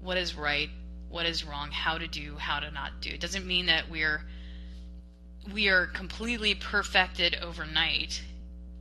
what 0.00 0.16
is 0.16 0.36
right, 0.36 0.68
what 1.08 1.26
is 1.26 1.44
wrong, 1.44 1.70
how 1.70 1.98
to 1.98 2.06
do, 2.06 2.36
how 2.36 2.60
to 2.60 2.70
not 2.70 3.00
do. 3.00 3.10
It 3.10 3.20
doesn't 3.20 3.46
mean 3.46 3.66
that 3.66 3.90
we're 3.90 4.22
we 5.50 5.68
are 5.68 5.86
completely 5.86 6.54
perfected 6.54 7.36
overnight 7.42 8.22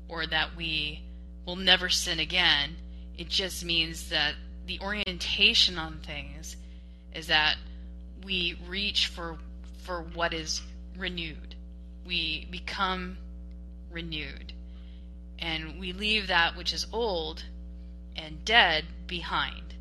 or 0.08 0.26
that 0.28 0.56
we 0.56 1.02
will 1.46 1.56
never 1.56 1.90
sin 1.90 2.20
again. 2.20 2.76
It 3.18 3.30
just 3.30 3.66
means 3.66 4.10
that 4.10 4.36
the 4.68 4.80
orientation 4.80 5.78
on 5.78 6.00
things 6.00 6.56
is 7.14 7.28
that 7.28 7.56
we 8.24 8.60
reach 8.68 9.08
for 9.08 9.38
for 9.84 10.04
what 10.14 10.34
is 10.34 10.62
renewed. 10.98 11.56
We 12.06 12.48
become 12.52 13.18
renewed. 13.92 14.54
And 15.40 15.80
we 15.80 15.92
leave 15.92 16.28
that 16.28 16.56
which 16.56 16.72
is 16.74 16.86
old 16.94 17.44
and 18.16 18.46
dead 18.46 18.86
behind. 19.08 19.74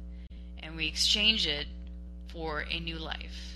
And 0.62 0.76
we 0.76 0.86
exchange 0.86 1.46
it 1.46 1.66
for 2.32 2.60
a 2.60 2.80
new 2.80 2.98
life. 2.98 3.49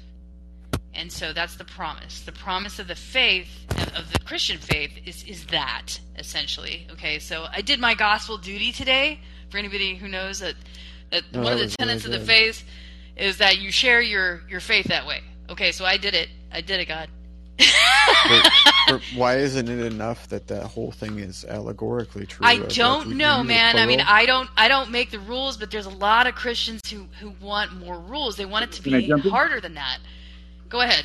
And 0.94 1.10
so 1.10 1.32
that's 1.32 1.56
the 1.56 1.64
promise. 1.64 2.20
The 2.20 2.32
promise 2.32 2.78
of 2.78 2.88
the 2.88 2.94
faith 2.94 3.48
of 3.96 4.12
the 4.12 4.18
Christian 4.20 4.58
faith 4.58 4.92
is 5.04 5.24
is 5.24 5.46
that 5.46 5.98
essentially. 6.16 6.86
Okay, 6.92 7.18
so 7.18 7.46
I 7.50 7.60
did 7.60 7.80
my 7.80 7.94
gospel 7.94 8.38
duty 8.38 8.72
today. 8.72 9.20
For 9.50 9.58
anybody 9.58 9.94
who 9.96 10.08
knows 10.08 10.40
that 10.40 10.54
that 11.10 11.24
No, 11.32 11.42
one 11.42 11.56
that 11.56 11.64
of 11.64 11.70
the 11.70 11.76
tenets 11.76 12.04
really 12.04 12.16
of 12.16 12.20
the 12.22 12.26
faith 12.26 12.64
is 13.16 13.38
that 13.38 13.58
you 13.58 13.70
share 13.70 14.00
your 14.00 14.42
your 14.48 14.60
faith 14.60 14.86
that 14.86 15.06
way. 15.06 15.20
Okay, 15.50 15.72
so 15.72 15.84
I 15.84 15.96
did 15.96 16.14
it. 16.14 16.28
I 16.52 16.60
did 16.60 16.80
it, 16.80 16.86
God. 16.86 17.08
But, 17.58 18.50
but 18.88 19.02
why 19.14 19.36
isn't 19.38 19.68
it 19.68 19.84
enough 19.84 20.28
that 20.28 20.48
that 20.48 20.64
whole 20.64 20.90
thing 20.90 21.18
is 21.18 21.44
allegorically 21.44 22.26
true? 22.26 22.46
I 22.46 22.58
don't 22.58 23.08
we 23.08 23.14
know, 23.14 23.42
man. 23.42 23.76
I 23.76 23.86
mean. 23.86 24.00
I 24.00 24.26
don't 24.26 24.48
I 24.56 24.68
don't 24.68 24.90
make 24.90 25.10
the 25.10 25.18
rules, 25.20 25.56
but 25.56 25.70
there's 25.70 25.86
a 25.86 25.90
lot 25.90 26.26
of 26.26 26.34
Christians 26.34 26.80
who 26.90 27.06
who 27.20 27.34
want 27.40 27.72
more 27.72 27.98
rules. 27.98 28.36
They 28.36 28.46
want 28.46 28.64
it 28.64 28.72
to 28.72 28.82
be 28.82 29.06
jump 29.06 29.24
harder 29.24 29.60
than 29.60 29.74
that. 29.74 29.98
Go 30.68 30.80
ahead. 30.80 31.04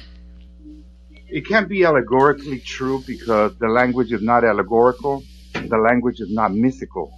It 1.27 1.47
can't 1.47 1.69
be 1.69 1.83
allegorically 1.85 2.59
true 2.59 3.03
because 3.05 3.55
the 3.57 3.67
language 3.67 4.11
is 4.11 4.21
not 4.21 4.43
allegorical. 4.43 5.23
The 5.53 5.77
language 5.77 6.19
is 6.19 6.31
not 6.31 6.53
mythical. 6.53 7.13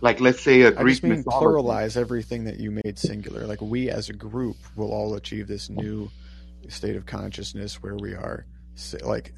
Like, 0.00 0.18
let's 0.20 0.40
say 0.40 0.62
a 0.62 0.68
I 0.68 0.82
Greek 0.82 0.94
just 0.94 1.02
mean 1.04 1.12
mythology. 1.18 1.46
pluralize 1.62 1.96
everything 1.96 2.44
that 2.44 2.58
you 2.58 2.70
made 2.70 2.98
singular. 2.98 3.46
Like 3.46 3.60
we 3.60 3.90
as 3.90 4.08
a 4.08 4.14
group 4.14 4.56
will 4.74 4.90
all 4.92 5.14
achieve 5.14 5.46
this 5.46 5.68
new 5.70 6.10
state 6.68 6.96
of 6.96 7.06
consciousness 7.06 7.82
where 7.82 7.96
we 7.96 8.14
are 8.14 8.46
like 9.02 9.32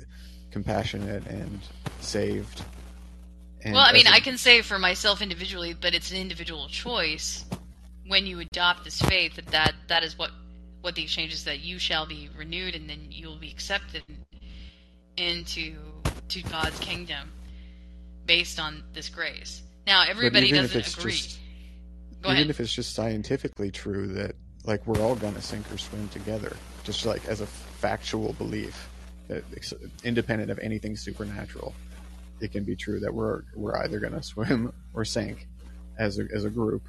compassionate 0.53 1.27
and 1.27 1.61
saved. 2.01 2.63
And 3.65 3.75
well, 3.75 3.85
I 3.85 3.93
mean, 3.93 4.07
as 4.07 4.13
a- 4.13 4.17
I 4.17 4.21
can 4.21 4.39
say 4.39 4.63
for 4.63 4.79
myself 4.79 5.21
individually, 5.21 5.75
but 5.79 5.95
it's 5.95 6.11
an 6.11 6.17
individual 6.17 6.69
choice 6.69 7.45
when 8.07 8.27
you 8.27 8.41
adopt 8.41 8.85
this 8.85 9.01
faith 9.03 9.37
that 9.37 9.47
that, 9.49 9.75
that 9.89 10.03
is 10.03 10.17
what 10.19 10.31
what 10.83 10.95
the 10.95 11.03
exchange 11.03 11.33
is 11.33 11.45
that 11.45 11.61
you 11.61 11.79
shall 11.79 12.07
be 12.07 12.29
renewed 12.37 12.75
and 12.75 12.89
then 12.91 13.07
you 13.09 13.29
will 13.29 13.39
be 13.39 13.51
accepted 13.51 14.03
into 15.17 15.77
to 16.29 16.43
God's 16.43 16.79
kingdom 16.81 17.31
based 18.27 18.59
on 18.61 18.83
this 18.93 19.09
grace. 19.09 19.63
Now, 19.87 20.05
everybody 20.09 20.51
doesn't 20.51 20.99
agree. 20.99 21.13
just 21.13 21.39
Go 22.23 22.29
even 22.29 22.37
ahead. 22.37 22.51
if 22.51 22.61
it's 22.61 22.73
just 22.73 22.95
scientifically 22.95 23.71
true 23.71 24.07
that 24.09 24.37
like 24.65 24.87
we're 24.87 25.01
all 25.01 25.17
gonna 25.17 25.43
sink 25.43 25.71
or 25.73 25.79
swim 25.79 26.09
together, 26.09 26.57
just 26.85 27.05
like 27.05 27.27
as 27.27 27.41
a 27.41 27.47
factual 27.47 28.33
belief 28.35 28.89
that 29.29 29.45
independent 30.05 30.51
of 30.51 30.59
anything 30.61 30.97
supernatural, 30.97 31.75
it 32.41 32.53
can 32.53 32.63
be 32.63 32.77
true 32.77 33.01
that 33.01 33.13
we're 33.13 33.43
we're 33.55 33.77
either 33.79 33.99
gonna 33.99 34.23
swim 34.33 34.73
or 34.95 35.05
sink 35.05 35.49
as 35.99 36.19
a 36.21 36.27
as 36.33 36.45
a 36.45 36.51
group, 36.51 36.89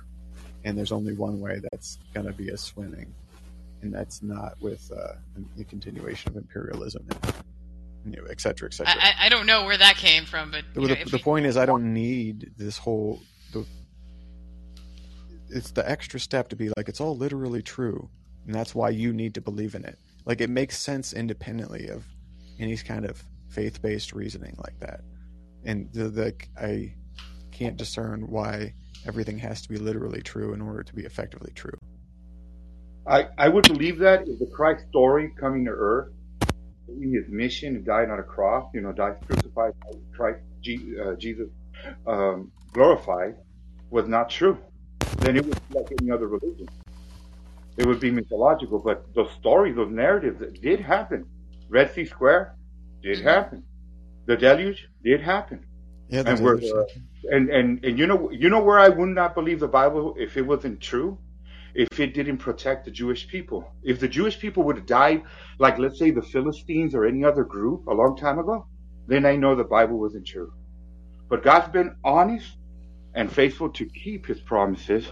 and 0.64 0.78
there's 0.78 0.92
only 0.92 1.14
one 1.14 1.40
way 1.40 1.60
that's 1.72 1.98
gonna 2.14 2.34
be 2.34 2.50
a 2.50 2.58
swimming, 2.58 3.12
and 3.84 3.94
that's 3.94 4.24
not 4.24 4.54
with 4.62 4.90
uh, 4.92 5.14
the 5.58 5.66
continuation 5.66 6.32
of 6.32 6.38
imperialism, 6.38 7.06
and, 8.06 8.16
you 8.16 8.22
know, 8.22 8.28
et 8.30 8.42
cetera, 8.42 8.68
et 8.70 8.74
cetera. 8.74 8.94
I, 8.98 9.26
I 9.26 9.30
don't 9.30 9.46
know 9.46 9.66
where 9.66 9.78
that 9.78 9.98
came 9.98 10.26
from, 10.26 10.52
but 10.52 10.64
The, 10.74 10.82
know, 10.82 10.88
the, 10.88 10.96
the 11.04 11.18
we- 11.18 11.22
point 11.22 11.46
is, 11.46 11.58
I 11.58 11.66
don't 11.66 11.94
need 11.94 12.52
this 12.58 12.78
whole. 12.78 13.22
The, 13.52 13.66
it's 15.50 15.72
the 15.72 15.88
extra 15.88 16.20
step 16.20 16.50
to 16.50 16.56
be 16.56 16.70
like 16.76 16.90
it's 16.90 17.02
all 17.02 17.16
literally 17.16 17.62
true, 17.62 18.10
and 18.46 18.56
that's 18.56 18.74
why 18.74 18.90
you 18.90 19.14
need 19.14 19.36
to 19.36 19.42
believe 19.42 19.76
in 19.76 19.86
it. 19.86 20.00
Like 20.26 20.42
it 20.42 20.50
makes 20.50 20.80
sense 20.80 21.14
independently 21.14 21.90
of 21.90 22.06
any 22.58 22.76
kind 22.78 23.06
of 23.06 23.22
faith-based 23.50 24.14
reasoning 24.14 24.56
like 24.64 24.80
that, 24.80 25.02
and 25.66 25.92
the, 25.94 26.10
the 26.10 26.34
I 26.60 26.96
can't 27.52 27.78
discern 27.78 28.28
why 28.30 28.74
everything 29.06 29.38
has 29.40 29.62
to 29.62 29.70
be 29.70 29.78
literally 29.78 30.22
true 30.22 30.54
in 30.54 30.62
order 30.62 30.82
to 30.82 30.96
be 30.96 31.04
effectively 31.04 31.52
true. 31.54 31.78
I, 33.06 33.28
I 33.38 33.50
would 33.50 33.68
believe 33.68 34.00
that 34.00 34.28
if 34.28 34.40
the 34.40 34.46
Christ 34.46 34.86
story 34.90 35.34
coming 35.40 35.66
to 35.66 35.72
earth, 35.72 36.14
in 36.88 37.14
his 37.14 37.28
mission 37.30 37.76
and 37.76 37.86
dying 37.86 38.10
on 38.10 38.20
a 38.20 38.24
cross, 38.24 38.70
you 38.74 38.82
know, 38.82 38.92
died 38.92 39.16
crucified, 39.26 39.74
Christ, 40.16 40.40
uh, 41.02 41.16
Jesus 41.16 41.50
um, 42.08 42.52
glorified, 42.72 43.36
was 43.90 44.08
not 44.08 44.30
true. 44.30 44.58
Then 45.18 45.38
it 45.38 45.46
would 45.46 45.60
be 45.70 45.80
like 45.80 45.92
any 46.02 46.12
other 46.12 46.28
religion. 46.28 46.68
It 47.78 47.86
would 47.86 48.00
be 48.00 48.12
mythological, 48.12 48.80
but 48.80 49.06
those 49.16 49.32
stories, 49.32 49.76
those 49.76 49.92
narratives 49.92 50.40
that 50.40 50.62
did 50.62 50.80
happen. 50.80 51.26
Red 51.70 51.94
Sea 51.94 52.06
Square 52.06 52.56
did 53.02 53.20
happen. 53.20 53.64
The 54.26 54.38
deluge 54.38 54.88
did 55.04 55.22
happen. 55.22 55.66
Yeah, 56.10 56.24
And 56.26 56.40
uh, 56.46 56.86
and, 57.32 57.50
and, 57.50 57.84
and 57.84 57.98
you 57.98 58.06
know, 58.06 58.30
you 58.32 58.50
know 58.50 58.62
where 58.62 58.80
I 58.80 58.90
would 58.90 59.10
not 59.10 59.34
believe 59.34 59.60
the 59.60 59.68
Bible 59.68 60.16
if 60.20 60.38
it 60.38 60.44
wasn't 60.44 60.80
true? 60.82 61.18
If 61.76 62.00
it 62.00 62.14
didn't 62.14 62.38
protect 62.38 62.86
the 62.86 62.92
Jewish 62.92 63.28
people. 63.28 63.72
If 63.84 64.00
the 64.00 64.08
Jewish 64.08 64.40
people 64.40 64.64
would 64.64 64.76
have 64.76 64.86
died, 64.86 65.24
like 65.58 65.80
let's 65.80 65.98
say 65.98 66.12
the 66.12 66.22
Philistines 66.22 66.94
or 66.94 67.06
any 67.06 67.24
other 67.24 67.44
group 67.44 67.88
a 67.88 67.94
long 67.94 68.16
time 68.16 68.38
ago, 68.38 68.68
then 69.08 69.26
I 69.26 69.36
know 69.36 69.56
the 69.56 69.64
Bible 69.64 70.00
wasn't 70.00 70.28
true. 70.28 70.54
But 71.30 71.44
God's 71.44 71.72
been 71.72 71.96
honest 72.04 72.58
and 73.16 73.32
faithful 73.32 73.70
to 73.70 73.86
keep 73.86 74.28
his 74.28 74.40
promises 74.40 75.08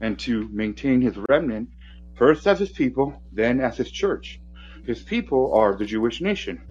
and 0.00 0.18
to 0.20 0.48
maintain 0.52 1.00
his 1.00 1.16
remnant, 1.28 1.70
first 2.16 2.46
as 2.46 2.60
his 2.60 2.70
people, 2.70 3.20
then 3.32 3.60
as 3.60 3.76
his 3.76 3.90
church. 3.90 4.40
His 4.84 5.02
people 5.02 5.52
are 5.54 5.76
the 5.76 5.84
Jewish 5.84 6.20
nation, 6.20 6.62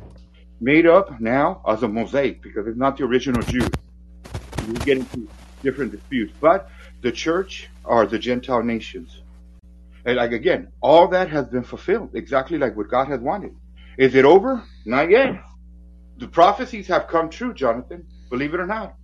made 0.61 0.85
up 0.85 1.19
now 1.19 1.61
as 1.67 1.83
a 1.83 1.87
mosaic 1.87 2.41
because 2.41 2.67
it's 2.67 2.77
not 2.77 2.97
the 2.97 3.03
original 3.03 3.41
Jews. 3.41 3.69
We 4.67 4.75
get 4.75 4.97
into 4.97 5.27
different 5.61 5.91
disputes, 5.91 6.33
but 6.39 6.69
the 7.01 7.11
church 7.11 7.69
are 7.83 8.05
the 8.05 8.17
Gentile 8.17 8.63
nations. 8.63 9.21
And 10.05 10.17
like 10.17 10.31
again, 10.31 10.71
all 10.81 11.07
that 11.09 11.29
has 11.29 11.47
been 11.47 11.63
fulfilled 11.63 12.11
exactly 12.13 12.57
like 12.57 12.77
what 12.77 12.89
God 12.89 13.07
has 13.07 13.19
wanted. 13.19 13.55
Is 13.97 14.13
it 14.15 14.25
over? 14.25 14.63
Not 14.85 15.09
yet. 15.09 15.41
The 16.17 16.27
prophecies 16.27 16.87
have 16.87 17.07
come 17.07 17.29
true, 17.29 17.53
Jonathan. 17.53 18.05
Believe 18.29 18.53
it 18.53 18.59
or 18.59 18.67
not. 18.67 18.95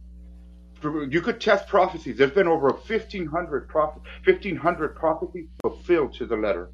You 0.83 1.21
could 1.21 1.39
test 1.39 1.67
prophecies. 1.67 2.17
There's 2.17 2.31
been 2.31 2.47
over 2.47 2.69
1,500, 2.69 3.67
prophet, 3.67 4.01
1,500 4.25 4.95
prophecies 4.95 5.47
fulfilled 5.61 6.13
to 6.15 6.25
the 6.25 6.35
letter, 6.35 6.71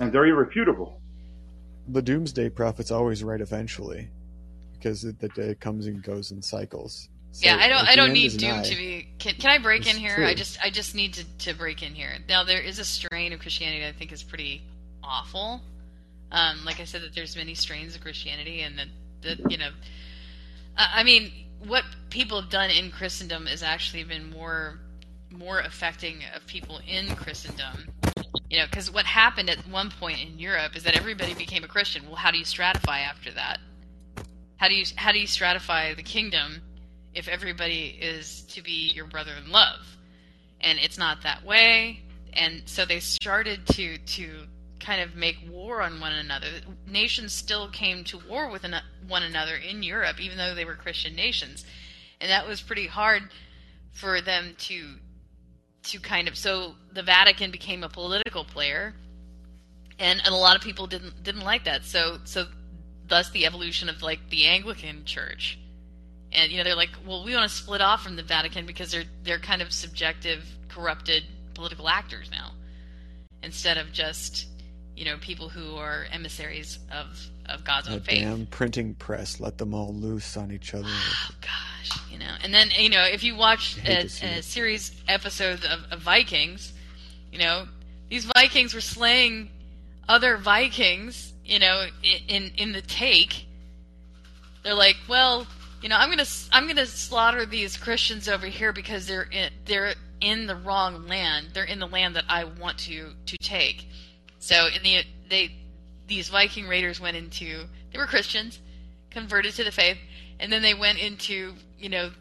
and 0.00 0.12
they're 0.12 0.26
irrefutable. 0.26 1.00
The 1.88 2.02
doomsday 2.02 2.50
prophets 2.50 2.90
always 2.90 3.24
write 3.24 3.40
eventually, 3.40 4.10
because 4.74 5.02
the 5.02 5.28
day 5.28 5.54
comes 5.54 5.86
and 5.86 6.02
goes 6.02 6.32
in 6.32 6.42
cycles. 6.42 7.08
So 7.34 7.46
yeah, 7.46 7.56
I 7.60 7.66
don't. 7.66 7.88
I 7.88 7.96
don't 7.96 8.12
need 8.12 8.36
Doom 8.36 8.62
to 8.62 8.76
be. 8.76 9.08
Can, 9.18 9.34
can 9.34 9.50
I 9.50 9.58
break 9.58 9.92
in 9.92 9.96
here? 9.96 10.14
true. 10.14 10.24
I 10.24 10.34
just. 10.34 10.56
I 10.62 10.70
just 10.70 10.94
need 10.94 11.14
to, 11.14 11.24
to 11.38 11.54
break 11.54 11.82
in 11.82 11.92
here. 11.92 12.10
Now 12.28 12.44
there 12.44 12.60
is 12.60 12.78
a 12.78 12.84
strain 12.84 13.32
of 13.32 13.40
Christianity 13.40 13.84
I 13.84 13.90
think 13.90 14.12
is 14.12 14.22
pretty 14.22 14.62
awful. 15.02 15.60
Um, 16.30 16.64
like 16.64 16.78
I 16.78 16.84
said, 16.84 17.02
that 17.02 17.12
there's 17.12 17.34
many 17.34 17.54
strains 17.54 17.96
of 17.96 18.02
Christianity, 18.02 18.60
and 18.60 18.78
that 18.78 18.86
that 19.22 19.50
you 19.50 19.58
know, 19.58 19.70
I 20.78 21.00
I 21.00 21.02
mean, 21.02 21.32
what 21.66 21.82
people 22.08 22.40
have 22.40 22.50
done 22.50 22.70
in 22.70 22.92
Christendom 22.92 23.46
has 23.46 23.64
actually 23.64 24.04
been 24.04 24.30
more 24.30 24.78
more 25.28 25.58
affecting 25.58 26.18
of 26.36 26.46
people 26.46 26.78
in 26.86 27.16
Christendom. 27.16 27.88
You 28.48 28.60
know, 28.60 28.66
because 28.66 28.92
what 28.92 29.06
happened 29.06 29.50
at 29.50 29.58
one 29.66 29.90
point 29.90 30.20
in 30.22 30.38
Europe 30.38 30.76
is 30.76 30.84
that 30.84 30.96
everybody 30.96 31.34
became 31.34 31.64
a 31.64 31.68
Christian. 31.68 32.06
Well, 32.06 32.14
how 32.14 32.30
do 32.30 32.38
you 32.38 32.44
stratify 32.44 33.00
after 33.00 33.32
that? 33.32 33.58
How 34.56 34.68
do 34.68 34.74
you 34.76 34.84
how 34.94 35.10
do 35.10 35.18
you 35.18 35.26
stratify 35.26 35.96
the 35.96 36.04
kingdom 36.04 36.62
if 37.14 37.28
everybody 37.28 37.98
is 38.00 38.42
to 38.42 38.62
be 38.62 38.90
your 38.94 39.06
brother 39.06 39.32
in 39.42 39.50
love? 39.50 39.80
And 40.60 40.78
it's 40.78 40.98
not 40.98 41.22
that 41.22 41.44
way. 41.44 42.00
And 42.32 42.62
so 42.66 42.84
they 42.84 43.00
started 43.00 43.66
to 43.68 43.98
to 43.98 44.46
kind 44.84 45.00
of 45.00 45.16
make 45.16 45.36
war 45.50 45.80
on 45.80 46.00
one 46.00 46.12
another. 46.12 46.48
Nations 46.86 47.32
still 47.32 47.68
came 47.70 48.04
to 48.04 48.18
war 48.28 48.50
with 48.50 48.66
one 49.08 49.22
another 49.22 49.56
in 49.56 49.82
Europe, 49.82 50.20
even 50.20 50.36
though 50.36 50.54
they 50.54 50.64
were 50.64 50.74
Christian 50.74 51.14
nations, 51.14 51.64
and 52.20 52.30
that 52.30 52.46
was 52.46 52.60
pretty 52.60 52.86
hard 52.86 53.22
for 53.92 54.20
them 54.20 54.54
to 54.58 54.96
to 55.84 56.00
kind 56.00 56.28
of. 56.28 56.36
So 56.36 56.74
the 56.92 57.02
Vatican 57.02 57.50
became 57.50 57.82
a 57.82 57.88
political 57.88 58.44
player, 58.44 58.94
and, 59.98 60.20
and 60.24 60.34
a 60.34 60.36
lot 60.36 60.56
of 60.56 60.62
people 60.62 60.86
didn't 60.86 61.22
didn't 61.22 61.42
like 61.44 61.64
that. 61.64 61.84
So 61.84 62.18
so 62.24 62.46
thus 63.06 63.30
the 63.30 63.46
evolution 63.46 63.88
of 63.88 64.02
like 64.02 64.30
the 64.30 64.46
Anglican 64.46 65.04
Church. 65.04 65.58
And 66.34 66.50
you 66.50 66.58
know 66.58 66.64
they're 66.64 66.74
like, 66.74 66.90
well, 67.06 67.24
we 67.24 67.34
want 67.34 67.48
to 67.48 67.54
split 67.54 67.80
off 67.80 68.02
from 68.02 68.16
the 68.16 68.22
Vatican 68.22 68.66
because 68.66 68.90
they're 68.90 69.04
they're 69.22 69.38
kind 69.38 69.62
of 69.62 69.72
subjective, 69.72 70.44
corrupted 70.68 71.24
political 71.54 71.88
actors 71.88 72.30
now, 72.30 72.52
instead 73.42 73.78
of 73.78 73.92
just 73.92 74.46
you 74.96 75.04
know 75.04 75.16
people 75.20 75.48
who 75.48 75.76
are 75.76 76.06
emissaries 76.12 76.78
of 76.92 77.18
of 77.48 77.64
God's 77.64 77.88
own 77.88 78.00
faith. 78.00 78.20
damn 78.20 78.46
printing 78.46 78.94
press 78.94 79.38
let 79.38 79.58
them 79.58 79.74
all 79.74 79.94
loose 79.94 80.36
on 80.36 80.50
each 80.50 80.74
other. 80.74 80.88
Oh 80.88 81.30
gosh, 81.40 81.98
you 82.10 82.18
know. 82.18 82.34
And 82.42 82.52
then 82.52 82.70
you 82.76 82.88
know 82.88 83.04
if 83.04 83.22
you 83.22 83.36
watch 83.36 83.78
a, 83.86 84.04
a 84.04 84.42
series 84.42 85.00
episodes 85.08 85.64
of, 85.64 85.80
of 85.90 86.00
Vikings, 86.00 86.72
you 87.32 87.38
know 87.38 87.66
these 88.08 88.24
Vikings 88.24 88.74
were 88.74 88.80
slaying 88.80 89.50
other 90.08 90.36
Vikings, 90.36 91.32
you 91.44 91.58
know, 91.58 91.86
in 92.28 92.52
in 92.56 92.72
the 92.72 92.82
take. 92.82 93.46
They're 94.62 94.74
like, 94.74 94.96
well, 95.08 95.46
you 95.84 95.90
know, 95.90 95.96
I'm 95.98 96.08
gonna 96.08 96.24
I'm 96.50 96.66
gonna 96.66 96.86
slaughter 96.86 97.44
these 97.44 97.76
Christians 97.76 98.26
over 98.26 98.46
here 98.46 98.72
because 98.72 99.06
they're 99.06 99.28
in, 99.30 99.50
they're 99.66 99.92
in 100.18 100.46
the 100.46 100.56
wrong 100.56 101.06
land. 101.06 101.48
They're 101.52 101.62
in 101.62 101.78
the 101.78 101.86
land 101.86 102.16
that 102.16 102.24
I 102.26 102.44
want 102.44 102.78
to 102.78 103.10
to 103.26 103.36
take. 103.36 103.86
So 104.38 104.66
in 104.74 104.82
the 104.82 105.02
they 105.28 105.54
these 106.06 106.30
Viking 106.30 106.66
raiders 106.66 107.02
went 107.02 107.18
into 107.18 107.66
they 107.92 107.98
were 107.98 108.06
Christians, 108.06 108.60
converted 109.10 109.52
to 109.56 109.64
the 109.64 109.70
faith, 109.70 109.98
and 110.40 110.50
then 110.50 110.62
they 110.62 110.72
went 110.72 111.00
into 111.00 111.52
you 111.78 111.90
know 111.90 112.12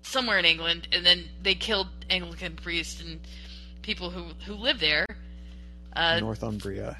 somewhere 0.00 0.38
in 0.38 0.46
England, 0.46 0.88
and 0.90 1.04
then 1.04 1.24
they 1.42 1.54
killed 1.54 1.88
Anglican 2.08 2.56
priests 2.56 3.02
and 3.02 3.20
people 3.82 4.08
who 4.08 4.32
who 4.46 4.54
lived 4.54 4.80
there. 4.80 5.04
Uh, 5.94 6.18
Northumbria. 6.20 6.96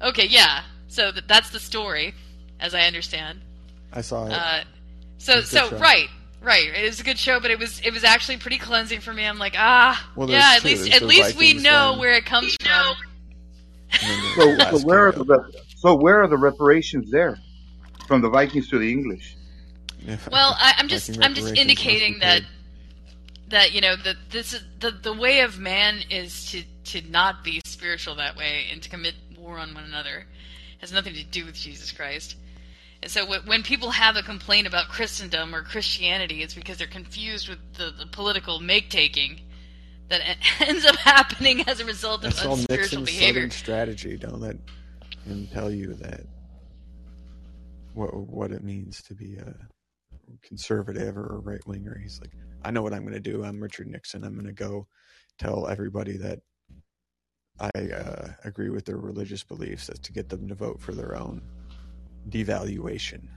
okay, 0.00 0.26
yeah. 0.26 0.62
So 0.86 1.10
th- 1.10 1.24
that's 1.26 1.50
the 1.50 1.58
story, 1.58 2.14
as 2.60 2.76
I 2.76 2.82
understand. 2.82 3.40
I 3.92 4.00
saw 4.00 4.26
it. 4.26 4.32
Uh, 4.32 4.64
so 5.18 5.38
It's 5.38 5.48
so 5.50 5.68
show. 5.70 5.78
right. 5.78 6.08
Right, 6.42 6.68
it 6.76 6.84
was 6.84 7.00
a 7.00 7.04
good 7.04 7.18
show, 7.18 7.40
but 7.40 7.50
it 7.50 7.58
was 7.58 7.80
it 7.80 7.90
was 7.94 8.04
actually 8.04 8.36
pretty 8.36 8.58
cleansing 8.58 9.00
for 9.00 9.14
me. 9.14 9.24
I'm 9.24 9.38
like, 9.38 9.54
ah, 9.56 10.10
Well, 10.14 10.28
yeah. 10.28 10.56
At 10.56 10.60
two. 10.60 10.68
least 10.68 10.82
There's 10.82 10.94
at 10.96 11.00
the 11.00 11.06
least 11.06 11.36
we 11.38 11.54
know 11.54 11.92
one. 11.92 12.00
where 12.00 12.12
it 12.16 12.26
comes 12.26 12.54
from. 12.60 12.96
And 13.92 14.00
then 14.36 14.58
the 14.58 14.70
So, 14.70 14.78
so 14.78 14.86
where 14.86 15.06
are 15.08 15.12
the 15.12 15.62
so 15.76 15.94
where 15.94 16.22
are 16.22 16.28
the 16.28 16.36
reparations 16.36 17.10
there, 17.10 17.38
from 18.06 18.20
the 18.20 18.28
Vikings 18.28 18.68
to 18.68 18.78
the 18.78 18.90
English? 18.92 19.36
of- 20.06 20.28
Well, 20.30 20.54
I, 20.58 20.74
I'm 20.76 20.88
just 20.88 21.18
I'm 21.22 21.32
just 21.32 21.56
indicating 21.56 22.18
that 22.20 22.42
that 23.48 23.72
you 23.72 23.80
know 23.80 23.96
that 23.96 24.16
this 24.30 24.52
is 24.52 24.62
the 24.80 24.90
the 24.90 25.14
way 25.14 25.40
of 25.40 25.58
man 25.58 26.00
is 26.10 26.50
to 26.50 26.62
to 27.00 27.10
not 27.10 27.42
be 27.42 27.62
spiritual 27.64 28.16
that 28.16 28.36
way 28.36 28.66
and 28.70 28.82
to 28.82 28.90
commit 28.90 29.14
war 29.38 29.58
on 29.58 29.72
one 29.74 29.84
another 29.84 30.26
has 30.82 30.92
nothing 30.92 31.14
to 31.14 31.24
do 31.24 31.46
with 31.46 31.54
Jesus 31.54 31.90
Christ. 31.90 32.36
And 33.02 33.10
so 33.10 33.26
when 33.26 33.62
people 33.62 33.90
have 33.90 34.16
a 34.16 34.22
complaint 34.22 34.66
about 34.66 34.88
Christendom 34.88 35.54
or 35.54 35.62
Christianity, 35.62 36.42
it's 36.42 36.54
because 36.54 36.78
they're 36.78 36.86
confused 36.86 37.48
with 37.48 37.58
the, 37.74 37.92
the 37.98 38.06
political 38.06 38.60
make 38.60 38.88
taking 38.88 39.40
that 40.08 40.20
ends 40.60 40.84
up 40.84 40.96
happening 40.96 41.62
as 41.68 41.80
a 41.80 41.84
result 41.84 42.24
of 42.24 42.34
all 42.44 42.54
unspiritual 42.54 43.00
Nixon's 43.00 43.06
behavior. 43.06 43.40
southern 43.40 43.50
strategy. 43.50 44.16
Don't 44.16 44.40
let 44.40 44.56
him 45.26 45.48
tell 45.52 45.70
you 45.70 45.94
that 45.94 46.22
what 47.94 48.14
what 48.14 48.52
it 48.52 48.62
means 48.64 49.02
to 49.02 49.14
be 49.14 49.36
a 49.36 49.54
conservative 50.42 51.16
or 51.16 51.36
a 51.36 51.38
right 51.38 51.64
winger. 51.66 51.98
He's 52.00 52.20
like, 52.20 52.32
I 52.64 52.70
know 52.70 52.82
what 52.82 52.92
I'm 52.92 53.02
going 53.02 53.14
to 53.14 53.20
do. 53.20 53.44
I'm 53.44 53.60
Richard 53.62 53.86
Nixon. 53.86 54.24
I'm 54.24 54.34
going 54.34 54.46
to 54.46 54.52
go 54.52 54.86
tell 55.38 55.68
everybody 55.68 56.16
that 56.18 56.40
I 57.60 57.70
uh, 57.78 58.28
agree 58.44 58.70
with 58.70 58.84
their 58.84 58.96
religious 58.96 59.44
beliefs 59.44 59.88
as 59.88 59.98
to 60.00 60.12
get 60.12 60.28
them 60.28 60.48
to 60.48 60.54
vote 60.54 60.80
for 60.80 60.92
their 60.92 61.16
own 61.16 61.40
devaluation. 62.28 63.28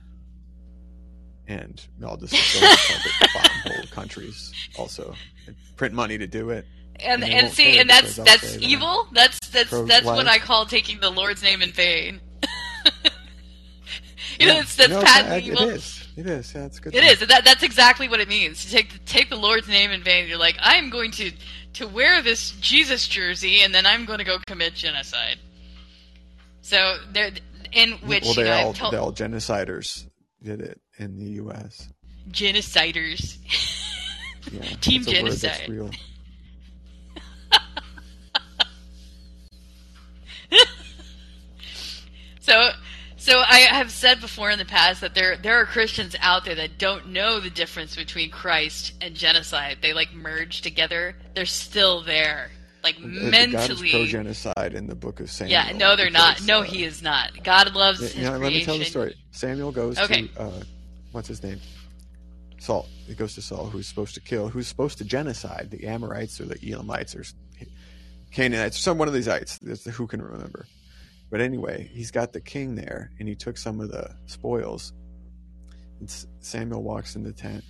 And 1.47 1.81
I'll 2.05 2.17
just 2.17 2.33
target 2.59 3.13
bottom 3.33 3.51
hole 3.63 3.83
countries 3.91 4.51
also. 4.77 5.13
And 5.45 5.55
print 5.77 5.93
money 5.93 6.17
to 6.17 6.27
do 6.27 6.49
it. 6.49 6.65
and 6.99 7.23
and 7.23 7.31
and 7.33 7.53
see, 7.53 7.79
and 7.79 7.89
that's 7.89 8.15
that's 8.17 8.57
evil. 8.57 9.07
That's 9.13 9.39
that's 9.49 9.69
that's 9.71 10.05
what. 10.05 10.27
I 10.27 10.39
call 10.39 10.65
taking 10.65 10.99
the 10.99 11.09
Lord's 11.09 11.41
name 11.43 11.61
in 11.61 11.71
vain. 11.71 12.19
you 14.39 14.47
know, 14.47 14.53
Yeah. 14.55 14.61
that's 14.61 14.89
No, 14.89 15.01
patently 15.03 15.37
it 15.37 15.43
evil. 15.53 15.69
is. 15.69 16.07
It 16.17 16.27
is. 16.27 16.53
Yeah, 16.53 16.65
it's 16.65 16.79
good. 16.79 16.95
It 16.95 17.03
is. 17.03 17.19
That 17.27 17.45
that's 17.45 17.63
exactly 17.63 18.09
what 18.09 18.19
it 18.19 18.27
means. 18.27 18.65
To 18.65 18.71
take 18.71 19.05
take 19.05 19.29
the 19.29 19.35
Lord's 19.37 19.67
name 19.69 19.91
in 19.91 20.03
vain. 20.03 20.27
You're 20.27 20.37
like, 20.37 20.57
I 20.61 20.75
am 20.75 20.89
going 20.89 21.11
to 21.11 21.31
to 21.73 21.87
wear 21.87 22.21
this 22.21 22.51
Jesus 22.59 23.07
jersey, 23.07 23.61
and 23.61 23.73
then 23.73 23.85
I'm 23.85 24.05
going 24.05 24.19
to 24.19 24.25
go 24.25 24.37
commit 24.47 24.73
genocide. 24.73 25.37
So 26.61 26.97
there, 27.13 27.29
in 27.71 27.91
which 28.07 28.23
well, 28.23 28.33
you 28.33 28.43
they 28.43 28.49
know, 28.49 28.65
all 28.67 28.73
told 28.73 28.93
they 28.93 28.97
all 28.97 29.13
genociders 29.13 30.05
did 30.43 30.61
it 30.61 30.79
in 30.97 31.17
the 31.17 31.25
U.S. 31.41 31.89
genociders. 32.31 33.37
Yeah, 34.49 34.61
Team 34.81 35.01
it's 35.01 35.11
a 35.11 35.23
word 35.23 35.31
that's 35.33 35.41
genocide. 35.41 35.69
real. 35.69 35.91
So, 42.39 42.69
so 43.17 43.39
I 43.45 43.57
have 43.71 43.91
said 43.91 44.21
before 44.21 44.49
in 44.51 44.57
the 44.57 44.63
past 44.63 45.01
that 45.01 45.13
there 45.13 45.35
there 45.35 45.59
are 45.59 45.65
Christians 45.65 46.15
out 46.21 46.45
there 46.45 46.55
that 46.55 46.77
don't 46.77 47.09
know 47.09 47.41
the 47.41 47.49
difference 47.49 47.93
between 47.93 48.29
Christ 48.31 48.93
and 49.01 49.15
genocide. 49.15 49.79
They 49.81 49.91
like 49.91 50.13
merge 50.13 50.61
together. 50.61 51.13
They're 51.35 51.45
still 51.45 52.01
there, 52.03 52.49
like 52.83 52.99
mentally. 52.99 53.91
pro-genocide 53.91 54.73
in 54.73 54.87
the 54.87 54.95
Book 54.95 55.19
of 55.19 55.29
Samuel. 55.29 55.51
Yeah, 55.51 55.77
no, 55.77 55.95
they're 55.95 56.09
not. 56.09 56.43
No, 56.45 56.59
uh, 56.59 56.63
he 56.63 56.83
is 56.83 57.01
not. 57.01 57.43
God 57.43 57.73
loves 57.75 58.15
you 58.15 58.23
know, 58.23 58.37
let 58.37 58.53
me 58.53 58.63
tell 58.63 58.77
the 58.77 58.85
story. 58.85 59.15
Samuel 59.31 59.71
goes 59.71 59.97
Okay. 59.97 60.27
to 60.27 60.41
uh, 60.41 60.63
what's 61.11 61.27
his 61.27 61.43
name? 61.43 61.59
Saul. 62.59 62.87
He 63.05 63.13
goes 63.13 63.35
to 63.35 63.41
Saul, 63.41 63.67
who's 63.67 63.87
supposed 63.87 64.15
to 64.15 64.21
kill, 64.21 64.49
who's 64.49 64.67
supposed 64.67 64.97
to 64.97 65.05
genocide 65.05 65.69
the 65.71 65.85
Amorites 65.87 66.41
or 66.41 66.45
the 66.45 66.57
Elamites 66.71 67.15
or 67.15 67.23
Canaanites, 68.31 68.79
some 68.79 68.97
one 68.97 69.07
of 69.07 69.13
these 69.13 69.27
ites. 69.27 69.59
Who 69.85 70.07
can 70.07 70.21
remember. 70.21 70.67
But 71.29 71.41
anyway, 71.41 71.89
he's 71.93 72.11
got 72.11 72.33
the 72.33 72.41
king 72.41 72.75
there, 72.75 73.11
and 73.19 73.27
he 73.27 73.35
took 73.35 73.57
some 73.57 73.79
of 73.79 73.89
the 73.89 74.15
spoils. 74.27 74.93
And 75.99 76.09
Samuel 76.39 76.83
walks 76.83 77.15
in 77.15 77.23
the 77.23 77.33
tent. 77.33 77.63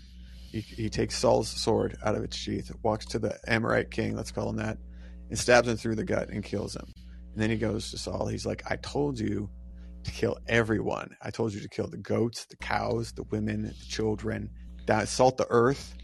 He, 0.52 0.62
he 0.62 0.90
takes 0.90 1.18
Saul's 1.18 1.50
sword 1.50 1.98
out 2.04 2.16
of 2.16 2.24
its 2.24 2.36
sheath, 2.36 2.72
walks 2.84 3.06
to 3.08 3.20
the 3.20 3.38
Amorite 3.48 3.92
king, 3.92 4.16
let's 4.16 4.32
call 4.32 4.50
him 4.50 4.58
that, 4.58 4.78
and 5.30 5.38
stabs 5.38 5.68
him 5.68 5.78
through 5.78 5.96
the 5.96 6.04
gut 6.04 6.30
and 6.30 6.44
kills 6.44 6.76
him. 6.76 6.86
And 7.34 7.42
then 7.42 7.50
he 7.50 7.58
goes 7.58 7.92
to 7.92 7.98
Saul. 7.98 8.28
He's 8.28 8.46
like, 8.46 8.64
I 8.70 8.78
told 8.78 9.20
you 9.20 9.50
to 10.04 10.12
kill 10.12 10.38
everyone. 10.48 11.16
I 11.22 11.30
told 11.32 11.54
you 11.54 11.60
to 11.62 11.70
kill 11.70 11.88
the 11.88 11.98
goats, 11.98 12.46
the 12.46 12.56
cows, 12.58 13.12
the 13.12 13.24
women, 13.24 13.64
the 13.64 13.74
children, 13.88 14.50
that 14.86 15.08
salt 15.10 15.38
the 15.38 15.46
earth, 15.50 15.96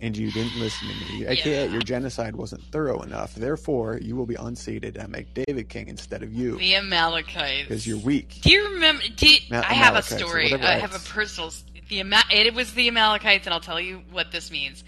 and 0.00 0.16
you 0.16 0.30
didn't 0.32 0.58
listen 0.58 0.88
to 0.88 0.94
me. 1.12 1.26
AKA, 1.26 1.66
Yeah. 1.66 1.72
your 1.72 1.80
genocide 1.80 2.34
wasn't 2.36 2.62
thorough 2.72 3.00
enough. 3.02 3.34
Therefore, 3.36 3.98
you 4.02 4.16
will 4.16 4.26
be 4.26 4.34
unseated 4.34 4.96
and 4.96 5.10
make 5.10 5.32
David 5.34 5.68
king 5.68 5.88
instead 5.88 6.22
of 6.22 6.32
you 6.34 6.58
The 6.58 6.74
Amalekites. 6.74 7.68
because 7.68 7.86
you're 7.86 7.98
weak. 7.98 8.40
Do 8.42 8.50
you 8.50 8.70
remember? 8.74 9.04
Do 9.16 9.28
you, 9.28 9.38
Ma- 9.50 9.58
I 9.66 9.72
have 9.74 9.94
a 9.94 10.02
story. 10.02 10.52
I 10.52 10.78
have 10.78 10.94
a 10.94 10.98
personal 10.98 11.52
the 11.88 12.00
Ama- 12.00 12.24
it 12.30 12.54
was 12.54 12.72
the 12.74 12.88
Amalekites, 12.88 13.46
and 13.46 13.54
I'll 13.54 13.60
tell 13.60 13.78
you 13.80 14.02
what 14.10 14.32
this 14.32 14.50
means. 14.50 14.82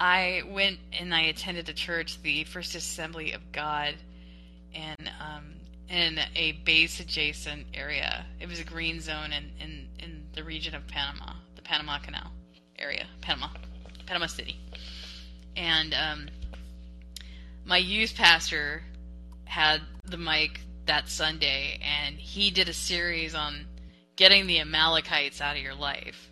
I 0.00 0.42
went 0.48 0.78
and 0.98 1.14
I 1.14 1.22
attended 1.22 1.68
a 1.68 1.74
church, 1.74 2.22
the 2.22 2.44
First 2.44 2.74
Assembly 2.74 3.32
of 3.32 3.52
God, 3.52 3.94
and 4.74 5.10
um, 5.20 5.52
in 5.90 6.18
a 6.34 6.52
base 6.64 7.00
adjacent 7.00 7.66
area. 7.74 8.24
It 8.40 8.48
was 8.48 8.60
a 8.60 8.64
green 8.64 9.00
zone 9.00 9.32
in, 9.32 9.50
in, 9.60 9.88
in 9.98 10.26
the 10.32 10.42
region 10.42 10.74
of 10.74 10.86
Panama, 10.86 11.34
the 11.54 11.62
Panama 11.62 11.98
Canal 11.98 12.32
area, 12.78 13.06
Panama, 13.20 13.48
Panama 14.06 14.26
City. 14.26 14.56
And 15.54 15.92
um, 15.92 16.28
my 17.66 17.76
youth 17.76 18.14
pastor 18.16 18.82
had 19.44 19.82
the 20.04 20.16
mic 20.16 20.60
that 20.86 21.08
Sunday, 21.08 21.78
and 21.82 22.16
he 22.16 22.50
did 22.50 22.70
a 22.70 22.72
series 22.72 23.34
on 23.34 23.66
getting 24.16 24.46
the 24.46 24.60
Amalekites 24.60 25.42
out 25.42 25.56
of 25.56 25.62
your 25.62 25.74
life. 25.74 26.29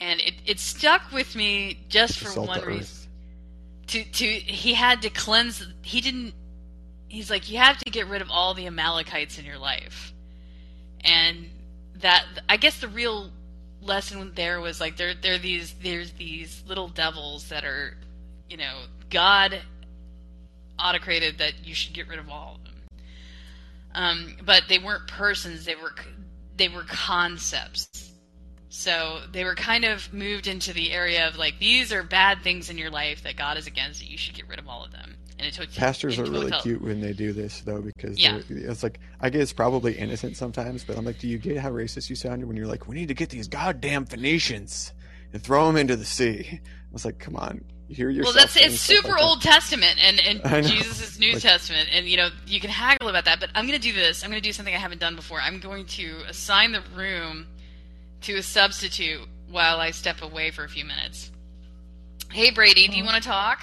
And 0.00 0.20
it, 0.20 0.34
it 0.46 0.60
stuck 0.60 1.10
with 1.12 1.34
me 1.34 1.80
just 1.88 2.18
for 2.18 2.28
Salt 2.28 2.48
one 2.48 2.64
reason. 2.64 3.08
To 3.88 4.04
to 4.04 4.24
he 4.26 4.74
had 4.74 5.02
to 5.02 5.10
cleanse. 5.10 5.66
He 5.82 6.00
didn't. 6.00 6.34
He's 7.08 7.30
like 7.30 7.50
you 7.50 7.58
have 7.58 7.78
to 7.78 7.90
get 7.90 8.06
rid 8.06 8.22
of 8.22 8.30
all 8.30 8.54
the 8.54 8.66
Amalekites 8.66 9.38
in 9.38 9.44
your 9.44 9.58
life, 9.58 10.12
and 11.02 11.48
that 11.96 12.24
I 12.48 12.58
guess 12.58 12.80
the 12.80 12.88
real 12.88 13.30
lesson 13.80 14.32
there 14.34 14.60
was 14.60 14.80
like 14.80 14.96
there 14.96 15.14
there 15.14 15.34
are 15.34 15.38
these 15.38 15.74
there's 15.82 16.12
these 16.12 16.62
little 16.66 16.88
devils 16.88 17.48
that 17.48 17.64
are, 17.64 17.96
you 18.48 18.56
know, 18.56 18.82
God 19.10 19.60
autocrated 20.78 21.38
that 21.38 21.66
you 21.66 21.74
should 21.74 21.94
get 21.94 22.08
rid 22.08 22.18
of 22.18 22.28
all 22.28 22.56
of 22.56 22.64
them. 22.64 22.74
Um, 23.94 24.36
but 24.44 24.64
they 24.68 24.78
weren't 24.78 25.08
persons; 25.08 25.64
they 25.64 25.74
were 25.74 25.94
they 26.56 26.68
were 26.68 26.84
concepts. 26.84 28.07
So 28.70 29.20
they 29.32 29.44
were 29.44 29.54
kind 29.54 29.84
of 29.84 30.12
moved 30.12 30.46
into 30.46 30.72
the 30.72 30.92
area 30.92 31.26
of 31.26 31.36
like 31.36 31.58
these 31.58 31.92
are 31.92 32.02
bad 32.02 32.42
things 32.42 32.68
in 32.68 32.76
your 32.78 32.90
life 32.90 33.22
that 33.22 33.36
God 33.36 33.56
is 33.56 33.66
against. 33.66 34.00
That 34.00 34.10
you 34.10 34.18
should 34.18 34.34
get 34.34 34.46
rid 34.48 34.58
of 34.58 34.68
all 34.68 34.84
of 34.84 34.92
them. 34.92 35.16
And 35.38 35.46
it 35.46 35.54
took 35.54 35.72
Pastors 35.72 36.18
in 36.18 36.26
are 36.26 36.30
really 36.30 36.46
total- 36.50 36.60
cute 36.62 36.82
when 36.82 37.00
they 37.00 37.12
do 37.12 37.32
this, 37.32 37.60
though, 37.60 37.80
because 37.80 38.18
Yeah. 38.18 38.40
it's 38.48 38.82
like 38.82 38.98
I 39.20 39.30
guess 39.30 39.52
probably 39.52 39.96
innocent 39.96 40.36
sometimes, 40.36 40.84
but 40.84 40.98
I'm 40.98 41.04
like, 41.04 41.18
do 41.18 41.28
you 41.28 41.38
get 41.38 41.58
how 41.58 41.70
racist 41.70 42.10
you 42.10 42.16
sounded 42.16 42.46
when 42.46 42.56
you're 42.56 42.66
like, 42.66 42.88
we 42.88 42.96
need 42.96 43.08
to 43.08 43.14
get 43.14 43.30
these 43.30 43.46
goddamn 43.48 44.04
Phoenicians 44.06 44.92
and 45.32 45.42
throw 45.42 45.66
them 45.66 45.76
into 45.76 45.94
the 45.96 46.04
sea? 46.04 46.60
I 46.60 46.92
was 46.92 47.04
like, 47.04 47.18
come 47.20 47.36
on, 47.36 47.64
Well, 47.96 48.32
that's 48.32 48.56
it's 48.56 48.80
super 48.80 49.08
like 49.08 49.16
that. 49.18 49.24
Old 49.24 49.40
Testament 49.42 49.96
and 50.04 50.20
and. 50.44 50.66
Jesus' 50.66 51.18
New 51.20 51.34
Like- 51.34 51.42
Testament, 51.42 51.88
and 51.92 52.06
you 52.06 52.16
know 52.16 52.28
you 52.46 52.60
can 52.60 52.70
haggle 52.70 53.08
about 53.08 53.24
that. 53.26 53.38
But 53.40 53.50
I'm 53.54 53.66
going 53.66 53.80
to 53.80 53.82
do 53.82 53.92
this. 53.94 54.22
I'm 54.24 54.30
going 54.30 54.42
to 54.42 54.46
do 54.48 54.52
something 54.52 54.74
I 54.74 54.78
haven't 54.78 55.00
done 55.00 55.14
before. 55.16 55.40
I'm 55.40 55.58
going 55.60 55.86
to 55.86 56.16
assign 56.28 56.72
the 56.72 56.82
room 56.96 57.46
to 58.22 58.34
a 58.36 58.42
substitute 58.42 59.20
while 59.50 59.78
I 59.80 59.90
step 59.90 60.22
away 60.22 60.50
for 60.50 60.64
a 60.64 60.68
few 60.68 60.84
minutes. 60.84 61.30
Hey 62.30 62.50
Brady, 62.50 62.88
do 62.88 62.96
you 62.96 63.04
want 63.04 63.22
to 63.22 63.28
talk? 63.28 63.62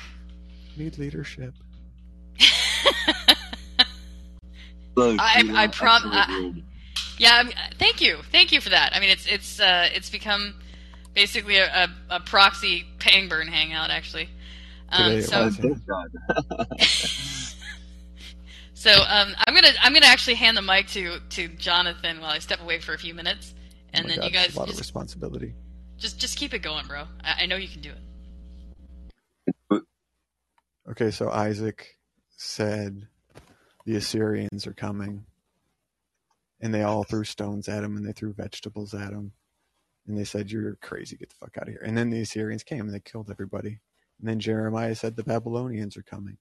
Need 0.76 0.98
leadership. 0.98 1.54
Hello, 4.96 5.16
I- 5.20 5.42
Sheila. 5.42 5.54
I 5.60 5.68
prom- 5.68 6.64
Yeah, 7.18 7.32
I'm, 7.36 7.50
thank 7.78 8.02
you, 8.02 8.18
thank 8.32 8.52
you 8.52 8.60
for 8.62 8.70
that. 8.70 8.92
I 8.96 9.00
mean, 9.00 9.10
it's 9.10 9.26
it's 9.28 9.60
uh, 9.60 9.88
it's 9.94 10.10
become 10.10 10.56
basically 11.14 11.58
a, 11.58 11.66
a, 11.66 11.90
a 12.16 12.20
proxy 12.20 12.86
Pangburn 13.00 13.48
hangout, 13.48 13.90
actually. 13.90 14.30
Um, 14.90 15.22
so 15.22 15.46
was. 15.46 15.58
Thank 15.58 15.86
God. 15.86 16.10
so 18.74 18.92
um, 18.92 19.34
I'm 19.48 19.54
gonna 19.56 19.70
I'm 19.82 19.94
gonna 19.94 20.06
actually 20.08 20.36
hand 20.36 20.58
the 20.58 20.62
mic 20.62 20.88
to 20.90 21.20
to 21.32 21.48
Jonathan 21.50 22.20
while 22.22 22.32
I 22.32 22.40
step 22.40 22.62
away 22.62 22.80
for 22.80 22.94
a 22.94 22.98
few 22.98 23.14
minutes, 23.14 23.54
Oh 23.96 24.00
and 24.00 24.08
oh 24.08 24.10
then 24.10 24.18
God, 24.20 24.26
you 24.26 24.32
guys 24.32 24.56
a 24.56 24.60
lot 24.60 24.70
of 24.70 24.78
responsibility. 24.78 25.56
just 25.98 26.20
just 26.20 26.38
keep 26.38 26.54
it 26.54 26.60
going, 26.60 26.88
bro. 26.88 27.06
I, 27.24 27.44
I 27.44 27.46
know 27.48 27.58
you 27.58 27.68
can 27.70 27.82
do 27.82 27.92
it. 27.92 27.98
Okay, 30.92 31.12
so 31.12 31.32
Isaac 31.32 31.98
said 32.38 33.08
the 33.86 33.96
Assyrians 33.96 34.68
are 34.68 34.74
coming, 34.74 35.26
and 36.62 36.74
they 36.74 36.84
all 36.84 37.04
threw 37.04 37.24
stones 37.24 37.70
at 37.70 37.84
him 37.84 37.98
and 37.98 38.08
they 38.08 38.14
threw 38.14 38.34
vegetables 38.34 38.94
at 38.94 39.12
him, 39.12 39.34
and 40.08 40.18
they 40.18 40.26
said, 40.26 40.52
"You're 40.52 40.76
crazy, 40.78 41.18
get 41.18 41.30
the 41.30 41.36
fuck 41.36 41.58
out 41.58 41.68
of 41.68 41.74
here." 41.74 41.84
And 41.84 41.98
then 41.98 42.12
the 42.12 42.22
Assyrians 42.22 42.64
came 42.64 42.82
and 42.82 42.94
they 42.94 43.00
killed 43.00 43.32
everybody. 43.32 43.80
And 44.20 44.30
then 44.30 44.40
Jeremiah 44.40 44.96
said 44.96 45.16
the 45.16 45.24
Babylonians 45.24 45.98
are 45.98 46.04
coming, 46.04 46.38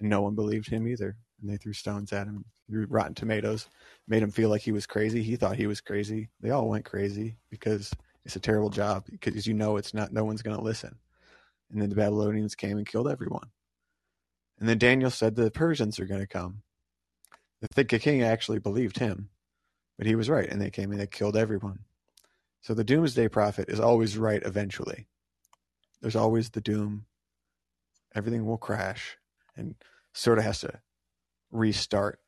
and 0.00 0.10
no 0.10 0.22
one 0.22 0.34
believed 0.34 0.70
him 0.70 0.88
either. 0.88 1.16
And 1.40 1.50
they 1.50 1.56
threw 1.56 1.72
stones 1.72 2.12
at 2.12 2.26
him, 2.26 2.44
threw 2.68 2.86
rotten 2.88 3.14
tomatoes, 3.14 3.68
made 4.08 4.22
him 4.22 4.30
feel 4.30 4.48
like 4.48 4.62
he 4.62 4.72
was 4.72 4.86
crazy. 4.86 5.22
He 5.22 5.36
thought 5.36 5.56
he 5.56 5.66
was 5.66 5.80
crazy. 5.80 6.30
They 6.40 6.50
all 6.50 6.68
went 6.68 6.84
crazy 6.84 7.36
because 7.50 7.92
it's 8.24 8.36
a 8.36 8.40
terrible 8.40 8.70
job 8.70 9.04
because 9.10 9.46
you 9.46 9.54
know 9.54 9.76
it's 9.76 9.94
not. 9.94 10.12
No 10.12 10.24
one's 10.24 10.42
going 10.42 10.56
to 10.56 10.62
listen. 10.62 10.96
And 11.70 11.80
then 11.80 11.90
the 11.90 11.96
Babylonians 11.96 12.54
came 12.54 12.78
and 12.78 12.86
killed 12.86 13.08
everyone. 13.08 13.50
And 14.58 14.68
then 14.68 14.78
Daniel 14.78 15.10
said 15.10 15.34
the 15.34 15.50
Persians 15.50 15.98
are 15.98 16.06
going 16.06 16.20
to 16.20 16.26
come. 16.26 16.62
The 17.60 17.84
th- 17.84 18.02
king 18.02 18.22
actually 18.22 18.58
believed 18.58 18.98
him, 18.98 19.30
but 19.96 20.06
he 20.06 20.14
was 20.14 20.30
right, 20.30 20.48
and 20.48 20.60
they 20.60 20.70
came 20.70 20.90
and 20.90 21.00
they 21.00 21.06
killed 21.06 21.36
everyone. 21.36 21.80
So 22.60 22.74
the 22.74 22.84
doomsday 22.84 23.28
prophet 23.28 23.68
is 23.68 23.80
always 23.80 24.16
right 24.16 24.42
eventually. 24.44 25.06
There's 26.00 26.16
always 26.16 26.50
the 26.50 26.60
doom. 26.60 27.06
Everything 28.14 28.46
will 28.46 28.58
crash 28.58 29.16
and 29.56 29.74
sort 30.12 30.38
of 30.38 30.44
has 30.44 30.60
to 30.60 30.80
restart. 31.54 32.20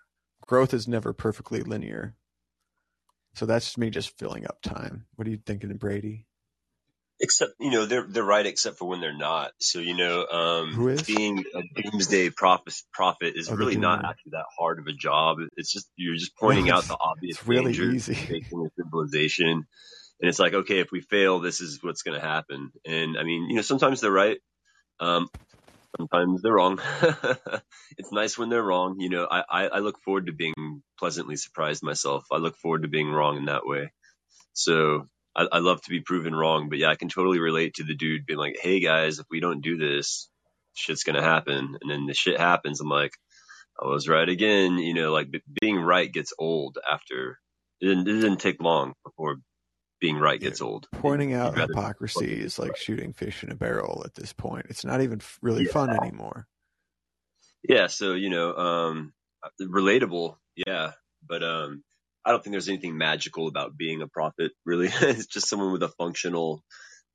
Growth 0.46 0.72
is 0.72 0.88
never 0.88 1.12
perfectly 1.12 1.60
linear. 1.60 2.14
So 3.34 3.44
that's 3.44 3.76
me 3.76 3.90
just 3.90 4.16
filling 4.18 4.46
up 4.46 4.62
time. 4.62 5.06
What 5.16 5.26
are 5.28 5.30
you 5.30 5.38
thinking, 5.44 5.74
Brady? 5.76 6.26
Except, 7.20 7.52
you 7.58 7.70
know, 7.70 7.86
they're 7.86 8.06
they're 8.06 8.22
right, 8.22 8.44
except 8.44 8.78
for 8.78 8.88
when 8.88 9.00
they're 9.00 9.16
not. 9.16 9.52
So, 9.58 9.78
you 9.78 9.96
know, 9.96 10.26
um, 10.26 10.96
being 11.06 11.44
a 11.54 11.82
doomsday 11.82 12.30
prophet, 12.30 12.74
prophet 12.92 13.34
is 13.36 13.50
Oh, 13.50 13.54
really 13.54 13.76
not 13.76 14.04
actually 14.04 14.32
that 14.32 14.44
hard 14.58 14.78
of 14.78 14.86
a 14.86 14.92
job. 14.92 15.38
It's 15.56 15.72
just 15.72 15.88
you're 15.96 16.16
just 16.16 16.36
pointing 16.36 16.70
out 16.70 16.84
the 16.88 16.96
obvious 16.98 17.38
it's 17.38 17.48
really 17.48 17.72
dangers 17.72 18.08
easy. 18.08 18.14
facing 18.14 18.66
a 18.66 18.82
civilization, 18.82 19.48
and 19.48 20.28
it's 20.28 20.38
like, 20.38 20.54
okay, 20.54 20.80
if 20.80 20.90
we 20.92 21.00
fail, 21.00 21.40
this 21.40 21.60
is 21.60 21.82
what's 21.82 22.02
going 22.02 22.20
to 22.20 22.26
happen. 22.26 22.70
And 22.86 23.18
I 23.18 23.24
mean, 23.24 23.48
you 23.48 23.56
know, 23.56 23.62
sometimes 23.62 24.00
they're 24.02 24.10
right. 24.10 24.38
Um, 25.00 25.28
sometimes 25.96 26.42
they're 26.42 26.54
wrong. 26.54 26.80
it's 27.98 28.12
nice 28.12 28.38
when 28.38 28.48
they're 28.48 28.62
wrong. 28.62 28.96
You 28.98 29.10
know, 29.10 29.26
I, 29.30 29.44
I, 29.48 29.68
I 29.68 29.78
look 29.78 30.00
forward 30.02 30.26
to 30.26 30.32
being 30.32 30.82
pleasantly 30.98 31.36
surprised 31.36 31.82
myself. 31.82 32.26
I 32.30 32.36
look 32.36 32.56
forward 32.56 32.82
to 32.82 32.88
being 32.88 33.10
wrong 33.10 33.36
in 33.36 33.46
that 33.46 33.66
way. 33.66 33.92
So 34.52 35.06
I, 35.36 35.46
I 35.52 35.58
love 35.58 35.82
to 35.82 35.90
be 35.90 36.00
proven 36.00 36.34
wrong, 36.34 36.68
but 36.68 36.78
yeah, 36.78 36.88
I 36.88 36.96
can 36.96 37.08
totally 37.08 37.38
relate 37.38 37.74
to 37.74 37.84
the 37.84 37.96
dude 37.96 38.26
being 38.26 38.38
like, 38.38 38.56
Hey 38.60 38.80
guys, 38.80 39.18
if 39.18 39.26
we 39.30 39.40
don't 39.40 39.62
do 39.62 39.76
this, 39.76 40.28
shit's 40.74 41.04
going 41.04 41.16
to 41.16 41.22
happen. 41.22 41.76
And 41.80 41.90
then 41.90 42.06
the 42.06 42.14
shit 42.14 42.38
happens. 42.38 42.80
I'm 42.80 42.88
like, 42.88 43.12
I 43.80 43.86
was 43.86 44.08
right 44.08 44.28
again. 44.28 44.78
You 44.78 44.94
know, 44.94 45.12
like 45.12 45.28
being 45.60 45.78
right 45.78 46.10
gets 46.10 46.32
old 46.38 46.78
after 46.90 47.38
it 47.80 47.86
didn't, 47.86 48.08
it 48.08 48.20
didn't 48.20 48.38
take 48.38 48.62
long 48.62 48.94
before 49.04 49.36
being 50.00 50.18
right 50.18 50.40
gets 50.40 50.60
old. 50.60 50.88
Pointing 50.92 51.32
out 51.32 51.56
You'd 51.56 51.68
hypocrisy 51.68 52.40
is 52.40 52.58
like 52.58 52.76
shooting 52.76 53.12
fish 53.12 53.42
in 53.42 53.50
a 53.50 53.54
barrel 53.54 54.02
at 54.04 54.14
this 54.14 54.32
point. 54.32 54.66
It's 54.68 54.84
not 54.84 55.00
even 55.00 55.20
really 55.42 55.64
fun 55.64 55.90
anymore. 55.90 56.46
Yeah, 57.68 57.88
so 57.88 58.14
you 58.14 58.30
know, 58.30 58.54
um, 58.54 59.12
relatable, 59.60 60.36
yeah, 60.54 60.92
but 61.26 61.42
um, 61.42 61.82
I 62.24 62.30
don't 62.30 62.42
think 62.42 62.52
there's 62.52 62.68
anything 62.68 62.96
magical 62.96 63.48
about 63.48 63.76
being 63.76 64.02
a 64.02 64.08
prophet. 64.08 64.52
Really, 64.64 64.88
it's 65.00 65.26
just 65.26 65.48
someone 65.48 65.72
with 65.72 65.82
a 65.82 65.88
functional 65.88 66.62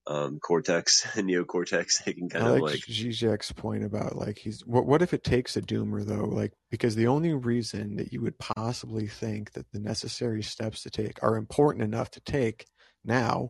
um, 0.07 0.39
cortex, 0.39 1.01
neocortex. 1.15 2.01
They 2.05 2.13
can 2.13 2.29
kind 2.29 2.45
I 2.45 2.49
of 2.49 2.53
like 2.61 2.73
like, 2.73 2.79
Zizek's 2.81 3.51
point 3.51 3.83
about 3.83 4.15
like 4.15 4.37
he's 4.37 4.65
what 4.65 4.85
what 4.85 5.01
if 5.01 5.13
it 5.13 5.23
takes 5.23 5.55
a 5.55 5.61
doomer 5.61 6.05
though 6.05 6.25
like 6.25 6.53
because 6.69 6.95
the 6.95 7.07
only 7.07 7.33
reason 7.33 7.97
that 7.97 8.11
you 8.11 8.21
would 8.21 8.37
possibly 8.39 9.07
think 9.07 9.53
that 9.53 9.71
the 9.71 9.79
necessary 9.79 10.41
steps 10.41 10.83
to 10.83 10.89
take 10.89 11.21
are 11.21 11.35
important 11.35 11.83
enough 11.83 12.09
to 12.11 12.21
take 12.21 12.65
now 13.03 13.49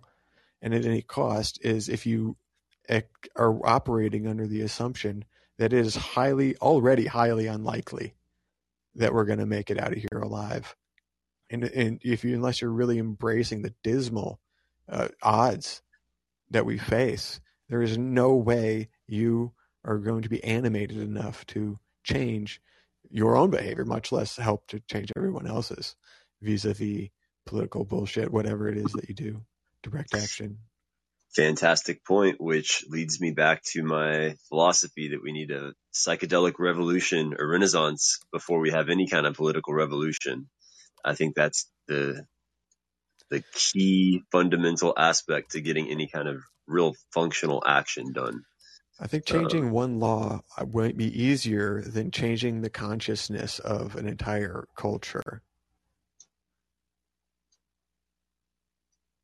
and 0.62 0.74
at 0.74 0.86
any 0.86 1.02
cost 1.02 1.60
is 1.64 1.90
if 1.90 2.06
you 2.06 2.36
are 3.36 3.66
operating 3.66 4.28
under 4.28 4.48
the 4.48 4.62
assumption 4.62 5.24
that 5.58 5.72
it 5.72 5.80
is 5.80 5.96
highly 5.96 6.58
already 6.58 7.06
highly 7.06 7.48
unlikely 7.48 8.14
that 8.96 9.14
we're 9.14 9.26
going 9.26 9.40
to 9.40 9.46
make 9.46 9.70
it 9.70 9.80
out 9.80 9.94
of 9.94 9.98
here 9.98 10.22
alive 10.22 10.76
and 11.50 11.64
and 11.64 12.02
if 12.04 12.26
you 12.26 12.36
unless 12.36 12.62
you're 12.62 12.72
really 12.72 13.00
embracing 13.00 13.62
the 13.62 13.74
dismal 13.84 14.40
uh, 14.90 15.08
odds 15.24 15.82
that 16.52 16.66
we 16.66 16.78
face 16.78 17.40
there 17.70 17.82
is 17.82 17.98
no 17.98 18.36
way 18.36 18.90
you 19.08 19.54
are 19.86 19.98
going 19.98 20.22
to 20.24 20.30
be 20.30 20.44
animated 20.44 20.98
enough 20.98 21.46
to 21.48 21.80
change 22.04 22.62
your 23.10 23.36
own 23.36 23.50
behavior, 23.50 23.86
much 23.86 24.12
less 24.12 24.36
help 24.36 24.68
to 24.68 24.80
change 24.82 25.12
everyone 25.16 25.48
else's 25.48 25.96
vis-a-vis 26.42 27.10
political 27.46 27.86
bullshit, 27.86 28.32
whatever 28.32 28.68
it 28.68 28.78
is 28.78 28.92
that 28.94 29.08
you 29.10 29.16
do, 29.16 29.42
direct 29.84 30.14
action. 30.14 30.60
fantastic 31.34 32.04
point, 32.06 32.42
which 32.42 32.86
leads 32.90 33.20
me 33.22 33.32
back 33.32 33.64
to 33.64 33.84
my 33.84 34.36
philosophy 34.50 35.10
that 35.10 35.24
we 35.24 35.32
need 35.32 35.52
a 35.52 35.74
psychedelic 35.94 36.54
revolution 36.60 37.34
or 37.40 37.48
renaissance 37.48 38.20
before 38.34 38.60
we 38.60 38.72
have 38.72 38.90
any 38.90 39.08
kind 39.08 39.26
of 39.26 39.36
political 39.36 39.74
revolution. 39.74 40.50
I 41.04 41.16
think 41.16 41.36
that's 41.36 41.70
the 41.88 42.26
the 43.32 43.44
key 43.54 44.22
fundamental 44.32 44.94
aspect 44.96 45.52
to 45.52 45.62
getting 45.62 45.90
any 45.90 46.08
kind 46.08 46.28
of 46.28 46.44
real 46.68 46.94
functional 47.14 47.64
action 47.66 48.14
done. 48.14 48.44
I 49.00 49.08
think 49.08 49.24
Uh, 49.32 49.34
changing 49.34 49.72
one 49.72 50.00
law 50.00 50.42
uh, 50.58 50.66
might 50.72 50.98
be 50.98 51.08
easier 51.24 51.82
than 51.82 52.12
changing 52.12 52.62
the 52.62 52.70
consciousness 52.70 53.58
of 53.60 53.96
an 53.96 54.08
entire 54.08 54.68
culture. 54.78 55.42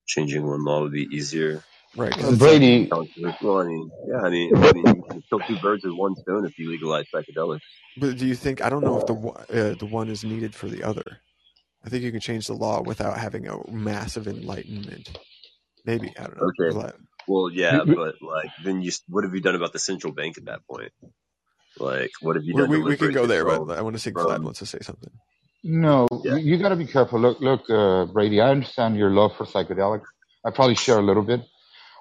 Changing 0.07 0.47
one 0.47 0.63
law 0.63 0.81
would 0.81 0.93
be 0.93 1.07
easier. 1.11 1.63
Right. 1.95 2.13
Uh, 2.13 2.29
it's 2.29 2.29
like, 2.29 2.39
Brady, 2.39 2.89
Well, 2.89 3.59
I 3.59 3.65
mean, 3.67 3.91
yeah, 4.07 4.21
I 4.21 4.29
mean, 4.29 4.55
I 4.55 4.73
mean, 4.73 4.87
you 4.87 5.03
can 5.03 5.23
kill 5.29 5.39
two 5.41 5.59
birds 5.59 5.83
with 5.83 5.93
one 5.93 6.15
stone 6.15 6.45
if 6.45 6.57
you 6.57 6.71
legalize 6.71 7.05
psychedelics. 7.13 7.59
but 7.97 8.17
do 8.17 8.25
you 8.25 8.35
think, 8.35 8.63
I 8.63 8.69
don't 8.69 8.83
know 8.83 8.99
if 8.99 9.05
the, 9.05 9.15
uh, 9.15 9.75
the 9.75 9.85
one 9.85 10.09
is 10.09 10.23
needed 10.23 10.55
for 10.55 10.67
the 10.69 10.83
other. 10.83 11.19
I 11.87 11.89
think 11.89 12.03
you 12.03 12.11
can 12.11 12.19
change 12.19 12.47
the 12.47 12.53
law 12.53 12.81
without 12.81 13.17
having 13.17 13.47
a 13.47 13.55
massive 13.71 14.27
enlightenment. 14.27 15.17
Maybe. 15.85 16.13
I 16.19 16.23
don't 16.23 16.35
know. 16.37 16.49
Okay. 16.59 16.75
Like, 16.77 16.95
Well, 17.29 17.49
yeah, 17.49 17.83
We- 17.83 17.91
we- 17.91 17.95
but 17.95 18.15
like, 18.21 18.49
then 18.65 18.81
you, 18.81 18.91
what 19.07 19.23
have 19.23 19.33
you 19.33 19.39
done 19.39 19.55
about 19.55 19.71
the 19.71 19.79
central 19.79 20.11
bank 20.11 20.37
at 20.37 20.45
that 20.45 20.67
point? 20.69 20.91
Like, 21.79 22.11
what 22.21 22.35
have 22.35 22.43
you 22.43 22.55
done? 22.55 22.69
we, 22.69 22.77
to 22.79 22.83
we 22.83 22.97
can 22.97 23.13
go 23.13 23.25
there, 23.25 23.45
but 23.45 23.77
I 23.77 23.81
want 23.83 23.95
to 23.95 23.99
see 24.01 24.09
if 24.09 24.15
Vlad 24.17 24.43
wants 24.43 24.59
to 24.59 24.65
say 24.65 24.79
something. 24.81 25.11
no, 25.63 26.07
Yeah. 26.25 26.35
you, 26.35 26.55
you 26.55 26.57
got 26.57 26.69
to 26.69 26.75
be 26.75 26.87
careful. 26.87 27.21
Look, 27.21 27.39
look, 27.39 27.69
uh, 27.69 28.05
Brady. 28.11 28.41
I 28.41 28.49
understand 28.49 28.97
your 28.97 29.11
love 29.11 29.31
for 29.37 29.45
psychedelics. 29.45 30.07
I 30.45 30.51
probably 30.51 30.75
share 30.75 30.99
a 30.99 31.01
little 31.09 31.23
bit, 31.23 31.41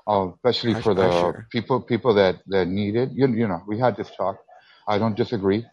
uh, 0.09 0.31
especially 0.35 0.75
I- 0.75 0.81
for 0.81 0.95
the 0.95 1.09
share. 1.13 1.47
people 1.53 1.81
people 1.81 2.15
that 2.15 2.37
that 2.49 2.67
need 2.67 2.97
it. 2.97 3.11
You, 3.13 3.29
you 3.29 3.47
know, 3.47 3.63
we 3.69 3.79
had 3.79 3.97
this 3.97 4.11
talk. 4.17 4.37
I 4.89 4.99
don't 4.99 5.17
disagree. 5.17 5.65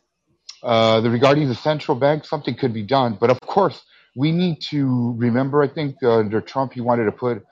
Uh, 0.61 1.01
the, 1.01 1.09
regarding 1.09 1.47
the 1.49 1.55
central 1.55 1.97
bank, 1.97 2.25
something 2.25 2.55
could 2.55 2.73
be 2.73 2.83
done, 2.83 3.17
but 3.19 3.29
of 3.31 3.39
course, 3.41 3.81
we 4.15 4.31
need 4.31 4.61
to 4.71 5.15
remember. 5.17 5.63
I 5.63 5.67
think 5.67 5.97
uh, 6.03 6.19
under 6.19 6.41
Trump, 6.41 6.73
he 6.73 6.81
wanted 6.81 7.05
to 7.05 7.11
put 7.11 7.43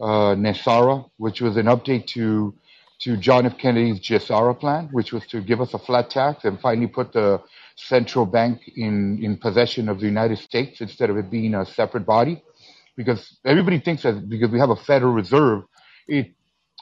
uh, 0.00 0.34
NESARA, 0.36 1.10
which 1.18 1.40
was 1.40 1.56
an 1.56 1.66
update 1.66 2.06
to 2.08 2.54
to 3.00 3.16
John 3.18 3.44
F. 3.46 3.58
Kennedy's 3.58 4.00
GESARA 4.00 4.58
plan, 4.58 4.88
which 4.92 5.12
was 5.12 5.26
to 5.28 5.42
give 5.42 5.60
us 5.60 5.74
a 5.74 5.78
flat 5.78 6.08
tax 6.10 6.44
and 6.44 6.58
finally 6.60 6.86
put 6.86 7.12
the 7.12 7.42
central 7.76 8.24
bank 8.24 8.62
in, 8.76 9.22
in 9.22 9.36
possession 9.36 9.90
of 9.90 10.00
the 10.00 10.06
United 10.06 10.38
States 10.38 10.80
instead 10.80 11.10
of 11.10 11.18
it 11.18 11.30
being 11.30 11.54
a 11.54 11.66
separate 11.66 12.06
body. 12.06 12.42
Because 12.96 13.38
everybody 13.44 13.80
thinks 13.80 14.04
that 14.04 14.28
because 14.28 14.50
we 14.50 14.58
have 14.58 14.70
a 14.70 14.76
Federal 14.76 15.12
Reserve, 15.12 15.64
it 16.08 16.32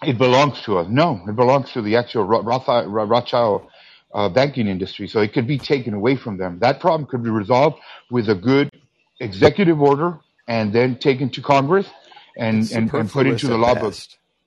it 0.05 0.19
belongs 0.19 0.61
to 0.63 0.79
us. 0.79 0.87
No, 0.91 1.21
it 1.29 1.37
belongs 1.37 1.73
to 1.73 1.83
the 1.83 1.97
actual 1.97 2.25
Ro- 2.25 2.43
Rothschild, 2.43 2.93
Rothschild 2.93 3.69
uh, 4.15 4.29
banking 4.29 4.69
industry. 4.69 5.09
So 5.09 5.21
it 5.21 5.33
could 5.33 5.47
be 5.47 5.59
taken 5.59 5.95
away 5.95 6.17
from 6.17 6.37
them. 6.39 6.59
That 6.61 6.81
problem 6.81 7.09
could 7.09 7.25
be 7.25 7.31
resolved 7.31 7.79
with 8.11 8.29
a 8.29 8.35
good 8.37 8.71
executive 9.21 9.81
order 9.81 10.19
and 10.49 10.73
then 10.73 10.99
taken 10.99 11.31
to 11.31 11.43
Congress 11.43 11.89
and, 12.37 12.71
and, 12.73 12.93
and 12.95 13.11
put 13.11 13.27
into 13.27 13.49
the 13.49 13.55
at 13.55 13.61
law 13.61 13.75
book. 13.75 13.95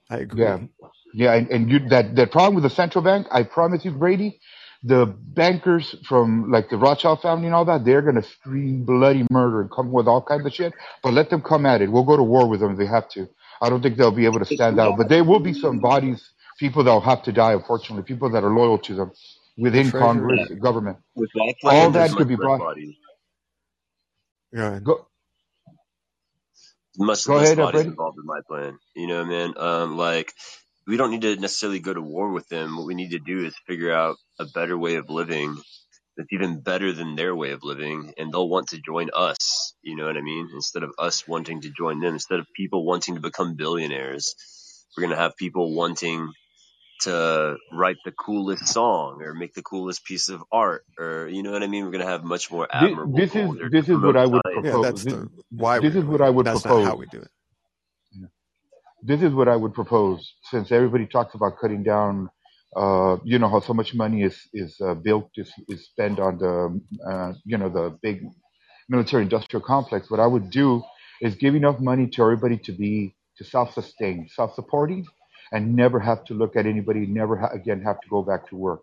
I 0.09 0.17
agree. 0.19 0.41
Yeah. 0.43 0.59
Yeah, 1.13 1.33
and, 1.35 1.49
and 1.49 1.69
you, 1.71 1.79
that 1.89 2.15
that 2.17 2.31
problem 2.31 2.55
with 2.55 2.63
the 2.63 2.69
central 2.69 3.03
bank, 3.03 3.27
I 3.31 3.43
promise 3.43 3.85
you, 3.85 3.91
Brady, 3.91 4.39
the 4.83 5.07
bankers 5.07 5.95
from 6.07 6.51
like 6.51 6.69
the 6.69 6.77
Rothschild 6.77 7.21
family 7.21 7.47
and 7.47 7.55
all 7.55 7.65
that, 7.65 7.85
they're 7.85 8.01
gonna 8.03 8.23
scream 8.23 8.85
bloody 8.85 9.25
murder 9.31 9.61
and 9.61 9.71
come 9.71 9.91
with 9.91 10.07
all 10.07 10.21
kinds 10.21 10.45
of 10.45 10.53
shit. 10.53 10.73
But 11.03 11.13
let 11.13 11.29
them 11.29 11.41
come 11.41 11.65
at 11.65 11.81
it. 11.81 11.91
We'll 11.91 12.03
go 12.05 12.17
to 12.17 12.23
war 12.23 12.47
with 12.47 12.59
them 12.61 12.73
if 12.73 12.77
they 12.77 12.85
have 12.87 13.09
to. 13.11 13.27
I 13.61 13.69
don't 13.69 13.81
think 13.81 13.97
they'll 13.97 14.11
be 14.11 14.25
able 14.25 14.39
to 14.39 14.45
stand 14.45 14.79
out. 14.79 14.97
But 14.97 15.09
there 15.09 15.23
will 15.23 15.39
be 15.39 15.53
some 15.53 15.79
bodies, 15.79 16.31
people 16.59 16.83
that'll 16.83 17.01
have 17.01 17.23
to 17.23 17.31
die, 17.31 17.53
unfortunately, 17.53 18.03
people 18.03 18.29
that 18.31 18.43
are 18.43 18.51
loyal 18.51 18.77
to 18.79 18.95
them 18.95 19.11
within 19.57 19.89
treasury. 19.91 20.01
Congress, 20.01 20.49
government. 20.61 20.97
with 21.15 21.31
All 21.63 21.91
that 21.91 22.11
could 22.11 22.27
be 22.27 22.35
brought- 22.35 22.59
less 22.59 22.67
bodies, 22.67 22.95
Yeah. 24.53 24.79
Go, 24.83 25.07
much 26.97 27.27
Go 27.27 27.35
less 27.35 27.39
ahead, 27.39 27.59
bodies 27.59 27.85
involved 27.85 28.17
in 28.19 28.25
my 28.25 28.41
plan. 28.47 28.77
You 28.95 29.07
know, 29.07 29.25
man. 29.25 29.53
Um, 29.57 29.97
like 29.97 30.33
we 30.87 30.97
don't 30.97 31.11
need 31.11 31.23
to 31.23 31.35
necessarily 31.37 31.79
go 31.79 31.93
to 31.93 32.01
war 32.01 32.31
with 32.31 32.47
them. 32.49 32.77
What 32.77 32.87
we 32.87 32.95
need 32.95 33.11
to 33.11 33.19
do 33.19 33.45
is 33.45 33.55
figure 33.67 33.93
out 33.93 34.17
a 34.39 34.45
better 34.45 34.77
way 34.77 34.95
of 34.95 35.09
living 35.09 35.57
that's 36.17 36.29
even 36.31 36.61
better 36.61 36.93
than 36.93 37.15
their 37.15 37.35
way 37.35 37.51
of 37.51 37.63
living, 37.63 38.13
and 38.17 38.33
they'll 38.33 38.49
want 38.49 38.69
to 38.69 38.81
join 38.81 39.09
us. 39.15 39.75
You 39.83 39.95
know 39.95 40.05
what 40.05 40.17
I 40.17 40.21
mean? 40.21 40.49
Instead 40.53 40.83
of 40.83 40.91
us 40.99 41.27
wanting 41.27 41.61
to 41.61 41.71
join 41.71 41.99
them, 42.01 42.13
instead 42.13 42.39
of 42.39 42.47
people 42.55 42.85
wanting 42.85 43.15
to 43.15 43.21
become 43.21 43.55
billionaires, 43.55 44.35
we're 44.97 45.03
gonna 45.03 45.17
have 45.17 45.37
people 45.37 45.75
wanting 45.75 46.31
to 47.01 47.57
write 47.73 47.97
the 48.05 48.11
coolest 48.11 48.67
song 48.67 49.21
or 49.23 49.33
make 49.33 49.53
the 49.55 49.63
coolest 49.63 50.05
piece 50.05 50.29
of 50.29 50.43
art, 50.51 50.85
or 50.99 51.27
you 51.29 51.43
know 51.43 51.51
what 51.51 51.63
I 51.63 51.67
mean. 51.67 51.85
We're 51.85 51.91
gonna 51.91 52.05
have 52.05 52.23
much 52.23 52.51
more 52.51 52.67
admirable. 52.71 53.17
this 53.17 53.35
is 53.35 53.49
this 53.71 53.89
is 53.89 53.97
what 53.99 54.17
I 54.17 54.25
would 54.25 54.41
science. 54.43 54.65
Yeah, 54.65 54.71
propose. 54.71 54.83
that's 54.83 55.03
This- 55.03 55.13
the 55.13 55.29
why 55.51 55.79
this 55.79 55.95
is 55.95 56.05
what. 56.05 56.21
I 56.21 56.29
would 56.29 56.45
That's 56.45 56.61
propose. 56.61 56.83
not 56.85 56.91
how 56.91 56.97
we 56.97 57.07
do 57.07 57.19
it. 57.19 57.29
this 59.03 59.21
is 59.21 59.33
what 59.33 59.47
I 59.47 59.55
would 59.55 59.73
propose, 59.73 60.33
since 60.51 60.71
everybody 60.71 61.07
talks 61.07 61.35
about 61.35 61.57
cutting 61.61 61.83
down. 61.83 62.29
Uh, 62.75 63.17
you 63.23 63.39
know 63.39 63.49
how 63.49 63.59
so 63.61 63.73
much 63.73 63.95
money 63.95 64.23
is 64.23 64.37
is 64.53 64.79
uh, 64.81 64.93
built 64.95 65.29
is 65.37 65.51
is 65.69 65.85
spent 65.87 66.19
on 66.19 66.37
the 66.39 66.81
uh, 67.11 67.33
you 67.45 67.57
know 67.57 67.69
the 67.69 67.97
big 68.03 68.21
military 68.89 69.23
industrial 69.23 69.63
complex. 69.65 70.11
What 70.11 70.19
I 70.19 70.27
would 70.27 70.49
do 70.51 70.83
is 71.21 71.35
give 71.35 71.55
enough 71.55 71.79
money 71.79 72.07
to 72.07 72.21
everybody 72.23 72.57
to 72.59 72.71
be 72.73 73.15
to 73.37 73.43
self 73.43 73.73
sustain, 73.73 74.27
self 74.29 74.55
supporting, 74.55 75.05
and 75.51 75.75
never 75.75 75.99
have 75.99 76.23
to 76.25 76.33
look 76.33 76.55
at 76.55 76.65
anybody. 76.65 77.05
Never 77.05 77.37
ha- 77.37 77.49
again 77.53 77.81
have 77.83 77.99
to 78.01 78.09
go 78.09 78.21
back 78.23 78.49
to 78.49 78.55
work. 78.55 78.81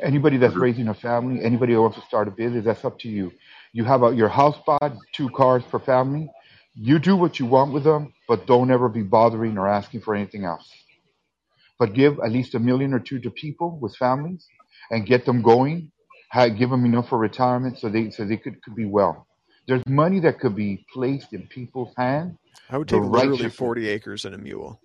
Anybody 0.00 0.36
that's 0.38 0.54
Mhm. 0.54 0.60
raising 0.60 0.88
a 0.88 0.94
family, 0.94 1.42
anybody 1.42 1.72
who 1.74 1.82
wants 1.82 1.98
to 1.98 2.04
start 2.04 2.28
a 2.28 2.30
business, 2.32 2.64
that's 2.64 2.84
up 2.84 2.98
to 3.00 3.08
you. 3.08 3.32
You 3.72 3.84
have 3.84 4.02
a, 4.02 4.14
your 4.14 4.28
house 4.28 4.56
bought, 4.66 4.96
two 5.12 5.30
cars 5.30 5.62
per 5.64 5.78
family. 5.78 6.30
You 6.74 6.98
do 6.98 7.16
what 7.16 7.38
you 7.38 7.46
want 7.46 7.72
with 7.72 7.84
them, 7.84 8.12
but 8.28 8.46
don't 8.46 8.70
ever 8.70 8.88
be 8.88 9.02
bothering 9.02 9.58
or 9.58 9.68
asking 9.68 10.00
for 10.02 10.14
anything 10.14 10.44
else. 10.44 10.68
But 11.78 11.94
give 11.94 12.18
at 12.20 12.32
least 12.32 12.54
a 12.54 12.58
million 12.60 12.94
or 12.94 13.00
two 13.00 13.20
to 13.20 13.30
people 13.30 13.78
with 13.80 13.96
families 13.96 14.46
and 14.90 15.06
get 15.06 15.24
them 15.26 15.42
going. 15.42 15.90
Give 16.58 16.70
them 16.70 16.84
enough 16.84 17.08
for 17.08 17.18
retirement 17.18 17.78
so 17.78 17.88
they 17.88 18.10
so 18.10 18.24
they 18.24 18.36
could, 18.36 18.62
could 18.62 18.74
be 18.74 18.86
well. 18.86 19.26
There's 19.68 19.82
money 19.86 20.20
that 20.20 20.40
could 20.40 20.56
be 20.56 20.84
placed 20.92 21.32
in 21.32 21.46
people's 21.46 21.94
hands. 21.96 22.36
I 22.68 22.78
would 22.78 22.88
take 22.88 23.02
literally 23.02 23.44
righteous- 23.44 23.54
40 23.56 23.88
acres 23.88 24.24
and 24.24 24.34
a 24.34 24.38
mule. 24.38 24.80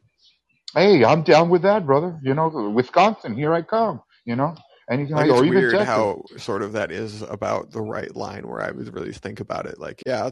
Hey, 0.75 1.03
I'm 1.03 1.23
down 1.23 1.49
with 1.49 1.63
that, 1.63 1.85
brother. 1.85 2.19
You 2.23 2.33
know, 2.33 2.47
Wisconsin, 2.73 3.35
here 3.35 3.53
I 3.53 3.61
come. 3.61 4.01
You 4.25 4.35
know, 4.35 4.55
anything 4.89 5.15
Like 5.15 5.29
or 5.31 5.43
even 5.43 5.57
weird 5.57 5.71
Texas. 5.71 5.87
how 5.87 6.23
sort 6.37 6.61
of 6.61 6.73
that 6.73 6.91
is 6.91 7.21
about 7.23 7.71
the 7.71 7.81
right 7.81 8.15
line 8.15 8.47
where 8.47 8.61
I 8.61 8.71
would 8.71 8.93
really 8.93 9.13
think 9.13 9.39
about 9.39 9.65
it. 9.65 9.79
Like, 9.79 10.03
yeah, 10.05 10.29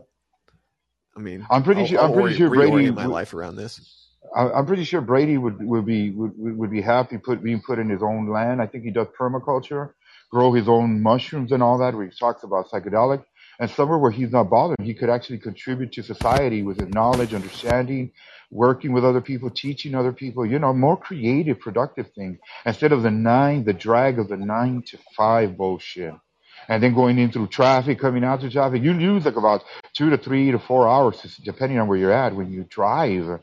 I 1.16 1.20
mean, 1.20 1.46
I'm 1.50 1.64
pretty 1.64 1.82
I'll- 1.82 1.88
sure- 1.88 2.00
I'm 2.00 2.06
I'll 2.12 2.14
pretty 2.14 2.38
sure 2.38 2.50
Brady 2.50 2.92
my 2.92 3.06
would- 3.08 3.12
life 3.14 3.34
around 3.34 3.56
this. 3.56 4.04
I'm 4.36 4.66
pretty 4.66 4.84
sure 4.84 5.00
Brady 5.00 5.38
would 5.38 5.66
would 5.66 5.86
be 5.86 6.12
would, 6.12 6.34
would 6.38 6.70
be 6.70 6.82
happy 6.82 7.18
put 7.18 7.42
being 7.42 7.62
put 7.62 7.80
in 7.80 7.90
his 7.90 8.04
own 8.04 8.30
land. 8.30 8.62
I 8.62 8.68
think 8.68 8.84
he 8.84 8.92
does 8.92 9.08
permaculture, 9.20 9.92
grow 10.30 10.52
his 10.52 10.68
own 10.68 11.02
mushrooms 11.02 11.54
and 11.54 11.64
all 11.64 11.78
that. 11.78 11.96
Where 11.96 12.06
he 12.06 12.12
talks 12.12 12.44
about 12.44 12.70
psychedelic 12.70 13.24
and 13.60 13.70
somewhere 13.72 13.98
where 13.98 14.12
he's 14.12 14.32
not 14.32 14.50
bothered, 14.50 14.78
he 14.82 14.94
could 14.94 15.10
actually 15.10 15.40
contribute 15.40 15.92
to 15.94 16.04
society 16.04 16.64
with 16.64 16.80
his 16.80 16.90
knowledge, 16.90 17.34
understanding, 17.34 18.12
working 18.52 18.94
with 18.94 19.04
other 19.04 19.22
people, 19.22 19.50
teaching 19.50 19.96
other 19.96 20.14
people. 20.14 20.46
You 20.46 20.60
know, 20.60 20.74
more 20.74 20.98
creative, 20.98 21.60
productive 21.60 22.12
things 22.14 22.38
instead 22.66 22.92
of 22.92 23.04
the 23.04 23.12
nine, 23.12 23.64
the 23.64 23.74
drag 23.74 24.20
of 24.20 24.30
the 24.30 24.38
nine 24.38 24.84
to 24.88 24.98
five 25.16 25.58
bullshit. 25.58 26.14
And 26.70 26.84
then 26.84 26.94
going 26.94 27.18
in 27.18 27.32
through 27.32 27.48
traffic, 27.48 28.00
coming 28.00 28.24
out 28.24 28.42
to 28.42 28.50
traffic, 28.50 28.84
you 28.84 28.94
lose 28.94 29.26
like 29.26 29.38
about 29.38 29.64
two 29.94 30.10
to 30.10 30.18
three 30.18 30.52
to 30.52 30.60
four 30.60 30.88
hours, 30.88 31.22
depending 31.44 31.80
on 31.80 31.88
where 31.88 31.98
you're 31.98 32.12
at 32.12 32.36
when 32.36 32.52
you 32.52 32.66
drive 32.70 33.40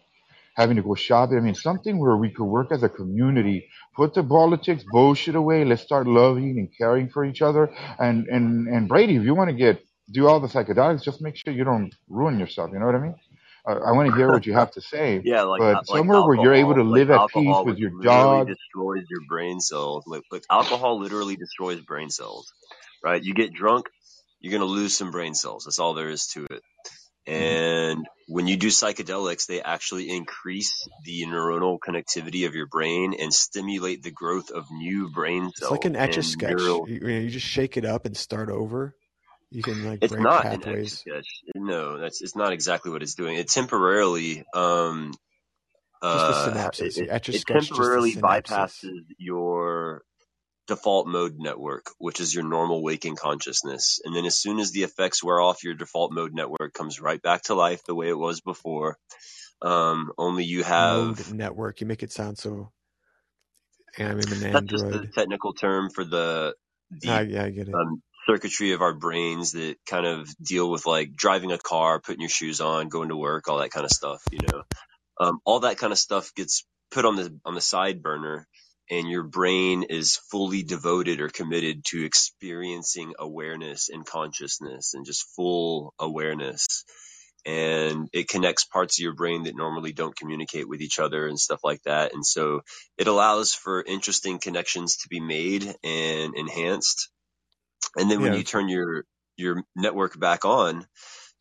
having 0.55 0.77
to 0.77 0.83
go 0.83 0.95
shopping. 0.95 1.37
I 1.37 1.41
mean, 1.41 1.55
something 1.55 1.99
where 1.99 2.17
we 2.17 2.31
could 2.31 2.45
work 2.45 2.73
as 2.73 2.83
a 2.83 2.89
community, 2.89 3.69
put 3.95 4.15
the 4.15 4.23
politics 4.23 4.85
bullshit 4.91 5.35
away. 5.35 5.65
Let's 5.65 5.83
start 5.83 6.07
loving 6.07 6.59
and 6.59 6.69
caring 6.77 7.09
for 7.09 7.25
each 7.25 7.43
other. 7.43 7.73
And, 7.99 8.27
and, 8.29 8.69
and 8.69 8.89
Brady, 8.89 9.17
if 9.17 9.25
you 9.25 9.35
want 9.35 9.51
to 9.51 9.57
get, 9.57 9.85
do 10.11 10.27
all 10.27 10.41
the 10.41 10.49
psychedelics, 10.49 11.03
just 11.03 11.21
make 11.21 11.37
sure 11.37 11.53
you 11.53 11.65
don't 11.65 11.95
ruin 12.09 12.39
yourself. 12.39 12.71
You 12.73 12.79
know 12.79 12.87
what 12.87 12.95
I 12.95 12.99
mean? 12.99 13.15
I, 13.67 13.73
I 13.73 13.93
want 13.93 14.11
to 14.11 14.17
hear 14.17 14.31
what 14.31 14.47
you 14.47 14.53
have 14.53 14.73
to 14.73 14.81
say. 14.81 15.23
Yeah, 15.25 15.43
like 15.43 15.61
but 15.61 15.67
uh, 15.67 15.75
like 15.77 15.87
somewhere 15.87 16.23
where 16.23 16.37
you're 16.37 16.55
able 16.55 16.75
to 16.75 16.83
live 16.83 17.09
like 17.09 17.21
at 17.21 17.29
peace 17.31 17.57
with 17.59 17.67
which 17.67 17.79
your 17.79 17.93
literally 17.93 18.45
dog. 18.45 18.49
destroys 18.49 19.05
your 19.09 19.21
brain 19.29 19.61
cells. 19.61 20.05
Like, 20.07 20.23
like 20.31 20.45
alcohol 20.51 21.01
literally 21.01 21.37
destroys 21.37 21.81
brain 21.81 22.11
cells. 22.11 22.53
Right? 23.03 23.23
You 23.23 23.35
get 23.35 23.53
drunk, 23.55 23.87
you're 24.41 24.53
gonna 24.53 24.71
lose 24.71 24.97
some 24.97 25.11
brain 25.11 25.35
cells. 25.35 25.65
That's 25.65 25.79
all 25.79 25.95
there 25.95 26.11
is 26.11 26.27
to 26.35 26.45
it. 26.45 26.63
Mm-hmm. 27.27 27.33
And 27.33 28.07
when 28.29 28.47
you 28.47 28.57
do 28.57 28.69
psychedelics, 28.69 29.47
they 29.47 29.63
actually 29.63 30.11
increase 30.11 30.87
the 31.05 31.25
neuronal 31.27 31.79
connectivity 31.79 32.47
of 32.47 32.55
your 32.55 32.67
brain 32.67 33.15
and 33.19 33.33
stimulate 33.33 34.03
the 34.03 34.11
growth 34.11 34.51
of 34.51 34.67
new 34.71 35.11
brain 35.11 35.45
cells. 35.45 35.53
It's 35.53 35.61
cells. 35.61 35.71
like 35.71 35.85
an 35.87 35.97
etch 35.97 36.17
a 36.19 36.23
sketch. 36.23 36.59
neural- 36.59 36.89
You, 36.89 36.95
you 36.97 37.01
know, 37.01 37.19
you 37.21 37.31
just 37.31 37.47
shake 37.47 37.79
it 37.79 37.85
up 37.87 38.05
and 38.05 38.15
start 38.17 38.51
over. 38.51 38.95
You 39.55 39.65
can 39.65 39.85
like 39.85 40.03
It's 40.03 40.09
break 40.09 40.21
not 40.21 40.43
pathways. 40.43 41.07
No, 41.57 41.99
that's 41.99 42.23
it's 42.23 42.37
not 42.37 42.53
exactly 42.53 42.93
what 42.93 43.03
it's 43.03 43.15
doing. 43.17 43.37
It 43.37 43.49
temporarily 43.49 44.45
um 44.55 45.13
uh 46.03 46.33
synapses. 46.33 46.97
it, 46.97 47.11
it 47.33 47.45
the 47.47 47.47
temporarily 47.47 48.17
bypasses 48.17 49.01
your 49.19 50.03
default 50.69 51.09
mode 51.09 51.37
network, 51.39 51.87
which 51.99 52.21
is 52.21 52.35
your 52.35 52.45
normal 52.45 52.83
waking 52.83 53.17
consciousness. 53.17 54.01
And 54.05 54.17
then 54.17 54.27
as 54.27 54.37
soon 54.37 54.61
as 54.61 54.73
the 54.73 54.85
effects 54.85 55.25
wear 55.25 55.41
off, 55.41 55.65
your 55.65 55.75
default 55.75 56.13
mode 56.13 56.35
network 56.35 56.75
comes 56.75 57.01
right 57.01 57.23
back 57.23 57.45
to 57.45 57.55
life 57.55 57.83
the 57.87 57.97
way 57.97 58.09
it 58.09 58.19
was 58.19 58.41
before. 58.43 58.99
Um, 59.63 60.13
only 60.19 60.45
you 60.45 60.65
have 60.65 61.19
Mode 61.19 61.27
network. 61.29 61.81
You 61.81 61.87
make 61.89 62.03
it 62.03 62.13
sound 62.13 62.39
so. 62.39 62.73
I'm 63.99 64.21
in 64.21 64.33
an 64.33 64.45
that's 64.53 64.67
just 64.71 64.89
the 64.91 65.07
technical 65.15 65.55
term 65.55 65.91
for 65.91 66.05
the 66.05 66.55
the 66.91 67.09
Ah, 67.09 67.21
yeah, 67.21 67.45
I 67.45 67.51
get 67.51 67.69
it. 67.69 67.81
um, 67.81 68.03
circuitry 68.27 68.73
of 68.73 68.83
our 68.83 68.95
brains 68.95 69.53
that 69.53 69.77
kind 69.87 70.07
of 70.07 70.29
deal 70.43 70.71
with 70.71 70.87
like 70.87 71.15
driving 71.17 71.53
a 71.53 71.59
car, 71.59 72.01
putting 72.01 72.21
your 72.23 72.31
shoes 72.31 72.61
on, 72.61 72.89
going 72.89 73.11
to 73.11 73.17
work, 73.17 73.49
all 73.49 73.59
that 73.59 73.73
kind 73.73 73.85
of 73.85 73.93
stuff. 73.93 74.23
You 74.31 74.41
know, 74.49 74.63
um, 75.21 75.41
all 75.47 75.63
that 75.63 75.79
kind 75.79 75.93
of 75.93 76.01
stuff 76.01 76.35
gets 76.37 76.67
put 76.93 77.07
on 77.07 77.17
the 77.17 77.39
on 77.47 77.55
the 77.57 77.63
side 77.63 78.03
burner, 78.03 78.49
and 78.91 79.11
your 79.11 79.25
brain 79.25 79.85
is 79.85 80.19
fully 80.31 80.65
devoted 80.65 81.21
or 81.23 81.31
committed 81.31 81.85
to 81.87 82.05
experiencing 82.05 83.15
awareness 83.19 83.91
and 83.91 84.07
consciousness 84.07 84.95
and 84.95 85.07
just 85.07 85.27
full 85.37 85.95
awareness. 86.01 86.85
And 87.47 88.09
it 88.13 88.29
connects 88.29 88.65
parts 88.67 88.99
of 89.01 89.05
your 89.05 89.15
brain 89.15 89.45
that 89.45 89.57
normally 89.57 89.93
don't 89.93 90.17
communicate 90.17 90.69
with 90.69 90.83
each 90.83 90.99
other 91.01 91.29
and 91.29 91.39
stuff 91.41 91.61
like 91.65 91.83
that. 91.85 92.15
And 92.15 92.27
so 92.27 92.63
it 92.99 93.09
allows 93.09 93.55
for 93.55 93.83
interesting 93.83 94.39
connections 94.41 94.99
to 94.99 95.09
be 95.09 95.21
made 95.21 95.65
and 95.85 96.35
enhanced 96.37 97.05
and 97.97 98.11
then 98.11 98.23
when 98.23 98.33
Yeah. 98.33 98.35
you 98.35 98.45
turn 98.45 98.69
your 98.69 99.05
your 99.37 99.65
network 99.77 100.19
back 100.19 100.45
on, 100.45 100.87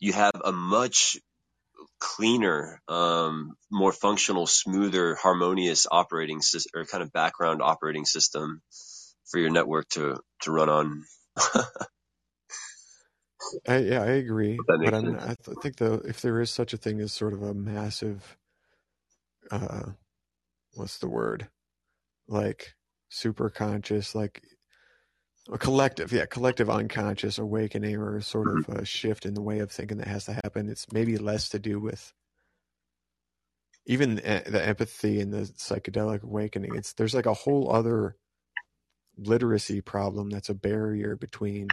you 0.00 0.12
have 0.14 0.34
a 0.44 0.52
much 0.52 1.18
cleaner, 2.00 2.80
um, 2.88 3.56
more 3.70 3.92
functional, 3.92 4.46
smoother, 4.46 5.14
harmonious 5.16 5.86
operating 5.90 6.42
system 6.42 6.80
or 6.80 6.84
kind 6.86 7.02
of 7.02 7.12
background 7.12 7.62
operating 7.62 8.04
system 8.06 8.62
for 9.30 9.38
your 9.40 9.50
network 9.50 9.88
to 9.90 10.20
to 10.42 10.52
run 10.52 10.70
on. 10.70 11.04
I, 13.68 13.78
yeah, 13.78 14.02
I 14.02 14.12
agree. 14.12 14.66
But. 14.78 14.94
I 15.20 15.36
th- 15.44 15.58
think 15.58 15.76
though, 15.76 16.02
if 16.06 16.22
there 16.22 16.40
is 16.40 16.50
such 16.50 16.74
a 16.74 16.78
thing 16.78 17.00
as 17.00 17.12
sort 17.12 17.32
of 17.34 17.42
a 17.42 17.54
massive, 17.54 18.36
uh, 19.50 19.92
what's 20.74 20.98
the 20.98 21.08
word? 21.08 21.48
Like 22.28 22.74
super 23.10 23.50
conscious, 23.50 24.14
like 24.14 24.42
a 25.52 25.58
collective, 25.58 26.12
yeah, 26.12 26.26
collective 26.26 26.70
unconscious 26.70 27.38
awakening 27.38 27.96
or 27.96 28.20
sort 28.20 28.48
mm-hmm. 28.48 28.72
of 28.72 28.78
a 28.78 28.84
shift 28.84 29.26
in 29.26 29.34
the 29.34 29.42
way 29.42 29.58
of 29.58 29.70
thinking 29.70 29.98
that 29.98 30.08
has 30.08 30.24
to 30.26 30.32
happen. 30.32 30.68
It's 30.68 30.90
maybe 30.92 31.16
less 31.18 31.50
to 31.50 31.58
do 31.58 31.78
with 31.78 32.12
even 33.86 34.16
the 34.16 34.42
the 34.46 34.66
empathy 34.66 35.20
and 35.20 35.32
the 35.32 35.42
psychedelic 35.42 36.22
awakening. 36.22 36.74
It's 36.74 36.94
there's 36.94 37.14
like 37.14 37.26
a 37.26 37.34
whole 37.34 37.70
other 37.70 38.16
literacy 39.16 39.80
problem 39.80 40.30
that's 40.30 40.48
a 40.48 40.54
barrier 40.54 41.16
between 41.16 41.68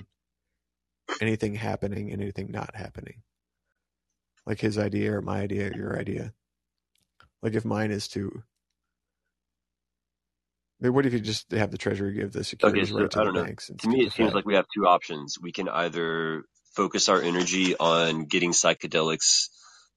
anything 1.22 1.56
happening 1.56 2.12
and 2.12 2.22
anything 2.22 2.52
not 2.52 2.76
happening. 2.76 3.22
Like 4.46 4.60
his 4.60 4.78
idea 4.78 5.14
or 5.18 5.22
my 5.22 5.42
idea 5.42 5.70
or 5.70 5.76
your 5.76 6.00
idea. 6.00 6.34
Like 7.42 7.54
if 7.54 7.66
mine 7.66 7.92
is 7.92 8.08
to 8.10 8.44
I 10.82 10.86
mean, 10.86 10.94
what 10.94 11.06
if 11.06 11.14
you 11.14 11.20
just 11.20 11.52
have 11.52 11.70
the 11.70 11.78
treasury 11.78 12.14
give 12.14 12.32
the 12.32 12.40
Okay, 12.64 12.86
so 12.86 12.96
right 12.98 13.12
to 13.12 13.22
I 13.22 13.26
the 13.26 13.32
banks 13.34 13.70
To 13.80 13.88
me, 13.88 14.06
it 14.06 14.14
seems 14.14 14.30
Fed? 14.30 14.36
like 14.36 14.46
we 14.46 14.56
have 14.56 14.66
two 14.76 14.88
options. 14.88 15.38
We 15.40 15.52
can 15.52 15.70
either 15.70 16.44
focus 16.76 17.08
our 17.10 17.22
energy 17.22 17.76
on 17.78 18.26
getting 18.26 18.52
psychedelics 18.52 19.50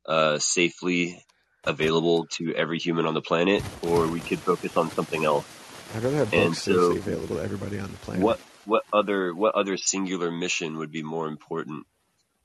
uh, 0.06 0.38
safely 0.38 1.24
available 1.64 2.26
to 2.32 2.54
every 2.54 2.78
human 2.78 3.06
on 3.06 3.14
the 3.14 3.22
planet, 3.22 3.64
or 3.82 4.06
we 4.08 4.20
could 4.20 4.40
focus 4.40 4.76
on 4.76 4.90
something 4.90 5.24
else. 5.24 5.46
I'd 5.94 6.02
rather 6.02 6.16
have 6.16 6.32
And 6.32 6.54
books 6.54 6.58
safely 6.58 6.82
so, 6.82 6.90
available 6.98 7.36
to 7.36 7.42
everybody 7.42 7.78
on 7.78 7.90
the 7.90 7.96
planet. 7.98 8.22
what 8.22 8.40
what 8.64 8.82
other 8.92 9.34
what 9.34 9.54
other 9.54 9.76
singular 9.76 10.30
mission 10.30 10.76
would 10.78 10.90
be 10.90 11.02
more 11.02 11.28
important 11.28 11.86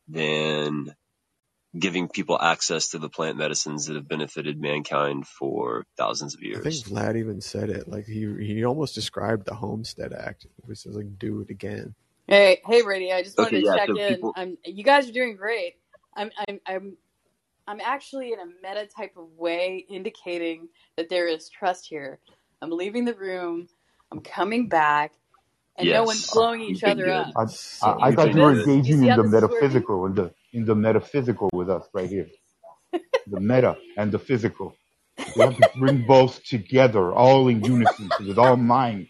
than 0.08 0.96
giving 1.78 2.10
people 2.10 2.40
access 2.40 2.90
to 2.90 3.00
the 3.00 3.10
plant 3.10 3.38
medicines 3.38 3.88
that 3.88 3.96
have 3.96 4.08
benefited 4.08 4.62
mankind 4.62 5.28
for 5.28 5.86
thousands 5.98 6.36
of 6.36 6.42
years. 6.44 6.84
I 6.98 7.00
think? 7.00 7.12
Vlad 7.12 7.18
even 7.18 7.42
said 7.42 7.70
it. 7.70 7.88
Like 7.88 8.06
he 8.06 8.28
he 8.40 8.66
almost 8.66 8.96
described 8.96 9.46
the 9.46 9.56
Homestead 9.56 10.14
Act, 10.14 10.48
which 10.66 10.86
is 10.86 10.96
like 10.96 11.20
do 11.20 11.42
it 11.42 11.50
again. 11.52 11.96
Hey, 12.28 12.62
hey, 12.66 12.82
Brady. 12.84 13.14
I 13.14 13.24
just 13.24 13.40
wanted 13.40 13.52
Okay, 13.52 13.60
to 13.64 13.64
yeah. 13.64 13.78
check 13.80 13.92
So 13.92 13.98
in. 13.98 14.28
people, 14.28 14.36
I'm, 14.36 14.58
you 14.66 14.84
guys 14.84 15.10
are 15.10 15.14
doing 15.14 15.36
great. 15.38 15.76
I'm, 16.18 16.32
I'm, 16.50 16.60
I'm, 16.68 16.98
I'm 17.68 17.82
actually 17.82 18.34
in 18.34 18.40
a 18.40 18.46
meta 18.64 18.88
type 18.88 19.14
of 19.18 19.28
way 19.38 19.86
indicating 19.90 20.70
that 20.98 21.10
there 21.10 21.28
is 21.28 21.50
trust 21.50 21.88
here. 21.88 22.20
I'm 22.62 22.72
leaving 22.72 23.06
the 23.06 23.16
room. 23.16 23.70
I'm 24.12 24.22
coming 24.22 24.70
back, 24.70 25.14
and 25.78 25.92
no 25.92 26.04
one's 26.04 26.26
yes, 26.26 26.32
blowing 26.32 26.62
each 26.62 26.84
other 26.84 27.06
good. 27.06 27.14
up. 27.14 27.34
I, 27.36 27.46
I, 27.82 27.96
I 28.08 28.12
thought 28.12 28.34
you 28.34 28.42
were 28.42 28.54
good. 28.54 28.68
You 28.86 28.96
engaging 28.96 29.04
in 29.04 29.16
the 29.16 29.24
this 29.24 29.34
is 29.34 29.48
working? 29.48 29.84
metaphysical, 29.84 30.06
in 30.08 30.16
the 30.16 30.34
in 30.54 30.66
the 30.66 30.76
metaphysical 30.76 31.50
with 31.54 31.70
us 31.70 31.88
right 31.94 32.10
here. 32.10 32.28
The 33.28 33.40
meta 33.40 33.78
and 33.98 34.12
the 34.12 34.20
physical. 34.20 34.76
We 35.36 35.44
have 35.44 35.58
to 35.58 35.66
bring 35.80 36.04
both 36.08 36.44
together, 36.46 37.14
all 37.14 37.48
in 37.50 37.64
unison, 37.64 38.14
with 38.20 38.38
it's 38.38 38.40
all 38.40 38.58
mind. 38.58 39.08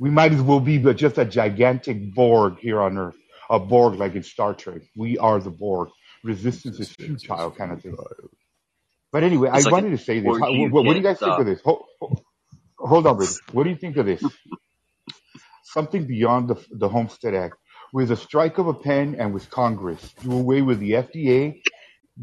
We 0.00 0.10
might 0.10 0.32
as 0.32 0.42
well 0.42 0.60
be 0.60 0.78
but 0.78 0.96
just 0.96 1.18
a 1.18 1.24
gigantic 1.26 2.14
Borg 2.14 2.58
here 2.60 2.80
on 2.80 2.98
Earth, 2.98 3.16
a 3.50 3.60
Borg 3.60 3.96
like 3.96 4.14
in 4.16 4.22
Star 4.24 4.54
Trek. 4.54 4.82
We 4.96 5.18
are 5.18 5.40
the 5.40 5.50
Borg. 5.50 5.90
Resistance 6.24 6.80
is 6.80 6.94
resistance 6.98 7.24
is 7.24 7.24
futile, 7.26 7.50
kind 7.52 7.72
of 7.72 7.82
thing. 7.82 7.96
But 9.12 9.24
anyway, 9.24 9.50
I 9.50 9.60
like 9.60 9.72
wanted 9.72 9.90
to 9.90 9.98
say 9.98 10.20
this. 10.20 10.38
How, 10.38 10.52
what, 10.52 10.84
what 10.84 10.94
do 10.94 10.98
you 10.98 11.02
guys 11.04 11.20
think 11.22 11.34
stop. 11.34 11.40
of 11.40 11.46
this? 11.46 11.60
Hold, 11.62 11.86
hold 12.78 13.06
on, 13.06 13.16
Brady. 13.18 13.34
What 13.52 13.64
do 13.64 13.70
you 13.70 13.76
think 13.76 13.96
of 13.98 14.06
this? 14.06 14.22
Something 15.72 16.06
beyond 16.06 16.48
the, 16.48 16.56
the 16.72 16.88
Homestead 16.88 17.34
Act. 17.34 17.56
With 17.92 18.10
a 18.10 18.16
strike 18.16 18.58
of 18.58 18.68
a 18.68 18.74
pen 18.74 19.16
and 19.18 19.34
with 19.34 19.50
Congress, 19.50 20.14
do 20.22 20.32
away 20.32 20.62
with 20.62 20.80
the 20.80 20.92
FDA, 20.92 21.60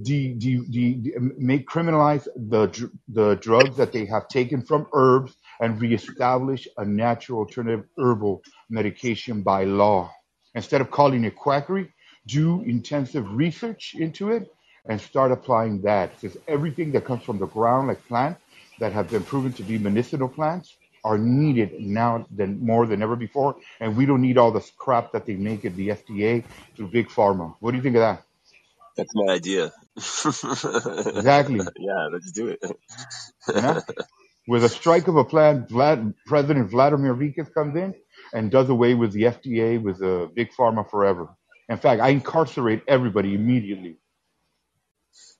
de, 0.01 0.33
de, 0.33 0.61
de, 0.69 0.93
de- 0.95 1.13
make 1.37 1.67
criminalize 1.67 2.27
the 2.35 2.91
the 3.09 3.35
drugs 3.35 3.77
that 3.77 3.91
they 3.91 4.05
have 4.05 4.27
taken 4.27 4.61
from 4.61 4.87
herbs 4.93 5.35
and 5.61 5.81
reestablish 5.81 6.67
a 6.77 6.85
natural 6.85 7.39
alternative 7.39 7.85
herbal 7.97 8.43
medication 8.69 9.41
by 9.41 9.63
law. 9.63 10.11
Instead 10.55 10.81
of 10.81 10.91
calling 10.91 11.23
it 11.25 11.35
quackery, 11.35 11.93
do 12.27 12.61
intensive 12.63 13.25
research 13.33 13.95
into 13.97 14.31
it 14.31 14.51
and 14.87 14.99
start 15.01 15.31
applying 15.31 15.81
that. 15.81 16.11
Because 16.19 16.37
everything 16.47 16.91
that 16.93 17.05
comes 17.05 17.23
from 17.23 17.39
the 17.39 17.47
ground, 17.47 17.87
like 17.87 18.05
plants 18.07 18.41
that 18.79 18.93
have 18.93 19.09
been 19.09 19.23
proven 19.23 19.53
to 19.53 19.63
be 19.63 19.77
medicinal 19.77 20.29
plants, 20.29 20.75
are 21.07 21.17
needed 21.17 21.69
now 21.79 22.25
than 22.39 22.59
more 22.71 22.85
than 22.85 23.01
ever 23.01 23.15
before. 23.15 23.55
And 23.79 23.97
we 23.97 24.05
don't 24.05 24.21
need 24.21 24.37
all 24.37 24.51
this 24.51 24.71
crap 24.77 25.13
that 25.13 25.25
they 25.25 25.35
make 25.35 25.65
at 25.65 25.75
the 25.75 25.89
FDA 25.89 26.43
through 26.75 26.89
big 26.89 27.09
pharma. 27.09 27.55
What 27.59 27.71
do 27.71 27.77
you 27.77 27.83
think 27.83 27.95
of 27.95 28.01
that? 28.01 28.23
That's 28.97 29.15
my 29.15 29.33
idea. 29.33 29.71
Exactly. 29.95 31.59
yeah, 31.79 32.07
let's 32.11 32.31
do 32.31 32.47
it. 32.49 32.61
With 34.47 34.63
a 34.63 34.69
strike 34.69 35.07
of 35.07 35.17
a 35.17 35.25
plan, 35.25 35.67
Vlad, 35.69 36.13
President 36.25 36.69
Vladimir 36.71 37.15
Vikas 37.15 37.53
comes 37.53 37.75
in 37.75 37.95
and 38.33 38.51
does 38.51 38.69
away 38.69 38.93
with 38.93 39.11
the 39.13 39.23
FDA, 39.23 39.81
with 39.81 39.99
the 39.99 40.29
big 40.33 40.51
pharma 40.57 40.89
forever. 40.89 41.29
In 41.69 41.77
fact, 41.77 42.01
I 42.01 42.09
incarcerate 42.09 42.83
everybody 42.87 43.35
immediately. 43.35 43.97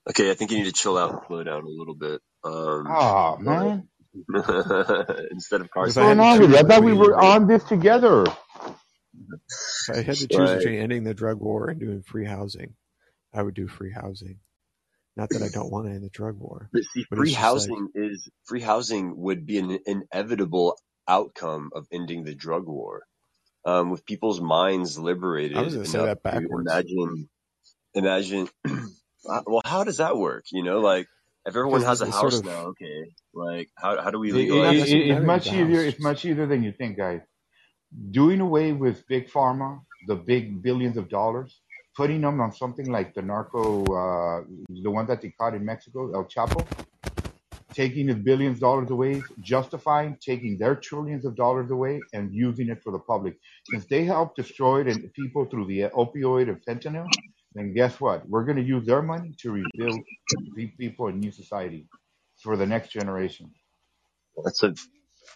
Okay, 0.09 0.31
I 0.31 0.35
think 0.35 0.51
you 0.51 0.57
need 0.57 0.65
to 0.65 0.71
chill 0.73 0.97
out 0.97 1.11
and 1.11 1.19
slow 1.27 1.43
down 1.43 1.63
a 1.63 1.67
little 1.67 1.95
bit. 1.95 2.21
Um, 2.43 2.85
Ah, 2.89 3.35
but 3.35 3.43
man, 3.43 3.89
instead 5.31 5.61
of 5.61 5.69
cars. 5.71 5.95
what's 5.95 5.95
going 5.95 6.19
on 6.19 6.39
with 6.39 6.51
you? 6.51 6.57
I 6.57 6.63
thought 6.63 6.83
we 6.83 6.93
were 6.93 7.17
on 7.17 7.47
this 7.47 7.63
together. 7.63 8.23
if 8.23 9.89
I 9.89 10.01
had 10.01 10.15
to 10.15 10.27
choose 10.27 10.49
right, 10.49 10.57
between 10.57 10.79
ending 10.79 11.03
the 11.03 11.13
drug 11.13 11.39
war 11.39 11.69
and 11.69 11.79
doing 11.79 12.01
free 12.01 12.25
housing, 12.25 12.75
I 13.33 13.41
would 13.41 13.55
do 13.55 13.67
free 13.67 13.91
housing. 13.91 14.39
Not 15.15 15.29
that 15.29 15.41
I 15.41 15.49
don't 15.49 15.71
want 15.71 15.87
to 15.87 15.93
end 15.93 16.03
the 16.03 16.09
drug 16.09 16.37
war, 16.37 16.69
but 16.71 16.83
see, 16.93 17.05
but 17.09 17.17
free 17.17 17.29
it's 17.29 17.39
just 17.39 17.41
like 17.41 17.51
housing 17.51 17.89
is 17.95 18.29
free 18.45 18.61
housing 18.61 19.17
would 19.17 19.47
be 19.47 19.57
an 19.57 19.79
inevitable 19.85 20.77
outcome 21.07 21.71
of 21.73 21.87
ending 21.91 22.23
the 22.23 22.35
drug 22.35 22.67
war. 22.67 23.03
Um, 23.65 23.89
with 23.89 24.05
people's 24.05 24.39
minds 24.39 24.97
I 24.97 25.01
was 25.01 25.05
liberated 25.05 25.55
going 25.57 25.71
to 25.71 25.85
say 25.85 26.05
that 26.05 26.23
backwards. 26.23 26.71
imagine, 26.71 27.29
imagine. 27.95 28.49
well, 29.25 29.61
how 29.65 29.83
does 29.83 29.97
that 29.97 30.15
work? 30.15 30.45
You 30.51 30.63
know, 30.63 30.79
like 30.79 31.07
if 31.47 31.55
everyone 31.55 31.81
has 31.83 32.01
a 32.01 32.07
it's 32.07 32.19
sort 32.19 32.33
house 32.33 32.39
of 32.39 32.45
now, 32.45 32.61
okay, 32.71 33.05
like 33.33 33.69
how 33.77 34.01
how 34.01 34.11
do 34.11 34.19
we 34.19 34.31
It, 34.31 34.49
it, 34.51 34.63
not 34.63 34.75
it, 34.75 34.91
it's 35.11 35.25
much 35.25 35.47
easier. 35.47 35.83
house. 35.83 35.93
It's 35.93 36.01
much 36.01 36.25
easier 36.25 36.47
than 36.47 36.63
you 36.63 36.73
think, 36.73 36.97
guys. 36.97 37.21
Doing 38.11 38.41
away 38.41 38.73
with 38.73 39.07
big 39.07 39.29
pharma, 39.29 39.81
the 40.07 40.15
big 40.15 40.61
billions 40.61 40.97
of 40.97 41.09
dollars, 41.09 41.61
putting 41.95 42.21
them 42.21 42.41
on 42.41 42.51
something 42.53 42.91
like 42.91 43.13
the 43.15 43.21
narco, 43.21 43.83
uh, 43.85 44.43
the 44.69 44.91
one 44.91 45.07
that 45.07 45.21
they 45.21 45.31
caught 45.39 45.55
in 45.55 45.65
Mexico, 45.65 46.13
El 46.13 46.25
Chapo, 46.25 46.67
taking 47.73 48.07
the 48.07 48.15
billions 48.15 48.57
of 48.57 48.61
dollars 48.61 48.91
away, 48.91 49.23
justifying 49.41 50.17
taking 50.21 50.57
their 50.57 50.75
trillions 50.75 51.25
of 51.25 51.35
dollars 51.35 51.71
away 51.71 52.01
and 52.13 52.33
using 52.33 52.69
it 52.69 52.83
for 52.83 52.91
the 52.91 52.99
public. 52.99 53.37
Since 53.71 53.85
they 53.85 54.03
helped 54.03 54.35
destroy 54.35 54.81
it 54.81 54.87
and 54.87 55.13
people 55.13 55.45
through 55.45 55.67
the 55.67 55.83
opioid 56.03 56.49
and 56.49 56.59
fentanyl, 56.65 57.07
then 57.57 57.73
guess 57.73 57.99
what? 57.99 58.27
We're 58.29 58.45
going 58.45 58.57
to 58.57 58.63
use 58.63 58.85
their 58.85 59.01
money 59.01 59.33
to 59.39 59.51
rebuild 59.51 59.99
pe- 60.55 60.73
people 60.77 61.07
in 61.07 61.19
new 61.19 61.31
society 61.31 61.87
for 62.41 62.55
the 62.57 62.65
next 62.65 62.91
generation. 62.91 63.51
That's 64.43 64.63
a. 64.63 64.75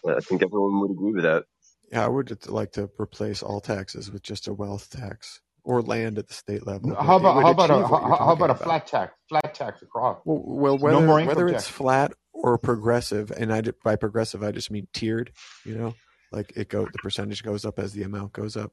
I 0.08 0.20
think 0.20 0.42
everyone 0.42 0.80
would 0.80 0.90
agree 0.90 1.12
with 1.12 1.24
that. 1.24 1.44
Yeah, 1.90 2.04
I 2.04 2.08
would 2.08 2.48
like 2.48 2.72
to 2.72 2.88
replace 2.98 3.42
all 3.42 3.60
taxes 3.60 4.10
with 4.10 4.22
just 4.22 4.48
a 4.48 4.54
wealth 4.54 4.90
tax 4.90 5.40
or 5.64 5.82
land 5.82 6.18
at 6.18 6.28
the 6.28 6.34
state 6.34 6.66
level. 6.66 6.94
How 6.94 7.16
about 7.16 7.42
how 7.42 7.50
about 7.50 7.70
a 7.70 7.74
how, 7.74 8.16
how 8.16 8.32
about 8.32 8.38
talking 8.38 8.40
a 8.40 8.44
about. 8.44 8.62
flat 8.62 8.86
tax? 8.86 9.14
Flat 9.28 9.54
tax 9.54 9.82
across. 9.82 10.20
Well, 10.24 10.42
well 10.44 10.78
whether 10.78 11.06
more 11.06 11.20
income 11.20 11.28
whether 11.36 11.48
it's 11.48 11.64
tax. 11.64 11.68
flat 11.68 12.12
or 12.32 12.58
progressive, 12.58 13.30
and 13.30 13.52
I 13.52 13.60
d- 13.60 13.72
by 13.84 13.96
progressive 13.96 14.42
I 14.42 14.52
just 14.52 14.70
mean 14.70 14.88
tiered. 14.92 15.32
You 15.64 15.76
know, 15.76 15.94
like 16.32 16.52
it 16.56 16.68
go 16.68 16.84
the 16.84 16.98
percentage 16.98 17.42
goes 17.42 17.64
up 17.64 17.78
as 17.78 17.92
the 17.92 18.02
amount 18.02 18.32
goes 18.32 18.56
up. 18.56 18.72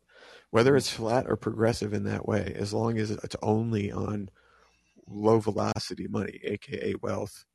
Whether 0.51 0.75
it's 0.75 0.89
flat 0.89 1.25
or 1.27 1.35
progressive 1.35 1.93
in 1.93 2.03
that 2.05 2.27
way, 2.27 2.53
as 2.55 2.73
long 2.73 2.97
as 2.97 3.11
it's 3.11 3.35
only 3.41 3.91
on 3.91 4.29
low 5.07 5.39
velocity 5.39 6.07
money, 6.07 6.39
aka 6.43 6.95
wealth, 7.01 7.45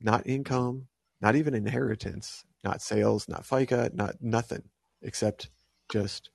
not 0.00 0.26
income, 0.26 0.88
not 1.20 1.36
even 1.36 1.54
inheritance, 1.54 2.44
not 2.64 2.82
sales, 2.82 3.28
not 3.28 3.44
FICA, 3.44 3.94
not 3.94 4.16
nothing 4.20 4.62
except 5.02 5.50
just 5.90 6.30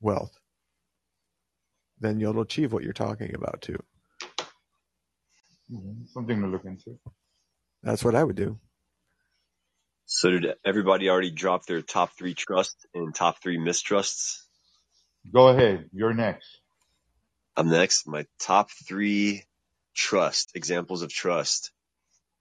wealth. 0.00 0.38
Then 1.98 2.20
you'll 2.20 2.40
achieve 2.40 2.72
what 2.72 2.82
you're 2.82 2.92
talking 2.92 3.34
about 3.34 3.62
too. 3.62 3.78
Mhm. 5.70 6.08
Something 6.08 6.40
to 6.42 6.48
look 6.48 6.64
into. 6.64 6.98
That's 7.82 8.04
what 8.04 8.14
I 8.14 8.24
would 8.24 8.36
do. 8.36 8.58
So 10.14 10.28
did 10.28 10.44
everybody 10.62 11.08
already 11.08 11.30
drop 11.30 11.64
their 11.64 11.80
top 11.80 12.12
three 12.18 12.34
trusts 12.34 12.84
and 12.94 13.14
top 13.14 13.42
three 13.42 13.56
mistrusts? 13.56 14.46
Go 15.32 15.48
ahead. 15.48 15.88
You're 15.90 16.12
next. 16.12 16.60
I'm 17.56 17.70
next. 17.70 18.06
My 18.06 18.26
top 18.38 18.70
three 18.70 19.44
trust 19.94 20.52
examples 20.54 21.00
of 21.00 21.10
trust. 21.10 21.70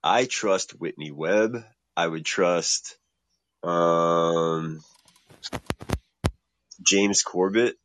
I 0.04 0.26
trust 0.26 0.72
Whitney 0.72 1.12
Webb. 1.12 1.64
I 1.96 2.06
would 2.06 2.26
trust 2.26 2.98
um, 3.64 4.82
James 6.86 7.24
Corbett, 7.24 7.78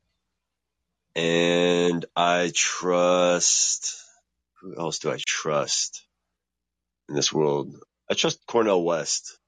and 1.15 2.05
I 2.17 2.51
trust. 2.53 4.03
Who 4.61 4.77
else 4.77 4.99
do 4.99 5.13
I 5.13 5.19
trust 5.25 6.05
in 7.09 7.15
this 7.15 7.33
world? 7.33 7.77
I 8.11 8.15
trust 8.15 8.45
Cornel 8.47 8.85
West, 8.85 9.39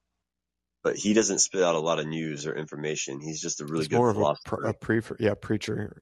but 0.88 0.96
he 0.96 1.12
doesn't 1.12 1.40
spit 1.40 1.62
out 1.62 1.74
a 1.74 1.78
lot 1.80 1.98
of 1.98 2.06
news 2.06 2.46
or 2.46 2.54
information. 2.56 3.20
He's 3.20 3.42
just 3.42 3.60
a 3.60 3.66
really 3.66 3.80
It's 3.80 3.88
good 3.88 3.96
more 3.96 4.08
of 4.08 4.16
a, 4.16 4.20
philosopher. 4.20 4.64
a 4.64 4.72
pre, 4.72 5.02
yeah, 5.20 5.34
preacher 5.34 6.00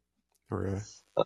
or 0.49 0.67
a, 0.67 0.83
uh, 1.17 1.25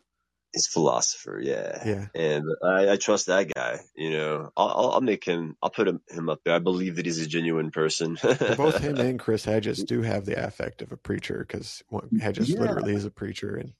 He's 0.55 0.67
a 0.67 0.71
philosopher, 0.71 1.39
yeah. 1.41 1.83
yeah. 1.87 2.07
and 2.15 2.45
I, 2.65 2.93
I 2.93 2.97
trust 2.97 3.27
that 3.27 3.53
guy. 3.55 3.81
You 3.95 4.11
know, 4.13 4.51
I'll, 4.57 4.69
I'll 4.69 4.91
I'll 4.93 5.01
make 5.03 5.25
him. 5.25 5.57
I'll 5.63 5.71
put 5.71 5.87
him, 5.87 6.01
him 6.09 6.29
up 6.31 6.41
there. 6.45 6.55
I 6.55 6.59
believe 6.59 6.97
that 6.97 7.05
he's 7.05 7.19
a 7.21 7.27
genuine 7.27 7.71
person. 7.71 8.17
Both 8.57 8.79
him 8.79 8.97
and 8.99 9.21
Chris 9.21 9.45
Hedges 9.45 9.85
do 9.85 10.01
have 10.03 10.25
the 10.25 10.43
affect 10.45 10.81
of 10.83 10.91
a 10.91 10.97
preacher 10.97 11.45
because 11.47 11.85
Hedges 12.21 12.49
Yeah. 12.51 12.61
literally 12.63 12.95
is 12.95 13.05
a 13.05 13.11
preacher, 13.13 13.55
and 13.57 13.75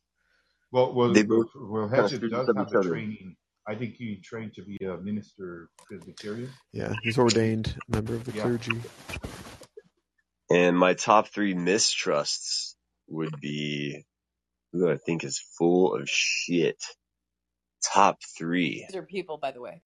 Well, 0.71 0.93
well, 0.95 1.13
They 1.13 1.23
both 1.25 1.49
well, 1.57 1.89
Hedges 1.89 2.19
speak 2.19 2.31
does 2.31 2.49
of 2.49 2.57
have 2.57 2.67
each 2.69 2.73
the 2.75 2.83
training. 2.89 3.35
I 3.67 3.75
think 3.75 3.95
he 3.97 4.21
trained 4.23 4.55
to 4.55 4.63
be 4.63 4.77
a 4.85 4.97
minister 4.99 5.71
Presbyterian. 5.89 6.51
yeah, 6.73 6.93
he's 7.03 7.19
ordained 7.19 7.75
member 7.89 8.15
of 8.15 8.25
the 8.25 8.33
Yeah. 8.33 8.43
clergy. 8.43 8.81
And 10.51 10.79
my 10.79 10.95
top 10.95 11.29
three 11.29 11.55
mistrusts 11.55 12.77
would 13.09 13.41
be 13.41 14.05
who 14.73 14.91
I 14.91 14.99
think 14.99 15.25
is 15.25 15.43
full 15.59 15.95
of 15.97 16.09
shit. 16.09 16.83
Top 17.95 18.19
three. 18.39 18.87
These 18.89 18.97
are 18.97 19.05
people, 19.05 19.39
by 19.39 19.53
the 19.53 19.61
way. 19.61 19.83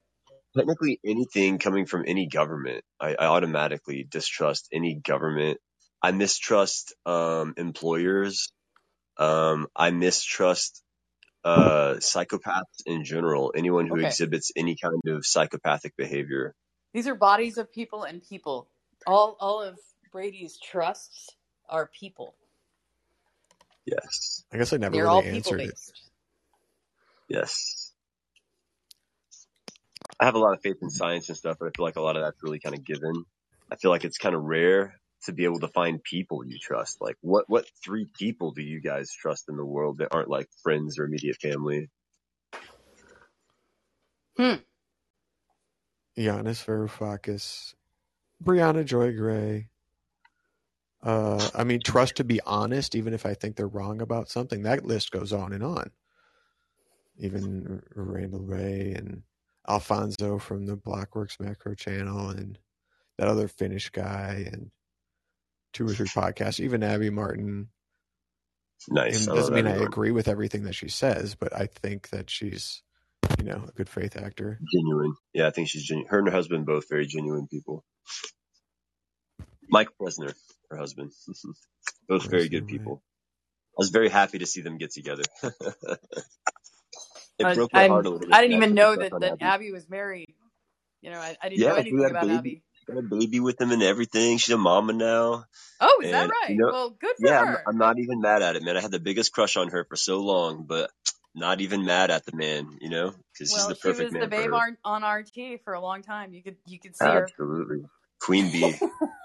Technically, 0.56 1.00
anything 1.04 1.58
coming 1.58 1.86
from 1.86 2.04
any 2.06 2.28
government, 2.28 2.84
I, 3.00 3.14
I 3.14 3.26
automatically 3.26 4.06
distrust 4.08 4.68
any 4.72 4.96
government. 4.96 5.58
I 6.02 6.12
mistrust 6.12 6.94
um, 7.06 7.54
employers. 7.56 8.52
Um, 9.18 9.68
I 9.76 9.90
mistrust 9.90 10.82
uh, 11.44 11.96
psychopaths 11.98 12.82
in 12.86 13.04
general. 13.04 13.52
Anyone 13.56 13.86
who 13.88 13.96
Okay. 13.96 14.06
exhibits 14.08 14.52
any 14.56 14.76
kind 14.82 15.00
of 15.08 15.26
psychopathic 15.26 15.96
behavior. 15.96 16.54
These 16.94 17.08
are 17.08 17.16
bodies 17.16 17.58
of 17.58 17.72
people 17.72 18.04
and 18.04 18.22
people. 18.22 18.68
All 19.06 19.36
all 19.40 19.62
of 19.62 19.78
Brady's 20.14 20.58
trusts 20.60 21.30
are 21.68 21.90
people. 21.98 22.36
Yes, 23.84 24.44
I 24.52 24.58
guess 24.58 24.72
I 24.72 24.76
never 24.78 24.96
They're 24.96 25.04
really 25.06 25.22
people 25.22 25.56
answered 25.56 25.60
it. 25.60 25.74
yes. 27.28 27.92
I 30.20 30.26
have 30.26 30.36
a 30.36 30.38
lot 30.38 30.54
of 30.54 30.62
faith 30.62 30.76
in 30.82 30.90
science 30.90 31.28
and 31.28 31.36
stuff, 31.36 31.56
but 31.58 31.66
I 31.66 31.70
feel 31.76 31.84
like 31.84 31.96
a 31.96 32.00
lot 32.00 32.16
of 32.16 32.22
that's 32.22 32.42
really 32.44 32.60
kind 32.60 32.76
of 32.76 32.84
given. 32.84 33.24
I 33.72 33.76
feel 33.76 33.90
like 33.90 34.04
it's 34.04 34.18
kind 34.18 34.36
of 34.36 34.42
rare 34.44 34.94
to 35.24 35.32
be 35.32 35.44
able 35.44 35.60
to 35.60 35.68
find 35.68 36.02
people 36.02 36.46
you 36.46 36.58
trust. 36.62 36.98
Like, 37.00 37.16
what 37.20 37.46
what 37.48 37.66
three 37.84 38.06
people 38.18 38.52
do 38.52 38.62
you 38.62 38.80
guys 38.80 39.10
trust 39.12 39.48
in 39.48 39.56
the 39.56 39.64
world 39.66 39.98
that 39.98 40.08
aren't 40.12 40.30
like 40.30 40.48
friends 40.62 40.98
or 40.98 41.04
immediate 41.06 41.38
family? 41.42 41.90
Hmm. 44.36 44.54
Yanis 46.16 46.64
Varoufakis, 46.64 47.74
Briahna 48.42 48.84
Joy 48.84 49.12
Gray. 49.16 49.68
Uh, 51.04 51.50
I 51.54 51.64
mean, 51.64 51.80
trust 51.84 52.16
to 52.16 52.24
be 52.24 52.40
honest, 52.46 52.94
even 52.94 53.12
if 53.12 53.26
I 53.26 53.34
think 53.34 53.56
they're 53.56 53.68
wrong 53.68 54.00
about 54.00 54.30
something. 54.30 54.62
That 54.62 54.86
list 54.86 55.10
goes 55.10 55.32
on 55.34 55.52
and 55.52 55.62
on. 55.62 55.90
Even 57.18 57.82
Randall 57.94 58.40
Ray 58.40 58.94
and 58.96 59.22
Alfonso 59.68 60.38
from 60.38 60.64
the 60.64 60.76
Blockworks 60.76 61.38
Macro 61.38 61.74
Channel, 61.74 62.30
and 62.30 62.58
that 63.18 63.28
other 63.28 63.48
Finnish 63.48 63.90
guy, 63.90 64.48
and 64.50 64.70
two 65.74 65.86
or 65.86 65.92
three 65.92 66.06
podcasts. 66.06 66.58
Even 66.58 66.82
Abby 66.82 67.10
Martin. 67.10 67.68
Nice. 68.88 69.26
And 69.26 69.36
doesn't 69.36 69.54
mean 69.54 69.66
I 69.66 69.76
agree 69.76 70.10
with 70.10 70.26
everything 70.28 70.64
that 70.64 70.74
she 70.74 70.88
says, 70.88 71.34
but 71.34 71.54
I 71.54 71.66
think 71.66 72.10
that 72.10 72.30
she's, 72.30 72.82
you 73.38 73.44
know, 73.44 73.64
a 73.68 73.72
good 73.72 73.88
faith 73.88 74.16
actor. 74.16 74.58
Genuine. 74.72 75.14
Yeah, 75.32 75.46
I 75.46 75.50
think 75.50 75.68
she's 75.68 75.84
genuine. 75.84 76.08
Her 76.08 76.18
and 76.18 76.28
her 76.28 76.34
husband 76.34 76.66
both 76.66 76.88
very 76.88 77.06
genuine 77.06 77.46
people. 77.46 77.84
Mike 79.70 79.88
Prysner, 80.00 80.34
her 80.74 80.80
husband, 80.80 81.12
both 82.08 82.28
very 82.28 82.48
good 82.48 82.66
people. 82.66 83.02
I 83.76 83.78
was 83.78 83.90
very 83.90 84.08
happy 84.08 84.38
to 84.38 84.46
see 84.46 84.60
them 84.60 84.78
get 84.78 84.92
together. 84.92 85.22
it 85.42 85.50
I, 87.44 87.54
broke 87.54 87.72
my 87.72 87.80
I'm- 87.82 87.90
heart 87.90 88.06
a 88.06 88.10
little 88.10 88.26
bit. 88.26 88.34
I 88.34 88.42
didn't 88.42 88.56
even 88.56 88.74
know 88.74 88.96
that, 88.96 89.12
that 89.20 89.32
Abby. 89.32 89.44
Abby 89.44 89.70
was 89.72 89.88
married. 89.88 90.34
You 91.02 91.10
know, 91.10 91.18
I, 91.18 91.36
I 91.42 91.48
didn't 91.48 91.60
Yeah, 91.60 91.70
know 91.70 91.74
she 91.74 91.80
anything 91.80 92.00
had 92.00 92.10
a 92.10 92.10
about 92.10 92.26
baby. 92.26 92.38
Abby. 92.38 92.62
Got 92.86 92.98
a 92.98 93.02
baby 93.02 93.40
with 93.40 93.60
him 93.60 93.70
and 93.72 93.82
everything. 93.82 94.38
She's 94.38 94.54
a 94.54 94.58
mama 94.58 94.92
now. 94.92 95.44
Oh, 95.80 96.00
is 96.02 96.10
that 96.10 96.30
right? 96.30 96.50
you 96.50 96.56
know, 96.56 96.70
well, 96.72 96.90
good 96.90 97.16
for 97.20 97.26
Yeah, 97.26 97.40
I'm. 97.40 97.56
I'm 97.66 97.78
not 97.78 97.98
even 97.98 98.20
mad 98.20 98.42
at 98.42 98.56
it, 98.56 98.62
man. 98.62 98.76
I 98.76 98.80
had 98.80 98.90
the 98.90 99.00
biggest 99.00 99.32
crush 99.32 99.56
on 99.56 99.68
her 99.68 99.84
for 99.84 99.96
so 99.96 100.20
long, 100.20 100.64
but 100.68 100.90
not 101.34 101.60
even 101.60 101.84
mad 101.84 102.10
at 102.10 102.24
the 102.24 102.36
man, 102.36 102.78
you 102.80 102.90
know, 102.90 103.08
because 103.32 103.52
he's 103.52 103.56
well, 103.56 103.68
the 103.68 103.74
she 103.74 103.88
perfect 103.88 104.04
was 104.04 104.12
man 104.12 104.22
the 104.22 104.28
for 104.28 104.36
babe 104.36 104.50
her. 104.50 104.54
on, 104.54 105.02
on 105.02 105.18
RT 105.18 105.60
for 105.64 105.74
a 105.74 105.80
long 105.80 106.02
time. 106.02 106.32
You 106.32 106.42
could 106.42 106.56
you 106.66 106.78
could 106.78 106.94
see 106.96 107.04
her. 107.06 107.26
Absolutely, 107.26 107.84
queen 108.20 108.50
bee. 108.52 108.74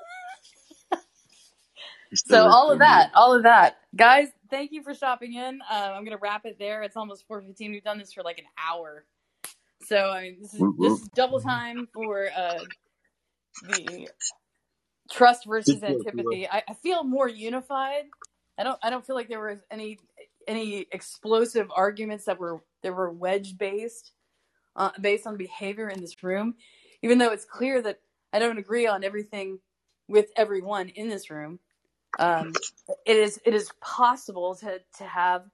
So 2.16 2.48
all 2.48 2.72
of 2.72 2.80
that, 2.80 3.12
all 3.16 3.36
of 3.36 3.44
that, 3.44 3.78
guys. 3.96 4.30
Thank 4.50 4.72
you 4.74 4.84
for 4.84 4.94
stopping 4.94 5.34
in. 5.36 5.62
Uh, 5.72 5.94
I'm 5.96 6.06
gonna 6.06 6.18
wrap 6.22 6.46
it 6.46 6.58
there. 6.60 6.84
It's 6.84 6.98
almost 6.98 7.28
4:15. 7.30 7.72
We've 7.72 7.84
done 7.84 8.00
this 8.00 8.14
for 8.14 8.24
like 8.24 8.40
an 8.40 8.46
hour. 8.58 9.06
So 9.82 10.12
I 10.12 10.24
mean, 10.24 10.38
this 10.42 10.54
is 10.56 10.68
Whoop, 10.78 10.78
this 10.80 11.02
is 11.02 11.10
double 11.10 11.42
time 11.42 11.88
for 11.94 12.30
uh, 12.36 12.66
the 13.62 14.10
trust 15.12 15.46
versus 15.48 15.84
antipathy. 15.84 16.48
I, 16.50 16.64
I 16.70 16.76
feel 16.76 17.04
more 17.04 17.30
unified. 17.30 18.06
I 18.60 18.64
don't 18.64 18.80
I 18.84 18.90
don't 18.92 19.06
feel 19.06 19.16
like 19.16 19.30
there 19.30 19.42
was 19.42 19.60
any 19.72 20.00
any 20.48 20.88
explosive 20.92 21.70
arguments 21.76 22.26
that 22.26 22.40
were 22.40 22.62
that 22.84 22.94
were 22.96 23.12
wedge 23.12 23.58
based 23.58 24.14
uh, 24.78 24.92
based 25.02 25.28
on 25.28 25.38
behavior 25.38 25.90
in 25.90 26.02
this 26.02 26.24
room. 26.24 26.56
Even 27.04 27.20
though 27.20 27.34
it's 27.34 27.46
clear 27.46 27.82
that 27.84 28.02
I 28.34 28.40
don't 28.40 28.60
agree 28.60 28.88
on 28.88 29.06
everything 29.06 29.60
with 30.10 30.28
everyone 30.38 30.90
in 30.90 31.10
this 31.10 31.32
room, 31.32 31.60
um, 32.20 32.54
it 33.06 33.18
is 33.18 33.40
it 33.46 33.54
is 33.54 33.70
possible 33.82 34.56
to 34.56 34.80
to 34.98 35.04
have 35.04 35.46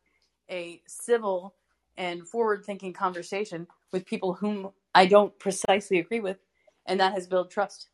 a 0.50 0.82
civil 0.88 1.56
and 1.98 2.28
forward 2.28 2.66
thinking 2.66 2.94
conversation 2.94 3.68
with 3.92 4.06
people 4.06 4.34
whom 4.34 4.72
I 4.94 5.06
don't 5.06 5.38
precisely 5.40 6.00
agree 6.00 6.20
with, 6.20 6.38
and 6.86 7.00
that 7.00 7.14
has 7.14 7.28
built 7.28 7.52
trust. 7.52 7.88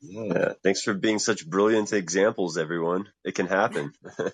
Yeah, 0.00 0.52
thanks 0.62 0.82
for 0.82 0.94
being 0.94 1.18
such 1.18 1.48
brilliant 1.48 1.92
examples, 1.92 2.56
everyone. 2.56 3.08
It 3.24 3.34
can 3.34 3.46
happen. 3.46 3.92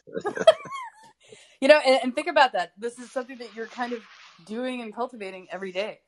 You 1.60 1.68
know, 1.68 1.78
and, 1.78 2.00
and 2.02 2.14
think 2.14 2.26
about 2.26 2.52
that. 2.52 2.72
This 2.76 2.98
is 2.98 3.10
something 3.10 3.38
that 3.38 3.54
you're 3.56 3.66
kind 3.66 3.94
of 3.94 4.02
doing 4.44 4.82
and 4.82 4.94
cultivating 4.94 5.46
every 5.50 5.72
day. 5.72 6.00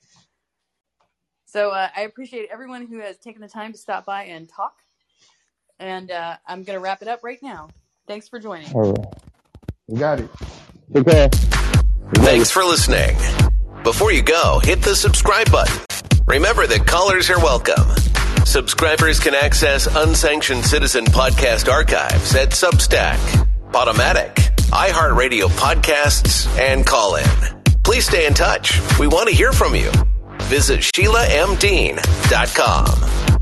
So 1.46 1.70
uh, 1.70 1.88
I 1.96 2.02
appreciate 2.02 2.50
everyone 2.52 2.86
who 2.86 2.98
has 2.98 3.16
taken 3.16 3.40
the 3.40 3.48
time 3.48 3.72
to 3.72 3.78
stop 3.78 4.04
by 4.04 4.24
and 4.24 4.46
talk. 4.46 4.74
And 5.78 6.10
uh, 6.10 6.36
I'm 6.46 6.62
going 6.64 6.76
to 6.76 6.80
wrap 6.80 7.02
it 7.02 7.08
up 7.08 7.22
right 7.22 7.42
now. 7.42 7.68
Thanks 8.06 8.28
for 8.28 8.38
joining. 8.38 8.72
All 8.72 8.92
right. 8.92 9.06
You 9.88 9.98
got 9.98 10.20
it. 10.20 10.30
Okay. 10.94 11.28
Thanks 12.14 12.50
for 12.50 12.64
listening. 12.64 13.16
Before 13.82 14.10
you 14.12 14.22
go, 14.22 14.60
hit 14.62 14.80
the 14.82 14.94
subscribe 14.96 15.50
button. 15.50 15.76
Remember 16.26 16.66
that 16.66 16.86
callers 16.86 17.28
are 17.30 17.38
welcome. 17.38 17.88
Subscribers 18.44 19.20
can 19.20 19.34
access 19.34 19.86
unsanctioned 19.86 20.64
citizen 20.64 21.04
podcast 21.04 21.70
archives 21.70 22.34
at 22.34 22.50
Substack, 22.50 23.18
Podomatic, 23.72 24.34
iHeartRadio 24.70 25.48
podcasts, 25.48 26.46
and 26.58 26.86
Callin. 26.86 27.26
Please 27.84 28.06
stay 28.06 28.26
in 28.26 28.34
touch. 28.34 28.80
We 28.98 29.06
want 29.08 29.28
to 29.28 29.34
hear 29.34 29.52
from 29.52 29.74
you. 29.74 29.90
Visit 30.42 30.80
SheilaMdean.com. 30.80 33.35